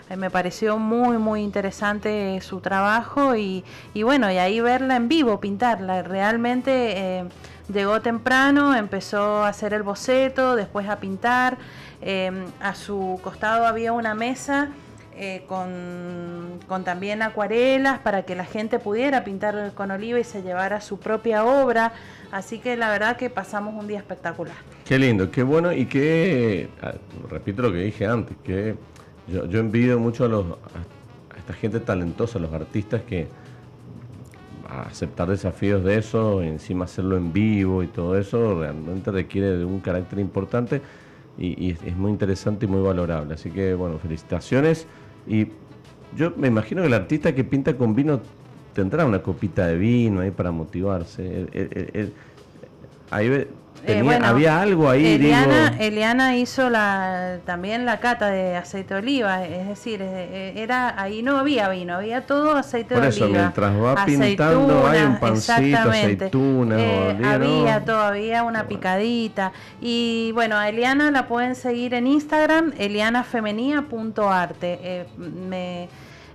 Eh, 0.09 0.17
me 0.17 0.31
pareció 0.31 0.79
muy, 0.79 1.19
muy 1.19 1.43
interesante 1.43 2.41
su 2.41 2.61
trabajo 2.61 3.35
y, 3.35 3.65
y, 3.95 4.05
bueno, 4.05 4.31
y 4.31 4.39
ahí 4.39 4.61
verla 4.61 4.95
en 4.95 5.09
vivo, 5.09 5.41
pintarla, 5.41 6.05
realmente 6.05 7.25
llegó 7.69 8.01
temprano, 8.01 8.77
empezó 8.77 9.43
a 9.43 9.49
hacer 9.49 9.75
el 9.75 9.83
boceto, 9.83 10.55
después 10.55 10.89
a 10.89 11.01
pintar, 11.01 11.59
a 12.61 12.75
su 12.77 13.19
costado 13.25 13.67
había 13.67 13.93
una 13.93 14.15
mesa 14.15 14.69
eh, 15.19 15.45
con, 15.49 16.85
también 16.85 17.23
acuarelas 17.23 18.01
para 18.01 18.25
que 18.25 18.37
la 18.37 18.45
gente 18.45 18.79
pudiera 18.79 19.25
pintar 19.25 19.73
con 19.75 19.91
oliva 19.91 20.21
y 20.21 20.25
se 20.25 20.43
llevara 20.43 20.83
su 20.83 20.99
propia 20.99 21.43
obra. 21.43 21.95
Así 22.31 22.59
que 22.59 22.77
la 22.77 22.91
verdad 22.91 23.17
que 23.17 23.31
pasamos 23.31 23.75
un 23.75 23.87
día 23.87 23.97
espectacular. 23.97 24.57
Qué 24.85 24.99
lindo, 24.99 25.31
qué 25.31 25.43
bueno 25.43 25.73
y 25.73 25.87
qué, 25.87 26.69
ah, 26.83 26.93
repito 27.31 27.63
lo 27.63 27.73
que 27.73 27.79
dije 27.79 28.07
antes, 28.07 28.37
que 28.45 28.75
yo, 29.27 29.59
envidio 29.59 29.99
mucho 29.99 30.27
a, 30.27 30.29
los, 30.29 30.45
a 30.45 31.39
esta 31.39 31.55
gente 31.55 31.81
talentosa, 31.81 32.39
a 32.39 32.43
los 32.43 32.53
artistas 32.53 33.01
que 33.01 33.27
aceptar 34.69 35.31
desafíos 35.31 35.83
de 35.83 35.97
eso, 35.97 36.43
encima 36.43 36.85
hacerlo 36.85 37.17
en 37.17 37.33
vivo 37.33 37.83
y 37.83 37.87
todo 37.87 38.19
eso, 38.19 38.61
realmente 38.61 39.11
requiere 39.11 39.57
de 39.57 39.65
un 39.65 39.81
carácter 39.81 40.19
importante 40.19 40.83
y, 41.39 41.69
y 41.69 41.71
es 41.71 41.97
muy 41.97 42.11
interesante 42.11 42.67
y 42.67 42.69
muy 42.69 42.83
valorable. 42.83 43.33
Así 43.33 43.51
que 43.51 43.73
bueno, 43.73 43.99
felicitaciones. 43.99 44.87
Y 45.27 45.49
yo 46.17 46.33
me 46.37 46.49
imagino 46.49 46.83
que 46.83 46.89
el 46.89 46.95
artista 46.95 47.35
que 47.35 47.45
pinta 47.45 47.77
con 47.77 47.95
vino 47.95 48.21
tendrá 48.75 49.05
una 49.05 49.23
copita 49.23 49.67
de 49.67 49.77
vino 49.77 50.21
ahí 50.21 50.31
para 50.31 50.51
motivarse. 50.51 51.47
ahí 53.11 53.47
eh, 53.85 54.19
había 54.23 54.61
algo 54.61 54.89
ahí. 54.89 55.07
Eliana, 55.07 55.75
Eliana 55.79 56.37
hizo 56.37 56.71
la, 56.71 57.39
también 57.45 57.85
la 57.85 58.01
cata 58.01 58.29
de 58.29 58.57
aceite 58.57 58.95
de 58.95 59.01
oliva, 59.01 59.45
es 59.45 59.69
decir, 59.69 60.01
eh, 60.03 60.55
era 60.57 61.01
ahí 61.01 61.23
no 61.23 61.39
había 61.39 61.69
vino, 61.69 61.95
había 61.95 62.27
todo 62.27 62.57
aceite 62.57 62.99
de 62.99 63.09
eso, 63.09 63.25
oliva. 63.25 63.41
mientras 63.41 63.77
va 63.77 64.05
pintando 64.05 64.87
hay 64.87 65.03
un 65.03 65.19
pancito, 65.19 65.91
aceituna, 65.91 66.77
eh, 66.79 67.19
había 67.25 67.85
todavía 67.85 68.43
una 68.43 68.67
picadita. 68.67 69.53
Y 69.81 70.33
bueno, 70.33 70.57
a 70.57 70.69
Eliana 70.69 71.11
la 71.11 71.29
pueden 71.29 71.55
seguir 71.55 71.95
en 71.95 72.07
Instagram, 72.07 72.73
elianafemenía.arte. 72.79 74.79
Eh, 74.83 75.07
me 75.19 75.89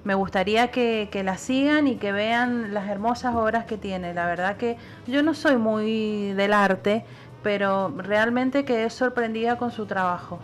me 0.04 0.16
gustaría 0.16 0.72
que, 0.72 1.10
que, 1.12 1.24
la 1.24 1.38
sigan 1.38 1.88
y 1.88 1.96
que 1.96 2.12
vean 2.12 2.74
las 2.74 2.90
hermosas 2.90 3.36
obras 3.36 3.66
que 3.66 3.78
tiene. 3.78 4.14
La 4.14 4.26
verdad 4.26 4.58
que 4.58 4.78
yo 5.08 5.22
no 5.22 5.34
soy 5.34 5.58
muy 5.58 6.34
del 6.34 6.54
arte, 6.54 7.06
pero 7.44 7.94
realmente 7.98 8.66
quedé 8.66 8.90
sorprendida 8.90 9.58
con 9.58 9.72
su 9.72 9.86
trabajo. 9.86 10.40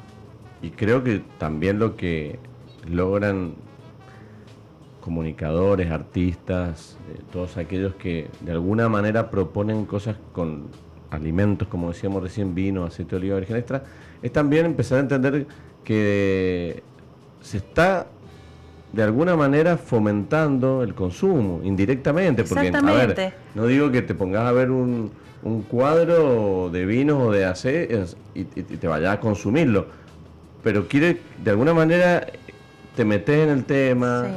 Y 0.61 0.71
creo 0.71 1.03
que 1.03 1.21
también 1.37 1.79
lo 1.79 1.95
que 1.95 2.39
logran 2.87 3.55
comunicadores, 5.01 5.89
artistas, 5.91 6.97
eh, 7.09 7.21
todos 7.31 7.57
aquellos 7.57 7.95
que 7.95 8.29
de 8.41 8.51
alguna 8.51 8.89
manera 8.89 9.29
proponen 9.29 9.85
cosas 9.85 10.17
con 10.33 10.67
alimentos, 11.11 11.67
como 11.67 11.89
decíamos 11.89 12.21
recién, 12.23 12.53
vino, 12.53 12.83
aceite 12.83 13.11
de 13.11 13.15
oliva 13.17 13.37
virgen 13.37 13.55
extra, 13.55 13.83
es 14.21 14.33
también 14.33 14.65
empezar 14.65 14.97
a 14.97 15.01
entender 15.01 15.47
que 15.83 16.83
se 17.41 17.57
está 17.57 18.07
de 18.91 19.03
alguna 19.03 19.35
manera 19.35 19.77
fomentando 19.77 20.83
el 20.83 20.93
consumo 20.93 21.61
indirectamente, 21.63 22.43
porque 22.43 22.67
a 22.67 22.81
ver, 22.81 23.33
no 23.53 23.65
digo 23.67 23.91
que 23.91 24.01
te 24.01 24.15
pongas 24.15 24.45
a 24.45 24.51
ver 24.51 24.71
un, 24.71 25.11
un 25.43 25.61
cuadro 25.61 26.69
de 26.71 26.85
vinos 26.85 27.21
o 27.21 27.31
de 27.31 27.45
aceite 27.45 28.05
y, 28.33 28.43
te 28.43 28.87
vayas 28.87 29.13
a 29.13 29.19
consumirlo. 29.19 29.87
Pero 30.63 30.87
quiere, 30.87 31.21
de 31.43 31.51
alguna 31.51 31.73
manera, 31.73 32.25
te 32.95 33.05
metes 33.05 33.37
en 33.39 33.49
el 33.49 33.63
tema, 33.65 34.27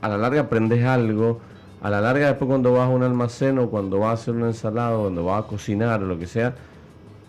a 0.00 0.08
la 0.08 0.16
larga 0.16 0.42
aprendes 0.42 0.84
algo, 0.84 1.40
a 1.82 1.90
la 1.90 2.00
larga 2.00 2.28
después 2.28 2.48
cuando 2.48 2.72
vas 2.72 2.86
a 2.86 2.88
un 2.88 3.02
almacén 3.02 3.58
o 3.58 3.68
cuando 3.68 3.98
vas 3.98 4.10
a 4.10 4.12
hacer 4.14 4.34
una 4.34 4.46
ensalada 4.46 4.96
o 4.96 5.02
cuando 5.02 5.24
vas 5.24 5.44
a 5.44 5.46
cocinar 5.46 6.02
o 6.02 6.06
lo 6.06 6.18
que 6.18 6.26
sea, 6.26 6.54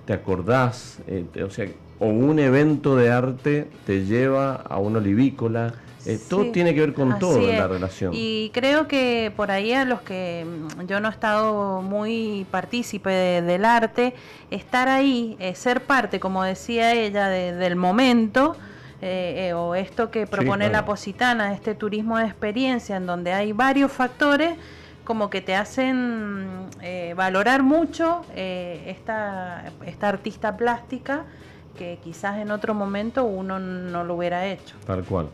te 0.06 0.14
acordás, 0.14 1.00
eh, 1.08 1.26
o 1.44 1.50
sea, 1.50 1.68
o 2.00 2.08
un 2.08 2.40
evento 2.40 2.96
de 2.96 3.12
arte 3.12 3.68
te 3.86 4.06
lleva 4.06 4.56
a 4.56 4.78
una 4.78 5.00
olivícola, 5.00 5.74
eh, 6.06 6.20
todo 6.30 6.52
tiene 6.52 6.74
que 6.74 6.82
ver 6.82 6.94
con 6.94 7.18
todo 7.18 7.38
en 7.38 7.58
la 7.58 7.68
relación. 7.68 8.12
Y 8.14 8.52
creo 8.54 8.88
que 8.88 9.32
por 9.36 9.52
ahí 9.52 9.74
a 9.74 9.86
los 9.86 10.02
que 10.02 10.46
mm, 10.46 10.86
yo 10.86 11.00
no 11.00 11.08
he 11.08 11.12
estado 11.12 11.82
muy 11.82 12.46
partícipe 12.52 13.10
del 13.10 13.64
arte, 13.64 14.14
estar 14.52 14.90
ahí, 14.90 15.38
eh, 15.40 15.56
ser 15.56 15.84
parte, 15.84 16.20
como 16.20 16.44
decía 16.44 16.94
ella, 16.94 17.30
del 17.30 17.76
momento, 17.76 18.56
eh, 19.02 19.54
o 19.54 19.76
esto 19.76 20.12
que 20.12 20.28
propone 20.28 20.70
la 20.70 20.86
Positana, 20.86 21.54
este 21.54 21.76
turismo 21.76 22.18
de 22.18 22.26
experiencia, 22.26 22.98
en 22.98 23.06
donde 23.06 23.34
hay 23.34 23.52
varios 23.54 23.92
factores 23.92 24.56
como 25.04 25.30
que 25.30 25.42
te 25.42 25.54
hacen 25.54 26.70
valorar 27.18 27.62
mucho 27.62 28.22
esta, 28.34 29.66
esta 29.86 30.08
artista 30.08 30.56
plástica 30.56 31.26
que 31.78 32.00
quizás 32.02 32.38
en 32.38 32.52
otro 32.52 32.74
momento 32.74 33.26
uno 33.26 33.60
no 33.60 34.06
lo 34.06 34.16
hubiera 34.16 34.46
hecho. 34.48 34.76
Tal 34.86 35.04
cual. 35.04 35.28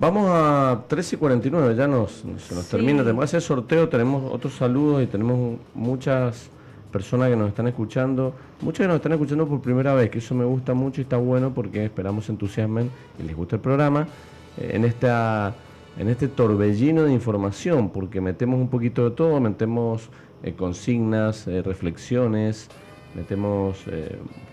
Vamos 0.00 0.30
a 0.30 0.84
13 0.88 1.16
y 1.16 1.18
49, 1.18 1.76
ya 1.76 1.86
nos, 1.86 2.24
se 2.38 2.54
nos 2.54 2.66
termina. 2.68 3.02
Tenemos 3.02 3.22
ese 3.26 3.38
sorteo, 3.38 3.90
tenemos 3.90 4.32
otros 4.32 4.54
saludos 4.54 5.02
y 5.02 5.06
tenemos 5.06 5.58
muchas 5.74 6.48
personas 6.90 7.28
que 7.28 7.36
nos 7.36 7.48
están 7.48 7.68
escuchando, 7.68 8.32
muchas 8.62 8.84
que 8.84 8.88
nos 8.88 8.96
están 8.96 9.12
escuchando 9.12 9.46
por 9.46 9.60
primera 9.60 9.92
vez, 9.92 10.08
que 10.08 10.16
eso 10.16 10.34
me 10.34 10.46
gusta 10.46 10.72
mucho 10.72 11.02
y 11.02 11.04
está 11.04 11.18
bueno 11.18 11.52
porque 11.52 11.84
esperamos 11.84 12.30
entusiasmen 12.30 12.90
y 13.18 13.24
les 13.24 13.36
guste 13.36 13.56
el 13.56 13.60
programa. 13.60 14.08
Eh, 14.56 14.70
en 14.72 14.86
esta 14.86 15.54
en 15.98 16.08
este 16.08 16.28
torbellino 16.28 17.02
de 17.02 17.12
información, 17.12 17.90
porque 17.90 18.22
metemos 18.22 18.58
un 18.58 18.68
poquito 18.68 19.10
de 19.10 19.14
todo, 19.14 19.38
metemos 19.38 20.08
eh, 20.42 20.54
consignas, 20.54 21.46
eh, 21.46 21.60
reflexiones, 21.60 22.70
metemos 23.14 23.84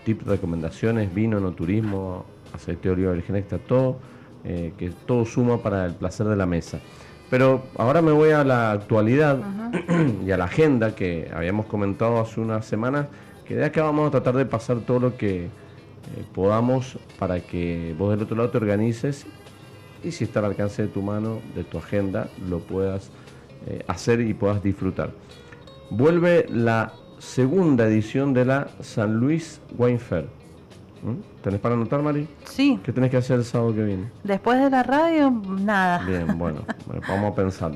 tips, 0.04 0.26
recomendaciones, 0.26 1.14
vino, 1.14 1.40
no 1.40 1.52
turismo, 1.52 2.26
aceite 2.52 2.90
de 2.90 2.94
oliva 2.94 3.12
virgen 3.12 3.36
extra, 3.36 3.56
todo 3.56 3.96
eh, 4.44 4.72
que 4.78 4.90
todo 4.90 5.24
suma 5.24 5.62
para 5.62 5.86
el 5.86 5.94
placer 5.94 6.26
de 6.26 6.36
la 6.36 6.46
mesa. 6.46 6.80
Pero 7.30 7.64
ahora 7.76 8.00
me 8.00 8.12
voy 8.12 8.30
a 8.30 8.42
la 8.44 8.72
actualidad 8.72 9.38
y 10.26 10.30
a 10.30 10.36
la 10.36 10.44
agenda 10.44 10.94
que 10.94 11.30
habíamos 11.34 11.66
comentado 11.66 12.20
hace 12.20 12.40
unas 12.40 12.64
semanas, 12.64 13.06
que 13.46 13.54
de 13.56 13.64
acá 13.64 13.82
vamos 13.82 14.08
a 14.08 14.10
tratar 14.10 14.36
de 14.36 14.46
pasar 14.46 14.80
todo 14.80 15.00
lo 15.00 15.16
que 15.16 15.44
eh, 15.44 15.48
podamos 16.34 16.98
para 17.18 17.40
que 17.40 17.94
vos 17.98 18.10
del 18.10 18.22
otro 18.22 18.36
lado 18.36 18.50
te 18.50 18.58
organices 18.58 19.26
y 20.02 20.12
si 20.12 20.24
está 20.24 20.38
al 20.40 20.46
alcance 20.46 20.82
de 20.82 20.88
tu 20.88 21.02
mano, 21.02 21.40
de 21.54 21.64
tu 21.64 21.78
agenda, 21.78 22.28
lo 22.48 22.60
puedas 22.60 23.10
eh, 23.66 23.82
hacer 23.88 24.20
y 24.20 24.32
puedas 24.34 24.62
disfrutar. 24.62 25.10
Vuelve 25.90 26.46
la 26.48 26.92
segunda 27.18 27.86
edición 27.86 28.32
de 28.32 28.44
la 28.44 28.68
San 28.80 29.16
Luis 29.16 29.60
Wine 29.76 29.98
Fair. 29.98 30.26
¿Mm? 31.02 31.37
¿Tenés 31.48 31.62
para 31.62 31.76
anotar, 31.76 32.02
Mari? 32.02 32.28
Sí. 32.44 32.78
¿Qué 32.84 32.92
tenés 32.92 33.10
que 33.10 33.16
hacer 33.16 33.38
el 33.38 33.44
sábado 33.46 33.74
que 33.74 33.82
viene? 33.82 34.10
Después 34.22 34.60
de 34.60 34.68
la 34.68 34.82
radio, 34.82 35.30
nada. 35.30 36.04
Bien, 36.04 36.26
bueno, 36.38 36.60
vamos 37.08 37.32
a 37.32 37.34
pensar. 37.34 37.72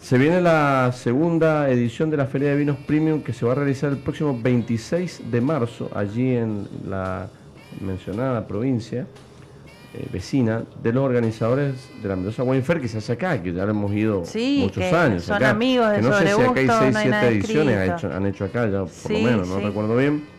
Se 0.00 0.18
viene 0.18 0.40
la 0.40 0.90
segunda 0.90 1.70
edición 1.70 2.10
de 2.10 2.16
la 2.16 2.26
Feria 2.26 2.48
de 2.48 2.56
Vinos 2.56 2.76
Premium 2.84 3.22
que 3.22 3.32
se 3.32 3.46
va 3.46 3.52
a 3.52 3.54
realizar 3.54 3.90
el 3.90 3.98
próximo 3.98 4.36
26 4.42 5.30
de 5.30 5.40
marzo, 5.40 5.88
allí 5.94 6.34
en 6.34 6.66
la 6.88 7.28
mencionada 7.80 8.44
provincia 8.44 9.06
eh, 9.94 10.08
vecina 10.12 10.64
de 10.82 10.92
los 10.92 11.04
organizadores 11.04 11.76
de 12.02 12.08
la 12.08 12.16
Mendoza 12.16 12.42
Wine 12.42 12.62
Fair 12.62 12.80
que 12.80 12.88
se 12.88 12.98
hace 12.98 13.12
acá, 13.12 13.40
que 13.40 13.52
ya 13.52 13.66
lo 13.66 13.70
hemos 13.70 13.92
ido 13.92 14.24
muchos 14.58 14.92
años. 14.92 15.22
Son 15.22 15.44
amigos 15.44 15.90
de 15.90 15.96
que 15.98 16.02
no 16.02 16.18
sé 16.18 16.26
si 16.26 16.42
acá 16.42 16.80
hay 16.80 16.92
6, 16.92 16.96
7 17.02 17.28
ediciones 17.28 17.76
han 17.76 17.96
hecho, 17.96 18.12
han 18.12 18.26
hecho, 18.26 18.44
acá, 18.46 18.66
ya 18.66 18.84
por 18.84 19.12
lo 19.12 19.18
menos, 19.20 19.46
no 19.46 19.60
recuerdo 19.60 19.96
bien. 19.96 20.33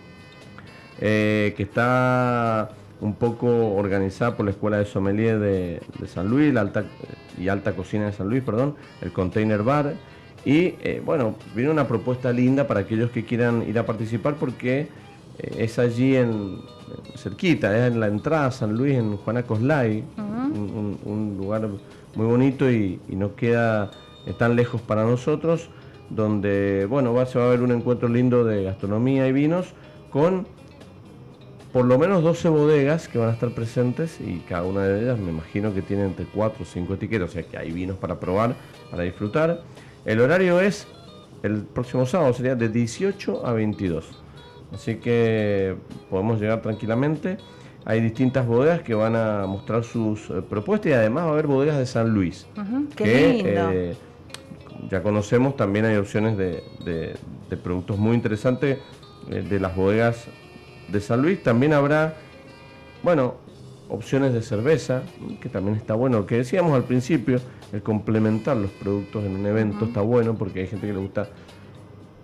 Eh, 1.01 1.53
que 1.57 1.63
está 1.63 2.69
un 3.01 3.15
poco 3.15 3.76
organizada 3.76 4.38
por 4.38 4.45
la 4.45 4.51
Escuela 4.51 4.77
de 4.77 4.85
Sommelier 4.85 5.39
de, 5.39 5.81
San 6.07 6.30
Luis 6.30 6.53
la 6.53 6.61
alta, 6.61 6.85
y 7.38 7.49
Alta 7.49 7.76
Cocina 7.76 8.05
de 8.05 8.13
San 8.13 8.30
Luis, 8.30 8.41
perdón, 8.43 8.76
el 9.01 9.11
Container 9.11 9.61
Bar. 9.61 9.93
Y 10.45 10.76
eh, 10.84 11.01
bueno, 11.03 11.35
viene 11.53 11.72
una 11.72 11.88
propuesta 11.88 12.31
linda 12.31 12.65
para 12.67 12.81
aquellos 12.81 13.11
que 13.11 13.26
quieran 13.26 13.67
ir 13.67 13.77
a 13.77 13.85
participar 13.85 14.35
porque 14.35 14.88
eh, 15.39 15.55
es 15.57 15.80
allí 15.80 16.15
en 16.15 16.61
cerquita, 17.17 17.76
es 17.77 17.91
en 17.91 17.99
la 17.99 18.07
entrada 18.07 18.45
a 18.45 18.51
San 18.51 18.77
Luis, 18.77 18.95
en 18.95 19.17
Juana 19.17 19.43
Coslay, 19.43 20.03
un, 20.17 21.35
lugar 21.38 21.67
muy 22.15 22.26
bonito 22.26 22.72
y, 22.72 23.01
no 23.09 23.35
queda 23.35 23.91
tan 24.38 24.55
lejos 24.55 24.81
para 24.81 25.03
nosotros, 25.03 25.69
donde 26.09 26.85
bueno, 26.89 27.13
va, 27.13 27.26
se 27.26 27.38
va 27.38 27.45
a 27.45 27.49
ver 27.49 27.61
un 27.61 27.72
encuentro 27.72 28.07
lindo 28.07 28.45
de 28.45 28.63
gastronomía 28.63 29.27
y 29.27 29.34
vinos 29.34 29.73
con 30.11 30.47
por 31.76 31.84
lo 31.84 31.99
menos 31.99 32.23
12 32.23 32.47
bodegas 32.47 33.10
que 33.10 33.18
van 33.18 33.27
a 33.27 33.34
estar 33.34 33.49
presentes 33.49 34.22
y 34.22 34.38
cada 34.47 34.64
una 34.64 34.84
de 34.84 35.02
ellas 35.02 35.19
me 35.19 35.30
imagino 35.30 35.73
que 35.73 35.81
tiene 35.81 36.06
entre 36.06 36.26
4 36.26 36.64
o 36.64 36.65
5 36.65 36.93
etiquetas, 36.93 37.31
o 37.31 37.34
sea 37.34 37.43
que 37.43 37.57
hay 37.57 37.73
vinos 37.73 37.97
para 37.97 38.18
probar, 38.18 38.56
para 38.89 39.03
disfrutar. 39.03 39.61
El 40.06 40.22
horario 40.22 40.61
es 40.61 40.88
el 41.43 41.64
próximo 41.64 42.06
sábado, 42.06 42.31
sería 42.31 42.56
de 42.56 42.69
18 42.69 43.45
a 43.45 43.52
22. 43.52 44.06
Así 44.73 44.95
que 44.95 45.76
podemos 46.10 46.39
llegar 46.39 46.61
tranquilamente. 46.61 47.39
Hay 47.84 47.99
distintas 47.99 48.47
bodegas 48.47 48.81
que 48.81 48.93
van 48.93 49.18
a 49.18 49.45
mostrar 49.45 49.84
sus 49.84 50.30
eh, 50.30 50.41
propuestas 50.49 50.91
y 50.91 50.93
además 50.93 51.26
va 51.26 51.27
a 51.27 51.34
haber 51.34 51.47
bodegas 51.47 51.77
de 51.77 51.85
San 51.88 52.10
Luis. 52.10 52.47
que, 52.95 53.41
eh, 53.43 53.95
ya 54.89 55.03
conocemos, 55.03 55.57
también 55.57 55.84
hay 55.84 55.97
opciones 55.97 56.38
de, 56.38 57.18
productos 57.61 57.97
muy 57.97 58.15
interesantes 58.15 58.77
eh, 59.30 59.41
de 59.41 59.60
las 59.60 59.76
bodegas 59.76 60.30
de 60.88 61.02
San 61.02 61.22
Luis 61.22 61.41
también 61.41 61.74
habrá, 61.74 62.16
bueno, 63.03 63.36
opciones 63.90 64.34
de 64.34 64.41
cerveza, 64.41 65.03
que 65.41 65.49
también 65.49 65.76
está 65.76 65.94
bueno. 65.94 66.20
Lo 66.20 66.26
que 66.26 66.38
decíamos 66.38 66.74
al 66.74 66.84
principio, 66.84 67.40
el 67.72 67.82
complementar 67.82 68.57
los 68.57 68.72
productos 68.72 69.24
en 69.24 69.36
un 69.36 69.45
evento 69.45 69.86
está 69.86 70.02
bueno 70.02 70.36
porque 70.36 70.62
hay 70.62 70.68
gente 70.68 70.88
que 70.88 70.94
le 70.94 70.99
gusta 70.99 71.30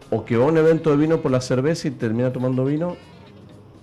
o 0.09 0.25
que 0.25 0.35
va 0.35 0.45
a 0.45 0.47
un 0.47 0.57
evento 0.57 0.91
de 0.91 0.97
vino 0.97 1.21
por 1.21 1.31
la 1.31 1.39
cerveza 1.39 1.87
y 1.87 1.91
termina 1.91 2.33
tomando 2.33 2.65
vino, 2.65 2.97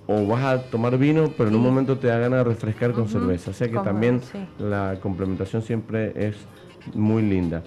o 0.07 0.27
vas 0.27 0.45
a 0.45 0.63
tomar 0.71 0.97
vino, 0.99 1.33
pero 1.37 1.49
en 1.49 1.57
un 1.57 1.63
momento 1.63 1.99
te 1.99 2.07
da 2.07 2.19
ganas 2.19 2.41
de 2.41 2.45
refrescar 2.45 2.93
con 2.93 3.09
cerveza. 3.09 3.51
O 3.51 3.55
sea 3.55 3.69
que 3.69 3.79
también 3.79 4.21
la 4.59 4.99
complementación 5.01 5.63
siempre 5.63 6.13
es 6.17 6.37
muy 6.95 7.23
linda. 7.23 7.63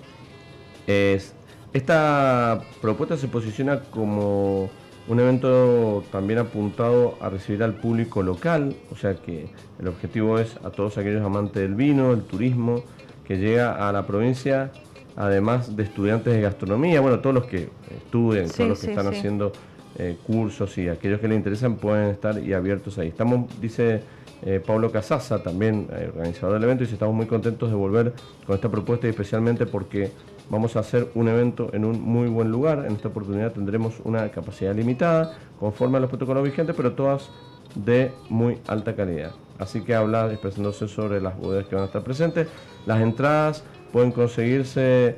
Es, 0.86 1.34
esta 1.74 2.62
propuesta 2.82 3.18
se 3.18 3.28
posiciona 3.28 3.82
como 3.82 4.70
un 5.08 5.20
evento 5.20 6.04
también 6.12 6.40
apuntado 6.40 7.18
a 7.22 7.30
recibir 7.30 7.64
al 7.64 7.74
público 7.74 8.22
local, 8.24 8.76
o 8.92 8.96
sea 8.96 9.16
que 9.16 9.48
el 9.80 9.88
objetivo 9.88 10.40
es 10.40 10.56
a 10.64 10.70
todos 10.70 10.98
aquellos 10.98 11.24
amantes 11.26 11.62
del 11.62 11.76
vino, 11.76 12.14
el 12.14 12.22
turismo, 12.22 12.84
que 13.26 13.38
llega 13.38 13.88
a 13.88 13.92
la 13.92 14.06
provincia, 14.06 14.72
además 15.16 15.76
de 15.76 15.84
estudiantes 15.84 16.34
de 16.34 16.42
gastronomía, 16.42 17.02
bueno, 17.02 17.20
todos 17.20 17.34
los 17.34 17.46
que 17.46 17.70
estudian, 17.96 18.50
todos 18.50 18.70
los 18.70 18.80
que 18.80 18.90
están 18.92 19.08
haciendo 19.08 19.52
eh, 19.98 20.18
cursos 20.26 20.78
y 20.78 20.88
aquellos 20.88 21.20
que 21.20 21.28
les 21.28 21.38
interesan 21.38 21.76
pueden 21.76 22.10
estar 22.10 22.38
y 22.38 22.54
abiertos 22.54 22.98
ahí. 22.98 23.10
Estamos, 23.10 23.50
dice 23.60 24.02
eh, 24.44 24.62
Pablo 24.66 24.92
Casaza, 24.92 25.44
también 25.44 25.88
eh, 25.92 26.10
organizador 26.14 26.56
del 26.56 26.64
evento, 26.64 26.84
y 26.84 26.88
estamos 26.88 27.14
muy 27.14 27.26
contentos 27.26 27.70
de 27.70 27.76
volver 27.76 28.14
con 28.46 28.56
esta 28.56 28.70
propuesta 28.70 29.08
y 29.08 29.12
especialmente 29.12 29.66
porque 29.66 30.12
vamos 30.52 30.76
a 30.76 30.82
hacer 30.82 31.08
un 31.16 31.30
evento 31.30 31.70
en 31.74 31.86
un 31.86 32.02
muy 32.02 32.28
buen 32.28 32.52
lugar. 32.52 32.86
En 32.86 32.94
esta 32.94 33.08
oportunidad 33.08 33.54
tendremos 33.54 34.02
una 34.04 34.30
capacidad 34.30 34.76
limitada, 34.76 35.34
conforme 35.60 35.98
a 35.98 36.02
los 36.02 36.10
protocolos 36.10 36.44
vigentes, 36.44 36.76
pero 36.76 36.92
todas 36.92 37.32
de 37.74 38.12
muy 38.30 38.60
alta 38.68 38.94
calidad. 38.96 39.32
Así 39.58 39.82
que 39.82 39.96
habla 39.96 40.30
expresándose 40.30 40.90
sobre 40.90 41.22
las 41.22 41.38
bodegas 41.38 41.68
que 41.68 41.76
van 41.76 41.84
a 41.86 41.88
estar 41.88 42.04
presentes. 42.04 42.48
Las 42.86 43.00
entradas 43.00 43.64
pueden 43.94 44.12
conseguirse, 44.12 45.16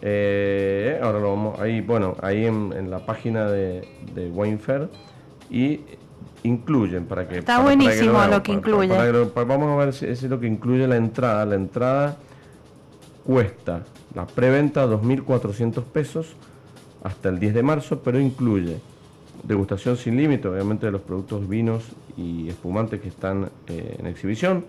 eh, 0.00 0.98
ahora 1.02 1.20
lo 1.20 1.30
vamos, 1.30 1.60
ahí, 1.60 1.82
bueno, 1.82 2.16
ahí 2.22 2.46
en, 2.46 2.90
la 2.90 3.04
página 3.04 3.50
de, 3.50 3.86
de 4.14 4.30
Wine 4.30 4.58
Fair 4.58 4.88
y 5.50 5.80
incluyen 6.42 7.04
para 7.04 7.28
que 7.28 7.38
está 7.38 7.60
buenísimo 7.60 8.18
lo, 8.26 8.42
que 8.42 8.52
incluye 8.52 8.88
vamos 9.34 9.70
a 9.70 9.76
ver 9.76 9.92
si, 9.92 10.06
es 10.06 10.22
lo 10.22 10.40
que 10.40 10.46
incluye 10.46 10.86
la 10.86 10.96
entrada 10.96 11.44
la 11.44 11.54
entrada 11.54 12.16
cuesta 13.24 13.82
la 14.14 14.26
preventa 14.26 14.86
2.400 14.86 15.82
pesos 15.84 16.34
hasta 17.02 17.28
el 17.28 17.38
10 17.38 17.54
de 17.54 17.62
marzo 17.62 18.00
pero 18.00 18.18
incluye 18.18 18.78
degustación 19.42 19.96
sin 19.96 20.16
límite 20.16 20.48
obviamente 20.48 20.86
de 20.86 20.92
los 20.92 21.00
productos 21.00 21.48
vinos 21.48 21.84
y 22.16 22.48
espumantes 22.48 23.00
que 23.00 23.08
están 23.08 23.50
eh, 23.68 23.96
en 23.98 24.06
exhibición 24.06 24.64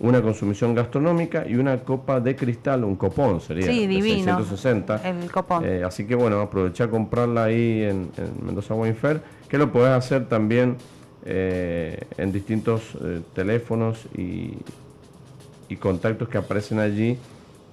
una 0.00 0.20
consumición 0.20 0.74
gastronómica 0.74 1.46
y 1.46 1.54
una 1.54 1.78
copa 1.78 2.18
de 2.18 2.34
cristal, 2.34 2.82
un 2.82 2.96
copón 2.96 3.40
sería. 3.40 3.66
Sí, 3.66 3.86
divino. 3.86 4.38
660. 4.38 5.08
El 5.08 5.30
copón. 5.30 5.64
Eh, 5.64 5.84
así 5.84 6.04
que 6.04 6.16
bueno, 6.16 6.40
aprovechar 6.40 6.88
a 6.88 6.90
comprarla 6.90 7.44
ahí 7.44 7.82
en, 7.82 8.10
Mendoza 8.44 8.74
Wine 8.74 8.94
Fair, 8.94 9.22
que 9.48 9.56
lo 9.56 9.70
podés 9.70 9.90
hacer 9.90 10.28
también 10.28 10.76
eh, 11.24 12.00
en 12.18 12.32
distintos 12.32 12.82
teléfonos 13.34 14.06
y, 14.16 14.58
contactos 15.80 16.28
que 16.28 16.38
aparecen 16.38 16.78
allí, 16.78 17.18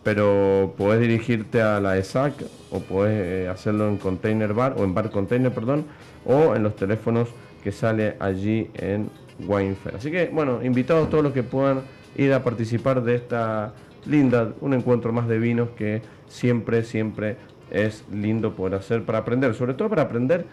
pero 0.03 0.73
podés 0.77 1.01
dirigirte 1.01 1.61
a 1.61 1.79
la 1.79 1.97
ESAC 1.97 2.33
o 2.71 2.79
podés 2.79 3.13
eh, 3.13 3.47
hacerlo 3.47 3.87
en 3.87 3.97
Container 3.97 4.53
Bar 4.53 4.75
o 4.77 4.83
en 4.83 4.93
Bar 4.93 5.11
Container, 5.11 5.51
perdón, 5.53 5.85
o 6.25 6.55
en 6.55 6.63
los 6.63 6.75
teléfonos 6.75 7.29
que 7.63 7.71
sale 7.71 8.15
allí 8.19 8.69
en 8.73 9.09
Wine 9.47 9.75
Fair. 9.75 9.95
Así 9.95 10.11
que 10.11 10.27
bueno, 10.27 10.63
invitados 10.63 11.09
todos 11.09 11.23
los 11.23 11.33
que 11.33 11.43
puedan 11.43 11.81
ir 12.15 12.33
a 12.33 12.43
participar 12.43 13.03
de 13.03 13.15
esta 13.15 13.73
linda, 14.05 14.53
un 14.61 14.73
encuentro 14.73 15.13
más 15.13 15.27
de 15.27 15.37
vinos 15.37 15.69
que 15.77 16.01
siempre, 16.27 16.83
siempre 16.83 17.37
es 17.69 18.03
lindo 18.11 18.55
poder 18.55 18.75
hacer 18.75 19.03
para 19.03 19.19
aprender, 19.19 19.53
sobre 19.53 19.75
todo 19.75 19.89
para 19.89 20.03
aprender 20.03 20.45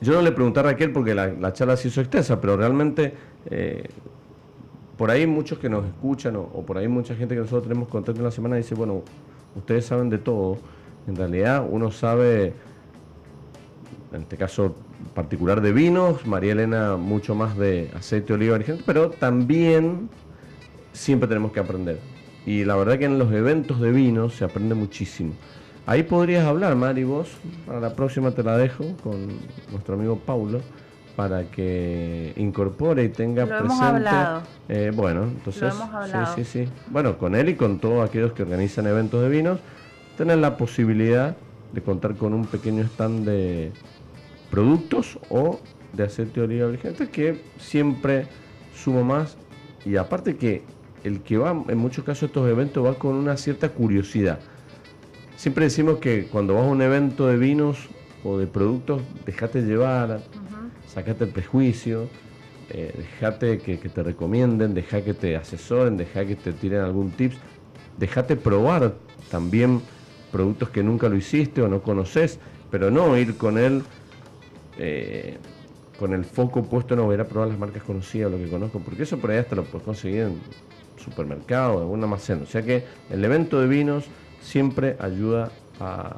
yo 0.00 0.12
no 0.12 0.22
le 0.22 0.32
pregunté 0.32 0.60
a 0.60 0.64
Raquel 0.64 0.92
porque 0.92 1.14
la, 1.14 1.52
charla 1.52 1.76
se 1.76 1.88
hizo 1.88 2.00
extensa, 2.00 2.40
pero 2.40 2.56
realmente 2.56 3.14
eh, 3.50 3.84
por 4.96 5.10
ahí 5.10 5.26
muchos 5.26 5.58
que 5.58 5.68
nos 5.68 5.84
escuchan 5.84 6.36
o, 6.36 6.64
por 6.66 6.78
ahí 6.78 6.88
mucha 6.88 7.14
gente 7.14 7.34
que 7.34 7.40
nosotros 7.40 7.64
tenemos 7.64 7.88
contacto 7.88 8.20
en 8.20 8.24
la 8.24 8.30
semana 8.30 8.56
dice, 8.56 8.74
bueno, 8.74 9.02
ustedes 9.54 9.86
saben 9.86 10.08
de 10.08 10.18
todo. 10.18 10.58
En 11.06 11.16
realidad 11.16 11.66
uno 11.68 11.90
sabe, 11.90 12.54
en 14.12 14.22
este 14.22 14.36
caso 14.36 14.74
particular 15.14 15.60
de 15.60 15.72
vinos, 15.72 16.26
María 16.26 16.52
Elena 16.52 16.96
mucho 16.96 17.34
más 17.34 17.56
de 17.56 17.90
aceite 17.94 18.32
oliva 18.32 18.56
virgen, 18.56 18.78
pero 18.86 19.10
también 19.10 20.08
siempre 20.92 21.28
tenemos 21.28 21.52
que 21.52 21.60
aprender. 21.60 22.00
Y 22.46 22.64
la 22.64 22.76
verdad 22.76 22.98
que 22.98 23.04
en 23.04 23.18
los 23.18 23.32
eventos 23.32 23.80
de 23.80 23.90
vinos 23.90 24.34
se 24.34 24.44
aprende 24.44 24.74
muchísimo. 24.74 25.34
Ahí 25.84 26.02
podrías 26.02 26.44
hablar, 26.46 26.74
Mari, 26.74 27.04
vos. 27.04 27.28
Para 27.66 27.80
la 27.80 27.94
próxima 27.94 28.30
te 28.32 28.42
la 28.42 28.56
dejo 28.56 28.84
con 29.02 29.28
nuestro 29.70 29.94
amigo 29.94 30.18
Paulo 30.18 30.60
para 31.16 31.44
que 31.44 32.32
incorpore 32.36 33.04
y 33.04 33.08
tenga 33.08 33.42
Lo 33.42 33.48
presente. 33.48 33.74
Hemos 33.74 33.80
hablado. 33.80 34.42
Eh, 34.68 34.92
bueno, 34.94 35.24
entonces. 35.24 35.62
Lo 35.62 35.68
hemos 35.82 35.94
hablado. 35.94 36.34
Sí, 36.36 36.44
sí, 36.44 36.64
sí. 36.64 36.70
Bueno, 36.90 37.18
con 37.18 37.34
él 37.34 37.48
y 37.48 37.54
con 37.54 37.78
todos 37.78 38.08
aquellos 38.08 38.32
que 38.32 38.42
organizan 38.42 38.86
eventos 38.86 39.22
de 39.22 39.28
vinos, 39.28 39.60
tener 40.16 40.38
la 40.38 40.56
posibilidad 40.56 41.36
de 41.72 41.82
contar 41.82 42.14
con 42.16 42.34
un 42.34 42.46
pequeño 42.46 42.84
stand 42.84 43.26
de 43.26 43.72
productos 44.50 45.18
o 45.30 45.60
de 45.92 46.04
aceite 46.04 46.40
de 46.40 46.46
oliva 46.46 46.68
vigente 46.68 47.08
que 47.08 47.42
siempre 47.58 48.26
suma 48.74 49.02
más. 49.02 49.36
Y 49.84 49.96
aparte 49.96 50.36
que 50.36 50.62
el 51.02 51.22
que 51.22 51.38
va, 51.38 51.50
en 51.68 51.78
muchos 51.78 52.04
casos, 52.04 52.24
a 52.24 52.26
estos 52.26 52.48
eventos 52.48 52.84
va 52.84 52.94
con 52.94 53.14
una 53.14 53.36
cierta 53.36 53.70
curiosidad 53.70 54.38
Siempre 55.36 55.66
decimos 55.66 55.98
que 55.98 56.26
cuando 56.28 56.54
vas 56.54 56.64
a 56.64 56.68
un 56.68 56.80
evento 56.80 57.26
de 57.26 57.36
vinos 57.36 57.88
o 58.24 58.38
de 58.38 58.46
productos, 58.46 59.02
dejate 59.26 59.60
llevar, 59.60 60.22
sacate 60.96 61.24
el 61.24 61.30
prejuicio, 61.30 62.08
eh, 62.70 62.90
dejate 62.96 63.58
que, 63.58 63.76
te 63.76 64.02
recomienden, 64.02 64.72
deja 64.72 65.02
que 65.02 65.12
te 65.12 65.36
asesoren, 65.36 65.98
deja 65.98 66.24
que 66.24 66.36
te 66.36 66.52
tiren 66.54 66.80
algún 66.80 67.10
tips, 67.10 67.36
dejate 67.98 68.34
probar 68.34 68.94
también 69.30 69.82
productos 70.32 70.70
que 70.70 70.82
nunca 70.82 71.10
lo 71.10 71.16
hiciste 71.16 71.60
o 71.60 71.68
no 71.68 71.82
conoces, 71.82 72.38
pero 72.70 72.90
no 72.90 73.14
ir 73.18 73.36
con 73.36 73.58
él 73.58 73.82
eh, 74.78 75.36
con 75.98 76.14
el 76.14 76.24
foco 76.24 76.64
puesto 76.64 76.96
no, 76.96 77.04
voy 77.04 77.20
a 77.20 77.28
probar 77.28 77.48
las 77.48 77.58
marcas 77.58 77.82
conocidas, 77.82 78.30
lo 78.32 78.38
que 78.38 78.48
conozco, 78.48 78.80
porque 78.80 79.02
eso 79.02 79.18
por 79.18 79.30
ahí 79.30 79.38
hasta 79.38 79.54
lo 79.54 79.64
puedes 79.64 79.84
conseguir 79.84 80.20
en 80.20 80.40
supermercado, 80.96 81.74
en 81.74 81.80
algún 81.80 82.02
almacén. 82.02 82.42
O 82.42 82.46
sea 82.46 82.62
que 82.62 82.84
el 83.10 83.22
evento 83.22 83.60
de 83.60 83.66
vinos 83.66 84.06
siempre 84.40 84.96
ayuda 84.98 85.50
a, 85.78 86.16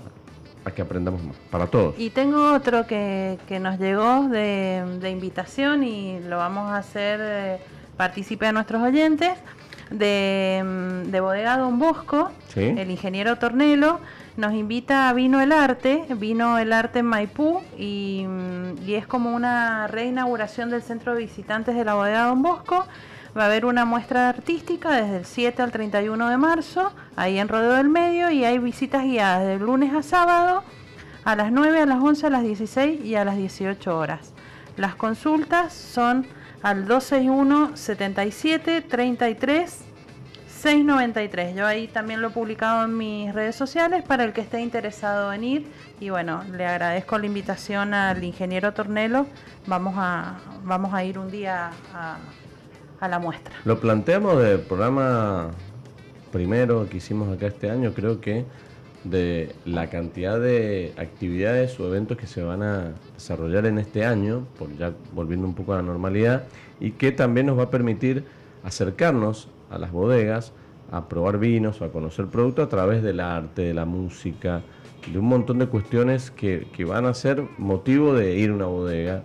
que 0.73 0.83
aprendamos 0.83 1.23
más, 1.23 1.37
para 1.51 1.67
todos. 1.67 1.95
Y 1.99 2.11
tengo 2.11 2.53
otro 2.53 2.87
que, 2.87 3.39
nos 3.61 3.79
llegó 3.79 4.29
de, 4.29 5.09
invitación 5.11 5.85
y 5.85 6.21
lo 6.21 6.39
vamos 6.39 6.71
a 6.71 6.79
hacer 6.79 7.21
eh, 7.23 7.59
partícipe 7.97 8.47
a 8.47 8.53
nuestros 8.53 8.83
oyentes, 8.83 9.33
de, 9.91 10.63
mm, 10.65 11.11
de 11.11 11.21
Bodega 11.21 11.57
Don 11.59 11.79
Bosco, 11.79 12.31
el 12.57 12.91
ingeniero 12.91 13.37
Tornelo, 13.37 14.01
nos 14.37 14.53
invita 14.53 15.09
a 15.09 15.13
Vino 15.13 15.41
el 15.41 15.53
Arte, 15.53 16.05
Vino 16.17 16.59
el 16.59 16.73
Arte 16.73 17.01
en 17.01 17.07
Maipú 17.07 17.61
y, 17.77 18.25
mm, 18.27 18.87
y 18.87 18.95
es 18.95 19.07
como 19.07 19.35
una 19.35 19.87
reinauguración 19.87 20.71
del 20.71 20.83
centro 20.83 21.15
de 21.15 21.21
visitantes 21.21 21.75
de 21.75 21.85
la 21.85 21.95
Bodega 21.95 22.25
Don 22.27 22.43
Bosco 22.43 22.87
Va 23.39 23.45
a 23.45 23.47
haber 23.47 23.67
una 23.67 23.85
muestra 23.85 24.29
artística 24.29 24.91
desde 24.91 25.19
el 25.19 25.25
7 25.25 25.63
al 25.63 25.71
31 25.71 26.29
de 26.29 26.37
marzo, 26.37 26.93
ahí 27.15 27.39
en 27.39 27.47
Rodeo 27.47 27.75
del 27.75 27.89
Medio, 27.89 28.31
y 28.31 28.45
hay 28.45 28.59
visitas 28.59 29.05
guiadas 29.05 29.47
de 29.47 29.59
lunes 29.61 29.95
a 29.95 30.03
sábado, 30.03 30.65
a 31.25 31.37
las 31.37 31.53
9, 31.53 31.83
a 31.83 31.87
las 31.87 32.03
11, 32.03 32.27
a 32.27 32.31
las 32.31 32.43
16 32.43 33.05
y 33.05 33.15
a 33.15 33.25
las 33.25 33.37
18 33.37 33.97
horas. 33.97 34.33
Las 34.77 34.97
consultas 34.97 35.73
son 35.73 36.27
al 36.63 36.89
261 36.89 37.77
77 37.77 38.83
33 38.83 39.85
693. 40.59 41.55
Yo 41.55 41.65
ahí 41.65 41.87
también 41.87 42.21
lo 42.21 42.29
he 42.29 42.31
publicado 42.31 42.85
en 42.85 42.97
mis 42.97 43.33
redes 43.33 43.55
sociales 43.55 44.03
para 44.03 44.25
el 44.25 44.33
que 44.33 44.41
esté 44.41 44.61
interesado 44.61 45.33
en 45.33 45.45
ir. 45.45 45.73
Y 46.01 46.11
bueno, 46.11 46.43
le 46.53 46.67
agradezco 46.67 47.17
la 47.19 47.27
invitación 47.27 47.95
al 47.95 48.25
ingeniero 48.25 48.75
Tornelo. 48.75 49.29
Vamos 49.67 49.95
a, 49.97 50.39
vamos 50.65 50.93
a 50.93 51.05
ir 51.05 51.21
un 51.21 51.31
día 51.31 51.71
a, 51.95 52.17
a 53.01 53.09
la 53.09 53.19
muestra. 53.19 53.55
Lo 53.65 53.81
planteamos 53.81 54.43
del 54.43 54.61
programa 54.61 55.51
primero 56.33 56.89
que 56.89 56.99
hicimos 56.99 57.35
acá 57.35 57.47
este 57.47 57.71
año, 57.71 57.93
creo 57.95 58.21
que 58.21 58.45
de 59.05 59.55
la 59.65 59.89
cantidad 59.89 60.41
de 60.41 60.93
actividades 60.97 61.79
o 61.81 61.87
eventos 61.87 62.17
que 62.17 62.27
se 62.27 62.43
van 62.43 62.63
a 62.63 62.93
desarrollar 63.15 63.67
en 63.67 63.79
este 63.79 64.05
año, 64.05 64.47
por 64.59 64.77
ya 64.77 64.93
volviendo 65.13 65.47
un 65.47 65.55
poco 65.55 65.73
a 65.73 65.77
la 65.77 65.83
normalidad, 65.83 66.45
y 66.81 66.93
que 66.93 67.13
también 67.13 67.47
nos 67.47 67.59
va 67.59 67.65
a 67.65 67.71
permitir 67.71 68.25
acercarnos 68.65 69.49
a 69.71 69.79
las 69.79 69.93
bodegas, 69.93 70.53
a 70.91 71.09
probar 71.09 71.39
vinos, 71.39 71.81
a 71.83 71.89
conocer 71.89 72.27
productos 72.27 72.67
a 72.67 72.69
través 72.69 73.03
del 73.03 73.21
arte, 73.21 73.63
de 73.63 73.75
la 73.75 73.85
música, 73.85 74.63
de 75.11 75.19
un 75.19 75.27
montón 75.27 75.59
de 75.59 75.67
cuestiones 75.67 76.31
que, 76.31 76.67
que 76.73 76.85
van 76.85 77.07
a 77.07 77.15
ser 77.15 77.45
motivo 77.57 78.15
de 78.15 78.37
ir 78.37 78.51
a 78.51 78.55
una 78.55 78.67
bodega. 78.67 79.23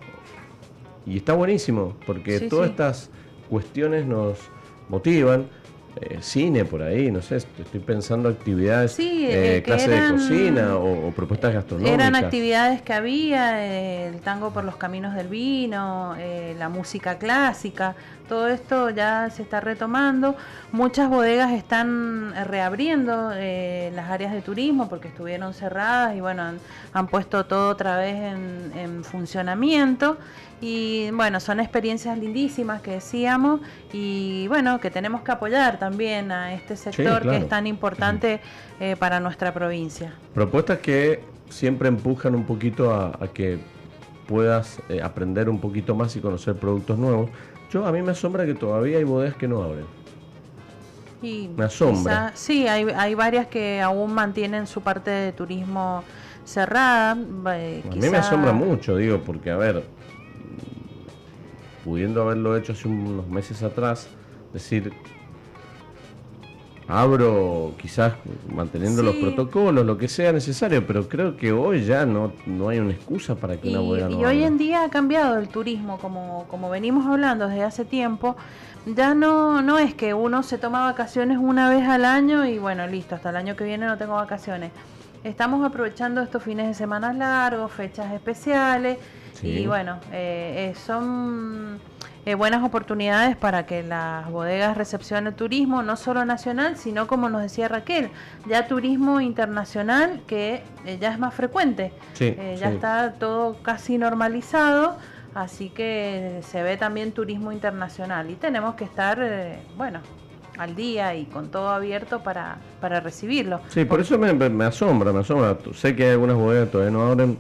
Y 1.06 1.18
está 1.18 1.34
buenísimo, 1.34 1.96
porque 2.06 2.40
todas 2.42 2.70
estas 2.70 3.10
cuestiones 3.50 4.06
nos 4.06 4.38
motivan. 4.90 5.48
Eh, 6.02 6.18
cine 6.22 6.66
por 6.66 6.82
ahí, 6.82 7.12
no 7.12 7.22
sé, 7.22 7.36
estoy 7.36 7.80
pensando 7.80 8.28
actividades, 8.28 8.94
sí, 8.94 9.28
eh, 9.30 9.62
clases 9.64 9.90
de 9.90 10.10
cocina 10.10 10.76
o, 10.76 11.12
propuestas 11.12 11.54
gastronómicas. 11.54 11.94
Eran 11.94 12.16
actividades 12.16 12.82
que 12.82 12.94
había, 12.94 13.64
eh, 13.64 14.08
el 14.08 14.20
tango 14.22 14.50
por 14.50 14.64
los 14.64 14.76
caminos 14.76 15.14
del 15.14 15.28
vino, 15.28 16.16
la 16.58 16.70
música 16.70 17.20
clásica, 17.20 17.96
todo 18.34 18.48
esto 18.48 18.90
ya 18.90 19.30
se 19.30 19.44
está 19.44 19.60
retomando. 19.60 20.36
Muchas 20.72 21.08
bodegas 21.08 21.52
están 21.52 22.34
reabriendo 22.48 23.30
las 23.30 24.10
áreas 24.10 24.34
de 24.34 24.42
turismo 24.42 24.90
porque 24.90 25.08
estuvieron 25.08 25.54
cerradas 25.54 26.16
y 26.16 26.22
bueno, 26.22 26.44
han, 26.94 27.08
puesto 27.08 27.46
todo 27.46 27.70
otra 27.70 27.98
vez 27.98 28.16
en, 28.16 28.72
en 28.76 29.04
funcionamiento 29.04 30.18
y 30.62 31.12
bueno, 31.12 31.40
son 31.40 31.60
experiencias 31.60 32.18
lindísimas 32.18 32.82
que 32.82 32.92
decíamos 32.92 33.62
y 33.92 34.48
bueno, 34.48 34.80
que 34.80 34.90
tenemos 34.90 35.22
que 35.22 35.32
apoyar 35.34 35.78
también 35.78 36.32
a 36.32 36.54
este 36.56 36.76
sector 36.76 37.22
que 37.22 37.36
es 37.36 37.50
tan 37.50 37.68
importante 37.68 38.40
eh, 38.80 38.96
para 38.98 39.20
nuestra 39.20 39.54
provincia. 39.54 40.16
Propuestas 40.34 40.80
que 40.80 41.22
siempre 41.50 41.90
empujan 41.90 42.34
un 42.34 42.46
poquito 42.46 42.94
a, 42.94 43.28
que 43.34 43.60
puedas 44.26 44.80
eh, 44.88 45.02
aprender 45.04 45.50
un 45.50 45.60
poquito 45.60 45.96
más 45.96 46.16
y 46.16 46.22
conocer 46.22 46.56
productos 46.56 46.98
nuevos. 46.98 47.30
Yo 47.74 47.88
a 47.88 47.92
mí 47.92 48.04
me 48.04 48.12
asombra 48.12 48.46
que 48.46 48.54
todavía 48.54 49.00
hay 49.00 49.04
bodegas 49.04 49.36
que 49.36 49.48
no 49.48 49.64
abren. 49.64 49.88
me 51.24 51.66
asombra. 51.66 52.32
sí, 52.36 52.68
hay, 52.68 52.86
hay 52.96 53.16
varias 53.16 53.48
que 53.48 53.82
aún 53.82 54.14
mantienen 54.14 54.68
su 54.68 54.82
parte 54.82 55.10
de 55.10 55.32
turismo 55.32 56.04
cerrada. 56.46 57.18
Eh, 57.56 57.84
a 57.84 57.96
mí 57.96 58.10
me 58.12 58.18
asombra 58.18 58.52
mucho, 58.52 58.96
digo, 58.98 59.22
porque 59.26 59.50
a 59.50 59.58
ver, 59.58 59.84
pudiendo 61.84 62.22
haberlo 62.22 62.56
hecho 62.56 62.74
hace 62.74 62.88
unos 62.88 63.28
meses 63.28 63.64
atrás, 63.64 64.08
decir, 64.54 64.94
abro 66.88 67.74
quizás 67.78 68.14
manteniendo 68.54 69.02
los 69.04 69.16
protocolos, 69.16 69.86
lo 69.86 69.98
que 69.98 70.08
sea 70.08 70.32
necesario, 70.32 70.86
pero 70.86 71.08
creo 71.08 71.38
que 71.38 71.52
hoy 71.52 71.84
ya 71.84 72.06
no, 72.06 72.34
no 72.46 72.70
hay 72.70 72.80
una 72.80 72.92
excusa 72.92 73.36
para 73.36 73.58
que 73.58 73.70
una 73.70 73.80
bodega 73.80 74.10
no 74.10 74.20
Y 74.20 74.26
hoy 74.26 74.44
en 74.44 74.58
día 74.58 74.84
ha 74.84 74.90
cambiado 74.90 75.38
el 75.38 75.48
turismo, 75.48 75.98
como, 75.98 76.46
como 76.50 76.70
venimos 76.70 77.06
hablando 77.06 77.48
desde 77.48 77.64
hace 77.64 77.86
tiempo, 77.86 78.36
ya 78.86 79.16
no, 79.16 79.62
no 79.62 79.80
es 79.80 79.94
que 79.94 80.14
uno 80.14 80.44
se 80.44 80.58
toma 80.58 80.86
vacaciones 80.86 81.38
una 81.40 81.70
vez 81.70 81.88
al 81.88 82.06
año 82.06 82.46
y 82.46 82.60
bueno, 82.60 82.86
listo, 82.88 83.16
hasta 83.16 83.30
el 83.30 83.38
año 83.38 83.56
que 83.56 83.64
viene 83.64 83.86
no 83.86 83.98
tengo 83.98 84.16
vacaciones. 84.16 84.72
Estamos 85.24 85.66
aprovechando 85.66 86.22
estos 86.22 86.44
fines 86.44 86.68
de 86.68 86.74
semana 86.74 87.14
largos, 87.14 87.72
fechas 87.72 88.12
especiales 88.12 88.98
y 89.42 89.66
bueno, 89.66 90.00
eh, 90.12 90.72
eh, 90.72 90.76
son 90.76 91.80
eh, 92.26 92.36
buenas 92.36 92.64
oportunidades 92.64 93.36
para 93.36 93.66
que 93.66 93.84
las 93.84 94.30
bodegas 94.30 94.78
recepcionen 94.78 95.34
turismo, 95.34 95.84
no 95.84 95.96
solo 95.98 96.26
nacional, 96.26 96.78
sino 96.78 97.08
como 97.08 97.30
nos 97.30 97.42
decía 97.42 97.68
Raquel, 97.68 98.10
ya 98.48 98.68
turismo 98.68 99.22
internacional 99.22 100.22
que 100.28 100.64
ya 101.00 101.12
es 101.12 101.20
más 101.20 101.34
frecuente. 101.34 101.92
ya 102.20 102.70
está 102.70 103.14
todo 103.14 103.62
casi 103.62 103.98
normalizado, 103.98 104.98
así 105.36 105.70
que 105.70 106.40
se 106.44 106.64
ve 106.64 106.78
también 106.78 107.12
turismo 107.12 107.52
internacional 107.52 108.30
y 108.30 108.36
tenemos 108.36 108.76
que 108.76 108.86
estar, 108.86 109.20
bueno, 109.78 110.00
al 110.58 110.76
día 110.76 111.16
y 111.16 111.26
con 111.26 111.50
todo 111.50 111.70
abierto 111.70 112.24
para, 112.24 112.58
para 112.80 113.00
recibirlo. 113.00 113.60
Sí, 113.70 113.86
por 113.86 114.00
eso 114.00 114.18
me, 114.18 114.34
me 114.34 114.66
asombra, 114.66 115.12
me 115.12 115.20
asombra. 115.20 115.58
Sé 115.74 115.96
que 115.96 116.06
hay 116.06 116.12
algunas 116.12 116.36
bodegas 116.36 116.72
todavía 116.72 116.92
no 116.92 117.06
abren 117.06 117.38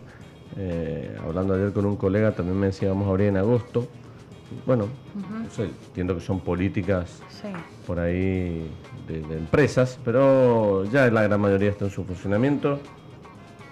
eh, 0.57 1.15
hablando 1.23 1.55
ayer 1.55 1.73
con 1.73 1.85
un 1.85 1.95
colega, 1.95 2.31
también 2.31 2.59
me 2.59 2.67
decía 2.67 2.89
vamos 2.89 3.07
a 3.07 3.11
abrir 3.11 3.27
en 3.27 3.37
agosto. 3.37 3.87
Bueno, 4.65 4.87
entiendo 5.57 6.15
que 6.15 6.21
son 6.21 6.39
políticas 6.39 7.21
por 7.85 7.99
ahí 7.99 8.69
de, 9.07 9.19
empresas, 9.37 9.99
pero 10.03 10.85
ya 10.85 11.09
la 11.09 11.23
gran 11.23 11.41
mayoría 11.41 11.69
está 11.69 11.85
en 11.85 11.91
su 11.91 12.03
funcionamiento. 12.03 12.79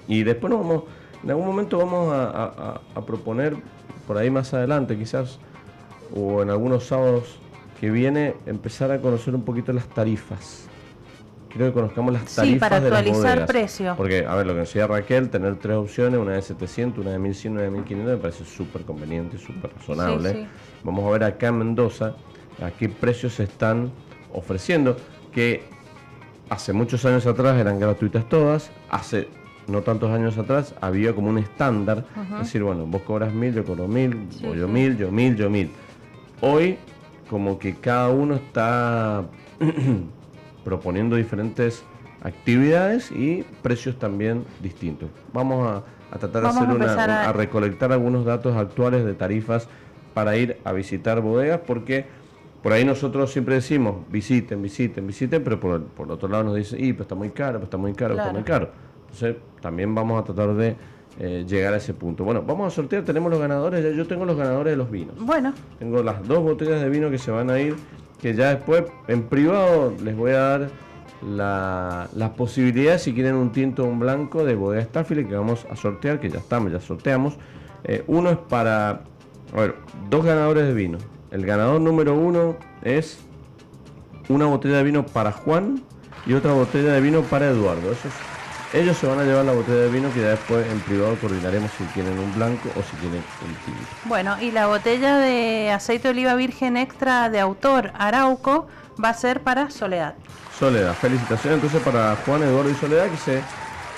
Y 0.07 0.23
después 0.23 0.51
nos 0.51 0.61
vamos, 0.61 0.83
en 1.23 1.29
algún 1.29 1.45
momento 1.45 1.77
vamos 1.77 2.13
a, 2.13 2.81
a 2.93 3.05
proponer, 3.05 3.55
por 4.07 4.17
ahí 4.17 4.29
más 4.29 4.53
adelante 4.53 4.97
quizás, 4.97 5.39
o 6.15 6.41
en 6.41 6.49
algunos 6.49 6.85
sábados 6.87 7.39
que 7.79 7.89
viene, 7.89 8.35
empezar 8.45 8.91
a 8.91 8.99
conocer 8.99 9.33
un 9.35 9.43
poquito 9.43 9.71
las 9.73 9.87
tarifas 9.87 10.70
quiero 11.51 11.67
que 11.67 11.73
conozcamos 11.73 12.13
las 12.13 12.25
tarifas 12.25 12.53
sí, 12.53 12.59
para 12.59 12.77
actualizar 12.77 13.45
precios. 13.45 13.97
Porque, 13.97 14.25
a 14.25 14.35
ver, 14.35 14.47
lo 14.47 14.53
que 14.53 14.61
decía 14.61 14.87
Raquel, 14.87 15.29
tener 15.29 15.55
tres 15.57 15.77
opciones, 15.77 16.19
una 16.19 16.33
de 16.33 16.41
700, 16.41 16.99
una 16.99 17.11
de 17.11 17.19
1100, 17.19 17.53
una 17.53 17.61
de 17.63 17.69
1500, 17.69 18.15
me 18.15 18.17
parece 18.17 18.45
súper 18.45 18.83
conveniente, 18.83 19.37
súper 19.37 19.71
razonable. 19.75 20.47
Vamos 20.83 21.05
a 21.05 21.11
ver 21.11 21.23
acá 21.23 21.47
en 21.47 21.57
Mendoza 21.59 22.15
a 22.61 22.71
qué 22.71 22.89
precios 22.89 23.33
se 23.33 23.43
están 23.43 23.91
ofreciendo, 24.33 24.97
que 25.33 25.63
hace 26.49 26.73
muchos 26.73 27.05
años 27.05 27.25
atrás 27.25 27.59
eran 27.59 27.79
gratuitas 27.79 28.27
todas, 28.27 28.71
hace 28.89 29.27
no 29.67 29.81
tantos 29.81 30.11
años 30.11 30.37
atrás 30.37 30.75
había 30.81 31.13
como 31.13 31.29
un 31.29 31.37
estándar, 31.37 32.05
es 32.33 32.39
decir, 32.39 32.63
bueno, 32.63 32.85
vos 32.85 33.03
cobras 33.03 33.33
mil, 33.33 33.53
yo 33.53 33.63
cobro 33.63 33.87
mil, 33.87 34.27
o 34.45 34.53
yo 34.53 34.67
mil, 34.67 34.97
yo 34.97 35.11
mil, 35.11 35.35
yo 35.35 35.49
mil. 35.49 35.71
Hoy, 36.41 36.77
como 37.29 37.57
que 37.59 37.75
cada 37.75 38.09
uno 38.09 38.35
está 38.35 39.23
proponiendo 40.63 41.15
diferentes 41.15 41.83
actividades 42.23 43.11
y 43.11 43.43
precios 43.61 43.97
también 43.97 44.45
distintos. 44.61 45.09
Vamos 45.33 45.83
a, 46.11 46.19
tratar 46.19 46.43
de 46.43 46.49
hacer 46.49 46.69
una, 46.69 47.29
a... 47.29 47.33
recolectar 47.33 47.91
algunos 47.91 48.25
datos 48.25 48.55
actuales 48.55 49.05
de 49.05 49.13
tarifas 49.13 49.67
para 50.13 50.35
ir 50.37 50.57
a 50.63 50.71
visitar 50.73 51.21
bodegas 51.21 51.61
porque 51.65 52.05
por 52.61 52.73
ahí 52.73 52.85
nosotros 52.85 53.31
siempre 53.31 53.55
decimos 53.55 53.95
visiten, 54.09 54.61
visiten, 54.61 55.07
visiten, 55.07 55.43
pero 55.43 55.59
por, 55.59 55.83
por 55.83 56.11
otro 56.11 56.29
lado 56.29 56.43
nos 56.43 56.55
dicen, 56.55 56.83
y 56.83 56.93
pues 56.93 57.05
está 57.05 57.15
muy 57.15 57.31
caro, 57.31 57.53
pues 57.53 57.63
está 57.63 57.77
muy 57.77 57.93
caro, 57.93 58.15
está 58.15 58.31
muy 58.31 58.43
caro. 58.43 58.69
Entonces 59.05 59.37
también 59.61 59.95
vamos 59.95 60.21
a 60.21 60.23
tratar 60.23 60.53
de 60.53 60.75
eh, 61.19 61.43
llegar 61.47 61.73
a 61.73 61.77
ese 61.77 61.93
punto. 61.93 62.23
Bueno, 62.23 62.41
vamos 62.41 62.71
a 62.71 62.75
sortear, 62.75 63.03
tenemos 63.03 63.31
los 63.31 63.39
ganadores, 63.39 63.95
yo 63.95 64.07
tengo 64.07 64.25
los 64.25 64.37
ganadores 64.37 64.71
de 64.71 64.77
los 64.77 64.89
vinos. 64.89 65.15
Bueno. 65.19 65.53
Tengo 65.79 66.01
las 66.03 66.25
dos 66.27 66.39
botellas 66.39 66.81
de 66.81 66.89
vino 66.89 67.09
que 67.09 67.17
se 67.17 67.31
van 67.31 67.49
a 67.49 67.59
ir 67.59 67.75
que 68.21 68.35
ya 68.35 68.55
después 68.55 68.83
en 69.07 69.23
privado 69.23 69.93
les 70.03 70.15
voy 70.15 70.31
a 70.31 70.39
dar 70.39 70.69
la, 71.27 72.07
las 72.15 72.29
posibilidades 72.31 73.03
si 73.03 73.13
quieren 73.13 73.35
un 73.35 73.51
tinto 73.51 73.83
o 73.83 73.87
un 73.87 73.99
blanco 73.99 74.43
de 74.43 74.55
bodega 74.55 74.83
Staffile 74.83 75.27
que 75.27 75.35
vamos 75.35 75.65
a 75.69 75.75
sortear, 75.75 76.19
que 76.19 76.29
ya 76.29 76.39
estamos, 76.39 76.71
ya 76.71 76.79
sorteamos. 76.79 77.37
Eh, 77.83 78.03
uno 78.07 78.29
es 78.29 78.37
para, 78.37 79.01
dos 80.09 80.25
ganadores 80.25 80.67
de 80.67 80.73
vino. 80.73 80.97
El 81.31 81.45
ganador 81.45 81.81
número 81.81 82.15
uno 82.15 82.57
es 82.83 83.19
una 84.29 84.45
botella 84.45 84.77
de 84.77 84.83
vino 84.83 85.05
para 85.05 85.31
Juan 85.31 85.81
y 86.25 86.33
otra 86.33 86.53
botella 86.53 86.93
de 86.93 87.01
vino 87.01 87.21
para 87.23 87.47
Eduardo. 87.47 87.91
Eso 87.91 88.07
ellos 88.73 88.97
se 88.97 89.07
van 89.07 89.19
a 89.19 89.23
llevar 89.23 89.45
la 89.45 89.51
botella 89.51 89.81
de 89.81 89.89
vino 89.89 90.13
que 90.13 90.21
ya 90.21 90.29
después 90.29 90.65
en 90.67 90.79
privado 90.81 91.15
coordinaremos 91.19 91.71
si 91.77 91.83
quieren 91.85 92.17
un 92.17 92.33
blanco 92.33 92.69
o 92.75 92.81
si 92.81 92.95
quieren 92.97 93.23
un 93.45 93.55
tinto. 93.65 93.89
Bueno, 94.05 94.41
y 94.41 94.51
la 94.51 94.67
botella 94.67 95.17
de 95.17 95.71
aceite 95.71 96.07
de 96.07 96.13
oliva 96.13 96.35
virgen 96.35 96.77
extra 96.77 97.29
de 97.29 97.39
autor 97.39 97.91
Arauco 97.97 98.67
va 99.03 99.09
a 99.09 99.13
ser 99.13 99.41
para 99.41 99.69
Soledad. 99.69 100.15
Soledad, 100.57 100.93
felicitaciones 100.93 101.55
entonces 101.55 101.81
para 101.81 102.15
Juan, 102.25 102.43
Eduardo 102.43 102.69
y 102.69 102.75
Soledad 102.75 103.09
que 103.09 103.17
se 103.17 103.41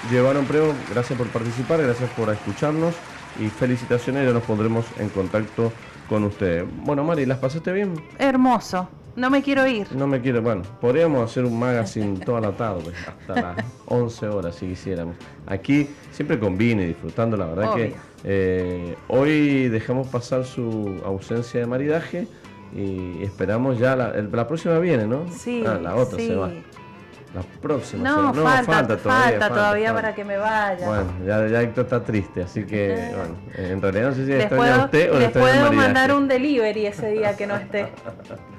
llevaron 0.09 0.45
premio. 0.45 0.73
Gracias 0.89 1.17
por 1.17 1.27
participar, 1.27 1.81
gracias 1.81 2.09
por 2.11 2.29
escucharnos 2.29 2.95
y 3.39 3.49
felicitaciones. 3.49 4.25
Ya 4.25 4.33
nos 4.33 4.43
pondremos 4.43 4.85
en 4.97 5.09
contacto 5.09 5.71
con 6.09 6.23
ustedes. 6.23 6.65
Bueno, 6.83 7.03
Mari, 7.03 7.25
¿las 7.25 7.37
pasaste 7.37 7.71
bien? 7.71 7.93
Hermoso. 8.17 8.89
No 9.15 9.29
me 9.29 9.43
quiero 9.43 9.67
ir. 9.67 9.87
No 9.95 10.07
me 10.07 10.21
quiero, 10.21 10.41
bueno, 10.41 10.63
podríamos 10.81 11.29
hacer 11.29 11.45
un 11.45 11.57
magazine 11.59 12.19
toda 12.19 12.41
la 12.41 12.51
tarde, 12.51 12.91
hasta 13.07 13.41
las 13.41 13.65
11 13.85 14.27
horas 14.27 14.55
si 14.55 14.67
quisiéramos. 14.67 15.15
Aquí 15.45 15.87
siempre 16.11 16.39
conviene, 16.39 16.87
disfrutando, 16.87 17.37
la 17.37 17.45
verdad 17.45 17.75
que 17.75 17.95
eh, 18.23 18.95
hoy 19.09 19.69
dejamos 19.69 20.07
pasar 20.07 20.45
su 20.45 20.99
ausencia 21.05 21.59
de 21.59 21.67
maridaje 21.67 22.27
y 22.75 23.21
esperamos 23.21 23.77
ya, 23.77 23.95
la, 23.95 24.13
la 24.13 24.47
próxima 24.47 24.79
viene, 24.79 25.05
¿no? 25.05 25.27
Sí. 25.31 25.63
Ah, 25.67 25.77
la 25.81 25.95
otra 25.95 26.17
se 26.17 26.35
va. 26.35 26.49
La 27.35 27.41
próxima. 27.61 28.03
No, 28.03 28.31
no 28.31 28.43
falta, 28.63 28.95
todavía, 28.97 29.47
todavía 29.47 29.93
para 29.93 30.13
que 30.13 30.23
me 30.23 30.37
vaya. 30.37 30.85
Bueno, 30.85 31.11
ya, 31.25 31.47
ya 31.47 31.61
Héctor 31.63 31.85
está 31.85 32.03
triste, 32.03 32.43
así 32.43 32.63
que, 32.63 33.11
bueno, 33.15 33.35
en 33.71 33.81
realidad 33.81 34.09
no 34.09 34.15
sé 34.15 34.25
si 34.25 34.33
extraña 34.33 34.85
usted 34.85 35.11
o 35.11 35.19
les 35.19 35.31
puedo 35.31 35.73
mandar 35.73 36.13
un 36.13 36.27
delivery 36.27 36.85
ese 36.87 37.11
día 37.11 37.35
que 37.35 37.47
no 37.47 37.55
esté. 37.55 37.87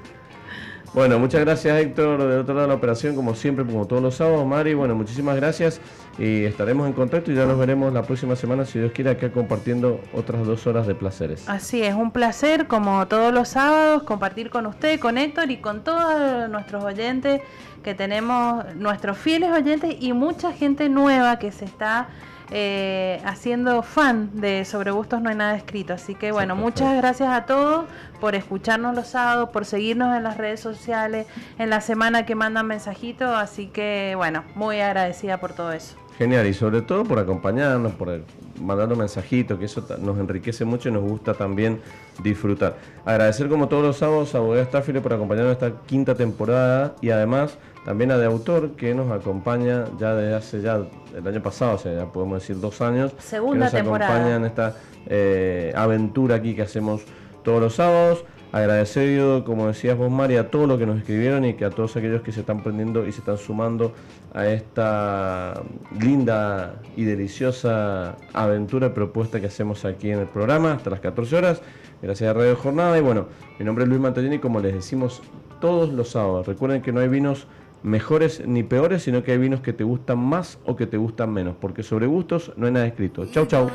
Bueno, 0.93 1.19
muchas 1.19 1.41
gracias 1.41 1.81
Héctor 1.81 2.23
de 2.23 2.37
otro 2.37 2.53
lado 2.53 2.67
de 2.67 2.73
la 2.73 2.75
operación, 2.75 3.15
como 3.15 3.35
siempre, 3.35 3.65
como 3.65 3.85
todos 3.85 4.01
los 4.01 4.15
sábados. 4.15 4.45
Mari, 4.45 4.73
bueno, 4.73 4.95
muchísimas 4.95 5.35
gracias 5.35 5.81
y 6.17 6.45
estaremos 6.45 6.87
en 6.87 6.93
contacto 6.93 7.31
y 7.31 7.35
ya 7.35 7.45
nos 7.45 7.59
veremos 7.59 7.93
la 7.93 8.03
próxima 8.03 8.35
semana, 8.35 8.65
si 8.65 8.79
Dios 8.79 8.91
quiere, 8.93 9.09
acá 9.11 9.31
compartiendo 9.31 9.99
otras 10.13 10.45
dos 10.45 10.65
horas 10.67 10.87
de 10.87 10.95
placeres. 10.95 11.47
Así 11.49 11.83
es, 11.83 11.93
un 11.93 12.11
placer, 12.11 12.67
como 12.67 13.07
todos 13.07 13.33
los 13.33 13.49
sábados, 13.49 14.03
compartir 14.03 14.49
con 14.49 14.65
usted, 14.67 14.99
con 14.99 15.17
Héctor 15.17 15.51
y 15.51 15.57
con 15.57 15.83
todos 15.83 16.49
nuestros 16.49 16.83
oyentes 16.83 17.41
que 17.83 17.93
tenemos, 17.93 18.63
nuestros 18.75 19.17
fieles 19.17 19.51
oyentes 19.51 19.95
y 19.99 20.13
mucha 20.13 20.53
gente 20.53 20.89
nueva 20.89 21.39
que 21.39 21.51
se 21.51 21.65
está 21.65 22.07
eh, 22.51 23.21
haciendo 23.25 23.81
fan 23.81 24.29
de 24.33 24.65
Sobre 24.65 24.91
Gustos 24.91 25.21
No 25.21 25.29
hay 25.29 25.35
nada 25.35 25.55
escrito. 25.55 25.93
Así 25.93 26.15
que 26.15 26.31
bueno, 26.31 26.55
muchas 26.55 26.95
gracias 26.97 27.29
a 27.29 27.45
todos 27.45 27.85
por 28.19 28.35
escucharnos 28.35 28.95
los 28.95 29.07
sábados, 29.07 29.49
por 29.49 29.65
seguirnos 29.65 30.15
en 30.15 30.23
las 30.23 30.37
redes 30.37 30.59
sociales, 30.59 31.27
en 31.57 31.69
la 31.69 31.81
semana 31.81 32.25
que 32.25 32.35
mandan 32.35 32.67
mensajitos. 32.67 33.29
Así 33.29 33.67
que 33.67 34.13
bueno, 34.15 34.43
muy 34.55 34.79
agradecida 34.79 35.39
por 35.39 35.53
todo 35.53 35.71
eso. 35.71 35.95
Genial, 36.17 36.47
y 36.47 36.53
sobre 36.53 36.81
todo 36.81 37.03
por 37.03 37.19
acompañarnos, 37.19 37.91
por 37.93 38.21
mandarnos 38.61 38.97
mensajitos, 38.97 39.59
que 39.59 39.65
eso 39.65 39.85
nos 39.99 40.17
enriquece 40.17 40.63
mucho 40.63 40.87
y 40.87 40.91
nos 40.93 41.03
gusta 41.03 41.33
también 41.33 41.81
disfrutar. 42.23 42.77
Agradecer 43.03 43.49
como 43.49 43.67
todos 43.67 43.83
los 43.83 43.97
sábados 43.97 44.33
a 44.33 44.39
Bodega 44.39 44.65
Staffile 44.65 45.01
por 45.01 45.11
acompañarnos 45.11 45.51
esta 45.51 45.73
quinta 45.85 46.15
temporada 46.15 46.95
y 47.01 47.09
además 47.09 47.57
también 47.85 48.11
a 48.11 48.17
De 48.17 48.25
Autor, 48.25 48.71
que 48.71 48.95
nos 48.95 49.11
acompaña 49.11 49.85
ya 49.99 50.15
desde 50.15 50.35
hace 50.35 50.61
ya 50.61 50.81
el 51.15 51.27
año 51.27 51.41
pasado, 51.41 51.75
o 51.75 51.77
sea, 51.77 51.93
ya 51.93 52.05
podemos 52.11 52.41
decir 52.41 52.59
dos 52.59 52.81
años. 52.81 53.13
Segunda 53.19 53.69
que 53.69 53.83
nos 53.83 53.87
acompaña 53.87 54.35
en 54.37 54.45
esta 54.45 54.75
eh, 55.05 55.71
aventura 55.75 56.35
aquí 56.35 56.55
que 56.55 56.63
hacemos 56.63 57.03
todos 57.43 57.61
los 57.61 57.75
sábados. 57.75 58.25
Agradecido, 58.51 59.43
como 59.43 59.67
decías 59.67 59.97
vos, 59.97 60.09
María, 60.09 60.41
a 60.41 60.47
todos 60.49 60.67
los 60.67 60.79
que 60.79 60.85
nos 60.85 60.97
escribieron 60.97 61.45
y 61.45 61.53
que 61.53 61.65
a 61.65 61.69
todos 61.69 61.95
aquellos 61.95 62.21
que 62.21 62.31
se 62.31 62.39
están 62.39 62.63
prendiendo 62.63 63.05
y 63.05 63.11
se 63.11 63.19
están 63.19 63.37
sumando 63.37 63.93
a 64.33 64.47
esta 64.47 65.61
linda 65.99 66.81
y 66.95 67.03
deliciosa 67.03 68.15
aventura 68.33 68.93
propuesta 68.93 69.39
que 69.39 69.47
hacemos 69.47 69.85
aquí 69.85 70.09
en 70.09 70.19
el 70.19 70.27
programa 70.27 70.73
hasta 70.73 70.89
las 70.89 71.01
14 71.01 71.35
horas. 71.35 71.61
Gracias 72.01 72.29
a 72.29 72.33
Radio 72.33 72.55
Jornada. 72.55 72.97
Y 72.97 73.01
bueno, 73.01 73.27
mi 73.59 73.65
nombre 73.65 73.83
es 73.83 73.89
Luis 73.89 74.01
Mantellini, 74.01 74.39
como 74.39 74.59
les 74.59 74.73
decimos 74.73 75.21
todos 75.59 75.91
los 75.91 76.09
sábados. 76.09 76.47
Recuerden 76.47 76.81
que 76.81 76.91
no 76.91 77.01
hay 77.01 77.09
vinos 77.09 77.47
mejores 77.85 78.45
ni 78.45 78.63
peores, 78.63 79.03
sino 79.03 79.23
que 79.23 79.31
hay 79.31 79.37
vinos 79.37 79.61
que 79.61 79.71
te 79.71 79.83
gustan 79.83 80.17
más 80.17 80.57
o 80.65 80.75
que 80.75 80.87
te 80.87 80.97
gustan 80.97 81.31
menos, 81.31 81.55
porque 81.59 81.83
sobre 81.83 82.07
gustos 82.07 82.51
no 82.57 82.65
hay 82.65 82.73
nada 82.73 82.87
escrito. 82.87 83.25
Chau, 83.27 83.45
chau. 83.45 83.69